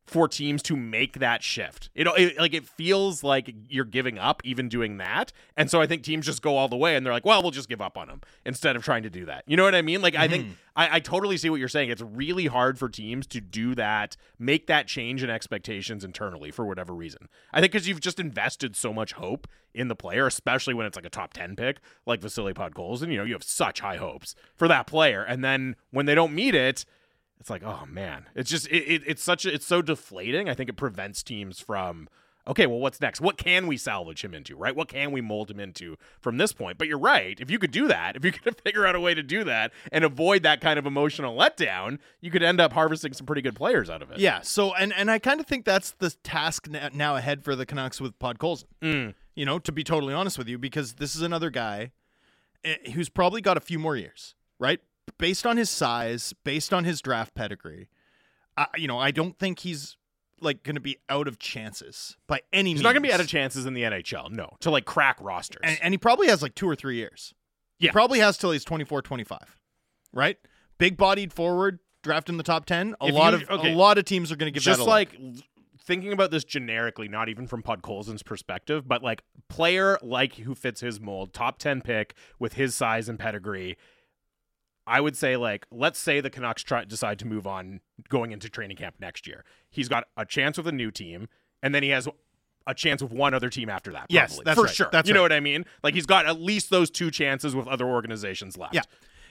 for 0.07 0.27
teams 0.29 0.63
to 0.63 0.75
make 0.77 1.19
that 1.19 1.43
shift. 1.43 1.89
Know, 1.95 2.13
it, 2.13 2.37
like 2.39 2.53
it 2.53 2.65
feels 2.65 3.23
like 3.23 3.53
you're 3.67 3.85
giving 3.85 4.17
up 4.17 4.41
even 4.45 4.69
doing 4.69 4.97
that. 4.97 5.33
And 5.57 5.69
so 5.69 5.81
I 5.81 5.85
think 5.85 6.03
teams 6.03 6.25
just 6.25 6.41
go 6.41 6.55
all 6.55 6.69
the 6.69 6.77
way 6.77 6.95
and 6.95 7.05
they're 7.05 7.13
like, 7.13 7.25
well, 7.25 7.41
we'll 7.41 7.51
just 7.51 7.67
give 7.67 7.81
up 7.81 7.97
on 7.97 8.07
them 8.07 8.21
instead 8.45 8.77
of 8.77 8.85
trying 8.85 9.03
to 9.03 9.09
do 9.09 9.25
that. 9.25 9.43
You 9.47 9.57
know 9.57 9.63
what 9.63 9.75
I 9.75 9.81
mean? 9.81 10.01
Like 10.01 10.15
I 10.15 10.29
think 10.29 10.45
mm-hmm. 10.45 10.53
I, 10.77 10.95
I 10.95 10.99
totally 11.01 11.35
see 11.35 11.49
what 11.49 11.59
you're 11.59 11.67
saying. 11.67 11.89
It's 11.89 12.01
really 12.01 12.45
hard 12.45 12.79
for 12.79 12.87
teams 12.87 13.27
to 13.27 13.41
do 13.41 13.75
that, 13.75 14.15
make 14.39 14.67
that 14.67 14.87
change 14.87 15.23
in 15.23 15.29
expectations 15.29 16.05
internally 16.05 16.51
for 16.51 16.65
whatever 16.65 16.93
reason. 16.93 17.27
I 17.51 17.59
think 17.59 17.73
because 17.73 17.87
you've 17.87 17.99
just 17.99 18.19
invested 18.19 18.77
so 18.77 18.93
much 18.93 19.11
hope 19.13 19.45
in 19.73 19.89
the 19.89 19.95
player, 19.95 20.25
especially 20.25 20.73
when 20.73 20.85
it's 20.85 20.95
like 20.95 21.05
a 21.05 21.09
top 21.09 21.33
10 21.33 21.57
pick 21.57 21.79
like 22.05 22.21
Vasily 22.21 22.53
Podkolzin. 22.53 23.11
You 23.11 23.17
know, 23.17 23.23
you 23.25 23.33
have 23.33 23.43
such 23.43 23.81
high 23.81 23.97
hopes 23.97 24.35
for 24.55 24.69
that 24.69 24.87
player. 24.87 25.21
And 25.21 25.43
then 25.43 25.75
when 25.91 26.05
they 26.05 26.15
don't 26.15 26.33
meet 26.33 26.55
it, 26.55 26.85
it's 27.39 27.49
like, 27.49 27.63
oh 27.63 27.85
man, 27.87 28.25
it's 28.35 28.49
just 28.49 28.67
it, 28.67 28.83
it, 28.83 29.03
it's 29.05 29.23
such 29.23 29.45
a, 29.45 29.53
it's 29.53 29.65
so 29.65 29.81
deflating. 29.81 30.49
I 30.49 30.53
think 30.53 30.69
it 30.69 30.77
prevents 30.77 31.23
teams 31.23 31.59
from 31.59 32.09
okay, 32.47 32.65
well, 32.65 32.79
what's 32.79 33.01
next? 33.01 33.19
What 33.21 33.37
can 33.37 33.67
we 33.67 33.77
salvage 33.77 34.23
him 34.23 34.33
into? 34.33 34.55
Right? 34.55 34.75
What 34.75 34.87
can 34.87 35.11
we 35.11 35.21
mold 35.21 35.51
him 35.51 35.59
into 35.59 35.97
from 36.19 36.37
this 36.37 36.53
point? 36.53 36.77
But 36.77 36.87
you're 36.87 36.97
right. 36.97 37.39
If 37.39 37.51
you 37.51 37.59
could 37.59 37.71
do 37.71 37.87
that, 37.87 38.15
if 38.15 38.25
you 38.25 38.31
could 38.43 38.59
figure 38.61 38.85
out 38.85 38.95
a 38.95 38.99
way 38.99 39.13
to 39.13 39.23
do 39.23 39.43
that 39.43 39.73
and 39.91 40.03
avoid 40.03 40.43
that 40.43 40.61
kind 40.61 40.79
of 40.79 40.85
emotional 40.85 41.37
letdown, 41.37 41.99
you 42.21 42.31
could 42.31 42.43
end 42.43 42.59
up 42.59 42.73
harvesting 42.73 43.13
some 43.13 43.25
pretty 43.25 43.41
good 43.41 43.55
players 43.55 43.89
out 43.89 44.01
of 44.01 44.11
it. 44.11 44.19
yeah. 44.19 44.41
So 44.41 44.73
and 44.73 44.93
and 44.93 45.11
I 45.11 45.19
kind 45.19 45.39
of 45.39 45.45
think 45.45 45.65
that's 45.65 45.91
the 45.91 46.11
task 46.23 46.67
now 46.93 47.15
ahead 47.15 47.43
for 47.43 47.55
the 47.55 47.65
Canucks 47.65 48.01
with 48.01 48.17
Podkolzin. 48.19 48.65
Mm. 48.81 49.13
You 49.35 49.45
know, 49.45 49.59
to 49.59 49.71
be 49.71 49.83
totally 49.83 50.13
honest 50.13 50.37
with 50.37 50.47
you, 50.47 50.57
because 50.57 50.93
this 50.93 51.15
is 51.15 51.21
another 51.21 51.49
guy 51.49 51.91
eh, 52.63 52.91
who's 52.93 53.09
probably 53.09 53.41
got 53.41 53.57
a 53.57 53.61
few 53.61 53.77
more 53.77 53.95
years, 53.95 54.35
right? 54.57 54.79
Based 55.17 55.45
on 55.45 55.57
his 55.57 55.69
size, 55.69 56.33
based 56.43 56.73
on 56.73 56.83
his 56.83 57.01
draft 57.01 57.33
pedigree, 57.33 57.89
I, 58.55 58.67
you 58.77 58.87
know, 58.87 58.97
I 58.99 59.11
don't 59.11 59.37
think 59.37 59.59
he's 59.59 59.97
like 60.41 60.63
going 60.63 60.75
to 60.75 60.81
be 60.81 60.97
out 61.09 61.27
of 61.27 61.39
chances 61.39 62.17
by 62.27 62.41
any 62.53 62.69
means. 62.69 62.79
He's 62.79 62.83
not 62.83 62.91
going 62.93 63.01
to 63.01 63.07
be 63.09 63.13
out 63.13 63.19
of 63.19 63.27
chances 63.27 63.65
in 63.65 63.73
the 63.73 63.81
NHL, 63.83 64.29
no, 64.31 64.49
to 64.59 64.69
like 64.69 64.85
crack 64.85 65.17
rosters. 65.19 65.61
and, 65.63 65.79
and 65.81 65.93
he 65.93 65.97
probably 65.97 66.27
has 66.27 66.41
like 66.43 66.53
two 66.55 66.69
or 66.69 66.75
three 66.75 66.97
years. 66.97 67.33
Yeah. 67.79 67.89
He 67.89 67.93
probably 67.93 68.19
has 68.19 68.37
till 68.37 68.51
he's 68.51 68.63
24, 68.63 69.01
25, 69.01 69.39
right? 70.13 70.37
Big 70.77 70.97
bodied 70.97 71.33
forward, 71.33 71.79
draft 72.03 72.29
in 72.29 72.37
the 72.37 72.43
top 72.43 72.65
10. 72.65 72.95
A 73.01 73.07
If 73.07 73.13
lot 73.15 73.33
you- 73.33 73.39
of 73.47 73.49
okay. 73.59 73.73
a 73.73 73.75
lot 73.75 73.97
of 73.97 74.05
teams 74.05 74.31
are 74.31 74.35
going 74.35 74.51
to 74.51 74.53
give 74.53 74.61
just 74.63 74.79
that 74.79 74.85
a 74.85 74.89
like 74.89 75.15
l- 75.19 75.33
thinking 75.81 76.11
about 76.13 76.29
this 76.29 76.43
generically, 76.43 77.07
not 77.07 77.29
even 77.29 77.47
from 77.47 77.63
Podkolzin's 77.63 78.21
perspective, 78.23 78.87
but 78.87 79.01
like 79.01 79.23
player 79.49 79.97
like 80.03 80.35
who 80.35 80.53
fits 80.53 80.81
his 80.81 80.99
mold, 80.99 81.33
top 81.33 81.57
ten 81.57 81.81
pick 81.81 82.13
with 82.37 82.53
his 82.53 82.75
size 82.75 83.09
and 83.09 83.17
pedigree. 83.17 83.77
I 84.87 85.01
would 85.01 85.15
say 85.17 85.37
like 85.37 85.65
let's 85.71 85.99
say 85.99 86.21
the 86.21 86.29
Canucks 86.29 86.63
try 86.63 86.85
decide 86.85 87.19
to 87.19 87.27
move 87.27 87.45
on 87.45 87.81
going 88.09 88.31
into 88.31 88.49
training 88.49 88.77
camp 88.77 88.95
next 88.99 89.27
year. 89.27 89.43
He's 89.69 89.89
got 89.89 90.05
a 90.15 90.25
chance 90.25 90.57
with 90.57 90.67
a 90.67 90.71
new 90.71 90.91
team, 90.91 91.27
and 91.61 91.75
then 91.75 91.83
he 91.83 91.89
has 91.89 92.07
a 92.65 92.73
chance 92.73 93.01
with 93.01 93.11
one 93.11 93.33
other 93.33 93.49
team 93.49 93.69
after 93.69 93.91
that. 93.93 94.07
Yes, 94.09 94.35
probably, 94.35 94.43
that's 94.45 94.55
for 94.59 94.65
right. 94.65 94.75
sure. 94.75 94.89
That's 94.91 95.07
you 95.07 95.13
know 95.13 95.21
right. 95.21 95.31
what 95.31 95.33
I 95.33 95.39
mean? 95.39 95.65
Like 95.83 95.93
he's 95.93 96.05
got 96.05 96.25
at 96.25 96.39
least 96.39 96.69
those 96.69 96.89
two 96.89 97.11
chances 97.11 97.55
with 97.55 97.67
other 97.67 97.85
organizations 97.85 98.57
left. 98.57 98.73
Yeah. 98.75 98.81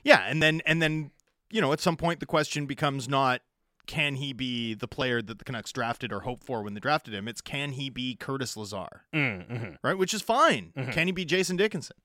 Yeah, 0.04 0.24
and 0.28 0.42
then 0.42 0.62
and 0.66 0.80
then 0.80 1.10
you 1.50 1.60
know 1.60 1.72
at 1.72 1.80
some 1.80 1.96
point 1.96 2.20
the 2.20 2.26
question 2.26 2.66
becomes 2.66 3.08
not 3.08 3.40
can 3.86 4.16
he 4.16 4.32
be 4.32 4.74
the 4.74 4.88
player 4.88 5.22
that 5.22 5.38
the 5.38 5.44
Canucks 5.44 5.70
drafted 5.72 6.12
or 6.12 6.20
hoped 6.20 6.44
for 6.44 6.62
when 6.62 6.74
they 6.74 6.80
drafted 6.80 7.14
him? 7.14 7.28
It's 7.28 7.40
can 7.40 7.72
he 7.72 7.88
be 7.90 8.14
Curtis 8.16 8.56
Lazar, 8.56 9.02
Mm, 9.14 9.46
hmm 9.58 9.74
right? 9.82 9.96
Which 9.96 10.12
is 10.14 10.22
fine. 10.22 10.72
Mhm. 10.76 10.92
Can 10.92 11.06
he 11.06 11.12
be 11.12 11.24
Jason 11.24 11.56
Dickinson? 11.56 11.96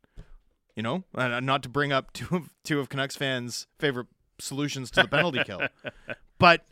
You 0.76 0.84
know, 0.84 1.03
and 1.13 1.34
uh, 1.34 1.39
not 1.39 1.63
to 1.63 1.69
bring 1.69 1.91
up 1.91 2.13
two 2.13 2.36
of 2.36 2.49
two 2.63 2.80
of 2.80 2.89
Canucks 2.89 3.15
fans' 3.15 3.67
favorite 3.80 4.07
solutions 4.39 4.89
to 4.91 5.03
the 5.03 5.07
penalty 5.07 5.43
kill, 5.45 5.61
but 6.39 6.65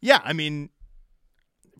yeah, 0.00 0.20
I 0.24 0.32
mean, 0.32 0.70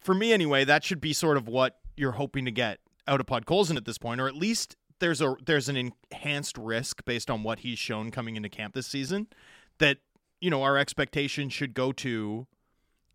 for 0.01 0.15
me 0.15 0.33
anyway, 0.33 0.65
that 0.65 0.85
should 0.85 1.01
be 1.01 1.13
sort 1.13 1.37
of 1.37 1.49
what 1.49 1.79
you're 1.97 2.13
hoping 2.13 2.45
to 2.45 2.51
get 2.51 2.79
out 3.07 3.21
of 3.21 3.27
Podkolzin 3.27 3.77
at 3.77 3.85
this 3.85 3.99
point, 3.99 4.21
or 4.21 4.29
at 4.29 4.35
least 4.35 4.77
there's 5.01 5.21
a 5.21 5.35
there's 5.45 5.69
an 5.69 5.77
enhanced 6.13 6.57
risk 6.57 7.05
based 7.05 7.31
on 7.31 7.43
what 7.43 7.61
he's 7.61 7.79
shown 7.79 8.11
coming 8.11 8.37
into 8.37 8.49
camp 8.49 8.75
this 8.75 8.87
season 8.87 9.27
that 9.79 9.99
you 10.41 10.49
know 10.49 10.63
our 10.63 10.79
expectation 10.79 11.49
should 11.49 11.75
go 11.75 11.91
to 11.93 12.47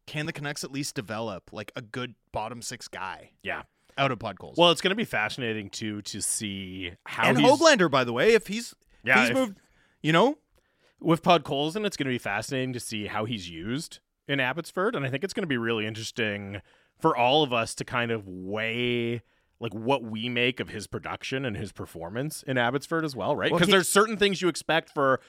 can 0.06 0.26
the 0.26 0.34
Canucks 0.34 0.64
at 0.64 0.72
least 0.72 0.96
develop 0.96 1.52
like 1.54 1.72
a 1.76 1.82
good 1.82 2.16
bottom 2.32 2.62
six 2.62 2.88
guy 2.88 3.32
Yeah. 3.44 3.64
Out 3.98 4.12
of 4.12 4.20
Podkolzin? 4.20 4.58
Well, 4.58 4.72
it's 4.72 4.82
going 4.82 4.92
to 4.92 4.96
be 4.96 5.06
fascinating 5.06 5.70
too 5.70 6.02
to 6.04 6.22
see 6.22 6.92
how 7.06 7.30
and 7.30 7.40
he's, 7.40 7.50
Hoglander, 7.50 7.90
by 7.90 8.04
the 8.04 8.14
way, 8.14 8.34
if 8.34 8.48
he's 8.48 8.74
Yeah, 9.04 9.16
if 9.16 9.20
he's 9.22 9.30
if- 9.32 9.36
moved, 9.36 9.60
you 10.02 10.12
know, 10.14 10.38
with 11.00 11.22
Podkolzin, 11.24 11.86
it's 11.86 11.98
going 11.98 12.06
to 12.06 12.14
be 12.14 12.18
fascinating 12.18 12.74
to 12.74 12.80
see 12.80 13.08
how 13.08 13.26
he's 13.26 13.50
used 13.50 14.00
in 14.28 14.40
Abbotsford, 14.40 14.96
and 14.96 15.06
I 15.06 15.10
think 15.10 15.24
it's 15.24 15.34
going 15.34 15.44
to 15.44 15.48
be 15.48 15.58
really 15.58 15.86
interesting 15.88 16.62
for 17.00 17.16
all 17.16 17.44
of 17.44 17.54
us 17.54 17.74
to 17.76 17.86
kind 17.86 18.12
of 18.12 18.28
weigh 18.28 19.22
like 19.60 19.74
what 19.74 20.04
we 20.04 20.30
make 20.30 20.60
of 20.60 20.70
his 20.70 20.86
production 20.86 21.44
and 21.46 21.56
his 21.58 21.72
performance 21.72 22.44
in 22.44 22.58
Abbotsford 22.58 23.04
as 23.06 23.16
well, 23.16 23.36
right? 23.36 23.52
Well, 23.52 23.58
Because 23.60 23.68
he- 23.70 23.72
there's 23.74 23.88
certain 23.88 24.18
things 24.18 24.42
you 24.42 24.48
expect 24.50 24.90
for 24.90 25.20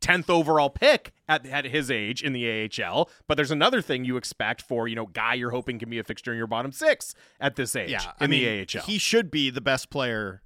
10th 0.00 0.30
overall 0.30 0.70
pick 0.70 1.12
at, 1.28 1.44
at 1.46 1.64
his 1.64 1.90
age 1.90 2.22
in 2.22 2.32
the 2.32 2.70
AHL, 2.84 3.10
but 3.26 3.36
there's 3.36 3.50
another 3.50 3.82
thing 3.82 4.04
you 4.04 4.16
expect 4.16 4.62
for, 4.62 4.86
you 4.88 4.94
know, 4.94 5.06
guy 5.06 5.34
you're 5.34 5.50
hoping 5.50 5.78
can 5.78 5.90
be 5.90 5.98
a 5.98 6.04
fixture 6.04 6.32
in 6.32 6.38
your 6.38 6.46
bottom 6.46 6.72
six 6.72 7.14
at 7.40 7.56
this 7.56 7.74
age 7.74 7.90
yeah, 7.90 8.02
in 8.20 8.24
I 8.24 8.26
mean, 8.28 8.66
the 8.66 8.78
AHL. 8.78 8.84
he 8.86 8.98
should 8.98 9.30
be 9.30 9.50
the 9.50 9.60
best 9.60 9.90
player 9.90 10.42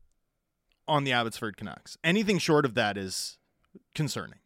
on 0.88 1.04
the 1.04 1.12
Abbotsford 1.12 1.56
Canucks. 1.56 1.96
Anything 2.02 2.38
short 2.38 2.64
of 2.64 2.74
that 2.74 2.96
is 2.96 3.38
concerning. 3.94 4.38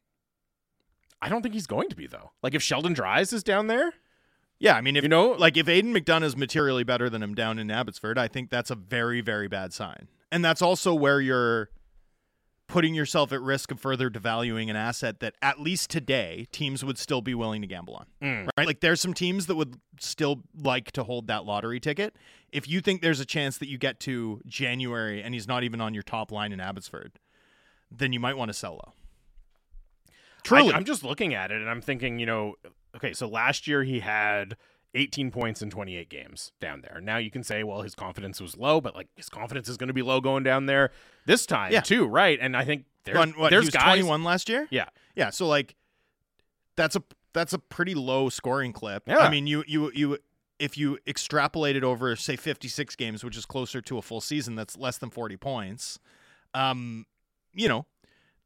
I 1.23 1.29
don't 1.29 1.43
think 1.43 1.55
he's 1.55 1.67
going 1.67 1.89
to 1.89 1.97
be 1.97 2.07
though. 2.07 2.33
Like 2.43 2.55
if 2.55 2.63
Sheldon 2.63 2.93
Dries 2.93 3.33
is 3.33 3.43
down 3.43 3.69
there, 3.69 3.95
Yeah, 4.59 4.75
I 4.77 4.81
mean, 4.81 4.97
if 4.97 5.03
you 5.03 5.09
know, 5.09 5.31
like 5.31 5.57
if 5.57 5.69
Aidan 5.69 5.95
McDonough 5.95 6.25
is 6.25 6.37
materially 6.37 6.85
better 6.85 7.09
than 7.09 7.23
him 7.23 7.35
down 7.35 7.59
in 7.59 7.71
Abbotsford, 7.71 8.19
I 8.19 8.29
think 8.29 8.51
that's 8.51 8.71
a 8.71 8.75
very, 8.75 9.21
very 9.21 9.49
bad 9.49 9.73
sign. 9.73 10.09
And 10.31 10.45
that's 10.45 10.61
also 10.61 10.95
where 10.95 11.21
you're 11.21 11.71
putting 12.69 12.95
yourself 12.95 13.33
at 13.33 13.41
risk 13.41 13.71
of 13.71 13.81
further 13.81 14.11
devaluing 14.11 14.69
an 14.69 14.77
asset 14.77 15.21
that 15.21 15.35
at 15.41 15.61
least 15.61 15.91
today 15.91 16.47
teams 16.53 16.85
would 16.85 16.99
still 16.99 17.21
be 17.21 17.35
willing 17.35 17.61
to 17.63 17.67
gamble 17.67 17.95
on. 17.95 18.07
Mm. 18.23 18.49
Right? 18.57 18.67
Like 18.67 18.81
there's 18.81 19.01
some 19.01 19.15
teams 19.15 19.47
that 19.47 19.55
would 19.55 19.81
still 20.01 20.43
like 20.55 20.93
to 20.93 21.05
hold 21.05 21.29
that 21.29 21.45
lottery 21.45 21.81
ticket. 21.81 22.17
If 22.51 22.69
you 22.69 22.81
think 22.81 23.03
there's 23.03 23.21
a 23.21 23.25
chance 23.25 23.59
that 23.59 23.69
you 23.69 23.79
get 23.79 24.01
to 24.01 24.41
January 24.47 25.23
and 25.23 25.35
he's 25.35 25.47
not 25.47 25.63
even 25.63 25.81
on 25.81 25.95
your 25.95 26.03
top 26.03 26.33
line 26.33 26.53
in 26.53 26.61
Abbotsford, 26.61 27.19
then 27.91 28.13
you 28.13 28.21
might 28.21 28.37
want 28.37 28.49
to 28.49 28.55
sell 28.55 28.75
low. 28.75 28.93
Truly. 30.43 30.73
I, 30.73 30.77
am 30.77 30.85
just 30.85 31.05
looking 31.05 31.35
at 31.35 31.51
it 31.51 31.61
and 31.61 31.71
I'm 31.71 31.81
thinking, 31.81 32.19
you 32.19 32.27
know, 32.27 32.55
okay, 32.97 33.13
so 33.13 33.29
last 33.29 33.67
year 33.67 33.83
he 33.83 34.01
had 34.01 34.57
18 34.97 35.31
points 35.31 35.63
in 35.63 35.71
28 35.71 36.09
games 36.09 36.53
down 36.61 36.81
there. 36.81 37.01
Now 37.01 37.19
you 37.19 37.31
can 37.31 37.43
say, 37.45 37.63
well, 37.63 37.83
his 37.83 37.95
confidence 37.95 38.41
was 38.41 38.57
low, 38.57 38.81
but 38.81 38.95
like 38.95 39.09
his 39.17 39.29
confidence 39.29 39.69
is 39.69 39.77
going 39.77 39.89
to 39.89 39.95
be 39.95 40.03
low 40.03 40.21
going 40.21 40.43
down 40.43 40.67
there 40.67 40.91
this 41.27 41.47
time 41.47 41.73
Yeah. 41.73 41.81
too, 41.83 42.07
right? 42.07 42.39
And 42.41 42.57
I 42.57 42.65
think 42.65 42.85
there's, 43.05 43.17
Run- 43.17 43.33
what, 43.37 43.51
there's 43.51 43.65
he 43.65 43.69
was 43.69 43.75
guys. 43.75 43.85
21 43.99 44.25
last 44.25 44.49
year? 44.49 44.67
Yeah, 44.71 44.87
Yeah, 45.15 45.31
so 45.31 45.47
like 45.47 45.77
that's 46.77 46.97
a 46.97 47.03
that's 47.33 47.53
a 47.53 47.59
pretty 47.59 47.95
low 47.95 48.29
scoring 48.29 48.73
clip. 48.73 49.05
Yeah. 49.07 49.19
I 49.19 49.31
mean, 49.31 49.47
you 49.47 49.63
you 49.67 49.91
you 49.95 50.19
if 50.59 50.77
you 50.79 50.99
extrapolate 51.07 51.77
it 51.77 51.85
over 51.85 52.17
say 52.17 52.35
56 52.37 52.97
games, 52.97 53.23
which 53.23 53.37
is 53.37 53.45
closer 53.47 53.81
to 53.83 53.99
a 53.99 54.03
full 54.03 54.21
season, 54.23 54.55
that's 54.57 54.77
less 54.79 54.97
than 54.99 55.11
40 55.11 55.37
points. 55.37 55.99
Um, 56.55 57.05
you 57.53 57.69
know, 57.69 57.87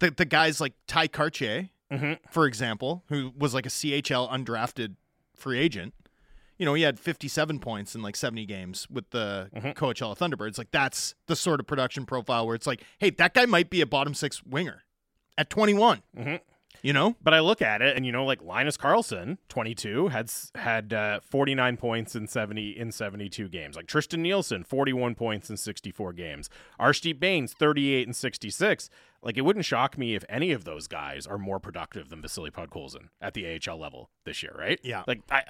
the 0.00 0.10
the 0.10 0.24
guys 0.24 0.60
like 0.60 0.74
Ty 0.88 1.08
Kartye, 1.08 1.70
Mhm. 1.92 2.18
for 2.30 2.46
example, 2.46 3.04
who 3.08 3.32
was 3.36 3.54
like 3.54 3.66
a 3.66 3.70
CHL 3.70 4.28
undrafted 4.28 4.96
free 5.36 5.58
agent. 5.58 5.94
You 6.60 6.66
know, 6.66 6.74
he 6.74 6.82
had 6.82 7.00
57 7.00 7.58
points 7.58 7.94
in 7.94 8.02
like 8.02 8.14
70 8.14 8.44
games 8.44 8.86
with 8.90 9.08
the 9.12 9.48
Mhm. 9.56 9.72
Coachella 9.74 10.14
Thunderbirds. 10.14 10.58
Like 10.58 10.70
that's 10.70 11.14
the 11.26 11.34
sort 11.34 11.58
of 11.58 11.66
production 11.66 12.04
profile 12.04 12.46
where 12.46 12.54
it's 12.54 12.66
like, 12.66 12.84
hey, 12.98 13.08
that 13.08 13.32
guy 13.32 13.46
might 13.46 13.70
be 13.70 13.80
a 13.80 13.86
bottom 13.86 14.12
six 14.12 14.44
winger 14.44 14.82
at 15.38 15.48
21. 15.48 16.02
Mhm. 16.14 16.40
You 16.82 16.92
know, 16.92 17.16
But 17.22 17.34
I 17.34 17.40
look 17.40 17.60
at 17.62 17.82
it, 17.82 17.96
and 17.96 18.06
you 18.06 18.12
know, 18.12 18.24
like 18.24 18.42
Linus 18.42 18.76
Karlsson, 18.76 19.38
22, 19.48 20.08
had 20.08 20.30
had 20.54 20.92
uh, 20.92 21.20
49 21.20 21.76
points 21.76 22.14
in 22.14 22.26
70 22.26 22.70
in 22.70 22.92
72 22.92 23.48
games. 23.48 23.76
Like 23.76 23.86
Tristan 23.86 24.22
Nielsen, 24.22 24.64
41 24.64 25.14
points 25.14 25.50
in 25.50 25.56
64 25.56 26.12
games. 26.14 26.48
Arshdeep 26.80 27.20
Bains, 27.20 27.52
38 27.52 28.06
and 28.06 28.16
66. 28.16 28.90
Like 29.22 29.36
it 29.36 29.42
wouldn't 29.42 29.66
shock 29.66 29.98
me 29.98 30.14
if 30.14 30.24
any 30.28 30.52
of 30.52 30.64
those 30.64 30.86
guys 30.86 31.26
are 31.26 31.38
more 31.38 31.60
productive 31.60 32.08
than 32.08 32.22
Vasily 32.22 32.50
Podkolzin 32.50 33.08
at 33.20 33.34
the 33.34 33.46
AHL 33.46 33.78
level 33.78 34.10
this 34.24 34.42
year, 34.42 34.54
right? 34.58 34.80
Yeah. 34.82 35.02
Like 35.06 35.20
I, 35.30 35.42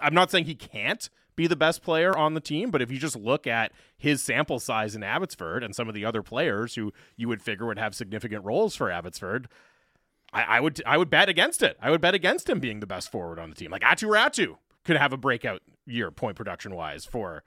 I'm 0.00 0.14
not 0.14 0.30
saying 0.30 0.46
he 0.46 0.56
can't 0.56 1.08
be 1.36 1.46
the 1.46 1.56
best 1.56 1.82
player 1.82 2.16
on 2.16 2.34
the 2.34 2.40
team, 2.40 2.70
but 2.70 2.82
if 2.82 2.90
you 2.90 2.98
just 2.98 3.16
look 3.16 3.46
at 3.46 3.72
his 3.96 4.22
sample 4.22 4.58
size 4.58 4.94
in 4.94 5.02
Abbotsford 5.02 5.62
and 5.62 5.74
some 5.74 5.88
of 5.88 5.94
the 5.94 6.04
other 6.04 6.22
players 6.22 6.74
who 6.74 6.92
you 7.16 7.28
would 7.28 7.42
figure 7.42 7.66
would 7.66 7.78
have 7.78 7.94
significant 7.94 8.44
roles 8.44 8.74
for 8.74 8.90
Abbotsford, 8.90 9.48
I, 10.32 10.42
I 10.42 10.60
would 10.60 10.82
I 10.86 10.96
would 10.96 11.10
bet 11.10 11.28
against 11.28 11.62
it. 11.62 11.76
I 11.80 11.90
would 11.90 12.00
bet 12.00 12.14
against 12.14 12.48
him 12.48 12.60
being 12.60 12.80
the 12.80 12.86
best 12.86 13.10
forward 13.10 13.38
on 13.38 13.50
the 13.50 13.56
team. 13.56 13.70
Like 13.70 13.82
Aatu 13.82 14.08
Räty 14.08 14.56
could 14.84 14.96
have 14.96 15.12
a 15.12 15.16
breakout 15.16 15.62
year 15.86 16.10
point 16.10 16.36
production 16.36 16.74
wise 16.74 17.04
for 17.04 17.42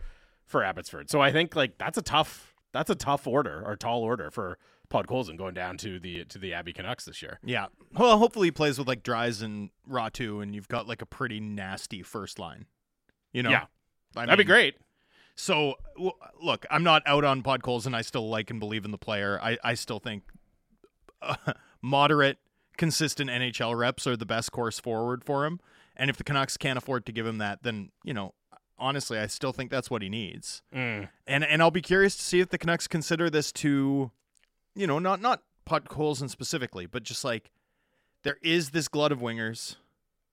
for 0.46 0.64
Abbotsford. 0.64 1.10
So 1.10 1.22
I 1.22 1.32
think 1.32 1.56
like 1.56 1.78
that's 1.78 1.98
a 1.98 2.02
tough 2.02 2.54
that's 2.72 2.90
a 2.90 2.96
tough 2.96 3.26
order 3.26 3.64
or 3.66 3.76
tall 3.76 4.04
order 4.04 4.30
for 4.30 4.58
Podkolzin 4.90 5.38
going 5.38 5.54
down 5.54 5.78
to 5.78 6.00
the 6.00 6.26
to 6.26 6.38
the 6.38 6.54
Abbey 6.54 6.74
Canucks 6.74 7.06
this 7.06 7.22
year. 7.22 7.40
Yeah. 7.44 7.68
Well, 7.94 8.18
hopefully 8.18 8.48
he 8.48 8.52
plays 8.52 8.78
with 8.78 8.88
like 8.88 9.04
Dries 9.04 9.42
and 9.42 9.70
Räty, 9.90 10.42
and 10.42 10.54
you've 10.54 10.68
got 10.68 10.88
like 10.88 11.02
a 11.02 11.06
pretty 11.06 11.40
nasty 11.40 12.04
first 12.04 12.40
line. 12.40 12.66
You 13.34 13.44
know. 13.44 13.50
Yeah. 13.50 13.66
I 14.16 14.26
That'd 14.26 14.38
be 14.38 14.44
great. 14.46 14.76
So 15.36 15.76
w- 15.96 16.14
look, 16.42 16.66
I'm 16.72 16.84
not 16.84 17.04
out 17.06 17.26
on 17.26 17.44
Podkolzin. 17.44 17.94
I 17.94 18.02
still 18.02 18.30
like 18.30 18.50
and 18.50 18.60
believe 18.60 18.86
in 18.86 18.92
the 18.92 18.98
player. 18.98 19.40
I 19.42 19.58
I 19.64 19.74
still 19.74 20.00
think 20.00 20.24
uh, 21.22 21.36
moderate, 21.82 22.38
consistent 22.78 23.30
NHL 23.30 23.78
reps 23.78 24.08
are 24.08 24.18
the 24.18 24.26
best 24.26 24.52
course 24.52 24.80
forward 24.80 25.24
for 25.24 25.46
him. 25.46 25.60
And 25.96 26.10
if 26.10 26.18
the 26.18 26.24
Canucks 26.24 26.58
can't 26.58 26.78
afford 26.78 27.06
to 27.06 27.12
give 27.12 27.26
him 27.26 27.38
that, 27.38 27.64
then 27.64 27.92
you 28.04 28.14
know, 28.14 28.34
honestly, 28.78 29.18
I 29.18 29.28
still 29.28 29.52
think 29.52 29.72
that's 29.72 29.90
what 29.90 30.02
he 30.02 30.10
needs. 30.10 30.62
Mm. 30.74 31.10
And 31.28 31.44
and 31.44 31.62
I'll 31.62 31.72
be 31.72 31.82
curious 31.82 32.16
to 32.18 32.24
see 32.24 32.40
if 32.40 32.50
the 32.50 32.58
Canucks 32.58 32.88
consider 32.88 33.30
this 33.30 33.52
to, 33.54 34.12
you 34.76 34.88
know, 34.88 35.00
not 35.00 35.22
not 35.22 35.44
Podkolzin 35.68 36.30
specifically, 36.30 36.86
but 36.86 37.04
just 37.04 37.24
like 37.24 37.52
there 38.24 38.38
is 38.42 38.72
this 38.72 38.88
glut 38.88 39.12
of 39.12 39.20
wingers, 39.20 39.76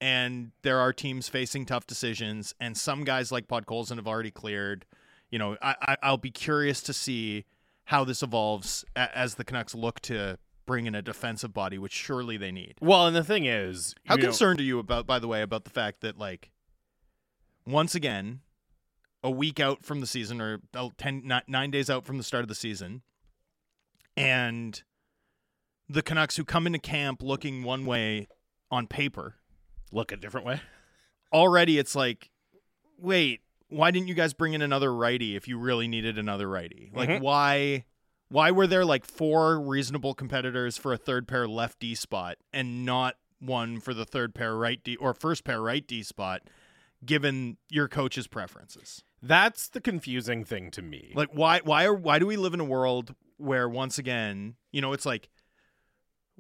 and 0.01 0.53
there 0.63 0.79
are 0.79 0.93
teams 0.93 1.29
facing 1.29 1.67
tough 1.67 1.87
decisions, 1.87 2.55
and 2.61 2.77
some 2.77 3.05
guys 3.05 3.31
like 3.31 3.49
Podkolzin 3.49 3.97
have 3.97 4.09
already 4.09 4.31
cleared. 4.31 4.85
You 5.31 5.39
know, 5.39 5.57
I, 5.63 5.77
I 5.81 5.97
I'll 6.03 6.17
be 6.19 6.31
curious 6.31 6.83
to 6.83 6.93
see 6.93 7.45
how 7.87 8.05
this 8.05 8.23
evolves 8.23 8.85
as 8.95 9.35
the 9.37 9.45
Canucks 9.45 9.75
look 9.75 10.01
to 10.01 10.39
bring 10.67 10.87
in 10.87 10.95
a 10.95 11.03
defensive 11.03 11.53
body, 11.53 11.79
which 11.79 11.93
surely 11.93 12.37
they 12.37 12.53
need. 12.53 12.75
Well, 12.81 13.07
and 13.07 13.15
the 13.17 13.25
thing 13.25 13.47
is, 13.47 13.95
How 14.07 14.15
you 14.17 14.23
know- 14.23 14.29
concerned 14.29 14.61
are 14.61 14.65
you 14.65 14.79
about, 14.79 15.07
by 15.07 15.19
the 15.19 15.29
way, 15.29 15.43
about 15.43 15.65
the 15.65 15.71
fact 15.71 16.01
that 16.03 16.19
like 16.19 16.51
once 17.67 17.95
again, 17.95 18.41
a 19.23 19.31
week 19.31 19.61
out 19.61 19.85
from 19.85 20.01
the 20.01 20.07
season 20.07 20.41
or 20.41 20.61
uh, 20.75 20.89
10, 20.99 21.23
ni- 21.25 21.41
nine 21.47 21.71
days 21.71 21.89
out 21.89 22.05
from 22.05 22.19
the 22.19 22.25
start 22.25 22.43
of 22.43 22.49
the 22.49 22.55
season, 22.55 23.03
and 24.17 24.83
the 25.89 26.03
Canucks 26.03 26.37
who 26.37 26.45
come 26.45 26.67
into 26.67 26.79
camp 26.79 27.23
looking 27.23 27.63
one 27.63 27.85
way 27.87 28.27
on 28.71 28.87
paper, 28.87 29.37
look 29.93 30.13
a 30.13 30.17
different 30.17 30.47
way. 30.47 30.61
already 31.33 31.79
it's 31.79 31.95
like, 31.95 32.31
wait, 32.99 33.41
why 33.69 33.91
didn't 33.91 34.09
you 34.09 34.15
guys 34.15 34.35
bring 34.35 34.53
in 34.55 34.61
another 34.63 34.95
righty 34.95 35.35
if 35.37 35.49
you 35.49 35.59
really 35.59 35.89
needed 35.89 36.19
another 36.19 36.49
righty? 36.49 36.91
Like 36.95 37.09
Mhm. 37.09 37.21
why 37.21 37.85
why 38.33 38.51
were 38.51 38.67
there 38.67 38.85
like 38.85 39.05
four 39.05 39.61
reasonable 39.61 40.15
competitors 40.15 40.77
for 40.79 40.93
a 40.93 40.97
third 40.97 41.29
pair 41.29 41.47
left 41.47 41.79
D 41.79 41.95
spot 41.95 42.39
and 42.53 42.85
not 42.87 43.17
one 43.41 43.79
for 43.81 43.93
the 43.93 44.05
third 44.05 44.35
pair 44.35 44.57
right 44.57 44.83
D 44.83 44.97
or 44.97 45.13
first 45.15 45.45
pair 45.45 45.61
right 45.61 45.87
D 45.87 46.03
spot 46.03 46.43
given 47.05 47.59
your 47.69 47.89
coach's 47.89 48.27
preferences? 48.27 49.05
That's 49.23 49.69
the 49.69 49.81
confusing 49.81 50.45
thing 50.45 50.71
to 50.73 50.83
me. 50.83 51.13
Like 51.15 51.29
why 51.33 51.61
why 51.63 51.85
are 51.85 51.95
why 51.95 52.19
do 52.19 52.27
we 52.27 52.37
live 52.37 52.55
in 52.55 52.61
a 52.61 52.65
world 52.65 53.15
where 53.37 53.69
once 53.69 53.99
again, 53.99 54.55
you 54.73 54.81
know, 54.81 54.93
it's 54.93 55.07
like 55.07 55.29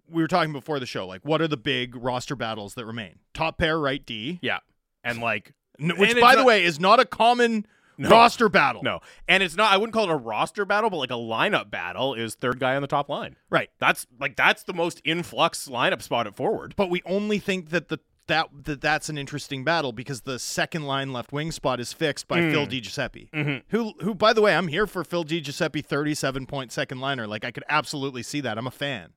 we 0.09 0.23
were 0.23 0.28
talking 0.28 0.52
before 0.52 0.81
the 0.81 0.86
show, 0.86 1.06
like 1.06 1.24
what 1.24 1.40
are 1.40 1.48
the 1.48 1.56
big 1.56 1.94
roster 1.94 2.35
battles 2.36 2.74
that 2.74 2.86
remain? 2.86 3.19
Top 3.35 3.59
pair 3.59 3.78
right 3.78 4.05
D, 4.05 4.39
yeah, 4.43 4.59
and 5.05 5.20
like 5.20 5.52
which 5.78 6.10
And 6.10 6.20
by 6.20 6.32
the 6.35 6.40
not- 6.43 6.47
way 6.47 6.64
is 6.64 6.81
not 6.81 7.01
a 7.01 7.05
common 7.05 7.66
No. 7.98 8.09
roster 8.09 8.48
battle. 8.48 8.82
No, 8.82 9.01
and 9.28 9.43
it's 9.43 9.56
not. 9.56 9.73
I 9.73 9.77
wouldn't 9.77 9.93
call 9.93 10.05
it 10.05 10.12
a 10.12 10.16
roster 10.16 10.64
battle, 10.64 10.90
but 10.90 10.97
like 10.97 11.10
a 11.10 11.14
lineup 11.14 11.70
battle 11.70 12.14
is 12.14 12.35
third 12.35 12.59
guy 12.59 12.74
on 12.74 12.82
the 12.82 12.89
top 12.89 13.09
line. 13.09 13.36
Right. 13.51 13.70
That's 13.78 14.06
like 14.19 14.36
that's 14.36 14.62
the 14.64 14.73
most 14.73 15.01
influx 15.05 15.69
lineup 15.69 16.02
spot 16.02 16.27
at 16.27 16.35
forward. 16.35 16.74
But 16.77 16.90
we 16.90 17.02
only 17.05 17.39
think 17.39 17.70
that 17.70 17.89
the 17.89 18.01
that, 18.28 18.48
that 18.64 18.81
that's 18.81 19.09
an 19.09 19.19
interesting 19.19 19.64
battle 19.64 19.93
because 19.93 20.23
the 20.23 20.39
second 20.39 20.85
line 20.85 21.12
left 21.12 21.32
wing 21.32 21.52
spot 21.52 21.81
is 21.81 21.93
fixed 21.93 22.28
by 22.28 22.40
Phil 22.40 22.66
mm. 22.66 22.70
DiGiuseppe, 22.70 23.31
mm-hmm. 23.31 23.59
who 23.69 23.93
who 24.01 24.14
by 24.14 24.32
the 24.32 24.40
way 24.40 24.55
I'm 24.56 24.69
here 24.69 24.86
for 24.86 25.05
Phil 25.05 25.24
DiGiuseppe 25.24 25.85
37 25.85 26.47
point 26.47 26.73
second 26.73 27.01
liner. 27.01 27.27
Like 27.27 27.44
I 27.44 27.51
could 27.51 27.64
absolutely 27.69 28.23
see 28.23 28.40
that. 28.40 28.59
I'm 28.59 28.66
a 28.66 28.73
fan 28.73 29.12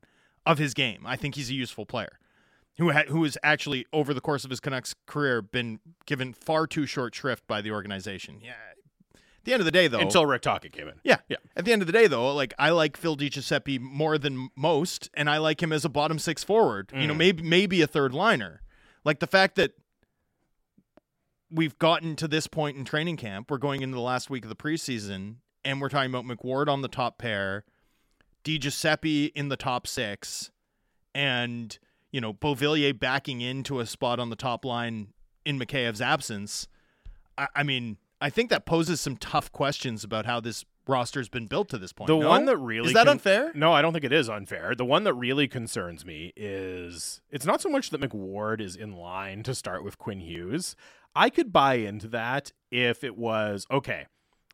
of 0.45 0.57
his 0.57 0.73
game. 0.73 1.03
I 1.05 1.15
think 1.15 1.35
he's 1.35 1.49
a 1.49 1.53
useful 1.53 1.85
player 1.85 2.19
who 2.77 2.91
ha- 2.91 3.03
who 3.07 3.23
has 3.23 3.37
actually 3.43 3.85
over 3.93 4.13
the 4.13 4.21
course 4.21 4.43
of 4.43 4.49
his 4.49 4.59
Canucks 4.59 4.93
career 5.05 5.41
been 5.41 5.79
given 6.05 6.33
far 6.33 6.67
too 6.67 6.85
short 6.85 7.15
shrift 7.15 7.45
by 7.47 7.61
the 7.61 7.71
organization. 7.71 8.39
Yeah. 8.41 8.51
At 9.13 9.19
the 9.45 9.53
end 9.53 9.61
of 9.61 9.65
the 9.65 9.71
day, 9.71 9.87
though, 9.87 9.99
Until 9.99 10.25
Rick 10.25 10.41
Tocchet 10.41 10.71
came 10.71 10.87
in. 10.87 10.95
yeah. 11.03 11.17
Yeah. 11.29 11.37
At 11.55 11.65
the 11.65 11.71
end 11.71 11.83
of 11.83 11.85
the 11.85 11.93
day, 11.93 12.07
though, 12.07 12.33
like 12.33 12.53
I 12.57 12.71
like 12.71 12.97
Phil 12.97 13.15
DiGiuseppe 13.15 13.79
more 13.79 14.17
than 14.17 14.49
most, 14.55 15.09
and 15.13 15.29
I 15.29 15.37
like 15.37 15.61
him 15.61 15.71
as 15.71 15.85
a 15.85 15.89
bottom 15.89 16.17
six 16.17 16.43
forward. 16.43 16.91
You 16.95 17.05
know, 17.07 17.13
Mm. 17.13 17.17
maybe 17.17 17.43
maybe 17.43 17.81
a 17.81 17.87
third 17.87 18.13
liner. 18.13 18.61
Like 19.03 19.19
the 19.19 19.27
fact 19.27 19.55
that 19.57 19.73
we've 21.51 21.77
gotten 21.77 22.15
to 22.17 22.27
this 22.27 22.47
point 22.47 22.75
in 22.77 22.85
training 22.85 23.17
camp, 23.17 23.51
we're 23.51 23.57
going 23.59 23.81
into 23.81 23.95
the 23.95 24.01
last 24.01 24.29
week 24.29 24.43
of 24.45 24.49
the 24.49 24.55
preseason, 24.55 25.35
and 25.63 25.79
we're 25.79 25.89
talking 25.89 26.09
about 26.13 26.25
McWard 26.25 26.67
on 26.67 26.81
the 26.81 26.87
top 26.87 27.17
pair, 27.19 27.63
DiGiuseppe 28.43 29.31
in 29.35 29.49
the 29.49 29.57
top 29.57 29.85
six, 29.87 30.49
and 31.13 31.77
you 32.15 32.21
know 32.21 32.33
Beauvillier 32.33 32.97
backing 32.97 33.41
into 33.41 33.81
a 33.81 33.85
spot 33.85 34.21
on 34.21 34.29
the 34.29 34.37
top 34.37 34.63
line 34.63 35.09
in 35.43 35.59
Mikheyev's 35.59 35.99
absence. 35.99 36.65
I, 37.37 37.47
I 37.57 37.63
mean, 37.63 37.97
I 38.21 38.29
think 38.29 38.49
that 38.51 38.65
poses 38.65 39.01
some 39.01 39.17
tough 39.17 39.51
questions 39.51 40.05
about 40.05 40.25
how 40.25 40.39
this 40.39 40.63
roster's 40.87 41.27
been 41.27 41.45
built 41.47 41.67
to 41.69 41.77
this 41.77 41.91
point. 41.91 42.07
The 42.07 42.17
No? 42.17 42.29
one 42.29 42.45
that 42.45 42.55
really 42.55 42.87
is 42.87 42.93
that 42.93 43.07
con- 43.07 43.15
unfair? 43.15 43.51
No, 43.53 43.73
I 43.73 43.81
don't 43.81 43.91
think 43.91 44.05
it 44.05 44.13
is 44.13 44.29
unfair. 44.29 44.75
The 44.77 44.85
one 44.85 45.03
that 45.03 45.13
really 45.13 45.49
concerns 45.49 46.05
me 46.05 46.31
is 46.37 47.19
it's 47.29 47.45
not 47.45 47.59
so 47.61 47.67
much 47.67 47.89
that 47.89 47.99
McWard 47.99 48.61
is 48.61 48.77
in 48.77 48.93
line 48.95 49.43
to 49.43 49.53
start 49.53 49.83
with 49.83 49.97
Quinn 49.97 50.21
Hughes. 50.21 50.77
I 51.13 51.29
could 51.29 51.51
buy 51.51 51.75
into 51.75 52.07
that 52.09 52.53
if 52.71 53.03
it 53.03 53.17
was 53.17 53.67
okay. 53.69 54.05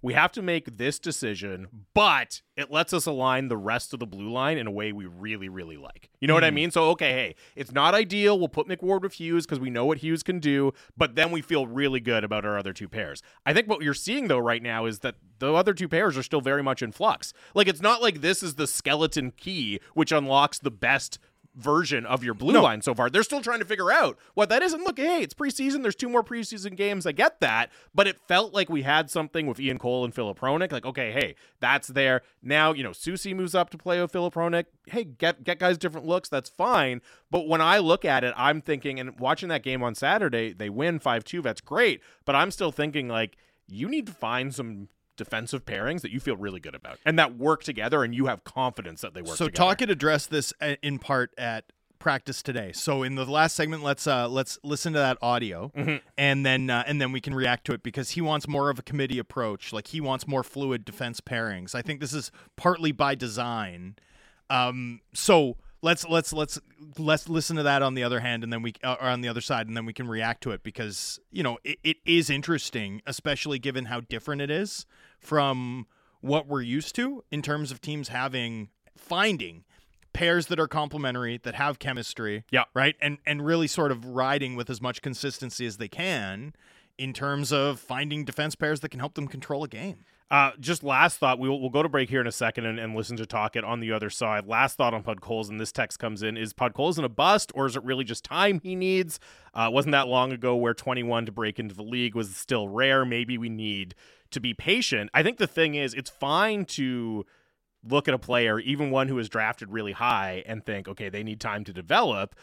We 0.04 0.14
have 0.14 0.32
to 0.34 0.42
make 0.42 0.78
this 0.78 0.98
decision, 0.98 1.86
but 1.94 2.42
it 2.58 2.72
lets 2.72 2.92
us 2.92 3.06
align 3.06 3.48
the 3.48 3.58
rest 3.58 3.94
of 3.94 4.00
the 4.00 4.08
blue 4.08 4.32
line 4.32 4.58
in 4.58 4.66
a 4.66 4.72
way 4.72 4.92
we 4.92 5.06
really, 5.06 5.48
really 5.48 5.78
like. 5.78 6.10
You 6.20 6.28
know 6.28 6.34
what 6.34 6.44
I 6.44 6.50
hmm. 6.50 6.56
mean? 6.56 6.72
So, 6.72 6.90
okay, 6.92 7.12
hey, 7.12 7.36
it's 7.56 7.72
not 7.72 7.94
ideal. 7.94 8.38
We'll 8.40 8.48
put 8.48 8.68
McWard 8.68 9.02
with 9.02 9.14
Hughes 9.14 9.46
because 9.46 9.60
we 9.60 9.70
know 9.70 9.86
what 9.86 10.00
Hughes 10.00 10.24
can 10.24 10.40
do, 10.40 10.74
but 10.98 11.16
then 11.16 11.32
we 11.32 11.42
feel 11.42 11.68
really 11.68 12.00
good 12.00 12.24
about 12.24 12.46
our 12.46 12.58
other 12.58 12.74
two 12.74 12.90
pairs. 12.90 13.22
I 13.46 13.54
think 13.54 13.68
what 13.68 13.84
you're 13.84 13.94
seeing, 13.94 14.28
though, 14.28 14.40
right 14.40 14.64
now 14.64 14.86
is 14.86 15.00
that 15.00 15.16
the 15.38 15.54
other 15.54 15.74
two 15.74 15.88
pairs 15.88 16.18
are 16.18 16.24
still 16.24 16.42
very 16.42 16.64
much 16.64 16.82
in 16.82 16.92
flux. 16.92 17.32
Like, 17.54 17.68
it's 17.68 17.82
not 17.82 18.02
like 18.02 18.22
this 18.22 18.42
is 18.42 18.56
the 18.56 18.68
skeleton 18.68 19.32
key 19.32 19.80
which 19.94 20.12
unlocks 20.12 20.58
the 20.58 20.72
best 20.72 21.20
version 21.56 22.06
of 22.06 22.24
your 22.24 22.34
blue 22.34 22.54
No. 22.54 22.64
line 22.64 22.82
so 22.82 22.94
far. 22.96 23.10
They're 23.10 23.24
still 23.24 23.42
trying 23.42 23.60
to 23.60 23.66
figure 23.66 23.92
out 23.92 24.18
what 24.34 24.50
that 24.50 24.62
is. 24.62 24.74
And 24.74 24.84
look, 24.84 24.98
hey, 24.98 25.22
it's 25.22 25.34
preseason. 25.34 25.82
There's 25.82 25.96
two 25.96 26.08
more 26.10 26.24
preseason 26.24 26.76
games. 26.78 27.06
I 27.06 27.12
get 27.12 27.40
that. 27.42 27.70
But 27.94 28.08
it 28.08 28.18
felt 28.28 28.54
like 28.54 28.70
we 28.70 28.84
had 28.84 29.10
something 29.10 29.48
with 29.48 29.60
Ian 29.60 29.78
Cole 29.78 30.06
and 30.06 30.14
Filip 30.16 30.40
Hronek. 30.40 30.72
Like, 30.72 30.86
okay, 30.86 31.12
hey, 31.12 31.36
that's 31.60 31.90
there. 31.90 32.22
Now, 32.42 32.72
you 32.74 32.84
know, 32.84 32.92
Soucy 32.92 33.36
moves 33.36 33.54
up 33.54 33.70
to 33.72 33.78
play 33.78 34.00
with 34.02 34.12
Filip 34.12 34.34
Hronek. 34.34 34.66
Hey, 34.88 35.04
get 35.04 35.44
get 35.44 35.60
guys 35.60 35.78
different 35.78 36.08
looks. 36.08 36.30
That's 36.30 36.50
fine. 36.50 37.02
But 37.30 37.48
when 37.48 37.62
I 37.62 37.80
look 37.80 38.06
at 38.06 38.24
it, 38.24 38.34
I'm 38.38 38.62
thinking, 38.62 39.00
and 39.00 39.20
watching 39.20 39.50
that 39.50 39.64
game 39.64 39.84
on 39.84 39.94
Saturday, 39.96 40.54
they 40.54 40.70
win 40.70 41.00
5 41.00 41.24
2. 41.24 41.42
That's 41.42 41.62
great. 41.62 42.02
But 42.26 42.36
I'm 42.36 42.52
still 42.52 42.72
thinking, 42.72 43.08
like, 43.08 43.36
you 43.68 43.88
need 43.90 44.08
to 44.08 44.14
find 44.14 44.54
some 44.56 44.88
defensive 45.24 45.66
pairings 45.66 46.02
that 46.02 46.12
you 46.12 46.20
feel 46.20 46.36
really 46.36 46.60
good 46.60 46.74
about 46.76 46.98
and 47.06 47.18
that 47.20 47.38
work 47.38 47.64
together 47.64 48.04
and 48.04 48.16
you 48.16 48.26
have 48.26 48.44
confidence 48.44 49.02
that 49.02 49.14
they 49.14 49.22
work 49.22 49.38
So 49.38 49.46
together. 49.46 49.70
Tocchet 49.70 49.90
addressed 49.92 50.30
this 50.32 50.54
in 50.82 50.98
part 51.00 51.32
at 51.38 51.66
practice 52.00 52.42
today. 52.42 52.72
So 52.72 53.04
in 53.04 53.14
the 53.14 53.26
last 53.26 53.56
segment, 53.56 53.84
let's 53.84 54.08
uh 54.08 54.28
let's 54.28 54.58
listen 54.64 54.94
to 54.94 55.00
that 55.00 55.20
audio, 55.22 55.72
Mm-hmm. 55.78 55.98
and 56.18 56.44
then 56.44 56.70
uh, 56.72 56.84
and 56.88 57.00
then 57.00 57.12
we 57.12 57.22
can 57.22 57.36
react 57.36 57.66
to 57.66 57.74
it 57.74 57.84
because 57.84 58.10
he 58.12 58.22
wants 58.22 58.48
more 58.48 58.72
of 58.72 58.80
a 58.80 58.82
committee 58.82 59.20
approach. 59.20 59.72
Like 59.72 59.88
he 59.88 60.02
wants 60.02 60.28
more 60.28 60.44
fluid 60.44 60.84
defense 60.84 61.22
pairings. 61.22 61.76
I 61.76 61.84
think 61.84 62.00
this 62.00 62.14
is 62.14 62.32
partly 62.56 62.92
by 62.92 63.14
design. 63.14 63.98
Um, 64.50 65.02
so 65.14 65.58
let's 65.84 66.04
let's 66.08 66.34
let's 66.34 66.60
let's 66.98 67.30
listen 67.30 67.56
to 67.58 67.64
that 67.64 67.84
on 67.84 67.94
the 67.94 68.04
other 68.04 68.20
hand, 68.20 68.44
and 68.44 68.52
then 68.52 68.64
we 68.64 68.74
uh, 68.84 68.96
or 69.00 69.08
on 69.08 69.22
the 69.22 69.30
other 69.30 69.42
side, 69.42 69.68
and 69.68 69.78
then 69.78 69.86
we 69.86 69.94
can 69.94 70.08
react 70.08 70.42
to 70.44 70.52
it 70.52 70.64
because 70.64 71.20
you 71.32 71.44
know 71.44 71.58
it, 71.64 71.78
it 71.84 71.98
is 72.06 72.30
interesting, 72.32 73.02
especially 73.06 73.60
given 73.60 73.86
how 73.86 74.02
different 74.02 74.42
it 74.42 74.50
is 74.50 74.86
from 75.22 75.88
what 76.20 76.48
we're 76.48 76.62
used 76.62 76.96
to 76.96 77.24
in 77.32 77.42
terms 77.42 77.72
of 77.72 77.80
teams 77.82 78.10
having 78.10 78.70
finding 78.98 79.64
pairs 80.14 80.48
that 80.48 80.60
are 80.60 80.68
complementary 80.68 81.38
that 81.44 81.56
have 81.56 81.80
chemistry 81.80 82.44
Yeah. 82.52 82.66
right 82.74 82.96
and 83.02 83.18
and 83.26 83.46
really 83.46 83.68
sort 83.68 83.92
of 83.92 84.06
riding 84.06 84.56
with 84.56 84.70
as 84.70 84.82
much 84.82 85.02
consistency 85.02 85.66
as 85.66 85.78
they 85.78 85.88
can 85.88 86.54
in 86.98 87.14
terms 87.14 87.54
of 87.54 87.80
finding 87.80 88.26
defense 88.26 88.54
pairs 88.56 88.82
that 88.82 88.90
can 88.90 89.00
help 89.00 89.14
them 89.14 89.28
control 89.28 89.64
a 89.64 89.68
game 89.70 90.04
Uh, 90.30 90.52
just 90.62 90.82
last 90.82 91.18
thought. 91.18 91.40
We'll, 91.40 91.60
we'll 91.60 91.70
go 91.70 91.84
to 91.84 91.90
break 91.90 92.10
here 92.10 92.22
in 92.22 92.28
a 92.28 92.32
second 92.32 92.66
and, 92.66 92.80
and 92.80 92.96
listen 92.96 93.18
to 93.18 93.26
Tocchet 93.26 93.66
on 93.66 93.82
the 93.82 93.92
other 93.92 94.10
side. 94.10 94.48
Last 94.48 94.78
thought 94.78 94.94
on 94.94 95.04
Podkolzin 95.04 95.60
This 95.60 95.74
text 95.74 96.00
comes 96.00 96.24
in: 96.24 96.38
Is 96.38 96.54
Podkolzin 96.54 97.04
a 97.04 97.10
bust, 97.10 97.52
or 97.54 97.66
is 97.66 97.76
it 97.76 97.84
really 97.84 98.06
just 98.06 98.24
time 98.24 98.62
he 98.64 98.74
needs? 98.76 99.20
Uh, 99.54 99.68
wasn't 99.70 99.92
that 99.92 100.08
long 100.08 100.32
ago 100.32 100.56
where 100.56 100.74
21 100.74 101.26
to 101.26 101.34
break 101.34 101.60
into 101.60 101.76
the 101.76 101.84
league 101.84 102.16
was 102.16 102.34
still 102.34 102.70
rare. 102.70 103.04
Maybe 103.04 103.38
we 103.38 103.50
need 103.50 103.94
to 104.32 104.40
be 104.40 104.54
patient. 104.54 105.10
I 105.14 105.24
think 105.24 105.38
the 105.38 105.48
thing 105.48 105.76
is, 105.76 105.94
it's 105.94 106.10
fine 106.10 106.66
to 106.66 107.26
look 107.84 108.08
at 108.08 108.14
a 108.14 108.20
player, 108.20 108.60
even 108.60 108.92
one 108.92 109.08
who 109.08 109.18
is 109.20 109.30
drafted 109.30 109.70
really 109.72 109.94
high, 109.94 110.44
and 110.46 110.66
think, 110.66 110.88
okay, 110.88 111.10
they 111.10 111.24
need 111.24 111.40
time 111.40 111.64
to 111.64 111.74
develop. 111.74 112.36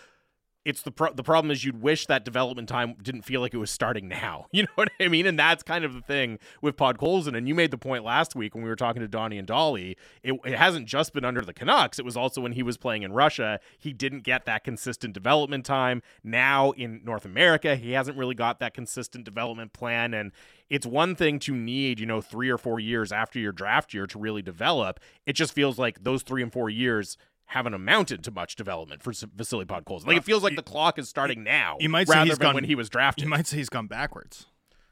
It's 0.69 0.83
the 0.83 0.91
pro- 0.91 1.15
the 1.15 1.23
problem 1.23 1.51
is 1.51 1.65
you'd 1.65 1.81
wish 1.81 2.05
that 2.09 2.27
development 2.27 2.69
time 2.69 2.95
didn't 3.03 3.23
feel 3.23 3.41
like 3.41 3.55
it 3.55 3.57
was 3.57 3.71
starting 3.71 4.07
now. 4.07 4.45
You 4.59 4.65
know 4.65 4.69
what 4.75 4.91
I 5.01 5.07
mean? 5.07 5.27
And 5.27 5.39
that's 5.39 5.63
kind 5.63 5.85
of 5.85 5.95
the 5.95 6.01
thing 6.01 6.41
with 6.61 6.77
Podkolzin. 6.77 7.37
And 7.37 7.47
you 7.47 7.55
made 7.55 7.71
the 7.71 7.79
point 7.79 8.03
last 8.03 8.35
week 8.35 8.57
when 8.57 8.65
we 8.65 8.69
were 8.69 8.75
talking 8.75 9.01
to 9.03 9.07
Donnie 9.07 9.39
and 9.39 9.47
Dhali. 9.47 9.95
It, 10.25 10.35
it 10.45 10.55
hasn't 10.55 10.89
just 10.89 11.13
been 11.13 11.25
under 11.25 11.43
the 11.43 11.53
Canucks. 11.53 12.01
It 12.01 12.05
was 12.05 12.17
also 12.17 12.41
when 12.41 12.53
he 12.53 12.65
was 12.65 12.77
playing 12.77 13.05
in 13.05 13.13
Russia. 13.13 13.61
He 13.79 13.93
didn't 13.93 14.25
get 14.25 14.47
that 14.47 14.65
consistent 14.65 15.15
development 15.15 15.65
time. 15.65 16.03
Now 16.25 16.73
in 16.73 17.03
North 17.05 17.25
America, 17.25 17.77
he 17.77 17.93
hasn't 17.93 18.19
really 18.19 18.35
got 18.35 18.59
that 18.59 18.75
consistent 18.75 19.25
development 19.25 19.73
plan. 19.73 20.13
And 20.13 20.33
it's 20.69 20.87
one 20.87 21.15
thing 21.15 21.39
to 21.41 21.55
need, 21.55 22.01
you 22.01 22.07
know, 22.07 22.21
three 22.21 22.51
or 22.51 22.59
four 22.59 22.81
years 22.81 23.13
after 23.13 23.39
your 23.39 23.53
draft 23.53 23.95
year 23.95 24.09
to 24.09 24.19
really 24.19 24.43
develop. 24.43 24.99
It 25.25 25.35
just 25.35 25.53
feels 25.53 25.79
like 25.79 26.03
those 26.03 26.23
three 26.23 26.43
and 26.43 26.53
four 26.53 26.69
years 26.69 27.17
haven't 27.49 27.75
amounted 27.75 28.23
to 28.25 28.31
much 28.31 28.57
development 28.57 29.03
for 29.03 29.13
Vasily 29.35 29.65
Podkolzin. 29.65 30.07
Like 30.07 30.17
it 30.17 30.21
uh, 30.21 30.23
feels 30.23 30.43
like 30.43 30.55
the 30.57 30.63
clock 30.63 30.99
is 30.99 31.09
starting 31.09 31.43
now, 31.43 31.77
you 31.81 31.89
might 31.89 32.07
say 32.09 32.15
rather 32.15 32.29
he's 32.29 32.39
than 32.39 32.47
gone- 32.49 32.55
when 32.55 32.65
he 32.65 32.75
was 32.75 32.89
drafted. 32.89 33.25
you 33.25 33.29
might 33.31 33.47
say 33.47 33.57
he's 33.59 33.69
gone 33.71 33.87
backwards 33.87 34.47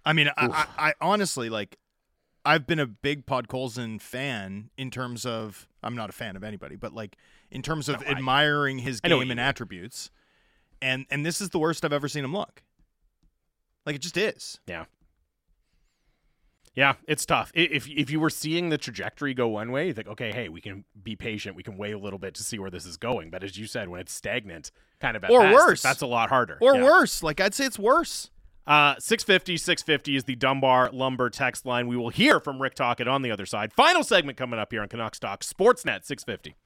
i 0.05 0.12
mean 0.12 0.28
I, 0.37 0.66
I, 0.78 0.89
I 0.91 0.95
honestly 1.01 1.49
like 1.51 1.78
i've 2.45 2.65
been 2.66 2.78
a 2.78 2.87
big 2.87 3.27
podkolzin 3.27 4.01
fan 4.01 4.70
in 4.78 4.91
terms 4.93 5.27
of 5.27 5.66
i'm 5.83 5.97
not 5.97 6.09
a 6.11 6.12
fan 6.12 6.37
of 6.37 6.45
anybody 6.45 6.77
but 6.77 6.93
like 6.95 7.16
in 7.51 7.61
terms 7.61 7.89
of 7.89 8.01
No, 8.03 8.07
admiring 8.07 8.78
his 8.78 9.01
I 9.03 9.09
game 9.09 9.31
and 9.33 9.41
attributes 9.41 10.11
and 10.81 11.07
and 11.11 11.27
this 11.27 11.41
is 11.41 11.49
the 11.51 11.59
worst 11.59 11.85
i've 11.85 11.93
ever 11.93 12.09
seen 12.09 12.23
him 12.24 12.33
look 12.33 12.62
like 13.85 13.97
it 13.97 14.01
just 14.03 14.16
is 14.16 14.61
Yeah. 14.69 14.85
Yeah, 16.77 16.94
it's 17.09 17.24
tough. 17.27 17.51
If 17.55 17.89
if 17.89 18.11
you 18.11 18.20
were 18.20 18.31
seeing 18.31 18.69
the 18.69 18.77
trajectory 18.78 19.32
go 19.35 19.48
one 19.48 19.73
way, 19.73 19.86
you 19.89 19.94
think, 19.94 20.09
okay, 20.09 20.31
hey, 20.31 20.48
we 20.51 20.61
can 20.61 20.85
be 21.03 21.16
patient. 21.16 21.57
We 21.57 21.62
can 21.62 21.77
wait 21.78 21.93
a 21.94 21.98
little 21.98 22.19
bit 22.19 22.35
to 22.35 22.43
see 22.44 22.59
where 22.59 22.70
this 22.70 22.85
is 22.85 22.97
going. 22.98 23.31
But 23.31 23.43
as 23.43 23.57
you 23.59 23.66
said, 23.66 23.89
when 23.89 23.98
it's 24.01 24.12
stagnant, 24.12 24.70
kind 25.01 25.16
of 25.16 25.24
at 25.24 25.31
Or 25.31 25.40
best, 25.40 25.55
worse. 25.55 25.82
that's 25.82 26.03
a 26.03 26.07
lot 26.07 26.28
harder. 26.28 26.59
or 26.61 26.74
Yeah. 26.77 26.85
worse 26.85 27.23
like 27.23 27.40
i'd 27.40 27.55
say 27.55 27.65
it's 27.65 27.78
worse 27.78 28.31
Uh, 28.66 28.97
650, 28.98 29.57
650 29.59 30.16
is 30.16 30.24
the 30.24 30.35
Dunbar 30.35 30.90
Lumber 30.93 31.31
text 31.31 31.65
line. 31.66 31.86
We 31.86 31.97
will 31.97 32.09
hear 32.09 32.40
from 32.40 32.61
Rick 32.61 32.74
Tocchet 32.74 33.07
on 33.07 33.23
the 33.23 33.31
other 33.31 33.47
side. 33.47 33.73
Final 33.73 34.03
segment 34.03 34.36
coming 34.36 34.59
up 34.59 34.73
here 34.73 34.82
on 34.82 34.89
Canucks 34.89 35.20
Talk 35.20 35.43
Sportsnet 35.43 36.05
650. 36.05 36.57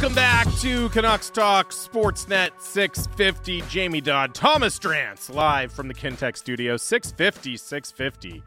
Welcome 0.00 0.14
back 0.14 0.46
to 0.60 0.88
Canucks 0.90 1.28
Talk 1.28 1.72
Sportsnet 1.72 2.50
650. 2.60 3.62
Jamie 3.62 4.00
Dodd, 4.00 4.32
Thomas 4.32 4.78
Drance, 4.78 5.28
live 5.28 5.72
from 5.72 5.88
the 5.88 5.94
Kintec 5.94 6.36
studio. 6.36 6.76
650, 6.76 7.56
650 7.56 8.44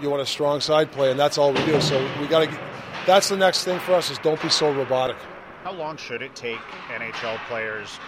you 0.00 0.10
want 0.10 0.22
a 0.22 0.26
strong 0.26 0.60
side 0.60 0.90
play, 0.90 1.10
and 1.10 1.18
that's 1.18 1.38
all 1.38 1.52
we 1.52 1.64
do. 1.64 1.80
So 1.80 2.00
we 2.20 2.26
got 2.26 2.48
to. 2.48 2.60
That's 3.06 3.28
the 3.28 3.36
next 3.36 3.64
thing 3.64 3.78
for 3.80 3.94
us 3.94 4.10
is 4.10 4.18
don't 4.18 4.40
be 4.40 4.48
so 4.48 4.72
robotic. 4.72 5.16
How 5.64 5.72
long 5.72 5.96
should 5.96 6.22
it 6.22 6.34
take 6.34 6.58
NHL 6.88 7.38
players 7.46 7.98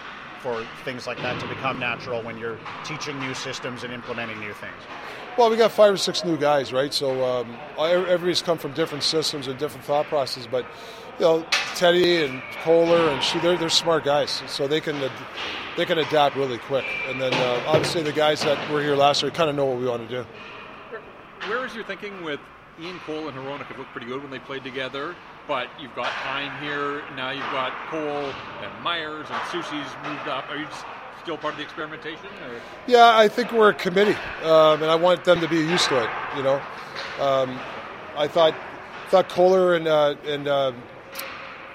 for 0.41 0.65
things 0.83 1.07
like 1.07 1.17
that 1.17 1.39
to 1.41 1.47
become 1.47 1.79
natural 1.79 2.21
when 2.21 2.37
you're 2.37 2.59
teaching 2.83 3.19
new 3.19 3.33
systems 3.33 3.83
and 3.83 3.93
implementing 3.93 4.39
new 4.39 4.53
things? 4.53 4.75
Well, 5.37 5.49
we 5.49 5.57
got 5.57 5.71
five 5.71 5.93
or 5.93 5.97
six 5.97 6.23
new 6.23 6.37
guys, 6.37 6.71
right? 6.71 6.93
So 6.93 7.25
um, 7.25 7.57
everybody's 7.77 8.41
come 8.41 8.57
from 8.57 8.71
different 8.73 9.03
systems 9.03 9.47
and 9.47 9.59
different 9.59 9.85
thought 9.85 10.05
processes, 10.05 10.47
but 10.49 10.65
you 11.19 11.25
know, 11.25 11.45
Teddy 11.75 12.23
and 12.23 12.41
Kohler 12.63 13.09
and 13.09 13.21
she, 13.23 13.39
they're, 13.39 13.57
they're 13.57 13.69
smart 13.69 14.03
guys, 14.03 14.41
so 14.47 14.67
they 14.67 14.81
can 14.81 14.99
they 15.77 15.85
can 15.85 15.97
adapt 15.97 16.35
really 16.35 16.57
quick. 16.57 16.85
And 17.07 17.19
then 17.19 17.33
uh, 17.33 17.63
obviously 17.67 18.03
the 18.03 18.13
guys 18.13 18.41
that 18.43 18.69
were 18.71 18.81
here 18.81 18.95
last 18.95 19.21
year 19.21 19.31
kind 19.31 19.49
of 19.49 19.55
know 19.55 19.65
what 19.65 19.77
we 19.77 19.87
want 19.87 20.07
to 20.07 20.23
do. 20.23 20.27
Where 21.49 21.65
is 21.65 21.75
your 21.75 21.83
thinking 21.83 22.23
with 22.23 22.39
Ian 22.79 22.99
Cole 22.99 23.27
and 23.27 23.37
Hronek 23.37 23.65
have 23.65 23.77
looked 23.77 23.91
pretty 23.91 24.07
good 24.07 24.21
when 24.21 24.31
they 24.31 24.39
played 24.39 24.63
together, 24.63 25.15
but 25.47 25.67
you've 25.79 25.95
got 25.95 26.07
time 26.07 26.61
here 26.61 27.03
now. 27.15 27.31
You've 27.31 27.43
got 27.51 27.71
Cole 27.89 28.33
and 28.61 28.83
Myers 28.83 29.27
and 29.29 29.41
Soucy's 29.51 29.87
moved 30.03 30.27
up. 30.27 30.49
Are 30.49 30.57
you 30.57 30.67
still 31.21 31.37
part 31.37 31.53
of 31.53 31.57
the 31.57 31.63
experimentation? 31.63 32.25
Or? 32.25 32.59
Yeah, 32.87 33.17
I 33.17 33.27
think 33.27 33.51
we're 33.51 33.69
a 33.69 33.73
committee, 33.73 34.17
um, 34.43 34.81
and 34.81 34.85
I 34.91 34.95
want 34.95 35.23
them 35.23 35.39
to 35.39 35.47
be 35.47 35.57
used 35.57 35.87
to 35.89 36.03
it. 36.03 36.09
You 36.35 36.43
know, 36.43 36.61
um, 37.19 37.59
I 38.17 38.27
thought 38.27 38.55
thought 39.09 39.29
Kohler 39.29 39.75
and 39.75 39.87
uh, 39.87 40.15
and 40.25 40.47
uh, 40.47 40.73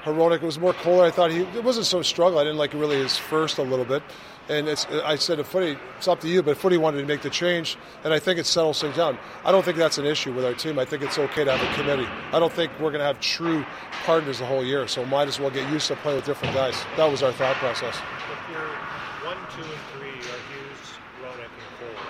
Hronek. 0.04 0.40
was 0.40 0.58
more 0.58 0.72
Kohler. 0.72 1.04
I 1.04 1.10
thought 1.10 1.30
he 1.30 1.40
it 1.40 1.64
wasn't 1.64 1.86
so 1.86 2.02
struggle. 2.02 2.38
I 2.38 2.44
didn't 2.44 2.58
like 2.58 2.72
really 2.74 2.96
his 2.96 3.16
first 3.16 3.58
a 3.58 3.62
little 3.62 3.84
bit. 3.84 4.02
And 4.48 4.66
it's, 4.68 4.84
I 4.86 5.14
said 5.14 5.36
to 5.36 5.44
Footy, 5.44 5.78
it's 5.96 6.08
up 6.08 6.18
to 6.22 6.28
you, 6.28 6.42
but 6.42 6.56
Footy 6.56 6.76
wanted 6.76 6.98
to 6.98 7.06
make 7.06 7.22
the 7.22 7.30
change, 7.30 7.78
and 8.02 8.12
I 8.12 8.18
think 8.18 8.40
it 8.40 8.46
settles 8.46 8.80
things 8.80 8.96
down. 8.96 9.16
I 9.44 9.52
don't 9.52 9.64
think 9.64 9.76
that's 9.76 9.98
an 9.98 10.06
issue 10.06 10.32
with 10.32 10.44
our 10.44 10.54
team. 10.54 10.76
I 10.76 10.84
think 10.84 11.04
it's 11.04 11.18
okay 11.18 11.44
to 11.44 11.56
have 11.56 11.62
a 11.62 11.74
committee. 11.76 12.08
I 12.32 12.40
don't 12.40 12.52
think 12.52 12.72
we're 12.80 12.90
going 12.90 12.98
to 12.98 13.04
have 13.04 13.20
true 13.20 13.64
partners 14.02 14.40
the 14.40 14.46
whole 14.46 14.64
year, 14.64 14.88
so 14.88 15.06
might 15.06 15.28
as 15.28 15.38
well 15.38 15.50
get 15.50 15.70
used 15.70 15.86
to 15.88 15.96
playing 15.96 16.16
with 16.16 16.26
different 16.26 16.52
guys. 16.52 16.74
That 16.96 17.08
was 17.08 17.22
our 17.22 17.30
thought 17.30 17.54
process. 17.56 17.94
If 17.94 18.50
you're 18.50 18.74
one, 19.22 19.38
two, 19.54 19.62
and 19.62 19.82
three 19.94 20.18
are 20.18 20.40
Hughes, 20.50 20.82
Hronek, 21.22 21.46
and 21.46 21.72
Cole, 21.78 22.02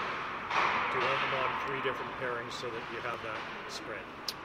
do 0.94 1.00
them 1.00 1.32
on 1.44 1.50
three 1.66 1.82
different 1.84 2.12
pairings 2.22 2.52
so 2.52 2.68
that 2.68 2.84
you 2.94 3.00
have 3.04 3.20
that? 3.20 3.39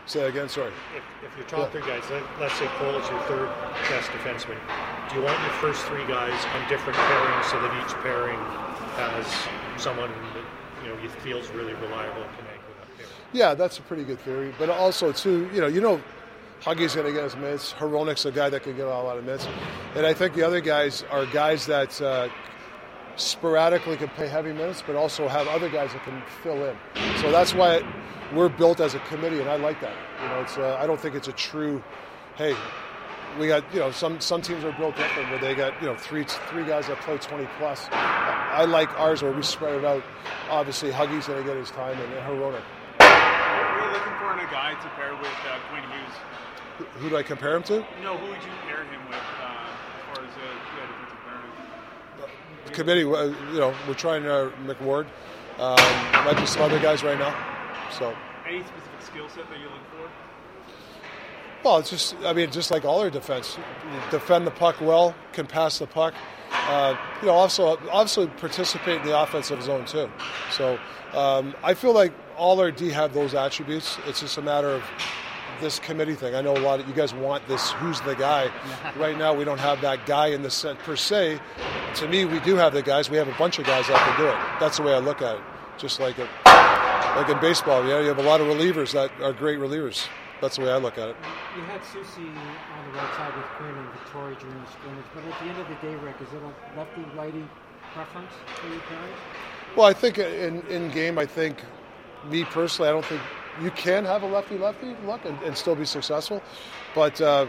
Say 0.05 0.19
that 0.19 0.27
again, 0.27 0.47
sorry. 0.47 0.71
If, 0.95 1.03
if 1.25 1.37
your 1.37 1.47
top 1.47 1.59
yeah. 1.73 1.81
three 1.81 1.81
guys, 1.81 2.03
let, 2.11 2.51
us 2.51 2.53
say 2.59 2.67
Cole 2.77 2.95
is 2.95 3.09
your 3.09 3.19
third 3.21 3.49
best 3.89 4.09
defenseman, 4.11 4.59
do 5.09 5.15
you 5.15 5.23
want 5.23 5.39
your 5.41 5.51
first 5.53 5.81
three 5.85 6.05
guys 6.05 6.45
on 6.53 6.69
different 6.69 6.97
pairings 6.97 7.45
so 7.45 7.59
that 7.59 7.73
each 7.83 7.93
pairing 8.03 8.37
has 8.97 9.81
someone 9.81 10.11
that 10.11 10.45
you 10.83 10.89
know 10.89 11.01
you 11.01 11.09
feels 11.09 11.49
really 11.49 11.73
reliable 11.73 12.21
and 12.21 12.37
can 12.37 12.45
anchor 12.53 12.73
that 12.79 12.97
pairing? 12.97 13.11
Yeah, 13.33 13.55
that's 13.55 13.79
a 13.79 13.81
pretty 13.81 14.03
good 14.03 14.19
theory. 14.19 14.53
But 14.59 14.69
also 14.69 15.11
too, 15.11 15.49
you 15.51 15.59
know, 15.59 15.67
you 15.67 15.81
know, 15.81 15.99
Huggy's 16.61 16.93
going 16.93 17.07
to 17.07 17.13
get 17.13 17.23
his 17.23 17.35
minutes. 17.35 17.73
Hronek's 17.73 18.25
a 18.25 18.31
guy 18.31 18.49
that 18.49 18.61
can 18.61 18.75
get 18.75 18.85
a 18.85 18.89
lot 18.89 19.17
of 19.17 19.25
minutes, 19.25 19.47
and 19.95 20.05
I 20.05 20.13
think 20.13 20.35
the 20.35 20.43
other 20.43 20.61
guys 20.61 21.03
are 21.09 21.25
guys 21.25 21.65
that. 21.65 21.99
Uh, 21.99 22.29
sporadically 23.17 23.95
can 23.95 24.09
play 24.09 24.27
heavy 24.27 24.51
minutes, 24.51 24.83
but 24.85 24.93
also 24.93 25.25
have 25.25 25.47
other 25.47 25.69
guys 25.69 25.89
that 25.93 26.03
can 26.03 26.21
fill 26.43 26.65
in. 26.65 26.75
So 27.21 27.31
that's 27.31 27.53
why 27.53 27.81
we're 28.33 28.49
built 28.49 28.79
as 28.79 28.95
a 28.95 28.99
committee, 28.99 29.39
and 29.39 29.49
I 29.49 29.57
like 29.57 29.79
that. 29.81 29.95
You 30.21 30.27
know, 30.29 30.41
it's 30.41 30.57
uh, 30.57 30.77
I 30.79 30.87
don't 30.87 30.99
think 30.99 31.15
it's 31.15 31.27
a 31.27 31.33
true, 31.33 31.83
hey, 32.35 32.55
we 33.39 33.47
got 33.47 33.63
you 33.73 33.79
know 33.79 33.91
some 33.91 34.19
some 34.19 34.41
teams 34.41 34.63
are 34.63 34.71
built 34.73 34.95
different 34.95 35.29
where 35.29 35.39
they 35.39 35.55
got 35.55 35.79
you 35.81 35.87
know 35.87 35.95
three 35.95 36.23
three 36.23 36.65
guys 36.65 36.87
that 36.87 36.99
play 37.01 37.17
20 37.17 37.47
plus. 37.57 37.87
I 37.91 38.65
like 38.65 38.89
ours 38.99 39.21
where 39.21 39.31
we 39.31 39.43
spread 39.43 39.75
it 39.75 39.85
out. 39.85 40.03
Obviously, 40.49 40.91
Huggy's 40.91 41.27
going 41.27 41.43
to 41.43 41.47
get 41.47 41.57
his 41.57 41.71
time, 41.71 41.99
and 41.99 42.13
Hronek. 42.13 42.61
What 42.97 43.05
are 43.05 43.85
you 43.85 43.93
looking 43.93 44.13
for 44.19 44.33
in 44.33 44.39
a 44.39 44.51
guy 44.51 44.73
to 44.81 44.89
pair 44.95 45.13
with 45.15 45.27
uh, 45.27 45.59
Quinn 45.69 45.83
Hughes? 45.83 46.15
Who, 46.77 46.83
who 46.99 47.09
do 47.09 47.17
I 47.17 47.23
compare 47.23 47.55
him 47.55 47.63
to? 47.63 47.85
No, 48.01 48.17
who 48.17 48.27
would 48.27 48.43
you 48.43 48.51
pair 48.67 48.83
him 48.83 49.01
with 49.07 49.17
uh, 49.17 49.67
as 49.97 50.17
far 50.17 50.25
as 50.25 50.31
uh, 50.31 50.41
yeah, 50.77 50.87
defensive 50.87 51.19
pairing? 52.23 52.73
Committee, 52.73 53.01
you 53.01 53.59
know, 53.59 53.73
we're 53.87 53.93
trying 53.93 54.25
uh, 54.25 54.51
McWard. 54.65 55.07
Um, 55.57 55.75
might 56.25 56.35
be 56.37 56.45
some 56.45 56.63
other 56.63 56.79
guys 56.79 57.03
right 57.03 57.17
now. 57.17 57.54
So. 57.97 58.15
Any 58.47 58.61
specific 58.63 59.01
skill 59.01 59.29
set 59.29 59.49
that 59.49 59.59
you 59.59 59.65
look 59.65 59.81
for? 59.91 60.09
Well, 61.63 61.77
it's 61.79 61.89
just, 61.89 62.15
I 62.23 62.33
mean, 62.33 62.51
just 62.51 62.69
like 62.69 62.85
all 62.85 62.99
our 62.99 63.09
defense, 63.09 63.57
defend 64.11 64.45
the 64.45 64.51
puck 64.51 64.79
well, 64.81 65.15
can 65.33 65.47
pass 65.47 65.79
the 65.79 65.87
puck. 65.87 66.13
Uh, 66.51 66.95
you 67.21 67.27
know, 67.27 67.33
also 67.33 67.77
obviously 67.91 68.27
participate 68.27 69.01
in 69.01 69.07
the 69.07 69.19
offensive 69.19 69.63
zone 69.63 69.85
too. 69.85 70.09
So 70.51 70.77
um, 71.13 71.55
I 71.63 71.73
feel 71.73 71.93
like 71.93 72.13
all 72.37 72.59
our 72.59 72.69
D 72.69 72.89
have 72.91 73.13
those 73.13 73.33
attributes. 73.33 73.97
It's 74.05 74.19
just 74.19 74.37
a 74.37 74.41
matter 74.41 74.69
of 74.69 74.83
this 75.59 75.79
committee 75.79 76.15
thing. 76.15 76.35
I 76.35 76.41
know 76.41 76.55
a 76.55 76.59
lot 76.59 76.79
of 76.79 76.87
you 76.87 76.93
guys 76.93 77.13
want 77.13 77.47
this. 77.47 77.71
Who's 77.71 78.01
the 78.01 78.13
guy? 78.13 78.51
right 78.97 79.17
now, 79.17 79.33
we 79.33 79.43
don't 79.43 79.59
have 79.59 79.81
that 79.81 80.05
guy 80.05 80.27
in 80.27 80.43
the 80.43 80.51
set 80.51 80.77
per 80.79 80.95
se. 80.95 81.39
To 81.95 82.07
me, 82.07 82.25
we 82.25 82.39
do 82.41 82.55
have 82.55 82.73
the 82.73 82.83
guys. 82.83 83.09
We 83.09 83.17
have 83.17 83.27
a 83.27 83.37
bunch 83.37 83.57
of 83.57 83.65
guys 83.65 83.87
that 83.87 83.97
can 83.97 84.19
do 84.19 84.27
it. 84.27 84.59
That's 84.59 84.77
the 84.77 84.83
way 84.83 84.93
I 84.93 84.99
look 84.99 85.21
at 85.21 85.37
it. 85.37 85.41
Just 85.77 85.99
like 85.99 86.17
a 86.19 86.27
like 87.15 87.29
in 87.29 87.39
baseball, 87.39 87.87
yeah, 87.87 88.01
you 88.01 88.07
have 88.07 88.17
a 88.17 88.23
lot 88.23 88.41
of 88.41 88.47
relievers 88.47 88.91
that 88.93 89.11
are 89.21 89.33
great 89.33 89.59
relievers. 89.59 90.07
That's 90.41 90.57
the 90.57 90.63
way 90.63 90.71
I 90.71 90.77
look 90.77 90.97
at 90.97 91.09
it. 91.09 91.15
You 91.55 91.63
had 91.63 91.81
Soucy 91.81 92.27
on 92.27 92.91
the 92.91 92.97
right 92.97 93.15
side 93.15 93.35
with 93.35 93.45
Quinn 93.57 93.73
and 93.73 93.89
Victoria 93.93 94.37
during 94.39 94.59
the 94.59 94.69
scrimmage, 94.69 95.05
but 95.13 95.23
at 95.23 95.39
the 95.39 95.45
end 95.45 95.59
of 95.59 95.67
the 95.69 95.75
day, 95.75 95.95
Rick, 95.95 96.15
is 96.21 96.27
it 96.33 96.41
a 96.43 96.77
lefty 96.77 97.01
righty 97.15 97.47
preference 97.93 98.31
for 98.55 98.67
you 98.67 98.79
guys? 98.79 99.09
Well, 99.77 99.85
I 99.85 99.93
think 99.93 100.17
in 100.17 100.61
in 100.67 100.91
game, 100.91 101.17
I 101.17 101.25
think 101.25 101.57
me 102.29 102.43
personally, 102.43 102.89
I 102.89 102.91
don't 102.91 103.05
think 103.05 103.21
you 103.61 103.71
can 103.71 104.03
have 104.03 104.23
a 104.23 104.27
lefty 104.27 104.57
lefty 104.57 104.95
look 105.05 105.23
and, 105.23 105.41
and 105.43 105.57
still 105.57 105.75
be 105.75 105.85
successful, 105.85 106.41
but. 106.93 107.19
Uh, 107.21 107.47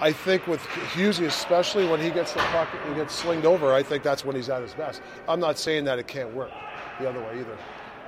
I 0.00 0.10
think 0.10 0.48
with 0.48 0.60
Hughesy, 0.94 1.26
especially 1.26 1.86
when 1.86 2.00
he 2.00 2.10
gets 2.10 2.32
the 2.32 2.40
puck, 2.40 2.68
he 2.88 2.94
gets 2.94 3.14
slinged 3.14 3.46
over. 3.46 3.72
I 3.72 3.84
think 3.84 4.02
that's 4.02 4.24
when 4.24 4.34
he's 4.34 4.48
at 4.48 4.60
his 4.60 4.74
best. 4.74 5.00
I'm 5.28 5.38
not 5.38 5.58
saying 5.58 5.84
that 5.84 6.00
it 6.00 6.08
can't 6.08 6.34
work 6.34 6.50
the 6.98 7.08
other 7.08 7.20
way 7.20 7.38
either. 7.38 7.56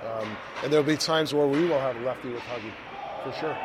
Um, 0.07 0.37
and 0.63 0.73
there'll 0.73 0.87
be 0.87 0.97
times 0.97 1.33
where 1.33 1.47
we 1.47 1.67
will 1.67 1.81
have 1.81 1.97
a 1.97 2.01
lefty 2.01 2.31
with 2.31 2.43
Huggy, 2.43 2.73
for 3.25 3.33
sure. 3.39 3.57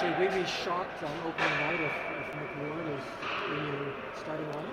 Should 0.00 0.18
we 0.18 0.26
be 0.28 0.46
shocked 0.46 1.02
on 1.02 1.10
opening 1.26 1.58
night 1.60 1.80
if, 1.80 1.92
if 1.92 2.34
McWard 2.36 2.98
is 2.98 3.04
in 3.58 3.66
your 3.66 3.92
starting 4.20 4.52
line? 4.52 4.66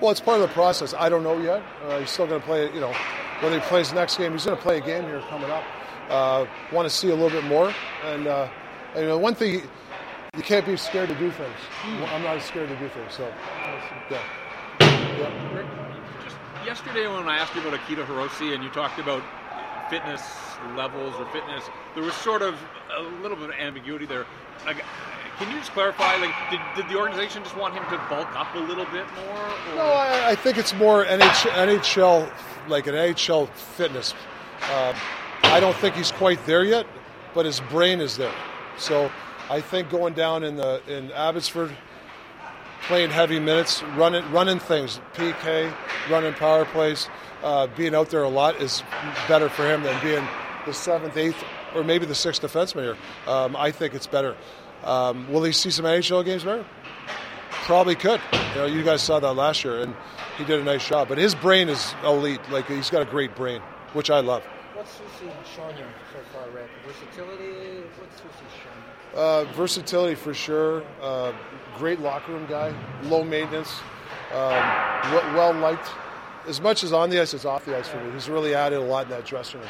Well, 0.00 0.10
it's 0.10 0.20
part 0.20 0.40
of 0.40 0.48
the 0.48 0.54
process. 0.54 0.94
I 0.94 1.08
don't 1.08 1.24
know 1.24 1.38
yet. 1.40 1.62
Uh, 1.84 1.98
he's 1.98 2.10
still 2.10 2.26
going 2.26 2.40
to 2.40 2.46
play, 2.46 2.72
you 2.72 2.80
know, 2.80 2.94
whether 3.40 3.58
he 3.58 3.66
plays 3.66 3.92
next 3.92 4.18
game, 4.18 4.32
he's 4.32 4.44
going 4.44 4.56
to 4.56 4.62
play 4.62 4.78
a 4.78 4.80
game 4.80 5.04
here 5.04 5.20
coming 5.28 5.50
up. 5.50 5.64
Uh, 6.08 6.46
Want 6.72 6.88
to 6.88 6.94
see 6.94 7.08
a 7.10 7.14
little 7.14 7.30
bit 7.30 7.44
more. 7.44 7.72
And, 8.04 8.26
uh, 8.26 8.48
you 8.94 9.02
know, 9.02 9.18
one 9.18 9.34
thing, 9.34 9.62
you 10.36 10.42
can't 10.42 10.64
be 10.64 10.76
scared 10.76 11.08
to 11.08 11.14
do 11.16 11.30
things. 11.30 11.56
Hmm. 11.82 12.04
I'm 12.04 12.22
not 12.22 12.40
scared 12.42 12.68
to 12.68 12.76
do 12.76 12.88
things. 12.88 13.14
So, 13.14 13.26
yeah. 14.10 14.22
yeah. 14.80 15.54
Rick, 15.54 15.66
just 16.22 16.36
yesterday 16.64 17.08
when 17.08 17.28
I 17.28 17.38
asked 17.38 17.54
you 17.54 17.66
about 17.66 17.78
Akito 17.80 18.04
Hirose 18.06 18.54
and 18.54 18.62
you 18.62 18.70
talked 18.70 18.98
about 18.98 19.22
fitness 19.90 20.22
levels 20.76 21.14
or 21.18 21.26
fitness, 21.26 21.64
there 21.94 22.02
was 22.02 22.14
sort 22.14 22.42
of 22.42 22.56
a 22.96 23.02
little 23.22 23.36
bit 23.36 23.50
of 23.50 23.56
ambiguity 23.56 24.06
there. 24.06 24.26
Like, 24.66 24.84
can 25.38 25.50
you 25.50 25.58
just 25.58 25.72
clarify? 25.72 26.16
Like, 26.16 26.34
did, 26.50 26.60
did 26.76 26.88
the 26.88 26.98
organization 26.98 27.42
just 27.44 27.56
want 27.56 27.74
him 27.74 27.84
to 27.84 27.98
bulk 28.08 28.28
up 28.34 28.54
a 28.54 28.58
little 28.58 28.86
bit 28.86 29.06
more? 29.14 29.36
Or? 29.36 29.76
No, 29.76 29.82
I, 29.82 30.30
I 30.30 30.34
think 30.34 30.58
it's 30.58 30.74
more 30.74 31.04
NH, 31.04 31.50
NHL, 31.50 32.32
like 32.68 32.86
an 32.86 32.94
NHL 32.94 33.48
fitness. 33.50 34.14
Um, 34.74 34.94
I 35.44 35.60
don't 35.60 35.76
think 35.76 35.94
he's 35.94 36.10
quite 36.10 36.44
there 36.44 36.64
yet, 36.64 36.86
but 37.34 37.46
his 37.46 37.60
brain 37.60 38.00
is 38.00 38.16
there. 38.16 38.34
So 38.76 39.10
I 39.48 39.60
think 39.60 39.90
going 39.90 40.14
down 40.14 40.42
in 40.42 40.56
the 40.56 40.82
in 40.88 41.12
Abbotsford, 41.12 41.74
playing 42.82 43.10
heavy 43.10 43.38
minutes, 43.38 43.82
running 43.96 44.30
running 44.32 44.58
things, 44.58 45.00
PK, 45.14 45.72
running 46.10 46.34
power 46.34 46.64
plays, 46.64 47.08
uh, 47.42 47.66
being 47.76 47.94
out 47.94 48.10
there 48.10 48.22
a 48.22 48.28
lot 48.28 48.56
is 48.60 48.82
better 49.28 49.48
for 49.48 49.66
him 49.66 49.82
than 49.82 50.00
being 50.02 50.26
the 50.66 50.72
seventh, 50.72 51.16
eighth, 51.16 51.42
or 51.74 51.84
maybe 51.84 52.06
the 52.06 52.14
sixth 52.14 52.42
defenseman 52.42 52.82
here. 52.82 52.96
Um, 53.26 53.56
I 53.56 53.70
think 53.70 53.94
it's 53.94 54.06
better. 54.06 54.36
Um, 54.84 55.30
will 55.32 55.42
he 55.42 55.52
see 55.52 55.70
some 55.70 55.84
NHL 55.84 56.24
games 56.24 56.44
there? 56.44 56.64
Probably 57.50 57.94
could. 57.94 58.20
You 58.32 58.54
know, 58.54 58.66
you 58.66 58.82
guys 58.82 59.02
saw 59.02 59.20
that 59.20 59.32
last 59.34 59.64
year, 59.64 59.80
and 59.80 59.94
he 60.36 60.44
did 60.44 60.60
a 60.60 60.64
nice 60.64 60.86
job. 60.86 61.08
But 61.08 61.18
his 61.18 61.34
brain 61.34 61.68
is 61.68 61.94
elite. 62.04 62.40
Like 62.50 62.66
he's 62.66 62.90
got 62.90 63.02
a 63.02 63.10
great 63.10 63.34
brain, 63.34 63.60
which 63.92 64.10
I 64.10 64.20
love. 64.20 64.42
What's 64.74 64.92
Soucy 64.92 65.30
shown 65.56 65.76
you 65.76 65.84
so 66.12 66.20
far, 66.32 66.48
Rick? 66.50 66.70
Versatility? 66.86 67.82
What's 67.98 68.20
Soucy 68.20 68.46
shown 68.62 68.72
you? 69.14 69.18
Uh, 69.18 69.44
versatility 69.54 70.14
for 70.14 70.32
sure. 70.32 70.84
Uh, 71.02 71.32
great 71.76 72.00
locker 72.00 72.32
room 72.32 72.46
guy. 72.46 72.72
Low 73.04 73.24
maintenance. 73.24 73.72
Um, 74.32 75.34
well 75.34 75.52
liked. 75.54 75.90
As 76.48 76.62
much 76.62 76.82
as 76.82 76.94
on 76.94 77.10
the 77.10 77.20
ice 77.20 77.34
as 77.34 77.44
off 77.44 77.66
the 77.66 77.76
ice 77.76 77.86
for 77.88 78.02
me. 78.02 78.10
He's 78.12 78.28
really 78.28 78.54
added 78.54 78.78
a 78.78 78.82
lot 78.82 79.04
in 79.04 79.10
that 79.10 79.26
dressing 79.26 79.60
room. 79.60 79.68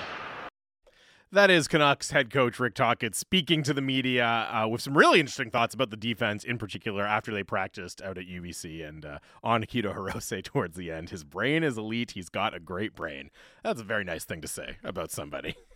That 1.33 1.51
is 1.51 1.67
Canucks 1.67 2.13
head 2.13 2.31
coach 2.31 2.61
Rick 2.61 2.75
Tocchet 2.75 3.17
speaking 3.17 3.65
to 3.65 3.75
the 3.75 3.83
media 3.83 4.25
uh, 4.25 4.69
with 4.69 4.81
some 4.81 4.97
really 4.97 5.19
interesting 5.19 5.51
thoughts 5.51 5.75
about 5.75 5.91
the 5.91 5.97
defense, 5.97 6.45
in 6.45 6.57
particular 6.57 7.05
after 7.05 7.35
they 7.35 7.43
practiced 7.43 8.01
out 8.01 8.17
at 8.17 8.27
UBC 8.29 8.89
and 8.89 9.05
uh, 9.05 9.19
on 9.43 9.65
Akito 9.65 9.93
Hirose 9.93 10.43
towards 10.45 10.77
the 10.77 10.93
end. 10.93 11.11
His 11.11 11.25
brain 11.25 11.65
is 11.65 11.77
elite. 11.77 12.13
He's 12.13 12.29
got 12.29 12.55
a 12.55 12.61
great 12.61 12.95
brain. 12.95 13.31
That's 13.65 13.81
a 13.81 13.85
very 13.85 14.05
nice 14.05 14.25
thing 14.25 14.41
to 14.41 14.49
say 14.49 14.77
about 14.85 15.11
somebody. 15.11 15.57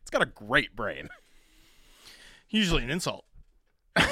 It's 0.00 0.10
got 0.10 0.20
a 0.20 0.26
great 0.26 0.74
brain. 0.74 1.10
Usually 2.48 2.82
an 2.82 2.90
insult. 2.90 3.24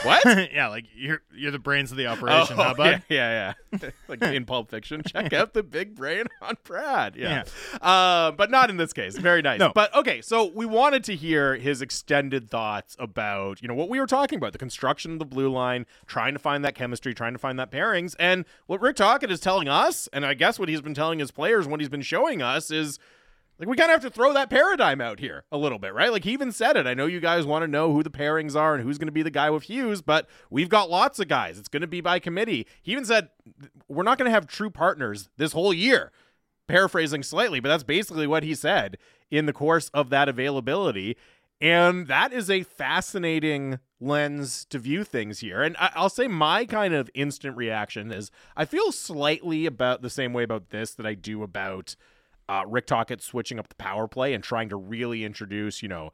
What? 0.02 0.22
yeah, 0.52 0.68
like 0.68 0.86
you're 0.94 1.22
you're 1.34 1.50
the 1.50 1.58
brains 1.58 1.90
of 1.90 1.96
the 1.96 2.06
operation, 2.06 2.54
Oh, 2.58 2.62
huh, 2.62 2.74
bud? 2.74 3.02
Yeah, 3.08 3.54
yeah, 3.72 3.78
yeah. 3.82 3.90
like 4.08 4.22
in 4.22 4.44
Pulp 4.44 4.70
Fiction, 4.70 5.02
check 5.06 5.32
out 5.32 5.54
the 5.54 5.62
big 5.62 5.94
brain 5.94 6.24
on 6.42 6.56
Brad. 6.64 7.16
Yeah, 7.16 7.44
Uh, 7.80 8.32
but 8.32 8.50
not 8.50 8.68
in 8.68 8.76
this 8.76 8.92
case. 8.92 9.16
Very 9.16 9.40
nice. 9.40 9.58
No. 9.58 9.72
But 9.74 9.94
okay, 9.94 10.20
so 10.20 10.50
we 10.54 10.66
wanted 10.66 11.02
to 11.04 11.16
hear 11.16 11.56
his 11.56 11.80
extended 11.80 12.50
thoughts 12.50 12.94
about 12.98 13.62
you 13.62 13.68
know 13.68 13.74
what 13.74 13.88
we 13.88 13.98
were 13.98 14.06
talking 14.06 14.36
about, 14.36 14.52
the 14.52 14.58
construction 14.58 15.12
of 15.14 15.18
the 15.18 15.24
blue 15.24 15.50
line, 15.50 15.86
trying 16.06 16.34
to 16.34 16.38
find 16.40 16.62
that 16.64 16.74
chemistry, 16.74 17.14
trying 17.14 17.32
to 17.32 17.38
find 17.38 17.58
that 17.58 17.70
pairings, 17.70 18.14
and 18.18 18.44
what 18.66 18.80
Rick 18.82 18.96
Tocchet 18.96 19.30
is 19.30 19.40
telling 19.40 19.68
us, 19.68 20.08
and 20.12 20.26
I 20.26 20.34
guess 20.34 20.58
what 20.58 20.68
he's 20.68 20.82
been 20.82 20.94
telling 20.94 21.20
his 21.20 21.30
players, 21.30 21.66
what 21.66 21.80
he's 21.80 21.88
been 21.88 22.02
showing 22.02 22.42
us 22.42 22.70
is. 22.70 22.98
Like 23.60 23.68
we 23.68 23.76
kind 23.76 23.90
of 23.90 24.02
have 24.02 24.10
to 24.10 24.14
throw 24.14 24.32
that 24.32 24.48
paradigm 24.48 25.02
out 25.02 25.20
here 25.20 25.44
a 25.52 25.58
little 25.58 25.78
bit, 25.78 25.92
right? 25.92 26.10
Like 26.10 26.24
he 26.24 26.32
even 26.32 26.50
said 26.50 26.78
it. 26.78 26.86
I 26.86 26.94
know 26.94 27.04
you 27.04 27.20
guys 27.20 27.44
want 27.44 27.62
to 27.62 27.68
know 27.68 27.92
who 27.92 28.02
the 28.02 28.08
pairings 28.08 28.56
are 28.56 28.74
and 28.74 28.82
who's 28.82 28.96
going 28.96 29.08
to 29.08 29.12
be 29.12 29.22
the 29.22 29.30
guy 29.30 29.50
with 29.50 29.64
Hughes, 29.64 30.00
but 30.00 30.26
we've 30.48 30.70
got 30.70 30.88
lots 30.88 31.18
of 31.18 31.28
guys. 31.28 31.58
It's 31.58 31.68
going 31.68 31.82
to 31.82 31.86
be 31.86 32.00
by 32.00 32.20
committee. 32.20 32.66
He 32.80 32.92
even 32.92 33.04
said 33.04 33.28
we're 33.86 34.02
not 34.02 34.16
going 34.16 34.30
to 34.30 34.34
have 34.34 34.46
true 34.46 34.70
partners 34.70 35.28
this 35.36 35.52
whole 35.52 35.74
year. 35.74 36.10
Paraphrasing 36.68 37.22
slightly, 37.22 37.60
but 37.60 37.68
that's 37.68 37.82
basically 37.82 38.26
what 38.26 38.44
he 38.44 38.54
said 38.54 38.96
in 39.30 39.44
the 39.44 39.52
course 39.52 39.90
of 39.90 40.08
that 40.08 40.28
availability. 40.28 41.18
And 41.60 42.06
that 42.06 42.32
is 42.32 42.48
a 42.48 42.62
fascinating 42.62 43.78
lens 44.00 44.64
to 44.70 44.78
view 44.78 45.04
things 45.04 45.40
here. 45.40 45.60
And 45.60 45.76
I'll 45.78 46.08
say 46.08 46.28
my 46.28 46.64
kind 46.64 46.94
of 46.94 47.10
instant 47.12 47.58
reaction 47.58 48.10
is 48.10 48.30
I 48.56 48.64
feel 48.64 48.90
slightly 48.90 49.66
about 49.66 50.00
the 50.00 50.08
same 50.08 50.32
way 50.32 50.44
about 50.44 50.70
this 50.70 50.94
that 50.94 51.04
I 51.04 51.12
do 51.12 51.42
about 51.42 51.96
uh, 52.50 52.64
Rick 52.66 52.86
Tocchet 52.86 53.22
switching 53.22 53.60
up 53.60 53.68
the 53.68 53.76
power 53.76 54.08
play 54.08 54.34
and 54.34 54.42
trying 54.42 54.68
to 54.70 54.76
really 54.76 55.24
introduce, 55.24 55.82
you 55.82 55.88
know, 55.88 56.10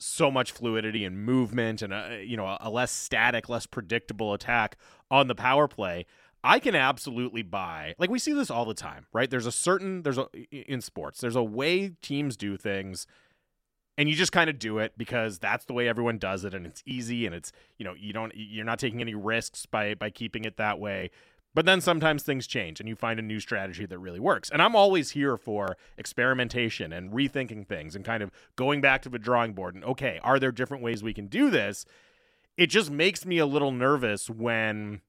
so 0.00 0.30
much 0.30 0.50
fluidity 0.50 1.04
and 1.04 1.24
movement 1.24 1.82
and 1.82 1.92
a, 1.92 2.24
you 2.24 2.36
know 2.36 2.46
a, 2.46 2.58
a 2.62 2.70
less 2.70 2.90
static, 2.90 3.48
less 3.48 3.66
predictable 3.66 4.34
attack 4.34 4.76
on 5.10 5.28
the 5.28 5.34
power 5.34 5.68
play. 5.68 6.04
I 6.42 6.58
can 6.58 6.74
absolutely 6.74 7.42
buy. 7.42 7.94
Like 7.98 8.10
we 8.10 8.18
see 8.18 8.32
this 8.32 8.50
all 8.50 8.64
the 8.64 8.74
time, 8.74 9.06
right? 9.12 9.30
There's 9.30 9.46
a 9.46 9.52
certain 9.52 10.02
there's 10.02 10.18
a 10.18 10.26
in 10.50 10.80
sports, 10.80 11.20
there's 11.20 11.36
a 11.36 11.42
way 11.42 11.92
teams 12.02 12.36
do 12.36 12.56
things 12.56 13.06
and 13.96 14.08
you 14.08 14.14
just 14.14 14.30
kind 14.32 14.48
of 14.48 14.58
do 14.58 14.78
it 14.78 14.92
because 14.96 15.38
that's 15.38 15.64
the 15.64 15.72
way 15.72 15.88
everyone 15.88 16.18
does 16.18 16.44
it 16.44 16.54
and 16.54 16.64
it's 16.64 16.82
easy 16.86 17.26
and 17.26 17.34
it's, 17.34 17.50
you 17.78 17.84
know, 17.84 17.94
you 17.94 18.12
don't 18.12 18.32
you're 18.34 18.64
not 18.64 18.78
taking 18.78 19.00
any 19.00 19.14
risks 19.14 19.66
by 19.66 19.94
by 19.94 20.10
keeping 20.10 20.44
it 20.44 20.56
that 20.56 20.78
way. 20.78 21.10
But 21.58 21.66
then 21.66 21.80
sometimes 21.80 22.22
things 22.22 22.46
change 22.46 22.78
and 22.78 22.88
you 22.88 22.94
find 22.94 23.18
a 23.18 23.22
new 23.22 23.40
strategy 23.40 23.84
that 23.84 23.98
really 23.98 24.20
works. 24.20 24.48
And 24.48 24.62
I'm 24.62 24.76
always 24.76 25.10
here 25.10 25.36
for 25.36 25.76
experimentation 25.96 26.92
and 26.92 27.10
rethinking 27.10 27.66
things 27.66 27.96
and 27.96 28.04
kind 28.04 28.22
of 28.22 28.30
going 28.54 28.80
back 28.80 29.02
to 29.02 29.08
the 29.08 29.18
drawing 29.18 29.54
board 29.54 29.74
and 29.74 29.82
okay, 29.84 30.20
are 30.22 30.38
there 30.38 30.52
different 30.52 30.84
ways 30.84 31.02
we 31.02 31.12
can 31.12 31.26
do 31.26 31.50
this? 31.50 31.84
It 32.56 32.68
just 32.68 32.92
makes 32.92 33.26
me 33.26 33.38
a 33.38 33.44
little 33.44 33.72
nervous 33.72 34.30
when 34.30 35.00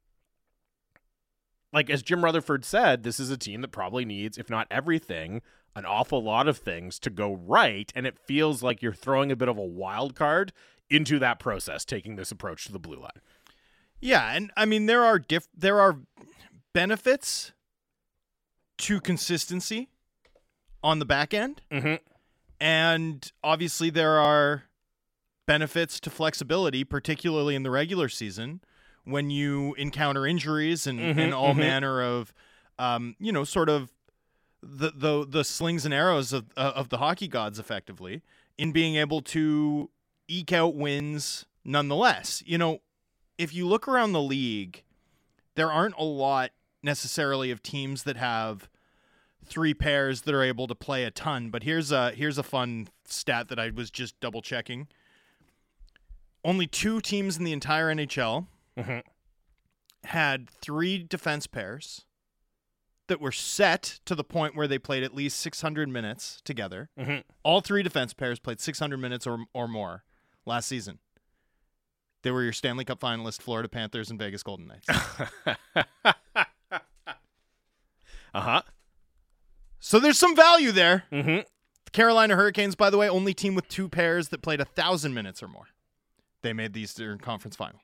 like 1.72 1.88
as 1.92 2.02
Jim 2.02 2.24
Rutherford 2.26 2.66
said, 2.66 3.04
this 3.04 3.20
is 3.20 3.30
a 3.30 3.38
team 3.38 3.62
that 3.62 3.72
probably 3.72 4.04
needs, 4.04 4.40
if 4.40 4.50
not 4.50 4.66
everything, 4.72 5.44
an 5.76 5.86
awful 5.86 6.24
lot 6.24 6.48
of 6.48 6.58
things 6.58 6.98
to 7.02 7.12
go 7.12 7.32
right. 7.32 7.94
And 7.96 8.08
it 8.08 8.18
feels 8.18 8.64
like 8.64 8.82
you're 8.82 8.92
throwing 8.92 9.32
a 9.32 9.36
bit 9.36 9.50
of 9.50 9.60
a 9.60 9.64
wild 9.64 10.16
card 10.16 10.52
into 10.90 11.20
that 11.20 11.38
process, 11.38 11.86
taking 11.86 12.16
this 12.16 12.32
approach 12.32 12.66
to 12.66 12.72
the 12.72 12.80
blue 12.80 13.00
line. 13.00 13.22
Yeah, 14.02 14.32
and 14.34 14.52
I 14.56 14.66
mean 14.66 14.86
there 14.86 15.04
are 15.04 15.20
diff- 15.20 15.50
there 15.56 15.80
are 15.80 16.00
benefits 16.74 17.52
to 18.80 19.00
consistency 19.02 19.90
on 20.84 21.00
the 21.00 21.06
back 21.06 21.34
end, 21.34 21.62
Mm-hmm. 21.72 21.96
and 22.60 23.32
obviously 23.44 23.90
there 23.90 24.18
are 24.20 24.64
benefits 25.46 26.00
to 26.02 26.10
flexibility, 26.10 26.84
particularly 26.84 27.56
in 27.56 27.64
the 27.64 27.72
regular 27.72 28.08
season 28.08 28.62
when 29.04 29.30
you 29.30 29.74
encounter 29.76 30.26
injuries 30.28 30.86
and, 30.88 31.00
Mhm, 31.00 31.18
and 31.18 31.34
all 31.34 31.54
mhm. 31.54 31.58
manner 31.58 32.02
of, 32.02 32.34
um, 32.78 33.16
you 33.20 33.32
know, 33.32 33.44
sort 33.44 33.68
of 33.70 33.92
the 34.62 34.92
the 34.94 35.26
the 35.26 35.44
slings 35.44 35.86
and 35.86 35.94
arrows 35.94 36.34
of 36.34 36.46
uh, 36.58 36.74
of 36.76 36.90
the 36.90 36.98
hockey 36.98 37.28
gods, 37.30 37.60
effectively, 37.60 38.22
in 38.58 38.72
being 38.74 38.96
able 38.98 39.22
to 39.22 39.90
eke 40.28 40.52
out 40.54 40.76
wins 40.76 41.46
nonetheless. 41.64 42.44
You 42.46 42.58
know, 42.58 42.80
if 43.38 43.54
you 43.54 43.66
look 43.68 43.88
around 43.88 44.12
the 44.12 44.22
league, 44.22 44.84
there 45.56 45.72
aren't 45.72 45.96
a 45.98 46.04
lot 46.04 46.52
necessarily 46.84 47.52
of 47.52 47.62
teams 47.64 48.04
that 48.04 48.18
have 48.18 48.70
three 49.46 49.74
pairs 49.74 50.22
that 50.22 50.34
are 50.36 50.44
able 50.44 50.68
to 50.68 50.76
play 50.76 51.04
a 51.04 51.12
ton. 51.12 51.50
But 51.50 51.64
here's 51.64 51.92
a 51.92 52.12
here's 52.12 52.38
a 52.38 52.44
fun 52.44 52.88
stat 53.06 53.48
that 53.50 53.60
I 53.60 53.70
was 53.70 53.90
just 53.90 54.20
double 54.20 54.42
checking. 54.42 54.88
Only 56.44 56.68
two 56.68 57.02
teams 57.02 57.38
in 57.38 57.44
the 57.44 57.52
entire 57.54 57.90
NHL 57.90 58.48
Mhm. 58.78 59.04
had 60.06 60.50
three 60.50 61.04
defense 61.04 61.48
pairs 61.48 62.06
that 63.08 63.20
were 63.20 63.32
set 63.32 64.00
to 64.06 64.14
the 64.16 64.24
point 64.24 64.56
where 64.56 64.68
they 64.68 64.78
played 64.80 65.04
at 65.04 65.14
least 65.16 65.40
600 65.40 65.90
minutes 65.90 66.42
together. 66.46 66.90
Mhm. 66.98 67.24
All 67.44 67.60
three 67.60 67.82
defense 67.84 68.14
pairs 68.14 68.40
played 68.40 68.60
600 68.60 68.98
minutes 68.98 69.26
or, 69.28 69.46
or 69.54 69.68
more 69.68 70.04
last 70.46 70.68
season. 70.68 71.00
They 72.22 72.32
were 72.32 72.44
your 72.44 72.54
Stanley 72.54 72.86
Cup 72.86 73.00
finalist 73.00 73.42
Florida 73.42 73.68
Panthers 73.68 74.10
and 74.10 74.20
Vegas 74.20 74.44
Golden 74.44 74.68
Knights. 74.68 74.88
uh 78.34 78.42
huh. 78.42 78.62
so 79.80 80.00
there's 80.00 80.18
some 80.18 80.36
value 80.36 80.72
there. 80.72 81.04
Mm-hmm. 81.12 81.40
The 81.86 81.92
Carolina 81.92 82.36
Hurricanes, 82.36 82.76
by 82.76 82.90
the 82.90 82.98
way, 82.98 83.10
only 83.10 83.34
team 83.34 83.56
with 83.56 83.68
two 83.68 83.90
pairs 83.90 84.30
that 84.30 84.42
played 84.42 84.62
a 84.62 84.66
thousand 84.66 85.14
minutes 85.14 85.42
or 85.42 85.48
more. 85.48 85.68
They 86.42 86.54
made 86.54 86.74
the 86.74 86.82
Eastern 86.82 87.18
Conference 87.18 87.56
Final. 87.56 87.82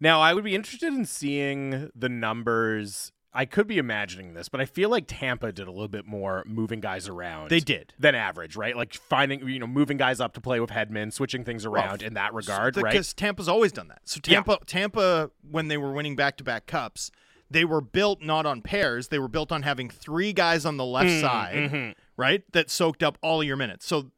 Now, 0.00 0.20
I 0.20 0.34
would 0.34 0.44
be 0.44 0.54
interested 0.54 0.92
in 0.92 1.04
seeing 1.04 1.90
the 1.94 2.08
numbers. 2.08 3.12
I 3.34 3.44
could 3.46 3.66
be 3.66 3.78
imagining 3.78 4.34
this, 4.34 4.48
but 4.48 4.60
I 4.60 4.64
feel 4.66 4.90
like 4.90 5.04
Tampa 5.06 5.52
did 5.52 5.66
a 5.66 5.70
little 5.70 5.88
bit 5.88 6.06
more 6.06 6.42
moving 6.46 6.80
guys 6.80 7.08
around. 7.08 7.48
They 7.48 7.60
did. 7.60 7.94
than 7.98 8.14
average, 8.14 8.56
right? 8.56 8.76
Like 8.76 8.94
finding, 8.94 9.48
you 9.48 9.58
know, 9.58 9.66
moving 9.66 9.96
guys 9.96 10.20
up 10.20 10.34
to 10.34 10.40
play 10.40 10.60
with 10.60 10.70
Hedman, 10.70 11.12
switching 11.12 11.44
things 11.44 11.64
around 11.64 12.02
in 12.02 12.14
that 12.14 12.34
regard, 12.34 12.76
right? 12.76 12.92
Because 12.92 13.14
Tampa's 13.14 13.48
always 13.48 13.72
done 13.72 13.88
that. 13.88 14.00
So 14.04 14.20
Yeah. 14.26 14.42
Tampa, 14.42 14.58
Tampa, 14.66 15.30
when 15.48 15.68
they 15.68 15.78
were 15.78 15.92
winning 15.92 16.14
back-to-back 16.14 16.66
cups, 16.66 17.10
they 17.52 17.64
were 17.64 17.80
built 17.80 18.22
not 18.22 18.46
on 18.46 18.62
pairs. 18.62 19.08
They 19.08 19.18
were 19.18 19.28
built 19.28 19.52
on 19.52 19.62
having 19.62 19.88
three 19.90 20.32
guys 20.32 20.64
on 20.64 20.76
the 20.76 20.84
left 20.84 21.08
Mm, 21.10 21.20
side, 21.20 21.54
mhm. 21.70 21.94
right, 22.16 22.42
that 22.52 22.70
soaked 22.70 23.02
up 23.02 23.18
all 23.22 23.40
of 23.40 23.46
your 23.46 23.56
minutes. 23.56 23.86
So 23.86 24.10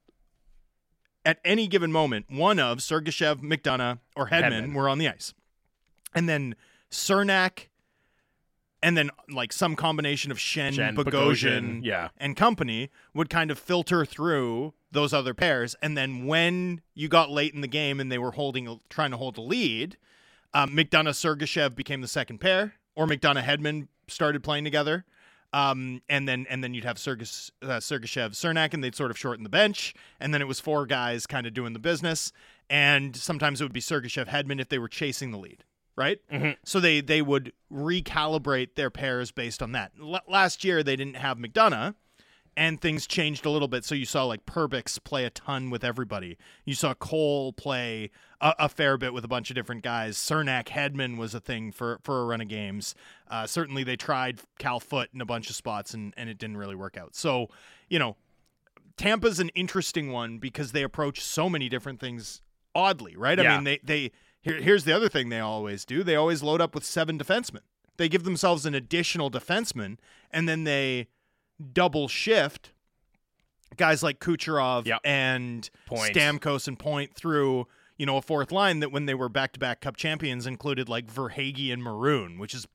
at 1.25 1.39
any 1.45 1.67
given 1.67 1.91
moment, 1.91 2.27
one 2.29 2.59
of 2.59 2.79
Sergachev, 2.79 3.37
McDonagh, 3.41 3.99
or 4.15 4.29
Hedman, 4.29 4.67
Hedman. 4.69 4.75
were 4.75 4.89
on 4.89 4.99
the 4.99 5.09
ice. 5.09 5.35
and 6.15 6.29
then 6.29 6.55
Cernak, 6.91 7.67
and 8.83 8.97
then 8.97 9.11
like 9.29 9.53
some 9.53 9.75
combination 9.75 10.31
of 10.31 10.39
Schenn, 10.39 10.73
Schenn, 10.75 10.95
Bogosian, 10.95 11.11
Bogosian, 11.11 11.81
yeah. 11.83 12.11
and 12.19 12.37
company 12.37 12.91
would 13.15 13.29
kind 13.31 13.51
of 13.51 13.59
filter 13.59 14.05
through 14.05 14.75
those 14.93 15.13
other 15.13 15.35
pairs. 15.35 15.75
And 15.83 15.97
then 15.99 16.27
when 16.27 16.83
you 16.95 17.09
got 17.09 17.31
late 17.31 17.53
in 17.53 17.63
the 17.63 17.67
game 17.67 17.99
and 17.99 18.13
they 18.13 18.19
were 18.19 18.33
holding, 18.33 18.79
trying 18.91 19.11
to 19.11 19.17
hold 19.17 19.39
a 19.39 19.41
lead, 19.41 19.97
um, 20.53 20.71
McDonagh 20.77 21.15
Sergachev 21.17 21.75
became 21.75 22.01
the 22.01 22.07
second 22.07 22.39
pair, 22.39 22.75
or 22.97 23.07
McDonagh 23.07 23.43
Hedman 23.45 23.89
started 24.09 24.43
playing 24.43 24.65
together. 24.65 25.05
Um, 25.53 26.03
and 26.09 26.27
then 26.29 26.47
and 26.51 26.65
then 26.65 26.75
you'd 26.75 26.85
have 26.85 26.97
Sergas, 26.97 27.53
uh, 27.63 27.79
Sergachev, 27.79 28.31
Cernak, 28.31 28.75
and 28.75 28.83
they'd 28.83 28.95
sort 28.97 29.13
of 29.13 29.19
shorten 29.19 29.45
the 29.45 29.49
bench. 29.51 29.95
And 30.19 30.35
then 30.35 30.43
it 30.43 30.49
was 30.49 30.59
four 30.59 30.85
guys 30.85 31.27
kind 31.29 31.47
of 31.47 31.55
doing 31.55 31.75
the 31.75 31.79
business. 31.79 32.33
And 32.69 33.15
sometimes 33.15 33.61
it 33.61 33.65
would 33.65 33.73
be 33.73 33.81
Sergachev, 33.81 34.27
Hedman 34.27 34.61
if 34.61 34.69
they 34.69 34.79
were 34.79 34.89
chasing 34.89 35.31
the 35.31 35.39
lead, 35.39 35.63
right? 35.97 36.19
So 36.65 36.81
they 36.81 37.01
they 37.01 37.23
would 37.23 37.53
recalibrate 37.73 38.75
their 38.75 38.91
pairs 38.91 39.31
based 39.31 39.63
on 39.63 39.71
that. 39.73 39.93
L- 40.01 40.21
last 40.27 40.65
year 40.65 40.83
they 40.83 40.97
didn't 40.97 41.17
have 41.17 41.39
McDonagh, 41.39 41.95
and 42.57 42.81
things 42.81 43.07
changed 43.07 43.45
a 43.47 43.51
little 43.51 43.69
bit. 43.69 43.85
So 43.85 43.95
you 43.95 44.05
saw 44.05 44.25
like 44.25 44.47
Perbix 44.47 45.03
play 45.03 45.25
a 45.25 45.31
ton 45.31 45.71
with 45.71 45.85
everybody. 45.85 46.37
You 46.65 46.75
saw 46.75 46.95
Cole 46.95 47.53
play 47.53 48.11
a, 48.41 48.55
a 48.61 48.69
fair 48.69 48.97
bit 48.97 49.13
with 49.13 49.25
a 49.25 49.29
bunch 49.29 49.51
of 49.51 49.57
different 49.57 49.83
guys. 49.83 50.17
Cernak 50.17 50.67
Hedman 50.67 51.17
was 51.17 51.35
a 51.35 51.41
thing 51.41 51.73
for 51.73 51.99
for 52.03 52.23
a 52.23 52.25
run 52.25 52.41
of 52.41 52.49
games. 52.49 52.95
Uh, 53.29 53.47
certainly 53.47 53.85
they 53.85 53.97
tried 53.97 54.41
Cal 54.59 54.81
Foote 54.81 55.09
in 55.15 55.21
a 55.21 55.27
bunch 55.27 55.51
of 55.51 55.57
spots 55.57 55.95
and 55.95 56.15
and 56.17 56.29
it 56.29 56.39
didn't 56.39 56.57
really 56.57 56.77
work 56.77 56.97
out. 56.97 57.15
So 57.15 57.49
you 57.89 57.99
know. 57.99 58.17
Tampa's 58.97 59.41
an 59.41 59.49
interesting 59.57 60.13
one 60.13 60.39
because 60.39 60.71
they 60.71 60.85
approach 60.85 61.21
so 61.21 61.51
many 61.51 61.69
different 61.69 61.99
things 61.99 62.43
oddly, 62.77 63.17
right? 63.17 63.41
I 63.41 63.43
mean, 63.57 63.65
they 63.65 63.81
they 63.83 64.13
here, 64.41 64.61
here's 64.61 64.85
the 64.85 64.93
other 64.93 65.09
thing 65.09 65.31
they 65.31 65.41
always 65.41 65.85
do. 65.85 66.05
They 66.05 66.15
always 66.15 66.45
load 66.45 66.61
up 66.61 66.75
with 66.75 66.85
seven 66.85 67.19
defensemen. 67.19 67.63
They 67.97 68.09
give 68.09 68.25
themselves 68.25 68.67
an 68.67 68.75
additional 68.75 69.31
defenseman, 69.31 69.97
and 70.31 70.49
then 70.49 70.65
they 70.65 71.09
double 71.73 72.09
shift 72.09 72.73
guys 73.77 74.03
like 74.03 74.21
Kucherov 74.21 74.87
Yep. 74.87 75.01
and 75.05 75.69
Point. 75.87 76.15
Stamkos 76.15 76.69
and 76.69 76.79
Point 76.79 77.15
through, 77.15 77.67
you 77.99 78.07
know, 78.07 78.17
a 78.17 78.23
fourth 78.23 78.53
line 78.53 78.81
that 78.81 78.93
when 78.93 79.07
they 79.07 79.15
were 79.15 79.29
back-to-back 79.29 79.81
Cup 79.81 79.97
champions 79.97 80.47
included 80.47 80.89
like 80.89 81.07
Verhaeghe 81.13 81.73
and 81.73 81.83
Maroon, 81.83 82.39
which 82.39 82.55
is 82.55 82.67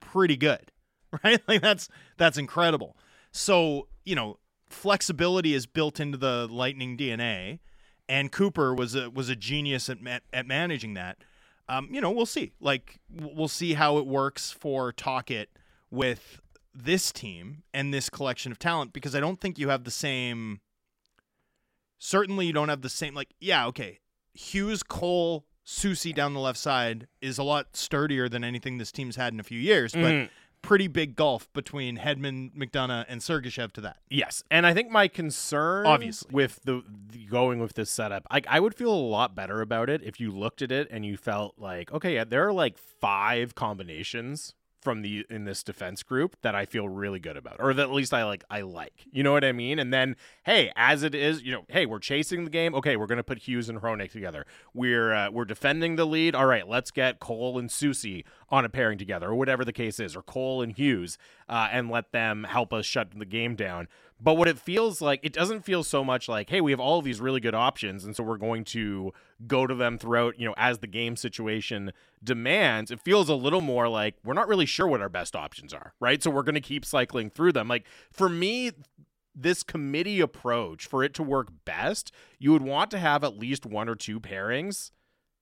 pretty 0.00 0.36
good, 0.36 0.70
right? 1.24 1.40
Like 1.48 1.60
that's 1.62 1.88
that's 2.16 2.38
incredible. 2.38 2.96
So 3.32 3.88
you 4.04 4.14
know, 4.14 4.38
flexibility 4.68 5.52
is 5.52 5.66
built 5.66 5.98
into 6.00 6.16
the 6.16 6.46
Lightning 6.50 6.96
DNA, 6.96 7.58
and 8.08 8.30
Cooper 8.30 8.74
was 8.74 8.94
a 8.94 9.10
was 9.10 9.28
a 9.28 9.36
genius 9.36 9.88
at 9.88 9.98
at 10.32 10.46
managing 10.46 10.94
that. 10.94 11.18
Um, 11.68 11.88
you 11.90 12.00
know, 12.00 12.12
we'll 12.12 12.26
see. 12.26 12.52
Like 12.60 13.00
we'll 13.10 13.48
see 13.48 13.74
how 13.74 13.98
it 13.98 14.06
works 14.06 14.52
for 14.52 14.92
Tocchet 14.92 15.48
with 15.90 16.40
this 16.84 17.10
team 17.12 17.62
and 17.72 17.92
this 17.92 18.10
collection 18.10 18.52
of 18.52 18.58
talent 18.58 18.92
because 18.92 19.14
I 19.14 19.20
don't 19.20 19.40
think 19.40 19.58
you 19.58 19.68
have 19.70 19.84
the 19.84 19.90
same. 19.90 20.60
Certainly, 21.98 22.46
you 22.46 22.52
don't 22.52 22.68
have 22.68 22.82
the 22.82 22.88
same. 22.90 23.14
Like, 23.14 23.34
yeah, 23.40 23.66
okay, 23.68 24.00
Hughes, 24.34 24.82
Cole, 24.82 25.46
Soucy 25.66 26.14
down 26.14 26.34
the 26.34 26.40
left 26.40 26.58
side 26.58 27.08
is 27.20 27.38
a 27.38 27.42
lot 27.42 27.74
sturdier 27.76 28.28
than 28.28 28.44
anything 28.44 28.78
this 28.78 28.92
team's 28.92 29.16
had 29.16 29.32
in 29.32 29.40
a 29.40 29.42
few 29.42 29.58
years, 29.58 29.92
but 29.92 30.02
Mhm. 30.12 30.30
pretty 30.62 30.88
big 30.88 31.16
gulf 31.16 31.50
between 31.54 31.96
Hedman, 31.98 32.54
McDonagh, 32.54 33.06
and 33.08 33.20
Sergachev 33.20 33.72
to 33.72 33.80
that. 33.80 33.96
Yes, 34.10 34.42
and 34.50 34.66
I 34.66 34.74
think 34.74 34.90
my 34.90 35.08
concern, 35.08 35.86
Obviously. 35.86 36.28
with 36.32 36.60
the, 36.64 36.82
the 37.08 37.24
going 37.26 37.58
with 37.60 37.74
this 37.74 37.90
setup, 37.90 38.26
I, 38.30 38.42
I 38.46 38.60
would 38.60 38.74
feel 38.74 38.92
a 38.92 38.94
lot 38.94 39.34
better 39.34 39.60
about 39.60 39.88
it 39.88 40.02
if 40.04 40.20
you 40.20 40.30
looked 40.30 40.62
at 40.62 40.70
it 40.70 40.86
and 40.90 41.04
you 41.06 41.16
felt 41.16 41.54
like, 41.58 41.90
okay, 41.92 42.14
yeah, 42.14 42.24
there 42.24 42.46
are 42.46 42.52
like 42.52 42.76
five 42.78 43.54
combinations 43.54 44.54
from 44.86 45.02
the 45.02 45.26
in 45.28 45.46
this 45.46 45.64
defense 45.64 46.04
group 46.04 46.36
that 46.42 46.54
I 46.54 46.64
feel 46.64 46.88
really 46.88 47.18
good 47.18 47.36
about, 47.36 47.56
or 47.58 47.74
that 47.74 47.82
at 47.82 47.90
least 47.90 48.14
I 48.14 48.24
like. 48.24 48.44
I 48.48 48.60
like, 48.60 48.92
you 49.10 49.24
know 49.24 49.32
what 49.32 49.44
I 49.44 49.50
mean? 49.50 49.80
And 49.80 49.92
then, 49.92 50.14
hey, 50.44 50.70
as 50.76 51.02
it 51.02 51.12
is, 51.12 51.42
you 51.42 51.50
know, 51.50 51.64
hey, 51.66 51.86
we're 51.86 51.98
chasing 51.98 52.44
the 52.44 52.50
game. 52.50 52.72
Okay, 52.72 52.96
we're 52.96 53.08
gonna 53.08 53.24
put 53.24 53.38
Hughes 53.38 53.68
and 53.68 53.80
Hronek 53.80 54.12
together. 54.12 54.46
We're 54.72 55.12
uh, 55.12 55.30
we're 55.32 55.44
defending 55.44 55.96
the 55.96 56.04
lead. 56.04 56.36
All 56.36 56.46
right, 56.46 56.68
let's 56.68 56.92
get 56.92 57.18
Cole 57.18 57.58
and 57.58 57.68
Soucy 57.68 58.22
on 58.48 58.64
a 58.64 58.68
pairing 58.68 58.96
together, 58.96 59.30
or 59.30 59.34
whatever 59.34 59.64
the 59.64 59.72
case 59.72 59.98
is, 59.98 60.14
or 60.14 60.22
Cole 60.22 60.62
and 60.62 60.72
Hughes, 60.72 61.18
uh, 61.48 61.66
and 61.72 61.90
let 61.90 62.12
them 62.12 62.44
help 62.44 62.72
us 62.72 62.86
shut 62.86 63.08
the 63.18 63.26
game 63.26 63.56
down. 63.56 63.88
But 64.18 64.34
what 64.34 64.48
it 64.48 64.58
feels 64.58 65.02
like, 65.02 65.20
it 65.22 65.34
doesn't 65.34 65.64
feel 65.64 65.84
so 65.84 66.02
much 66.02 66.26
like, 66.26 66.48
hey, 66.48 66.62
we 66.62 66.70
have 66.70 66.80
all 66.80 66.98
of 66.98 67.04
these 67.04 67.20
really 67.20 67.40
good 67.40 67.54
options, 67.54 68.02
and 68.04 68.16
so 68.16 68.22
we're 68.22 68.38
going 68.38 68.64
to 68.64 69.12
go 69.46 69.66
to 69.66 69.74
them 69.74 69.98
throughout, 69.98 70.38
you 70.40 70.46
know, 70.46 70.54
as 70.56 70.78
the 70.78 70.86
game 70.86 71.16
situation 71.16 71.92
demands. 72.24 72.90
It 72.90 73.00
feels 73.00 73.28
a 73.28 73.34
little 73.34 73.60
more 73.60 73.88
like 73.88 74.14
we're 74.24 74.32
not 74.32 74.48
really 74.48 74.64
sure 74.64 74.86
what 74.86 75.02
our 75.02 75.10
best 75.10 75.36
options 75.36 75.74
are, 75.74 75.92
right? 76.00 76.22
So 76.22 76.30
we're 76.30 76.44
going 76.44 76.54
to 76.54 76.62
keep 76.62 76.86
cycling 76.86 77.28
through 77.28 77.52
them. 77.52 77.68
Like 77.68 77.84
for 78.10 78.30
me, 78.30 78.72
this 79.34 79.62
committee 79.62 80.20
approach, 80.20 80.86
for 80.86 81.04
it 81.04 81.12
to 81.14 81.22
work 81.22 81.48
best, 81.66 82.10
you 82.38 82.52
would 82.52 82.62
want 82.62 82.90
to 82.92 82.98
have 82.98 83.22
at 83.22 83.36
least 83.36 83.66
one 83.66 83.86
or 83.86 83.94
two 83.94 84.18
pairings 84.18 84.92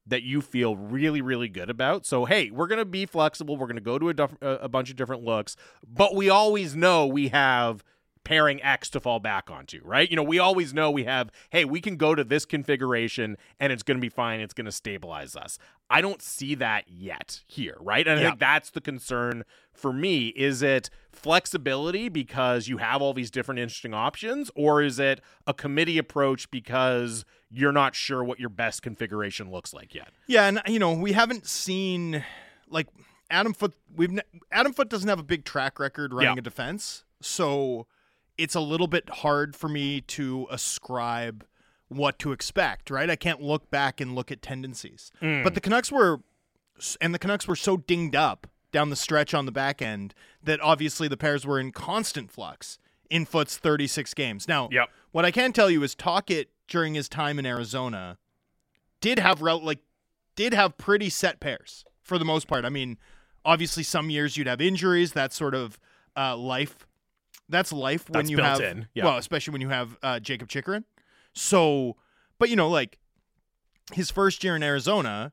that 0.07 0.23
you 0.23 0.41
feel 0.43 0.77
really 0.77 1.23
really 1.23 1.49
good 1.49 1.71
about. 1.71 2.05
So 2.05 2.25
hey, 2.25 2.51
we're 2.51 2.67
going 2.67 2.81
to 2.81 2.85
be 2.85 3.07
flexible. 3.07 3.57
We're 3.57 3.69
going 3.69 3.77
to 3.77 3.81
go 3.81 3.99
to 4.01 4.11
a, 4.43 4.49
a 4.65 4.69
bunch 4.69 4.91
of 4.91 4.97
different 4.97 5.23
looks, 5.23 5.57
but 5.87 6.17
we 6.17 6.29
always 6.29 6.75
know 6.75 7.07
we 7.07 7.29
have 7.29 7.85
pairing 8.25 8.63
X 8.63 8.89
to 8.91 9.01
fall 9.01 9.21
back 9.21 9.51
onto, 9.51 9.81
right? 9.85 10.09
You 10.11 10.17
know, 10.17 10.23
we 10.23 10.39
always 10.39 10.73
know 10.75 10.91
we 10.91 11.05
have, 11.05 11.31
hey, 11.51 11.65
we 11.65 11.81
can 11.81 11.97
go 11.97 12.15
to 12.15 12.25
this 12.25 12.45
configuration 12.45 13.37
and 13.61 13.73
it's 13.73 13.83
going 13.83 13.97
to 13.99 14.01
be 14.01 14.09
fine. 14.09 14.41
It's 14.41 14.55
going 14.55 14.65
to 14.65 14.73
stabilize 14.73 15.37
us. 15.37 15.59
I 15.91 16.01
don't 16.01 16.23
see 16.23 16.55
that 16.57 16.85
yet 16.89 17.43
here, 17.47 17.77
right? 17.81 18.07
And 18.09 18.19
I 18.19 18.23
think 18.25 18.41
that's 18.41 18.71
the 18.71 18.81
concern 18.81 19.45
for 19.73 19.93
me. 19.93 20.29
Is 20.29 20.63
it 20.63 20.89
flexibility 21.13 22.09
because 22.09 22.69
you 22.69 22.79
have 22.79 23.03
all 23.03 23.13
these 23.13 23.31
different 23.31 23.59
interesting 23.59 23.93
options, 23.95 24.51
or 24.55 24.83
is 24.83 24.99
it 24.99 25.21
a 25.47 25.53
committee 25.55 25.99
approach 25.99 26.51
because 26.51 27.25
you're 27.51 27.73
not 27.73 27.95
sure 27.95 28.23
what 28.25 28.39
your 28.41 28.49
best 28.49 28.83
configuration 28.83 29.51
looks 29.51 29.75
like 29.75 29.95
yet? 29.95 30.09
Yeah, 30.27 30.47
and 30.47 30.63
you 30.67 30.79
know 30.79 30.93
we 30.93 31.13
haven't 31.13 31.47
seen 31.47 32.25
like 32.69 32.89
Adam 33.31 33.53
Foote. 33.53 33.75
We've 33.95 34.19
Adam 34.53 34.73
Foote 34.73 34.89
doesn't 34.89 35.09
have 35.09 35.19
a 35.19 35.23
big 35.25 35.45
track 35.45 35.79
record 35.79 36.13
running 36.15 36.35
Yeah. 36.37 36.39
a 36.39 36.43
defense, 36.43 37.05
so 37.21 37.87
it's 38.39 38.55
a 38.55 38.61
little 38.61 38.87
bit 38.87 39.09
hard 39.09 39.55
for 39.57 39.69
me 39.69 40.01
to 40.03 40.47
ascribe 40.51 41.45
what 41.89 42.19
to 42.21 42.33
expect. 42.33 42.91
Right, 42.91 43.09
I 43.11 43.17
can't 43.17 43.41
look 43.41 43.71
back 43.71 44.01
and 44.01 44.15
look 44.15 44.31
at 44.33 44.43
tendencies. 44.43 45.11
But 45.21 45.55
the 45.55 45.61
Canucks 45.61 45.93
were, 45.93 46.21
and 47.01 47.15
the 47.15 47.19
Canucks 47.19 47.47
were 47.47 47.57
so 47.57 47.77
dinged 47.77 48.17
up 48.17 48.47
down 48.73 48.91
the 48.91 48.97
stretch 48.97 49.35
on 49.35 49.47
the 49.47 49.53
back 49.53 49.81
end 49.81 50.15
that 50.43 50.61
obviously 50.61 51.07
the 51.07 51.17
pairs 51.17 51.47
were 51.47 51.61
in 51.61 51.71
constant 51.71 52.31
flux 52.33 52.79
in 53.09 53.25
Foote's 53.25 53.57
36 53.57 54.13
games. 54.15 54.49
Now, 54.49 54.69
Yep. 54.73 54.89
what 55.13 55.25
I 55.25 55.31
can 55.31 55.53
tell 55.53 55.71
you 55.71 55.83
is 55.85 55.95
Tocchet 55.95 56.49
during 56.67 56.95
his 56.95 57.09
time 57.09 57.39
in 57.39 57.47
Arizona 57.47 58.19
did 59.01 59.19
have 59.21 59.43
rel- 59.43 59.63
like 59.65 59.79
did 60.35 60.53
have 60.55 60.77
pretty 60.79 61.09
set 61.11 61.39
pairs 61.39 61.85
for 62.03 62.19
the 62.19 62.25
most 62.25 62.49
part. 62.49 62.65
I 62.65 62.71
mean, 62.71 62.99
obviously 63.45 63.83
some 63.85 64.11
years 64.11 64.37
you'd 64.37 64.49
have 64.49 64.61
injuries. 64.61 65.13
that 65.13 65.33
sort 65.33 65.55
of 65.55 65.79
uh, 66.17 66.37
life. 66.37 66.87
That's 67.49 67.73
life 67.73 68.09
when 68.09 68.21
That's 68.25 68.31
you 68.31 68.39
have 68.39 68.61
in, 68.61 68.89
yeah. 68.95 69.05
well, 69.05 69.19
especially 69.19 69.53
when 69.53 69.61
you 69.61 69.69
have 69.69 69.97
uh, 70.03 70.19
Jakob 70.21 70.49
Chychrun. 70.49 70.85
So, 71.35 71.97
but 72.39 72.49
you 72.49 72.57
know, 72.57 72.69
like 72.71 72.99
his 73.93 74.11
first 74.11 74.43
year 74.43 74.57
in 74.57 74.63
Arizona, 74.63 75.33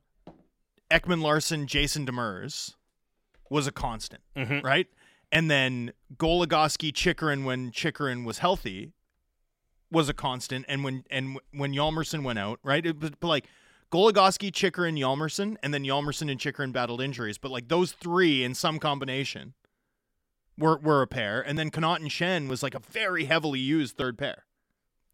Ekman-Larsson, 0.89 1.67
Jason 1.67 2.05
Demers 2.05 2.75
was 3.49 3.67
a 3.67 3.71
constant, 3.71 4.21
Mhm. 4.35 4.63
right? 4.63 4.88
And 5.31 5.49
then 5.49 5.93
Goligoski, 6.17 6.93
Chychrun 6.93 7.45
when 7.45 7.71
Chychrun 7.71 8.23
was 8.25 8.39
healthy 8.39 8.91
was 9.89 10.09
a 10.09 10.13
constant, 10.13 10.65
and 10.67 10.83
when 10.83 11.03
and 11.09 11.39
when 11.53 11.73
Hjalmarsson 11.73 12.23
went 12.23 12.39
out, 12.39 12.59
right? 12.63 12.85
It 12.85 12.99
was 12.99 13.11
but 13.19 13.27
like 13.27 13.47
Goligoski, 13.91 14.53
Chychrun, 14.53 14.95
Hjalmarsson, 14.95 15.55
and 15.63 15.73
then 15.73 15.83
Hjalmarsson 15.83 16.29
and 16.31 16.39
Chychrun 16.39 16.71
battled 16.71 17.01
injuries, 17.01 17.38
but 17.38 17.51
like 17.51 17.67
those 17.69 17.91
three 17.93 18.43
in 18.43 18.55
some 18.55 18.79
combination 18.79 19.53
were 20.57 20.78
were 20.78 21.02
a 21.02 21.07
pair, 21.07 21.41
and 21.41 21.57
then 21.57 21.72
Connauton 21.72 22.02
and 22.02 22.10
Schenn 22.10 22.48
was 22.48 22.64
like 22.64 22.76
a 22.76 22.80
very 22.80 23.26
heavily 23.26 23.60
used 23.60 23.98
third 23.98 24.18
pair, 24.18 24.45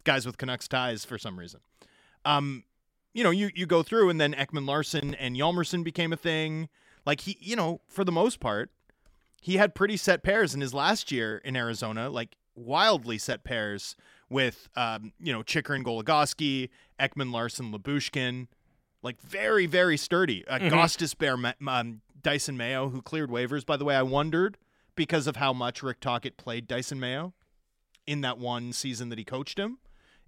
guys 0.04 0.26
with 0.26 0.38
Canucks 0.38 0.68
ties 0.68 1.06
for 1.06 1.18
some 1.18 1.40
reason. 1.40 1.60
Um, 2.26 2.64
you 3.14 3.24
know, 3.24 3.32
you 3.32 3.50
you 3.56 3.66
go 3.66 3.84
through, 3.84 4.10
and 4.10 4.20
then 4.20 4.34
Ekman-Larsson 4.34 5.16
and 5.16 5.36
Hjalmarsson 5.36 5.84
became 5.84 6.14
a 6.14 6.18
thing. 6.18 6.70
Like 7.06 7.22
he, 7.22 7.38
you 7.40 7.56
know, 7.56 7.82
for 7.88 8.04
the 8.04 8.12
most 8.12 8.40
part, 8.40 8.70
he 9.42 9.58
had 9.58 9.74
pretty 9.74 9.98
set 9.98 10.24
pairs 10.24 10.54
in 10.54 10.62
his 10.62 10.74
last 10.74 11.12
year 11.12 11.38
in 11.38 11.56
Arizona, 11.56 12.10
like 12.10 12.36
wildly 12.56 13.18
set 13.18 13.44
pairs 13.44 13.96
with, 14.30 14.68
um, 14.76 15.14
you 15.20 15.32
know, 15.32 15.42
Chychrun 15.42 15.84
Goligoski, 15.84 16.70
Ekman 17.00 17.32
Larson 17.32 17.72
Lyubushkin, 17.72 18.48
like 19.02 19.22
very, 19.22 19.66
very 19.66 19.96
sturdy. 19.96 20.46
Uh, 20.48 20.60
Gostisbehere, 20.60 21.54
um, 21.66 22.02
Dysin 22.22 22.58
Mayo, 22.58 22.90
who 22.90 23.02
cleared 23.02 23.30
waivers, 23.30 23.66
by 23.66 23.78
the 23.78 23.86
way. 23.86 23.96
I 23.96 24.02
wondered 24.02 24.58
because 24.98 25.28
of 25.28 25.38
how 25.38 25.54
much 25.54 25.82
Rick 25.82 26.02
Tocchet 26.02 26.36
played 26.36 26.68
Dysin 26.68 26.98
Mayo 27.00 27.34
in 28.06 28.20
that 28.22 28.38
one 28.38 28.74
season 28.74 29.08
that 29.10 29.18
he 29.18 29.24
coached 29.24 29.58
him, 29.58 29.78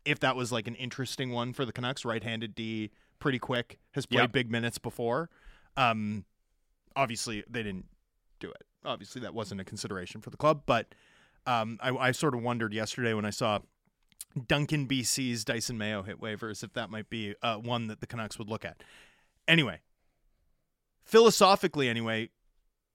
if 0.05 0.19
that 0.21 0.37
was 0.37 0.51
like 0.53 0.67
an 0.67 0.75
interesting 0.75 1.31
one 1.31 1.51
for 1.51 1.65
the 1.65 1.73
Canucks. 1.73 2.05
Right 2.05 2.23
handed 2.23 2.55
D, 2.55 2.91
pretty 3.19 3.39
quick, 3.39 3.79
has 3.91 4.05
played 4.05 4.21
Yep. 4.21 4.31
big 4.31 4.49
minutes 4.51 4.77
before. 4.77 5.29
Um, 5.75 6.23
obviously 6.95 7.43
they 7.49 7.63
didn't 7.63 7.85
do 8.39 8.49
it. 8.49 8.63
Obviously 8.85 9.21
that 9.21 9.33
wasn't 9.33 9.59
a 9.59 9.65
consideration 9.65 10.21
for 10.21 10.29
the 10.29 10.37
club, 10.37 10.63
but 10.65 10.93
um, 11.45 11.77
I, 11.81 11.89
I 11.95 12.11
sort 12.11 12.33
of 12.35 12.41
wondered 12.41 12.73
yesterday 12.73 13.13
when 13.13 13.25
I 13.25 13.29
saw 13.29 13.59
Duncan 14.47 14.87
BC's 14.87 15.43
Dysin 15.45 15.77
Mayo 15.77 16.03
hit 16.03 16.19
waivers 16.21 16.63
if 16.63 16.73
that 16.73 16.89
might 16.89 17.09
be 17.09 17.35
uh, 17.41 17.55
one 17.57 17.87
that 17.87 17.99
the 18.01 18.07
Canucks 18.07 18.37
would 18.37 18.47
look 18.49 18.63
at. 18.65 18.83
Anyway, 19.47 19.79
philosophically, 21.03 21.89
anyway, 21.89 22.29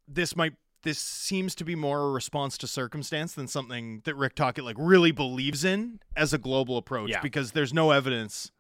this 0.06 0.36
might 0.36 0.54
this 0.84 0.98
seems 0.98 1.54
to 1.56 1.64
be 1.64 1.74
more 1.74 2.00
a 2.00 2.10
response 2.12 2.56
to 2.58 2.66
circumstance 2.66 3.32
than 3.34 3.48
something 3.48 4.02
that 4.04 4.14
Rick 4.14 4.34
Tocchet 4.36 4.64
like 4.64 4.76
really 4.78 5.10
believes 5.10 5.64
in 5.64 5.98
as 6.16 6.32
a 6.32 6.38
global 6.38 6.76
approach 6.76 7.10
Yeah. 7.10 7.20
because 7.20 7.52
there's 7.52 7.74
no 7.74 7.90
evidence 7.90 8.52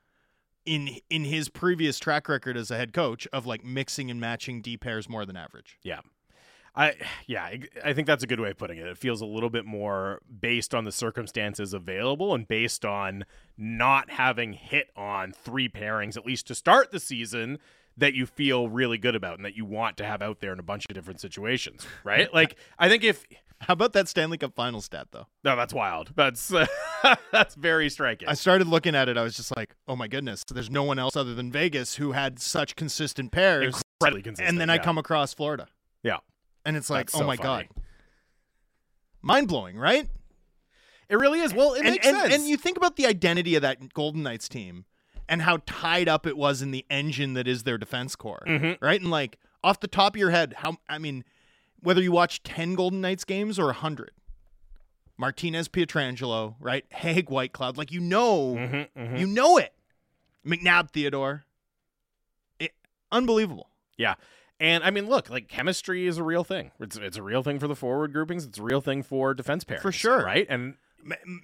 in 0.66 0.96
in 1.10 1.24
his 1.24 1.48
previous 1.48 1.98
track 1.98 2.28
record 2.28 2.56
as 2.56 2.70
a 2.70 2.76
head 2.76 2.92
coach 2.92 3.26
of 3.32 3.46
like 3.46 3.64
mixing 3.64 4.10
and 4.10 4.18
matching 4.20 4.62
D 4.62 4.76
pairs 4.76 5.08
more 5.08 5.24
than 5.26 5.36
average. 5.36 5.78
Yeah. 5.82 6.00
I 6.76 6.94
yeah, 7.26 7.50
I 7.84 7.92
think 7.92 8.06
that's 8.08 8.24
a 8.24 8.26
good 8.26 8.40
way 8.40 8.50
of 8.50 8.58
putting 8.58 8.78
it. 8.78 8.86
It 8.88 8.98
feels 8.98 9.20
a 9.20 9.26
little 9.26 9.50
bit 9.50 9.64
more 9.64 10.20
based 10.40 10.74
on 10.74 10.84
the 10.84 10.90
circumstances 10.90 11.72
available 11.72 12.34
and 12.34 12.48
based 12.48 12.84
on 12.84 13.24
not 13.56 14.10
having 14.10 14.54
hit 14.54 14.88
on 14.96 15.32
three 15.32 15.68
pairings 15.68 16.16
at 16.16 16.26
least 16.26 16.48
to 16.48 16.54
start 16.56 16.90
the 16.90 16.98
season 16.98 17.58
that 17.96 18.14
you 18.14 18.26
feel 18.26 18.68
really 18.68 18.98
good 18.98 19.14
about 19.14 19.36
and 19.36 19.44
that 19.44 19.56
you 19.56 19.64
want 19.64 19.96
to 19.98 20.04
have 20.04 20.20
out 20.22 20.40
there 20.40 20.52
in 20.52 20.58
a 20.58 20.62
bunch 20.64 20.84
of 20.88 20.94
different 20.94 21.20
situations, 21.20 21.86
right? 22.04 22.32
like 22.34 22.56
I 22.78 22.88
think 22.88 23.04
if 23.04 23.24
How 23.60 23.72
about 23.74 23.92
that 23.94 24.08
Stanley 24.08 24.36
Cup 24.36 24.54
final 24.54 24.80
stat 24.80 25.08
though? 25.12 25.26
no, 25.44 25.54
that's 25.56 25.72
wild. 25.72 26.12
That's 26.16 26.52
that's 27.32 27.54
very 27.54 27.88
striking. 27.88 28.28
I 28.28 28.34
started 28.34 28.66
looking 28.66 28.94
at 28.94 29.08
it. 29.08 29.16
I 29.16 29.22
was 29.22 29.36
just 29.36 29.56
like, 29.56 29.74
oh 29.88 29.94
my 29.96 30.08
goodness, 30.08 30.42
there's 30.52 30.70
no 30.70 30.82
one 30.82 30.98
else 30.98 31.14
other 31.16 31.34
than 31.34 31.52
Vegas 31.52 31.94
who 31.96 32.12
had 32.12 32.40
such 32.40 32.74
consistent 32.76 33.30
pairs. 33.32 33.80
Incredibly 34.00 34.22
consistent. 34.22 34.48
and 34.48 34.60
then 34.60 34.70
I 34.70 34.78
come 34.78 34.98
across 34.98 35.32
Florida, 35.32 35.68
Yeah. 36.02 36.18
and 36.64 36.76
it's 36.76 36.90
like, 36.90 37.06
That's 37.06 37.14
oh 37.16 37.18
so 37.20 37.26
my 37.26 37.36
funny. 37.36 37.68
god, 37.72 37.82
mind 39.22 39.48
blowing, 39.48 39.76
right? 39.78 40.08
It 41.08 41.16
really 41.16 41.40
is. 41.40 41.52
Well, 41.54 41.74
it 41.74 41.80
and, 41.80 41.90
makes 41.90 42.06
and, 42.06 42.16
sense. 42.16 42.34
and 42.34 42.46
you 42.48 42.56
think 42.56 42.76
about 42.76 42.96
the 42.96 43.06
identity 43.06 43.54
of 43.56 43.62
that 43.62 43.92
Golden 43.94 44.22
Knights 44.22 44.48
team 44.48 44.84
and 45.28 45.42
how 45.42 45.58
tied 45.66 46.08
up 46.08 46.26
it 46.26 46.36
was 46.36 46.60
in 46.62 46.70
the 46.70 46.84
engine 46.90 47.34
that 47.34 47.46
is 47.48 47.62
their 47.62 47.78
defense 47.78 48.14
core, 48.16 48.42
Mhm. 48.46 48.78
right? 48.80 49.00
And 49.00 49.10
like 49.10 49.38
off 49.62 49.80
the 49.80 49.88
top 49.88 50.14
of 50.14 50.18
your 50.18 50.30
head, 50.30 50.54
how 50.58 50.76
I 50.88 50.98
mean, 50.98 51.24
whether 51.80 52.02
you 52.02 52.12
watch 52.12 52.42
ten 52.42 52.74
Golden 52.74 53.00
Knights 53.00 53.24
games 53.24 53.58
or 53.58 53.72
hundred, 53.72 54.10
Martinez, 55.16 55.68
Pietrangelo, 55.68 56.56
right? 56.60 56.84
Hague, 56.90 57.30
White 57.30 57.52
Cloud, 57.52 57.76
like 57.76 57.92
you 57.92 58.00
know, 58.00 58.54
Mhm, 58.56 58.88
mhm. 58.96 59.18
you 59.18 59.26
know 59.26 59.56
it. 59.56 59.72
McNabb, 60.46 60.90
Theodore, 60.90 61.44
it, 62.58 62.72
unbelievable. 63.10 63.70
Yeah. 63.96 64.14
And 64.60 64.84
I 64.84 64.90
mean, 64.90 65.08
look, 65.08 65.30
like 65.30 65.48
chemistry 65.48 66.06
is 66.06 66.18
a 66.18 66.22
real 66.22 66.44
thing. 66.44 66.70
It's 66.80 66.96
it's 66.96 67.16
a 67.16 67.22
real 67.22 67.42
thing 67.42 67.58
for 67.58 67.66
the 67.68 67.76
forward 67.76 68.12
groupings. 68.12 68.44
It's 68.44 68.58
a 68.58 68.62
real 68.62 68.80
thing 68.80 69.02
for 69.02 69.34
defense 69.34 69.64
pairings. 69.64 69.82
For 69.82 69.92
sure. 69.92 70.24
Right? 70.24 70.46
And 70.48 70.76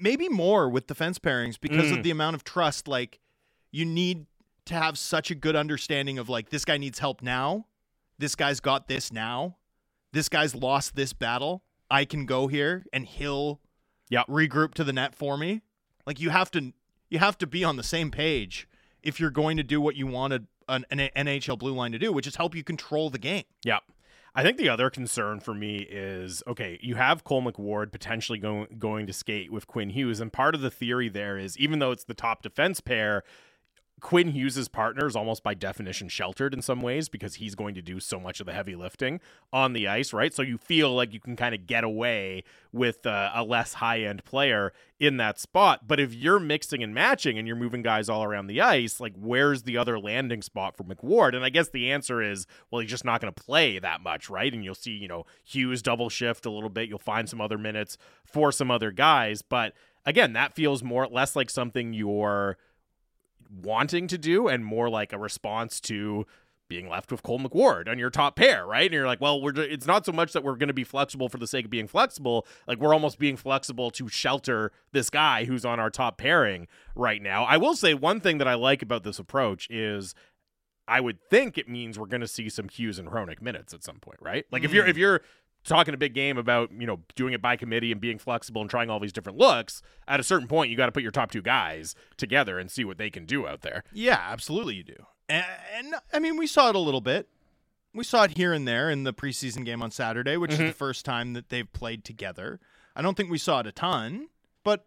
maybe 0.01 0.29
more 0.29 0.69
with 0.69 0.87
defense 0.87 1.19
pairings 1.19 1.59
because 1.61 1.87
Mm. 1.91 1.99
of 1.99 2.03
the 2.03 2.11
amount 2.11 2.35
of 2.37 2.45
trust. 2.45 2.89
Like, 2.89 3.21
you 3.71 3.85
need 3.85 4.27
to 4.67 4.75
have 4.75 4.99
such 4.99 5.31
a 5.31 5.35
good 5.35 5.57
understanding 5.57 6.19
of 6.19 6.29
like 6.29 6.51
this 6.51 6.65
guy 6.65 6.77
needs 6.77 6.99
help 6.99 7.23
now, 7.23 7.67
this 8.19 8.35
guy's 8.35 8.61
got 8.61 8.89
this 8.89 9.13
now, 9.13 9.57
this 10.13 10.29
guy's 10.29 10.55
lost 10.55 10.97
this 10.97 11.13
battle. 11.13 11.63
I 11.91 12.05
can 12.05 12.27
go 12.27 12.47
here 12.47 12.85
and 12.93 13.07
he'll 13.07 13.61
Yep. 14.11 14.27
regroup 14.27 14.75
to 14.75 14.85
the 14.85 14.93
net 14.93 15.15
for 15.15 15.37
me. 15.37 15.63
Like 16.07 16.21
you 16.21 16.31
have 16.31 16.51
to 16.53 16.73
you 17.09 17.19
have 17.19 17.39
to 17.39 17.47
be 17.47 17.65
on 17.65 17.77
the 17.77 17.83
same 17.83 18.11
page 18.11 18.69
if 19.03 19.19
you're 19.19 19.31
going 19.31 19.57
to 19.57 19.63
do 19.63 19.81
what 19.81 19.97
you 19.97 20.07
wanted 20.07 20.47
an, 20.69 20.85
an 20.91 21.11
NHL 21.17 21.59
blue 21.59 21.73
line 21.73 21.93
to 21.93 21.99
do, 21.99 22.13
which 22.13 22.27
is 22.27 22.37
help 22.37 22.55
you 22.55 22.63
control 22.63 23.11
the 23.11 23.19
game. 23.19 23.45
yeah. 23.65 23.79
I 24.33 24.45
think 24.45 24.59
the 24.59 24.69
other 24.69 24.91
concern 24.91 25.41
for 25.41 25.55
me 25.55 25.79
is 25.79 26.41
okay, 26.47 26.79
you 26.81 26.95
have 26.95 27.25
Cole 27.25 27.43
McWard 27.43 27.91
potentially 27.91 28.39
going 28.39 28.69
going 28.79 29.09
to 29.09 29.13
skate 29.13 29.51
with 29.51 29.67
Quinn 29.67 29.91
Hughes, 29.91 30.21
and 30.21 30.33
part 30.33 30.55
of 30.55 30.61
the 30.61 30.71
theory 30.71 31.09
there 31.09 31.37
is 31.37 31.59
even 31.59 31.81
though 31.81 31.91
it's 31.91 32.05
the 32.05 32.15
top 32.15 32.43
defense 32.43 32.81
pair, 32.81 33.25
Quinn 34.01 34.29
Hughes' 34.29 34.69
partner 34.69 35.07
is 35.07 35.17
almost 35.17 35.43
by 35.43 35.55
definition 35.55 36.09
sheltered 36.09 36.55
in 36.55 36.63
some 36.63 36.81
ways 36.81 37.09
because 37.09 37.37
he's 37.37 37.55
going 37.55 37.75
to 37.75 37.83
do 37.83 38.01
so 38.01 38.19
much 38.19 38.41
of 38.41 38.47
the 38.47 38.53
heavy 38.53 38.75
lifting 38.75 39.21
on 39.53 39.73
the 39.73 39.87
ice, 39.87 40.13
right? 40.13 40.33
So 40.33 40.43
you 40.43 40.59
feel 40.59 40.95
like 40.95 41.13
you 41.13 41.21
can 41.21 41.37
kind 41.37 41.55
of 41.55 41.67
get 41.67 41.85
away 41.85 42.45
with 42.73 43.07
uh, 43.07 43.31
a 43.35 43.43
less 43.43 43.75
high 43.75 44.01
end 44.01 44.25
player 44.25 44.73
in 44.99 45.17
that 45.17 45.39
spot. 45.39 45.87
But 45.87 46.01
if 46.01 46.15
you're 46.15 46.41
mixing 46.41 46.83
and 46.83 46.95
matching 46.95 47.39
and 47.39 47.47
you're 47.47 47.57
moving 47.57 47.83
guys 47.83 48.09
all 48.09 48.25
around 48.25 48.47
the 48.47 48.61
ice, 48.61 49.01
like 49.01 49.15
where's 49.17 49.63
the 49.63 49.77
other 49.77 49.99
landing 49.99 50.43
spot 50.43 50.77
for 50.77 50.85
McWard? 50.85 51.35
And 51.35 51.45
I 51.45 51.49
guess 51.49 51.69
the 51.69 51.91
answer 51.91 52.23
is, 52.23 52.47
well, 52.71 52.81
he's 52.81 52.91
just 52.91 53.05
not 53.05 53.21
going 53.21 53.33
to 53.33 53.43
play 53.43 53.79
that 53.79 54.03
much, 54.03 54.29
right? 54.29 54.53
And 54.53 54.65
you'll 54.65 54.75
see, 54.75 54.93
you 54.93 55.09
know, 55.09 55.27
Hughes 55.45 55.83
double 55.83 56.09
shift 56.09 56.47
a 56.47 56.51
little 56.51 56.69
bit. 56.69 56.89
You'll 56.89 56.99
find 56.99 57.29
some 57.29 57.41
other 57.41 57.59
minutes 57.59 57.97
for 58.25 58.53
some 58.53 58.71
other 58.71 58.91
guys. 58.91 59.43
But 59.43 59.75
again, 60.05 60.33
that 60.35 60.55
feels 60.55 60.83
more 60.83 61.07
less 61.07 61.37
like 61.37 61.51
something 61.51 61.93
you're 61.93 62.57
wanting 63.51 64.07
to 64.09 64.19
do 64.19 64.49
and 64.49 64.65
more 64.65 64.89
like 64.89 65.13
a 65.13 65.19
response 65.19 65.81
to 65.83 66.27
being 66.71 66.89
left 66.89 67.11
with 67.11 67.23
Cole 67.23 67.41
McWard 67.41 67.89
on 67.89 67.99
your 67.99 68.11
top 68.11 68.37
pair, 68.37 68.65
right? 68.65 68.85
And 68.85 68.95
you're 68.95 69.07
like, 69.07 69.21
well, 69.21 69.43
we're 69.43 69.53
it's 69.59 69.87
not 69.87 70.07
so 70.07 70.13
much 70.13 70.33
that 70.33 70.45
we're 70.45 70.55
going 70.55 70.69
to 70.69 70.75
be 70.75 70.85
flexible 70.85 71.29
for 71.29 71.37
the 71.37 71.47
sake 71.47 71.67
of 71.67 71.71
being 71.71 71.89
flexible, 71.89 72.47
like 72.67 72.79
we're 72.79 72.95
almost 72.95 73.19
being 73.19 73.37
flexible 73.37 73.91
to 73.91 74.09
shelter 74.09 74.71
this 74.93 75.11
guy 75.11 75.45
who's 75.45 75.65
on 75.65 75.81
our 75.81 75.91
top 75.91 76.17
pairing 76.17 76.69
right 76.95 77.21
now. 77.21 77.45
I 77.45 77.57
will 77.57 77.75
say 77.75 77.93
one 77.93 78.21
thing 78.21 78.39
that 78.39 78.49
I 78.49 78.55
like 78.55 78.83
about 78.83 79.03
this 79.03 79.19
approach 79.19 79.69
is 79.69 80.15
I 80.87 81.01
would 81.01 81.21
think 81.29 81.59
it 81.59 81.69
means 81.69 81.99
we're 81.99 82.07
going 82.07 82.21
to 82.21 82.29
see 82.29 82.49
some 82.49 82.69
Hughes 82.69 82.99
and 82.99 83.09
Hronek 83.09 83.43
minutes 83.43 83.75
at 83.75 83.85
some 83.85 83.97
point, 83.97 84.19
right? 84.23 84.47
Like 84.51 84.65
if 84.65 84.73
you're 84.73 84.85
hmm. 84.85 84.91
if 84.91 84.97
you're 84.97 85.23
talking 85.65 85.95
a 85.95 85.97
big 85.99 86.15
game 86.15 86.39
about 86.39 86.71
you 86.73 86.87
know 86.87 87.01
doing 87.15 87.33
it 87.33 87.43
by 87.43 87.57
committee 87.57 87.93
and 87.93 88.01
being 88.01 88.19
flexible 88.19 88.61
and 88.61 88.71
trying 88.71 88.91
all 88.91 89.01
these 89.01 89.13
different 89.13 89.39
looks, 89.39 89.83
at 90.09 90.21
a 90.21 90.23
certain 90.23 90.49
point 90.49 90.71
you 90.71 90.77
got 90.77 90.87
to 90.87 90.93
put 90.93 91.03
your 91.03 91.13
top 91.13 91.31
two 91.31 91.43
guys 91.43 91.95
together 92.17 92.59
and 92.59 92.71
see 92.71 92.85
what 92.85 92.99
they 92.99 93.11
can 93.11 93.25
do 93.25 93.47
out 93.47 93.63
there. 93.63 93.85
Yeah, 93.93 94.21
absolutely 94.21 94.77
you 94.77 94.85
do. 94.85 95.07
And, 95.29 95.47
and 95.77 95.95
I 96.13 96.19
mean, 96.19 96.37
we 96.37 96.47
saw 96.47 96.71
it 96.71 96.75
a 96.75 96.81
little 96.81 97.01
bit. 97.01 97.29
We 97.95 98.05
saw 98.05 98.25
it 98.25 98.37
here 98.37 98.53
and 98.53 98.67
there 98.67 98.91
in 98.91 99.05
the 99.05 99.13
preseason 99.13 99.65
game 99.65 99.83
on 99.83 99.91
Saturday, 99.91 100.37
which 100.37 100.53
is 100.53 100.59
the 100.59 100.65
mm-hmm. 100.65 100.73
first 100.73 101.05
time 101.05 101.33
that 101.33 101.49
they've 101.49 101.73
played 101.73 102.05
together. 102.05 102.61
I 102.95 103.03
don't 103.03 103.17
think 103.17 103.31
we 103.31 103.39
saw 103.39 103.61
it 103.61 103.67
a 103.67 103.73
ton, 103.73 104.29
but 104.65 104.87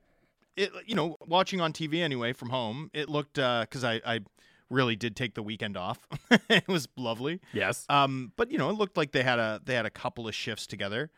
it, 0.55 0.71
you 0.85 0.95
know, 0.95 1.17
watching 1.25 1.59
on 1.59 1.73
TV 1.73 2.01
anyway 2.01 2.33
from 2.33 2.49
home, 2.49 2.91
it 2.93 3.09
looked 3.09 3.39
uh, 3.39 3.61
because 3.61 3.83
I, 3.83 4.01
I 4.05 4.19
really 4.73 4.95
did 4.95 5.15
take 5.15 5.35
the 5.35 5.43
weekend 5.43 5.77
off. 5.77 6.07
it 6.49 6.67
was 6.67 6.87
lovely. 6.97 7.39
Yes. 7.53 7.85
Um, 7.89 8.31
but 8.35 8.51
you 8.51 8.57
know, 8.57 8.69
it 8.69 8.73
looked 8.73 8.97
like 8.97 9.11
they 9.11 9.23
had 9.23 9.39
a 9.39 9.61
they 9.63 9.75
had 9.75 9.85
a 9.85 9.91
couple 9.91 10.27
of 10.27 10.35
shifts 10.35 10.67
together. 10.67 11.11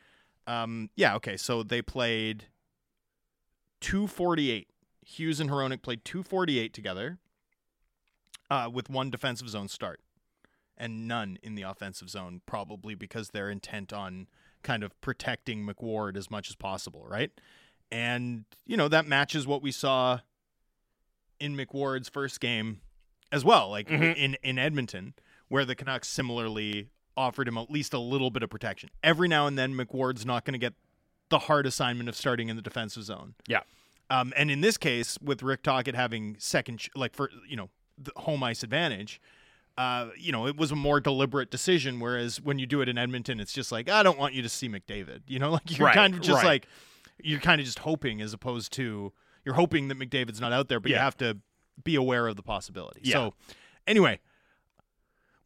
Um, 0.47 0.89
yeah, 0.95 1.15
okay, 1.15 1.37
so 1.37 1.63
they 1.63 1.81
played 1.81 2.45
248. 3.81 4.69
Hughes 5.03 5.39
and 5.39 5.49
Hronek 5.49 5.81
played 5.81 6.05
248 6.05 6.73
together. 6.73 7.17
Uh, 8.47 8.69
with 8.71 8.91
one 8.91 9.09
defensive 9.09 9.49
zone 9.49 9.67
start 9.67 10.01
and 10.77 11.07
none 11.07 11.37
in 11.41 11.55
the 11.55 11.63
offensive 11.63 12.09
zone, 12.09 12.41
probably 12.45 12.93
because 12.93 13.29
they're 13.29 13.49
intent 13.49 13.91
on 13.91 14.27
kind 14.61 14.83
of 14.83 14.99
protecting 15.01 15.65
McWard 15.65 16.15
as 16.15 16.29
much 16.29 16.49
as 16.49 16.55
possible, 16.55 17.05
right? 17.07 17.31
And, 17.91 18.45
you 18.65 18.77
know, 18.77 18.87
that 18.87 19.07
matches 19.07 19.47
what 19.47 19.63
we 19.63 19.71
saw 19.71 20.19
in 21.39 21.55
McWard's 21.55 22.09
first 22.09 22.39
game 22.39 22.81
as 23.35 23.43
well, 23.45 23.69
like 23.69 23.87
Mhm. 23.87 24.15
in, 24.15 24.37
in 24.43 24.57
Edmonton, 24.57 25.13
where 25.49 25.65
the 25.65 25.75
Canucks 25.75 26.07
similarly 26.07 26.87
offered 27.17 27.47
him 27.47 27.57
at 27.57 27.69
least 27.69 27.93
a 27.93 27.99
little 27.99 28.29
bit 28.29 28.43
of 28.43 28.49
protection. 28.49 28.89
Every 29.03 29.27
now 29.27 29.47
and 29.47 29.57
then, 29.57 29.75
McWard's 29.75 30.25
not 30.25 30.43
going 30.45 30.53
to 30.53 30.59
get 30.59 30.73
the 31.29 31.39
hard 31.39 31.65
assignment 31.65 32.09
of 32.09 32.15
starting 32.15 32.49
in 32.49 32.55
the 32.55 32.61
defensive 32.61 33.03
zone. 33.03 33.35
Yeah. 33.47 33.61
Um, 34.09 34.33
and 34.37 34.51
in 34.51 34.61
this 34.61 34.77
case, 34.77 35.17
with 35.21 35.41
Rick 35.41 35.63
Tocchet 35.63 35.95
having 35.95 36.35
second, 36.39 36.77
ch- 36.79 36.89
like 36.95 37.15
for 37.15 37.29
you 37.47 37.55
know, 37.55 37.69
the 37.97 38.11
home 38.17 38.43
ice 38.43 38.61
advantage, 38.63 39.19
uh, 39.77 40.09
you 40.17 40.31
know, 40.31 40.45
it 40.47 40.55
was 40.57 40.71
a 40.71 40.75
more 40.75 40.99
deliberate 40.99 41.49
decision. 41.51 41.99
Whereas 41.99 42.39
when 42.41 42.59
you 42.59 42.65
do 42.65 42.81
it 42.81 42.89
in 42.89 42.97
Edmonton, 42.97 43.39
it's 43.39 43.51
just 43.53 43.71
like 43.71 43.89
I 43.89 44.03
don't 44.03 44.19
want 44.19 44.33
you 44.33 44.41
to 44.41 44.49
see 44.49 44.69
McDavid. 44.69 45.21
You 45.27 45.39
know, 45.39 45.51
like 45.57 45.77
you're 45.77 45.87
Right, 45.87 45.95
kind 45.95 46.13
of 46.13 46.21
just 46.21 46.43
right. 46.43 46.45
like 46.45 46.67
you're 47.23 47.39
kind 47.39 47.59
of 47.59 47.65
just 47.65 47.79
hoping, 47.79 48.21
as 48.21 48.33
opposed 48.33 48.71
to 48.73 49.11
you're 49.45 49.55
hoping 49.55 49.87
that 49.87 49.97
McDavid's 49.97 50.41
not 50.41 50.51
out 50.53 50.67
there, 50.69 50.79
but 50.79 50.91
you 50.91 50.97
have 50.97 51.17
to 51.17 51.37
be 51.83 51.95
aware 51.95 52.27
of 52.27 52.35
the 52.35 52.43
possibility. 52.43 53.01
Yeah. 53.03 53.13
So, 53.13 53.33
anyway. 53.87 54.19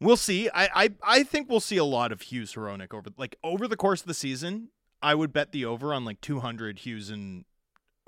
We'll 0.02 0.16
see. 0.16 0.48
I, 0.54 0.68
I 0.84 0.90
I 1.02 1.22
think 1.24 1.50
we'll 1.50 1.60
see 1.60 1.76
a 1.76 1.84
lot 1.84 2.10
of 2.10 2.22
Hughes 2.22 2.54
Hronek 2.54 2.94
over 2.94 3.10
like 3.18 3.36
over 3.44 3.68
the 3.68 3.76
course 3.76 4.00
of 4.00 4.06
the 4.06 4.14
season. 4.14 4.68
I 5.02 5.14
would 5.14 5.30
bet 5.30 5.52
the 5.52 5.66
over 5.66 5.92
on 5.92 6.06
like 6.06 6.22
200 6.22 6.78
Hughes 6.78 7.10
and 7.10 7.44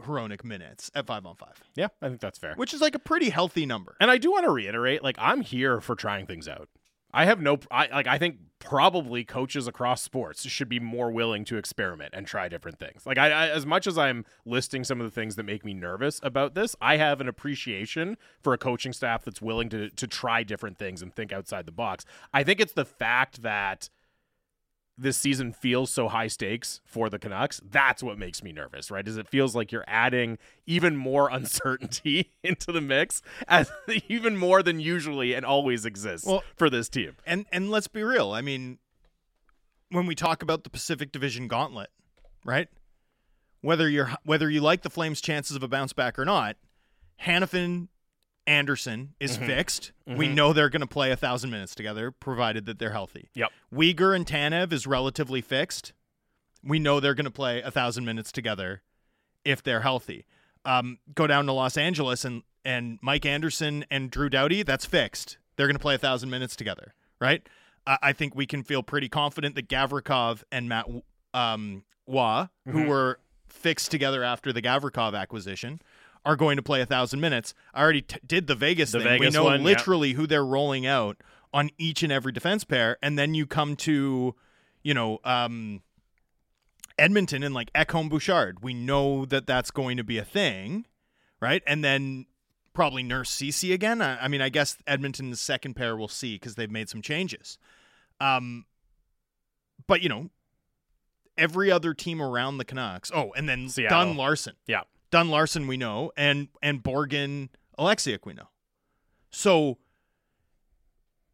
Hronek 0.00 0.42
minutes 0.42 0.90
at 0.94 1.06
five 1.06 1.26
on 1.26 1.36
five, 1.36 1.62
Yeah, 1.76 1.88
I 2.00 2.08
think 2.08 2.20
that's 2.20 2.38
fair. 2.38 2.54
which 2.56 2.72
is 2.72 2.80
like 2.80 2.94
a 2.94 2.98
pretty 2.98 3.28
healthy 3.28 3.66
number. 3.66 3.94
And 4.00 4.10
I 4.10 4.16
do 4.18 4.30
want 4.32 4.44
to 4.46 4.50
reiterate, 4.50 5.02
like 5.02 5.16
I'm 5.18 5.42
here 5.42 5.80
for 5.82 5.94
trying 5.94 6.26
things 6.26 6.48
out. 6.48 6.68
I 7.12 7.26
have 7.26 7.40
no, 7.40 7.58
I 7.70 7.88
like. 7.88 8.06
I 8.06 8.18
think 8.18 8.36
probably 8.58 9.24
coaches 9.24 9.66
across 9.66 10.02
sports 10.02 10.48
should 10.48 10.68
be 10.68 10.78
more 10.78 11.10
willing 11.10 11.44
to 11.44 11.56
experiment 11.56 12.14
and 12.14 12.26
try 12.26 12.48
different 12.48 12.78
things. 12.78 13.04
Like 13.04 13.18
I, 13.18 13.30
I, 13.30 13.48
as 13.48 13.66
much 13.66 13.86
as 13.86 13.98
I'm 13.98 14.24
listing 14.46 14.84
some 14.84 15.00
of 15.00 15.06
the 15.06 15.10
things 15.10 15.36
that 15.36 15.42
make 15.42 15.64
me 15.64 15.74
nervous 15.74 16.20
about 16.22 16.54
this, 16.54 16.76
I 16.80 16.96
have 16.96 17.20
an 17.20 17.28
appreciation 17.28 18.16
for 18.40 18.52
a 18.54 18.58
coaching 18.58 18.92
staff 18.92 19.24
that's 19.24 19.42
willing 19.42 19.68
to 19.70 19.90
to 19.90 20.06
try 20.06 20.42
different 20.42 20.78
things 20.78 21.02
and 21.02 21.14
think 21.14 21.32
outside 21.32 21.66
the 21.66 21.72
box. 21.72 22.04
I 22.32 22.44
think 22.44 22.60
it's 22.60 22.72
the 22.72 22.84
fact 22.84 23.42
that 23.42 23.90
this 24.98 25.16
season 25.16 25.52
feels 25.52 25.90
so 25.90 26.08
high 26.08 26.26
stakes 26.28 26.80
for 26.84 27.08
the 27.08 27.18
Canucks, 27.18 27.60
that's 27.68 28.02
what 28.02 28.18
makes 28.18 28.42
me 28.42 28.52
nervous, 28.52 28.90
right? 28.90 29.06
Is 29.08 29.16
it 29.16 29.26
feels 29.28 29.56
like 29.56 29.72
you're 29.72 29.84
adding 29.88 30.38
even 30.66 30.96
more 30.96 31.28
uncertainty 31.32 32.30
into 32.42 32.72
the 32.72 32.80
mix 32.80 33.22
as 33.48 33.70
even 34.08 34.36
more 34.36 34.62
than 34.62 34.80
usually 34.80 35.34
and 35.34 35.44
always 35.46 35.84
exists 35.86 36.26
Well- 36.26 36.44
for 36.56 36.68
this 36.70 36.88
team. 36.88 37.16
And 37.26 37.46
and 37.52 37.70
let's 37.70 37.88
be 37.88 38.02
real. 38.02 38.32
I 38.32 38.42
mean, 38.42 38.78
when 39.90 40.06
we 40.06 40.14
talk 40.14 40.42
about 40.42 40.64
the 40.64 40.70
Pacific 40.70 41.10
Division 41.12 41.48
Gauntlet, 41.48 41.90
right? 42.44 42.68
Whether 43.60 43.88
you're 43.88 44.10
whether 44.24 44.50
you 44.50 44.60
like 44.60 44.82
the 44.82 44.90
Flames' 44.90 45.20
chances 45.20 45.56
of 45.56 45.62
a 45.62 45.68
bounce 45.68 45.92
back 45.92 46.18
or 46.18 46.24
not, 46.24 46.56
Hanifin 47.22 47.88
Andersson 48.46 49.14
is 49.20 49.36
fixed. 49.36 49.92
We 50.06 50.28
know 50.28 50.52
they're 50.52 50.68
going 50.68 50.80
to 50.80 50.86
play 50.86 51.10
a 51.10 51.16
thousand 51.16 51.50
minutes 51.50 51.74
together, 51.74 52.10
provided 52.10 52.66
that 52.66 52.78
they're 52.78 52.92
healthy. 52.92 53.30
Yep. 53.34 53.50
Weegar 53.72 54.14
and 54.16 54.26
Tanev 54.26 54.72
is 54.72 54.86
relatively 54.86 55.40
fixed. 55.40 55.92
We 56.64 56.78
know 56.78 57.00
they're 57.00 57.14
going 57.14 57.24
to 57.24 57.30
play 57.30 57.62
a 57.62 57.70
thousand 57.70 58.04
minutes 58.04 58.32
together 58.32 58.82
if 59.44 59.62
they're 59.62 59.80
healthy. 59.80 60.26
Um, 60.64 60.98
go 61.14 61.26
down 61.26 61.46
to 61.46 61.52
Los 61.52 61.76
Angeles 61.76 62.24
and 62.24 62.42
and 62.64 62.98
Mike 63.02 63.26
Anderson 63.26 63.84
and 63.90 64.10
Drew 64.10 64.28
Doughty, 64.28 64.62
that's 64.62 64.86
fixed. 64.86 65.38
They're 65.56 65.66
going 65.66 65.76
to 65.76 65.82
play 65.82 65.96
a 65.96 65.98
thousand 65.98 66.30
minutes 66.30 66.54
together, 66.54 66.94
right? 67.20 67.46
I 67.86 67.98
I 68.02 68.12
think 68.12 68.36
we 68.36 68.46
can 68.46 68.62
feel 68.62 68.82
pretty 68.82 69.08
confident 69.08 69.54
that 69.56 69.68
Gavrikov 69.68 70.44
and 70.52 70.68
Matt 70.68 70.86
um, 71.34 71.82
Wah, 72.06 72.48
who 72.68 72.86
were 72.86 73.18
fixed 73.48 73.90
together 73.90 74.22
after 74.22 74.52
the 74.52 74.62
Gavrikov 74.62 75.18
acquisition, 75.18 75.80
are 76.24 76.36
going 76.36 76.56
to 76.56 76.62
play 76.62 76.80
a 76.80 76.86
thousand 76.86 77.20
minutes. 77.20 77.54
I 77.74 77.82
already 77.82 78.02
t- 78.02 78.18
did 78.26 78.46
the 78.46 78.54
Vegas 78.54 78.92
The 78.92 79.00
thing. 79.00 79.20
we 79.20 79.30
know 79.30 79.44
one, 79.44 79.60
yeah. 79.60 79.64
literally 79.66 80.12
who 80.12 80.26
they're 80.26 80.44
rolling 80.44 80.86
out 80.86 81.16
on 81.52 81.70
each 81.78 82.02
and 82.02 82.12
every 82.12 82.32
defense 82.32 82.64
pair, 82.64 82.96
and 83.02 83.18
then 83.18 83.34
you 83.34 83.46
come 83.46 83.76
to, 83.76 84.34
you 84.82 84.94
know, 84.94 85.18
um, 85.24 85.82
Edmonton 86.98 87.42
and 87.42 87.54
like 87.54 87.72
Ekholm 87.72 88.08
Bouchard. 88.08 88.62
We 88.62 88.72
know 88.74 89.24
that 89.26 89.46
that's 89.46 89.70
going 89.70 89.96
to 89.96 90.04
be 90.04 90.18
a 90.18 90.24
thing, 90.24 90.86
right? 91.40 91.62
And 91.66 91.82
then 91.84 92.26
probably 92.72 93.02
Nurse 93.02 93.30
Cece 93.34 93.72
again. 93.74 94.00
I, 94.00 94.24
I 94.24 94.28
mean, 94.28 94.40
I 94.40 94.48
guess 94.48 94.78
Edmonton's 94.86 95.40
second 95.40 95.74
pair 95.74 95.96
we'll 95.96 96.08
see 96.08 96.36
because 96.36 96.54
they've 96.54 96.70
made 96.70 96.88
some 96.88 97.02
changes. 97.02 97.58
Um, 98.20 98.66
but 99.86 100.00
you 100.02 100.08
know, 100.08 100.30
every 101.36 101.70
other 101.70 101.92
team 101.94 102.22
around 102.22 102.58
the 102.58 102.64
Canucks. 102.64 103.10
Oh, 103.14 103.32
and 103.36 103.48
then 103.48 103.68
Seattle. 103.68 103.98
Dunn 103.98 104.16
Larsson. 104.16 104.54
Yeah. 104.66 104.82
Dunn 105.12 105.28
Larsson 105.28 105.66
we 105.68 105.76
know, 105.76 106.10
and 106.16 106.48
and 106.62 106.82
Borgen 106.82 107.50
Oleksiak 107.78 108.24
we 108.24 108.32
know. 108.32 108.48
So 109.30 109.78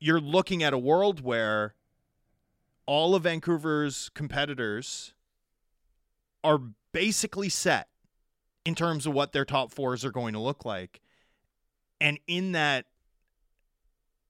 you're 0.00 0.20
looking 0.20 0.62
at 0.62 0.72
a 0.72 0.78
world 0.78 1.20
where 1.20 1.74
all 2.86 3.14
of 3.14 3.22
Vancouver's 3.22 4.10
competitors 4.14 5.14
are 6.42 6.58
basically 6.92 7.48
set 7.48 7.88
in 8.64 8.74
terms 8.74 9.06
of 9.06 9.14
what 9.14 9.32
their 9.32 9.44
top 9.44 9.72
fours 9.72 10.04
are 10.04 10.10
going 10.10 10.32
to 10.32 10.40
look 10.40 10.64
like. 10.64 11.00
And 12.00 12.18
in 12.26 12.52
that, 12.52 12.86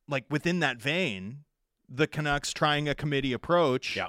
like 0.08 0.24
within 0.30 0.60
that 0.60 0.80
vein, 0.80 1.44
the 1.88 2.06
Canucks 2.06 2.52
trying 2.52 2.88
a 2.88 2.94
committee 2.94 3.32
approach 3.32 3.96
Yeah. 3.96 4.08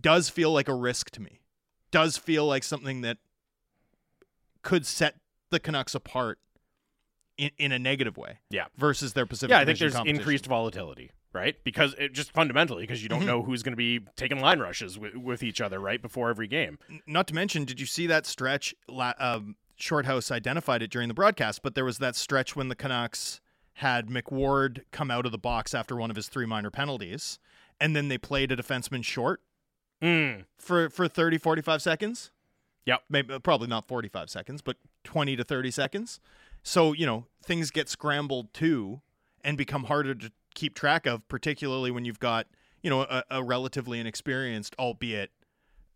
does 0.00 0.28
feel 0.28 0.52
like 0.52 0.68
a 0.68 0.74
risk 0.74 1.10
to 1.12 1.20
me. 1.20 1.40
Does 1.90 2.16
feel 2.16 2.46
like 2.46 2.62
something 2.62 3.00
that 3.00 3.18
could 4.66 4.84
set 4.84 5.14
the 5.50 5.60
Canucks 5.60 5.94
apart 5.94 6.38
in, 7.38 7.50
in 7.56 7.70
a 7.72 7.78
negative 7.78 8.16
way 8.16 8.38
Yeah. 8.50 8.66
versus 8.76 9.12
their 9.12 9.26
Pacific 9.26 9.50
Yeah, 9.50 9.60
I 9.60 9.64
think 9.64 9.78
there's 9.78 9.94
increased 9.94 10.46
volatility, 10.46 11.12
right? 11.32 11.54
Because 11.64 11.94
it 11.98 12.12
just 12.12 12.32
fundamentally, 12.32 12.82
because 12.82 13.02
you 13.02 13.08
don't 13.08 13.22
Mhm. 13.22 13.26
know 13.26 13.42
who's 13.42 13.62
going 13.62 13.72
to 13.72 13.76
be 13.76 14.00
taking 14.16 14.40
line 14.40 14.58
rushes 14.58 14.98
with, 14.98 15.14
with 15.14 15.42
each 15.42 15.60
other, 15.60 15.78
right, 15.78 16.02
before 16.02 16.30
every 16.30 16.48
game. 16.48 16.78
Not 17.06 17.28
to 17.28 17.34
mention, 17.34 17.64
did 17.64 17.78
you 17.78 17.86
see 17.86 18.06
that 18.08 18.26
stretch? 18.26 18.74
Um, 18.88 19.56
Shorthouse 19.78 20.30
identified 20.30 20.82
it 20.82 20.90
during 20.90 21.08
the 21.08 21.14
broadcast, 21.14 21.62
but 21.62 21.74
there 21.74 21.84
was 21.84 21.98
that 21.98 22.16
stretch 22.16 22.56
when 22.56 22.68
the 22.68 22.74
Canucks 22.76 23.40
had 23.74 24.08
McWard 24.08 24.84
come 24.90 25.10
out 25.10 25.26
of 25.26 25.32
the 25.32 25.38
box 25.38 25.74
after 25.74 25.94
one 25.96 26.08
of 26.10 26.16
his 26.16 26.28
three 26.28 26.46
minor 26.46 26.70
penalties, 26.70 27.38
and 27.78 27.94
then 27.94 28.08
they 28.08 28.16
played 28.18 28.50
a 28.50 28.56
defenseman 28.56 29.04
short 29.04 29.42
Mm. 30.02 30.44
for 30.58 30.88
for 30.90 31.08
30 31.08 31.38
45 31.38 31.80
seconds. 31.82 32.30
Yep. 32.86 33.02
Maybe 33.10 33.38
probably 33.40 33.68
not 33.68 33.86
45 33.86 34.30
seconds, 34.30 34.62
but 34.62 34.76
20 35.04 35.36
to 35.36 35.44
30 35.44 35.70
seconds. 35.70 36.20
So, 36.62 36.92
you 36.92 37.06
know, 37.06 37.26
things 37.44 37.70
get 37.70 37.88
scrambled 37.88 38.52
too 38.54 39.00
and 39.44 39.56
become 39.58 39.84
harder 39.84 40.14
to 40.14 40.32
keep 40.54 40.74
track 40.74 41.06
of, 41.06 41.26
particularly 41.28 41.90
when 41.90 42.04
you've 42.04 42.18
got, 42.20 42.46
you 42.82 42.90
know, 42.90 43.02
a, 43.02 43.22
a 43.30 43.42
relatively 43.44 44.00
inexperienced, 44.00 44.74
albeit 44.78 45.30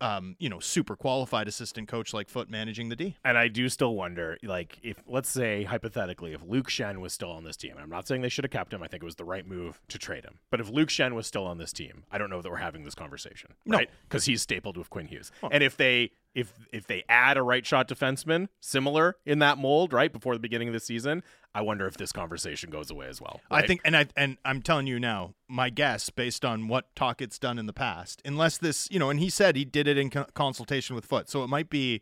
um, 0.03 0.35
you 0.39 0.49
know, 0.49 0.59
super 0.61 0.97
qualified 0.97 1.47
assistant 1.47 1.87
coach 1.87 2.15
like 2.15 2.31
Foote 2.31 2.49
managing 2.49 2.89
the 2.89 2.97
D. 2.97 3.17
And 3.23 3.37
I 3.37 3.49
do 3.49 3.69
still 3.69 3.95
wonder, 3.95 4.39
like, 4.43 4.79
if 4.83 4.97
let's 5.07 5.29
say 5.29 5.65
hypothetically, 5.65 6.33
if 6.33 6.41
Luke 6.43 6.69
Schenn 6.69 7.01
was 7.01 7.13
still 7.13 7.31
on 7.31 7.45
this 7.45 7.55
team, 7.57 7.75
I'm 7.79 7.91
not 7.91 8.09
saying 8.09 8.23
they 8.23 8.31
should 8.31 8.45
have 8.45 8.51
kept 8.51 8.73
him. 8.73 8.83
I 8.83 8.87
think 8.89 9.03
it 9.03 9.05
was 9.05 9.17
the 9.17 9.27
right 9.27 9.47
move 9.47 9.79
to 9.89 9.99
trade 9.99 10.25
him. 10.25 10.39
But 10.51 10.59
if 10.61 10.71
Luke 10.71 10.89
Schenn 10.89 11.13
was 11.13 11.27
still 11.27 11.45
on 11.47 11.59
this 11.59 11.71
team, 11.73 12.05
I 12.11 12.17
don't 12.17 12.31
know 12.31 12.41
that 12.41 12.49
we're 12.51 12.57
having 12.57 12.85
this 12.85 12.95
conversation, 12.95 13.51
No. 13.67 13.77
right? 13.77 13.91
Because 14.09 14.25
he's 14.25 14.41
stapled 14.41 14.79
with 14.79 14.89
Quinn 14.89 15.07
Hughes. 15.07 15.31
And 15.51 15.63
if 15.63 15.77
they 15.77 16.13
if 16.35 16.53
if 16.73 16.87
they 16.87 17.03
add 17.09 17.37
a 17.37 17.43
right 17.43 17.67
shot 17.67 17.89
defenseman 17.89 18.49
similar 18.61 19.17
in 19.27 19.41
that 19.41 19.59
mold, 19.59 19.93
right 19.93 20.13
before 20.13 20.35
the 20.35 20.41
beginning 20.41 20.69
of 20.69 20.75
the 20.75 20.81
season, 20.81 21.23
I 21.55 21.63
wonder 21.63 21.87
if 21.87 21.97
this 21.97 22.13
conversation 22.13 22.71
goes 22.71 22.91
away 22.91 23.09
as 23.09 23.21
well. 23.21 23.41
I 23.51 23.67
think, 23.67 23.81
and 23.85 23.97
I 23.97 24.07
and 24.17 24.37
I'm 24.45 24.63
telling 24.63 24.87
you 24.87 25.01
now, 25.01 25.35
my 25.49 25.71
guess 25.71 26.09
based 26.11 26.45
on 26.45 26.69
what 26.69 26.95
Tocchet's 26.95 27.39
done 27.39 27.59
in 27.59 27.67
the 27.67 27.73
past, 27.73 28.23
unless 28.25 28.59
this, 28.59 28.89
you 28.91 28.99
know, 29.01 29.11
and 29.11 29.19
he 29.19 29.29
said 29.31 29.57
he 29.57 29.65
did 29.65 29.89
it 29.89 29.99
in 29.99 30.11
co- 30.11 30.27
consultation 30.35 30.95
with 30.95 31.05
Foote, 31.05 31.29
so 31.29 31.43
it 31.43 31.49
might 31.49 31.69
be 31.69 32.01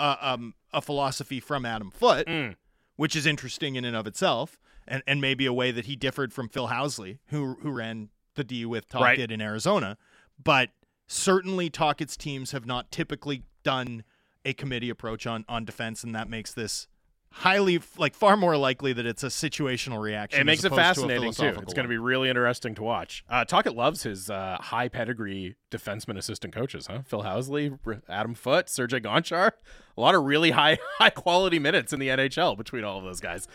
uh, 0.00 0.16
um, 0.20 0.54
a 0.72 0.80
philosophy 0.80 1.38
from 1.40 1.66
Adam 1.66 1.90
Foote, 1.90 2.26
Mm. 2.26 2.56
which 2.96 3.14
is 3.14 3.26
interesting 3.26 3.74
in 3.76 3.84
and 3.84 3.94
of 3.96 4.06
itself, 4.06 4.58
and 4.86 5.02
and 5.06 5.20
maybe 5.20 5.44
a 5.44 5.52
way 5.52 5.70
that 5.72 5.84
he 5.84 5.94
differed 5.96 6.32
from 6.32 6.48
Phil 6.48 6.68
Housley, 6.68 7.18
who 7.26 7.58
who 7.60 7.70
ran 7.70 8.08
the 8.34 8.44
D 8.44 8.64
with 8.64 8.88
Tocchet 8.88 9.02
Right. 9.18 9.30
in 9.30 9.42
Arizona, 9.42 9.98
but 10.42 10.70
certainly 11.06 11.68
Tocchet's 11.70 12.16
teams 12.16 12.52
have 12.52 12.64
not 12.66 12.90
typically 12.90 13.42
done 13.68 14.02
a 14.46 14.54
committee 14.54 14.88
approach 14.88 15.26
on 15.26 15.44
on 15.46 15.66
defense, 15.66 16.02
and 16.02 16.14
that 16.14 16.30
makes 16.30 16.52
this. 16.54 16.88
Highly, 17.30 17.78
like 17.98 18.14
far 18.14 18.38
more 18.38 18.56
likely 18.56 18.94
that 18.94 19.04
it's 19.04 19.22
a 19.22 19.26
situational 19.26 20.00
reaction. 20.00 20.40
It 20.40 20.44
makes 20.44 20.64
it 20.64 20.68
opposed 20.68 20.78
to 20.78 20.82
fascinating 21.02 21.32
too. 21.32 21.60
It's 21.60 21.74
going 21.74 21.84
to 21.84 21.88
be 21.88 21.98
really 21.98 22.30
interesting 22.30 22.74
to 22.76 22.82
watch. 22.82 23.22
Uh, 23.28 23.44
Tocchet 23.44 23.76
loves 23.76 24.04
his 24.04 24.30
uh, 24.30 24.56
high 24.58 24.88
pedigree 24.88 25.56
defenseman 25.70 26.16
assistant 26.16 26.54
coaches, 26.54 26.86
huh? 26.86 27.02
Phil 27.04 27.24
Housley, 27.24 27.78
Adam 28.08 28.34
Foote, 28.34 28.70
Sergei 28.70 29.00
Gonchar. 29.00 29.50
A 29.94 30.00
lot 30.00 30.14
of 30.14 30.24
really 30.24 30.52
high 30.52 30.78
high 30.98 31.10
quality 31.10 31.58
minutes 31.58 31.92
in 31.92 32.00
the 32.00 32.08
NHL 32.08 32.56
between 32.56 32.82
all 32.82 32.96
of 32.96 33.04
those 33.04 33.20
guys. 33.20 33.46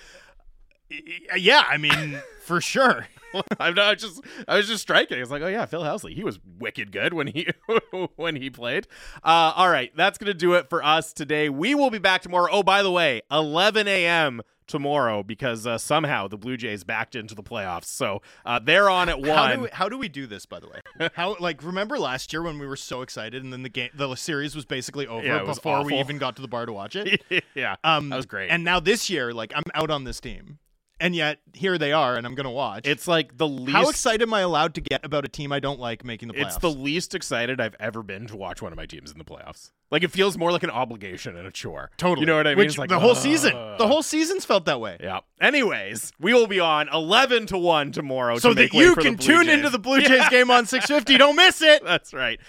Yeah, 1.36 1.64
I 1.68 1.78
mean, 1.78 2.22
for 2.44 2.61
sure. 2.61 3.07
I'm 3.60 3.74
not 3.74 3.98
just 3.98 4.22
I 4.48 4.57
was 4.57 4.68
just 4.68 4.84
striking. 4.84 5.18
It's 5.18 5.32
like, 5.32 5.41
oh 5.41 5.48
yeah, 5.48 5.65
Phil 5.65 5.82
Housley. 5.82 6.14
He 6.14 6.24
was 6.24 6.40
wicked 6.60 6.91
good 6.91 7.14
when 7.14 7.28
he 7.28 7.48
when 8.15 8.36
he 8.36 8.49
played. 8.49 8.88
Uh, 9.24 9.53
all 9.56 9.70
right, 9.70 9.91
that's 9.95 10.18
gonna 10.18 10.34
do 10.36 10.53
it 10.53 10.70
for 10.70 10.84
us 10.84 11.14
today. 11.14 11.49
We 11.49 11.74
will 11.74 11.90
be 11.90 11.98
back 11.98 12.22
tomorrow. 12.22 12.48
Oh, 12.52 12.61
by 12.64 12.84
the 12.84 12.91
way, 12.91 13.22
11 13.32 13.88
a.m. 13.88 14.44
tomorrow 14.68 15.24
because 15.24 15.65
uh, 15.65 15.80
somehow 15.80 16.28
the 16.28 16.38
Blue 16.38 16.57
Jays 16.57 16.84
backed 16.84 17.15
into 17.15 17.34
the 17.34 17.41
playoffs. 17.41 17.86
So 17.86 18.22
uh, 18.45 18.60
they're 18.60 18.88
on 18.88 19.10
at 19.10 19.20
one. 19.20 19.30
How 19.30 19.56
do, 19.56 19.61
we, 19.61 19.70
how 19.74 19.90
do 19.90 19.98
we 19.98 20.10
do 20.10 20.28
this, 20.28 20.45
by 20.45 20.60
the 20.60 20.68
way? 20.68 21.10
How 21.15 21.36
like 21.40 21.64
remember 21.64 21.98
last 21.98 22.34
year 22.34 22.44
when 22.44 22.60
we 22.60 22.68
were 22.68 22.76
so 22.76 23.02
excited 23.02 23.44
and 23.44 23.52
then 23.52 23.64
the 23.64 23.70
game, 23.70 23.90
the 23.95 24.14
series 24.14 24.56
was 24.56 24.65
basically 24.65 25.07
over 25.07 25.26
Yeah, 25.26 25.41
was 25.41 25.57
before 25.57 25.84
we 25.84 25.95
even 25.95 26.20
got 26.20 26.36
to 26.36 26.44
the 26.44 26.48
bar 26.48 26.68
to 26.68 26.74
watch 26.74 26.95
it. 26.95 27.24
yeah, 27.56 27.78
Um, 27.84 28.10
that 28.10 28.15
was 28.18 28.28
great. 28.28 28.49
And 28.52 28.64
now 28.64 28.80
this 28.80 29.10
year, 29.10 29.34
like 29.34 29.53
I'm 29.56 29.64
out 29.74 29.90
on 29.90 30.03
this 30.03 30.20
team, 30.20 30.60
and 30.99 31.15
yet 31.15 31.40
here 31.53 31.78
they 31.78 31.91
are, 31.91 32.15
and 32.15 32.26
I'm 32.26 32.36
gonna 32.36 32.52
watch. 32.52 32.88
it's 32.88 33.07
like 33.07 33.38
the 33.38 33.48
least. 33.48 33.72
how 33.72 33.90
excited 33.90 34.22
am 34.22 34.34
I 34.34 34.41
allowed 34.41 34.74
to 34.76 34.82
get 34.82 35.03
about 35.06 35.26
a 35.26 35.28
team 35.30 35.52
I 35.52 35.60
don't 35.60 35.80
like 35.80 36.03
making 36.06 36.30
the 36.30 36.34
playoffs? 36.36 36.45
It's 36.48 36.57
the 36.57 36.72
least 36.72 37.14
excited 37.15 37.60
I've 37.60 37.76
ever 37.80 38.03
been 38.03 38.28
to 38.28 38.36
watch 38.36 38.61
one 38.61 38.72
of 38.72 38.78
my 38.78 38.86
teams 38.86 39.11
in 39.11 39.18
the 39.18 39.26
playoffs. 39.26 39.72
Like 39.91 40.02
it 40.03 40.10
feels 40.11 40.38
more 40.40 40.52
like 40.52 40.64
an 40.64 40.72
obligation 40.72 41.38
and 41.38 41.45
a 41.45 41.52
chore. 41.52 41.91
totally. 41.98 42.22
You 42.22 42.26
know 42.26 42.38
what 42.38 42.48
I 42.48 42.52
mean? 42.52 42.57
Which 42.60 42.70
It's 42.70 42.78
like 42.80 42.90
the 42.90 42.99
whole 42.99 43.11
ugh. 43.11 43.18
season, 43.18 43.52
the 43.78 43.86
whole 43.88 44.02
season's 44.02 44.44
felt 44.44 44.65
that 44.65 44.80
way. 44.82 44.98
Yeah. 44.99 45.20
Anyways, 45.40 46.11
we 46.20 46.34
will 46.34 46.48
be 46.48 46.60
on 46.60 46.90
11 46.91 47.45
to 47.48 47.57
1 47.60 47.91
tomorrow 47.91 48.40
So 48.40 48.49
to 48.49 48.56
make 48.56 48.72
that 48.72 48.78
you 48.78 48.95
can 48.95 49.18
tune 49.18 49.45
Jays. 49.45 49.53
into 49.53 49.70
the 49.70 49.78
Blue 49.78 50.02
Jays 50.07 50.28
game 50.30 50.49
on 50.49 50.65
650. 50.65 51.18
Don't 51.18 51.36
miss 51.36 51.61
it. 51.61 51.84
That's 51.86 52.11
right. 52.11 52.40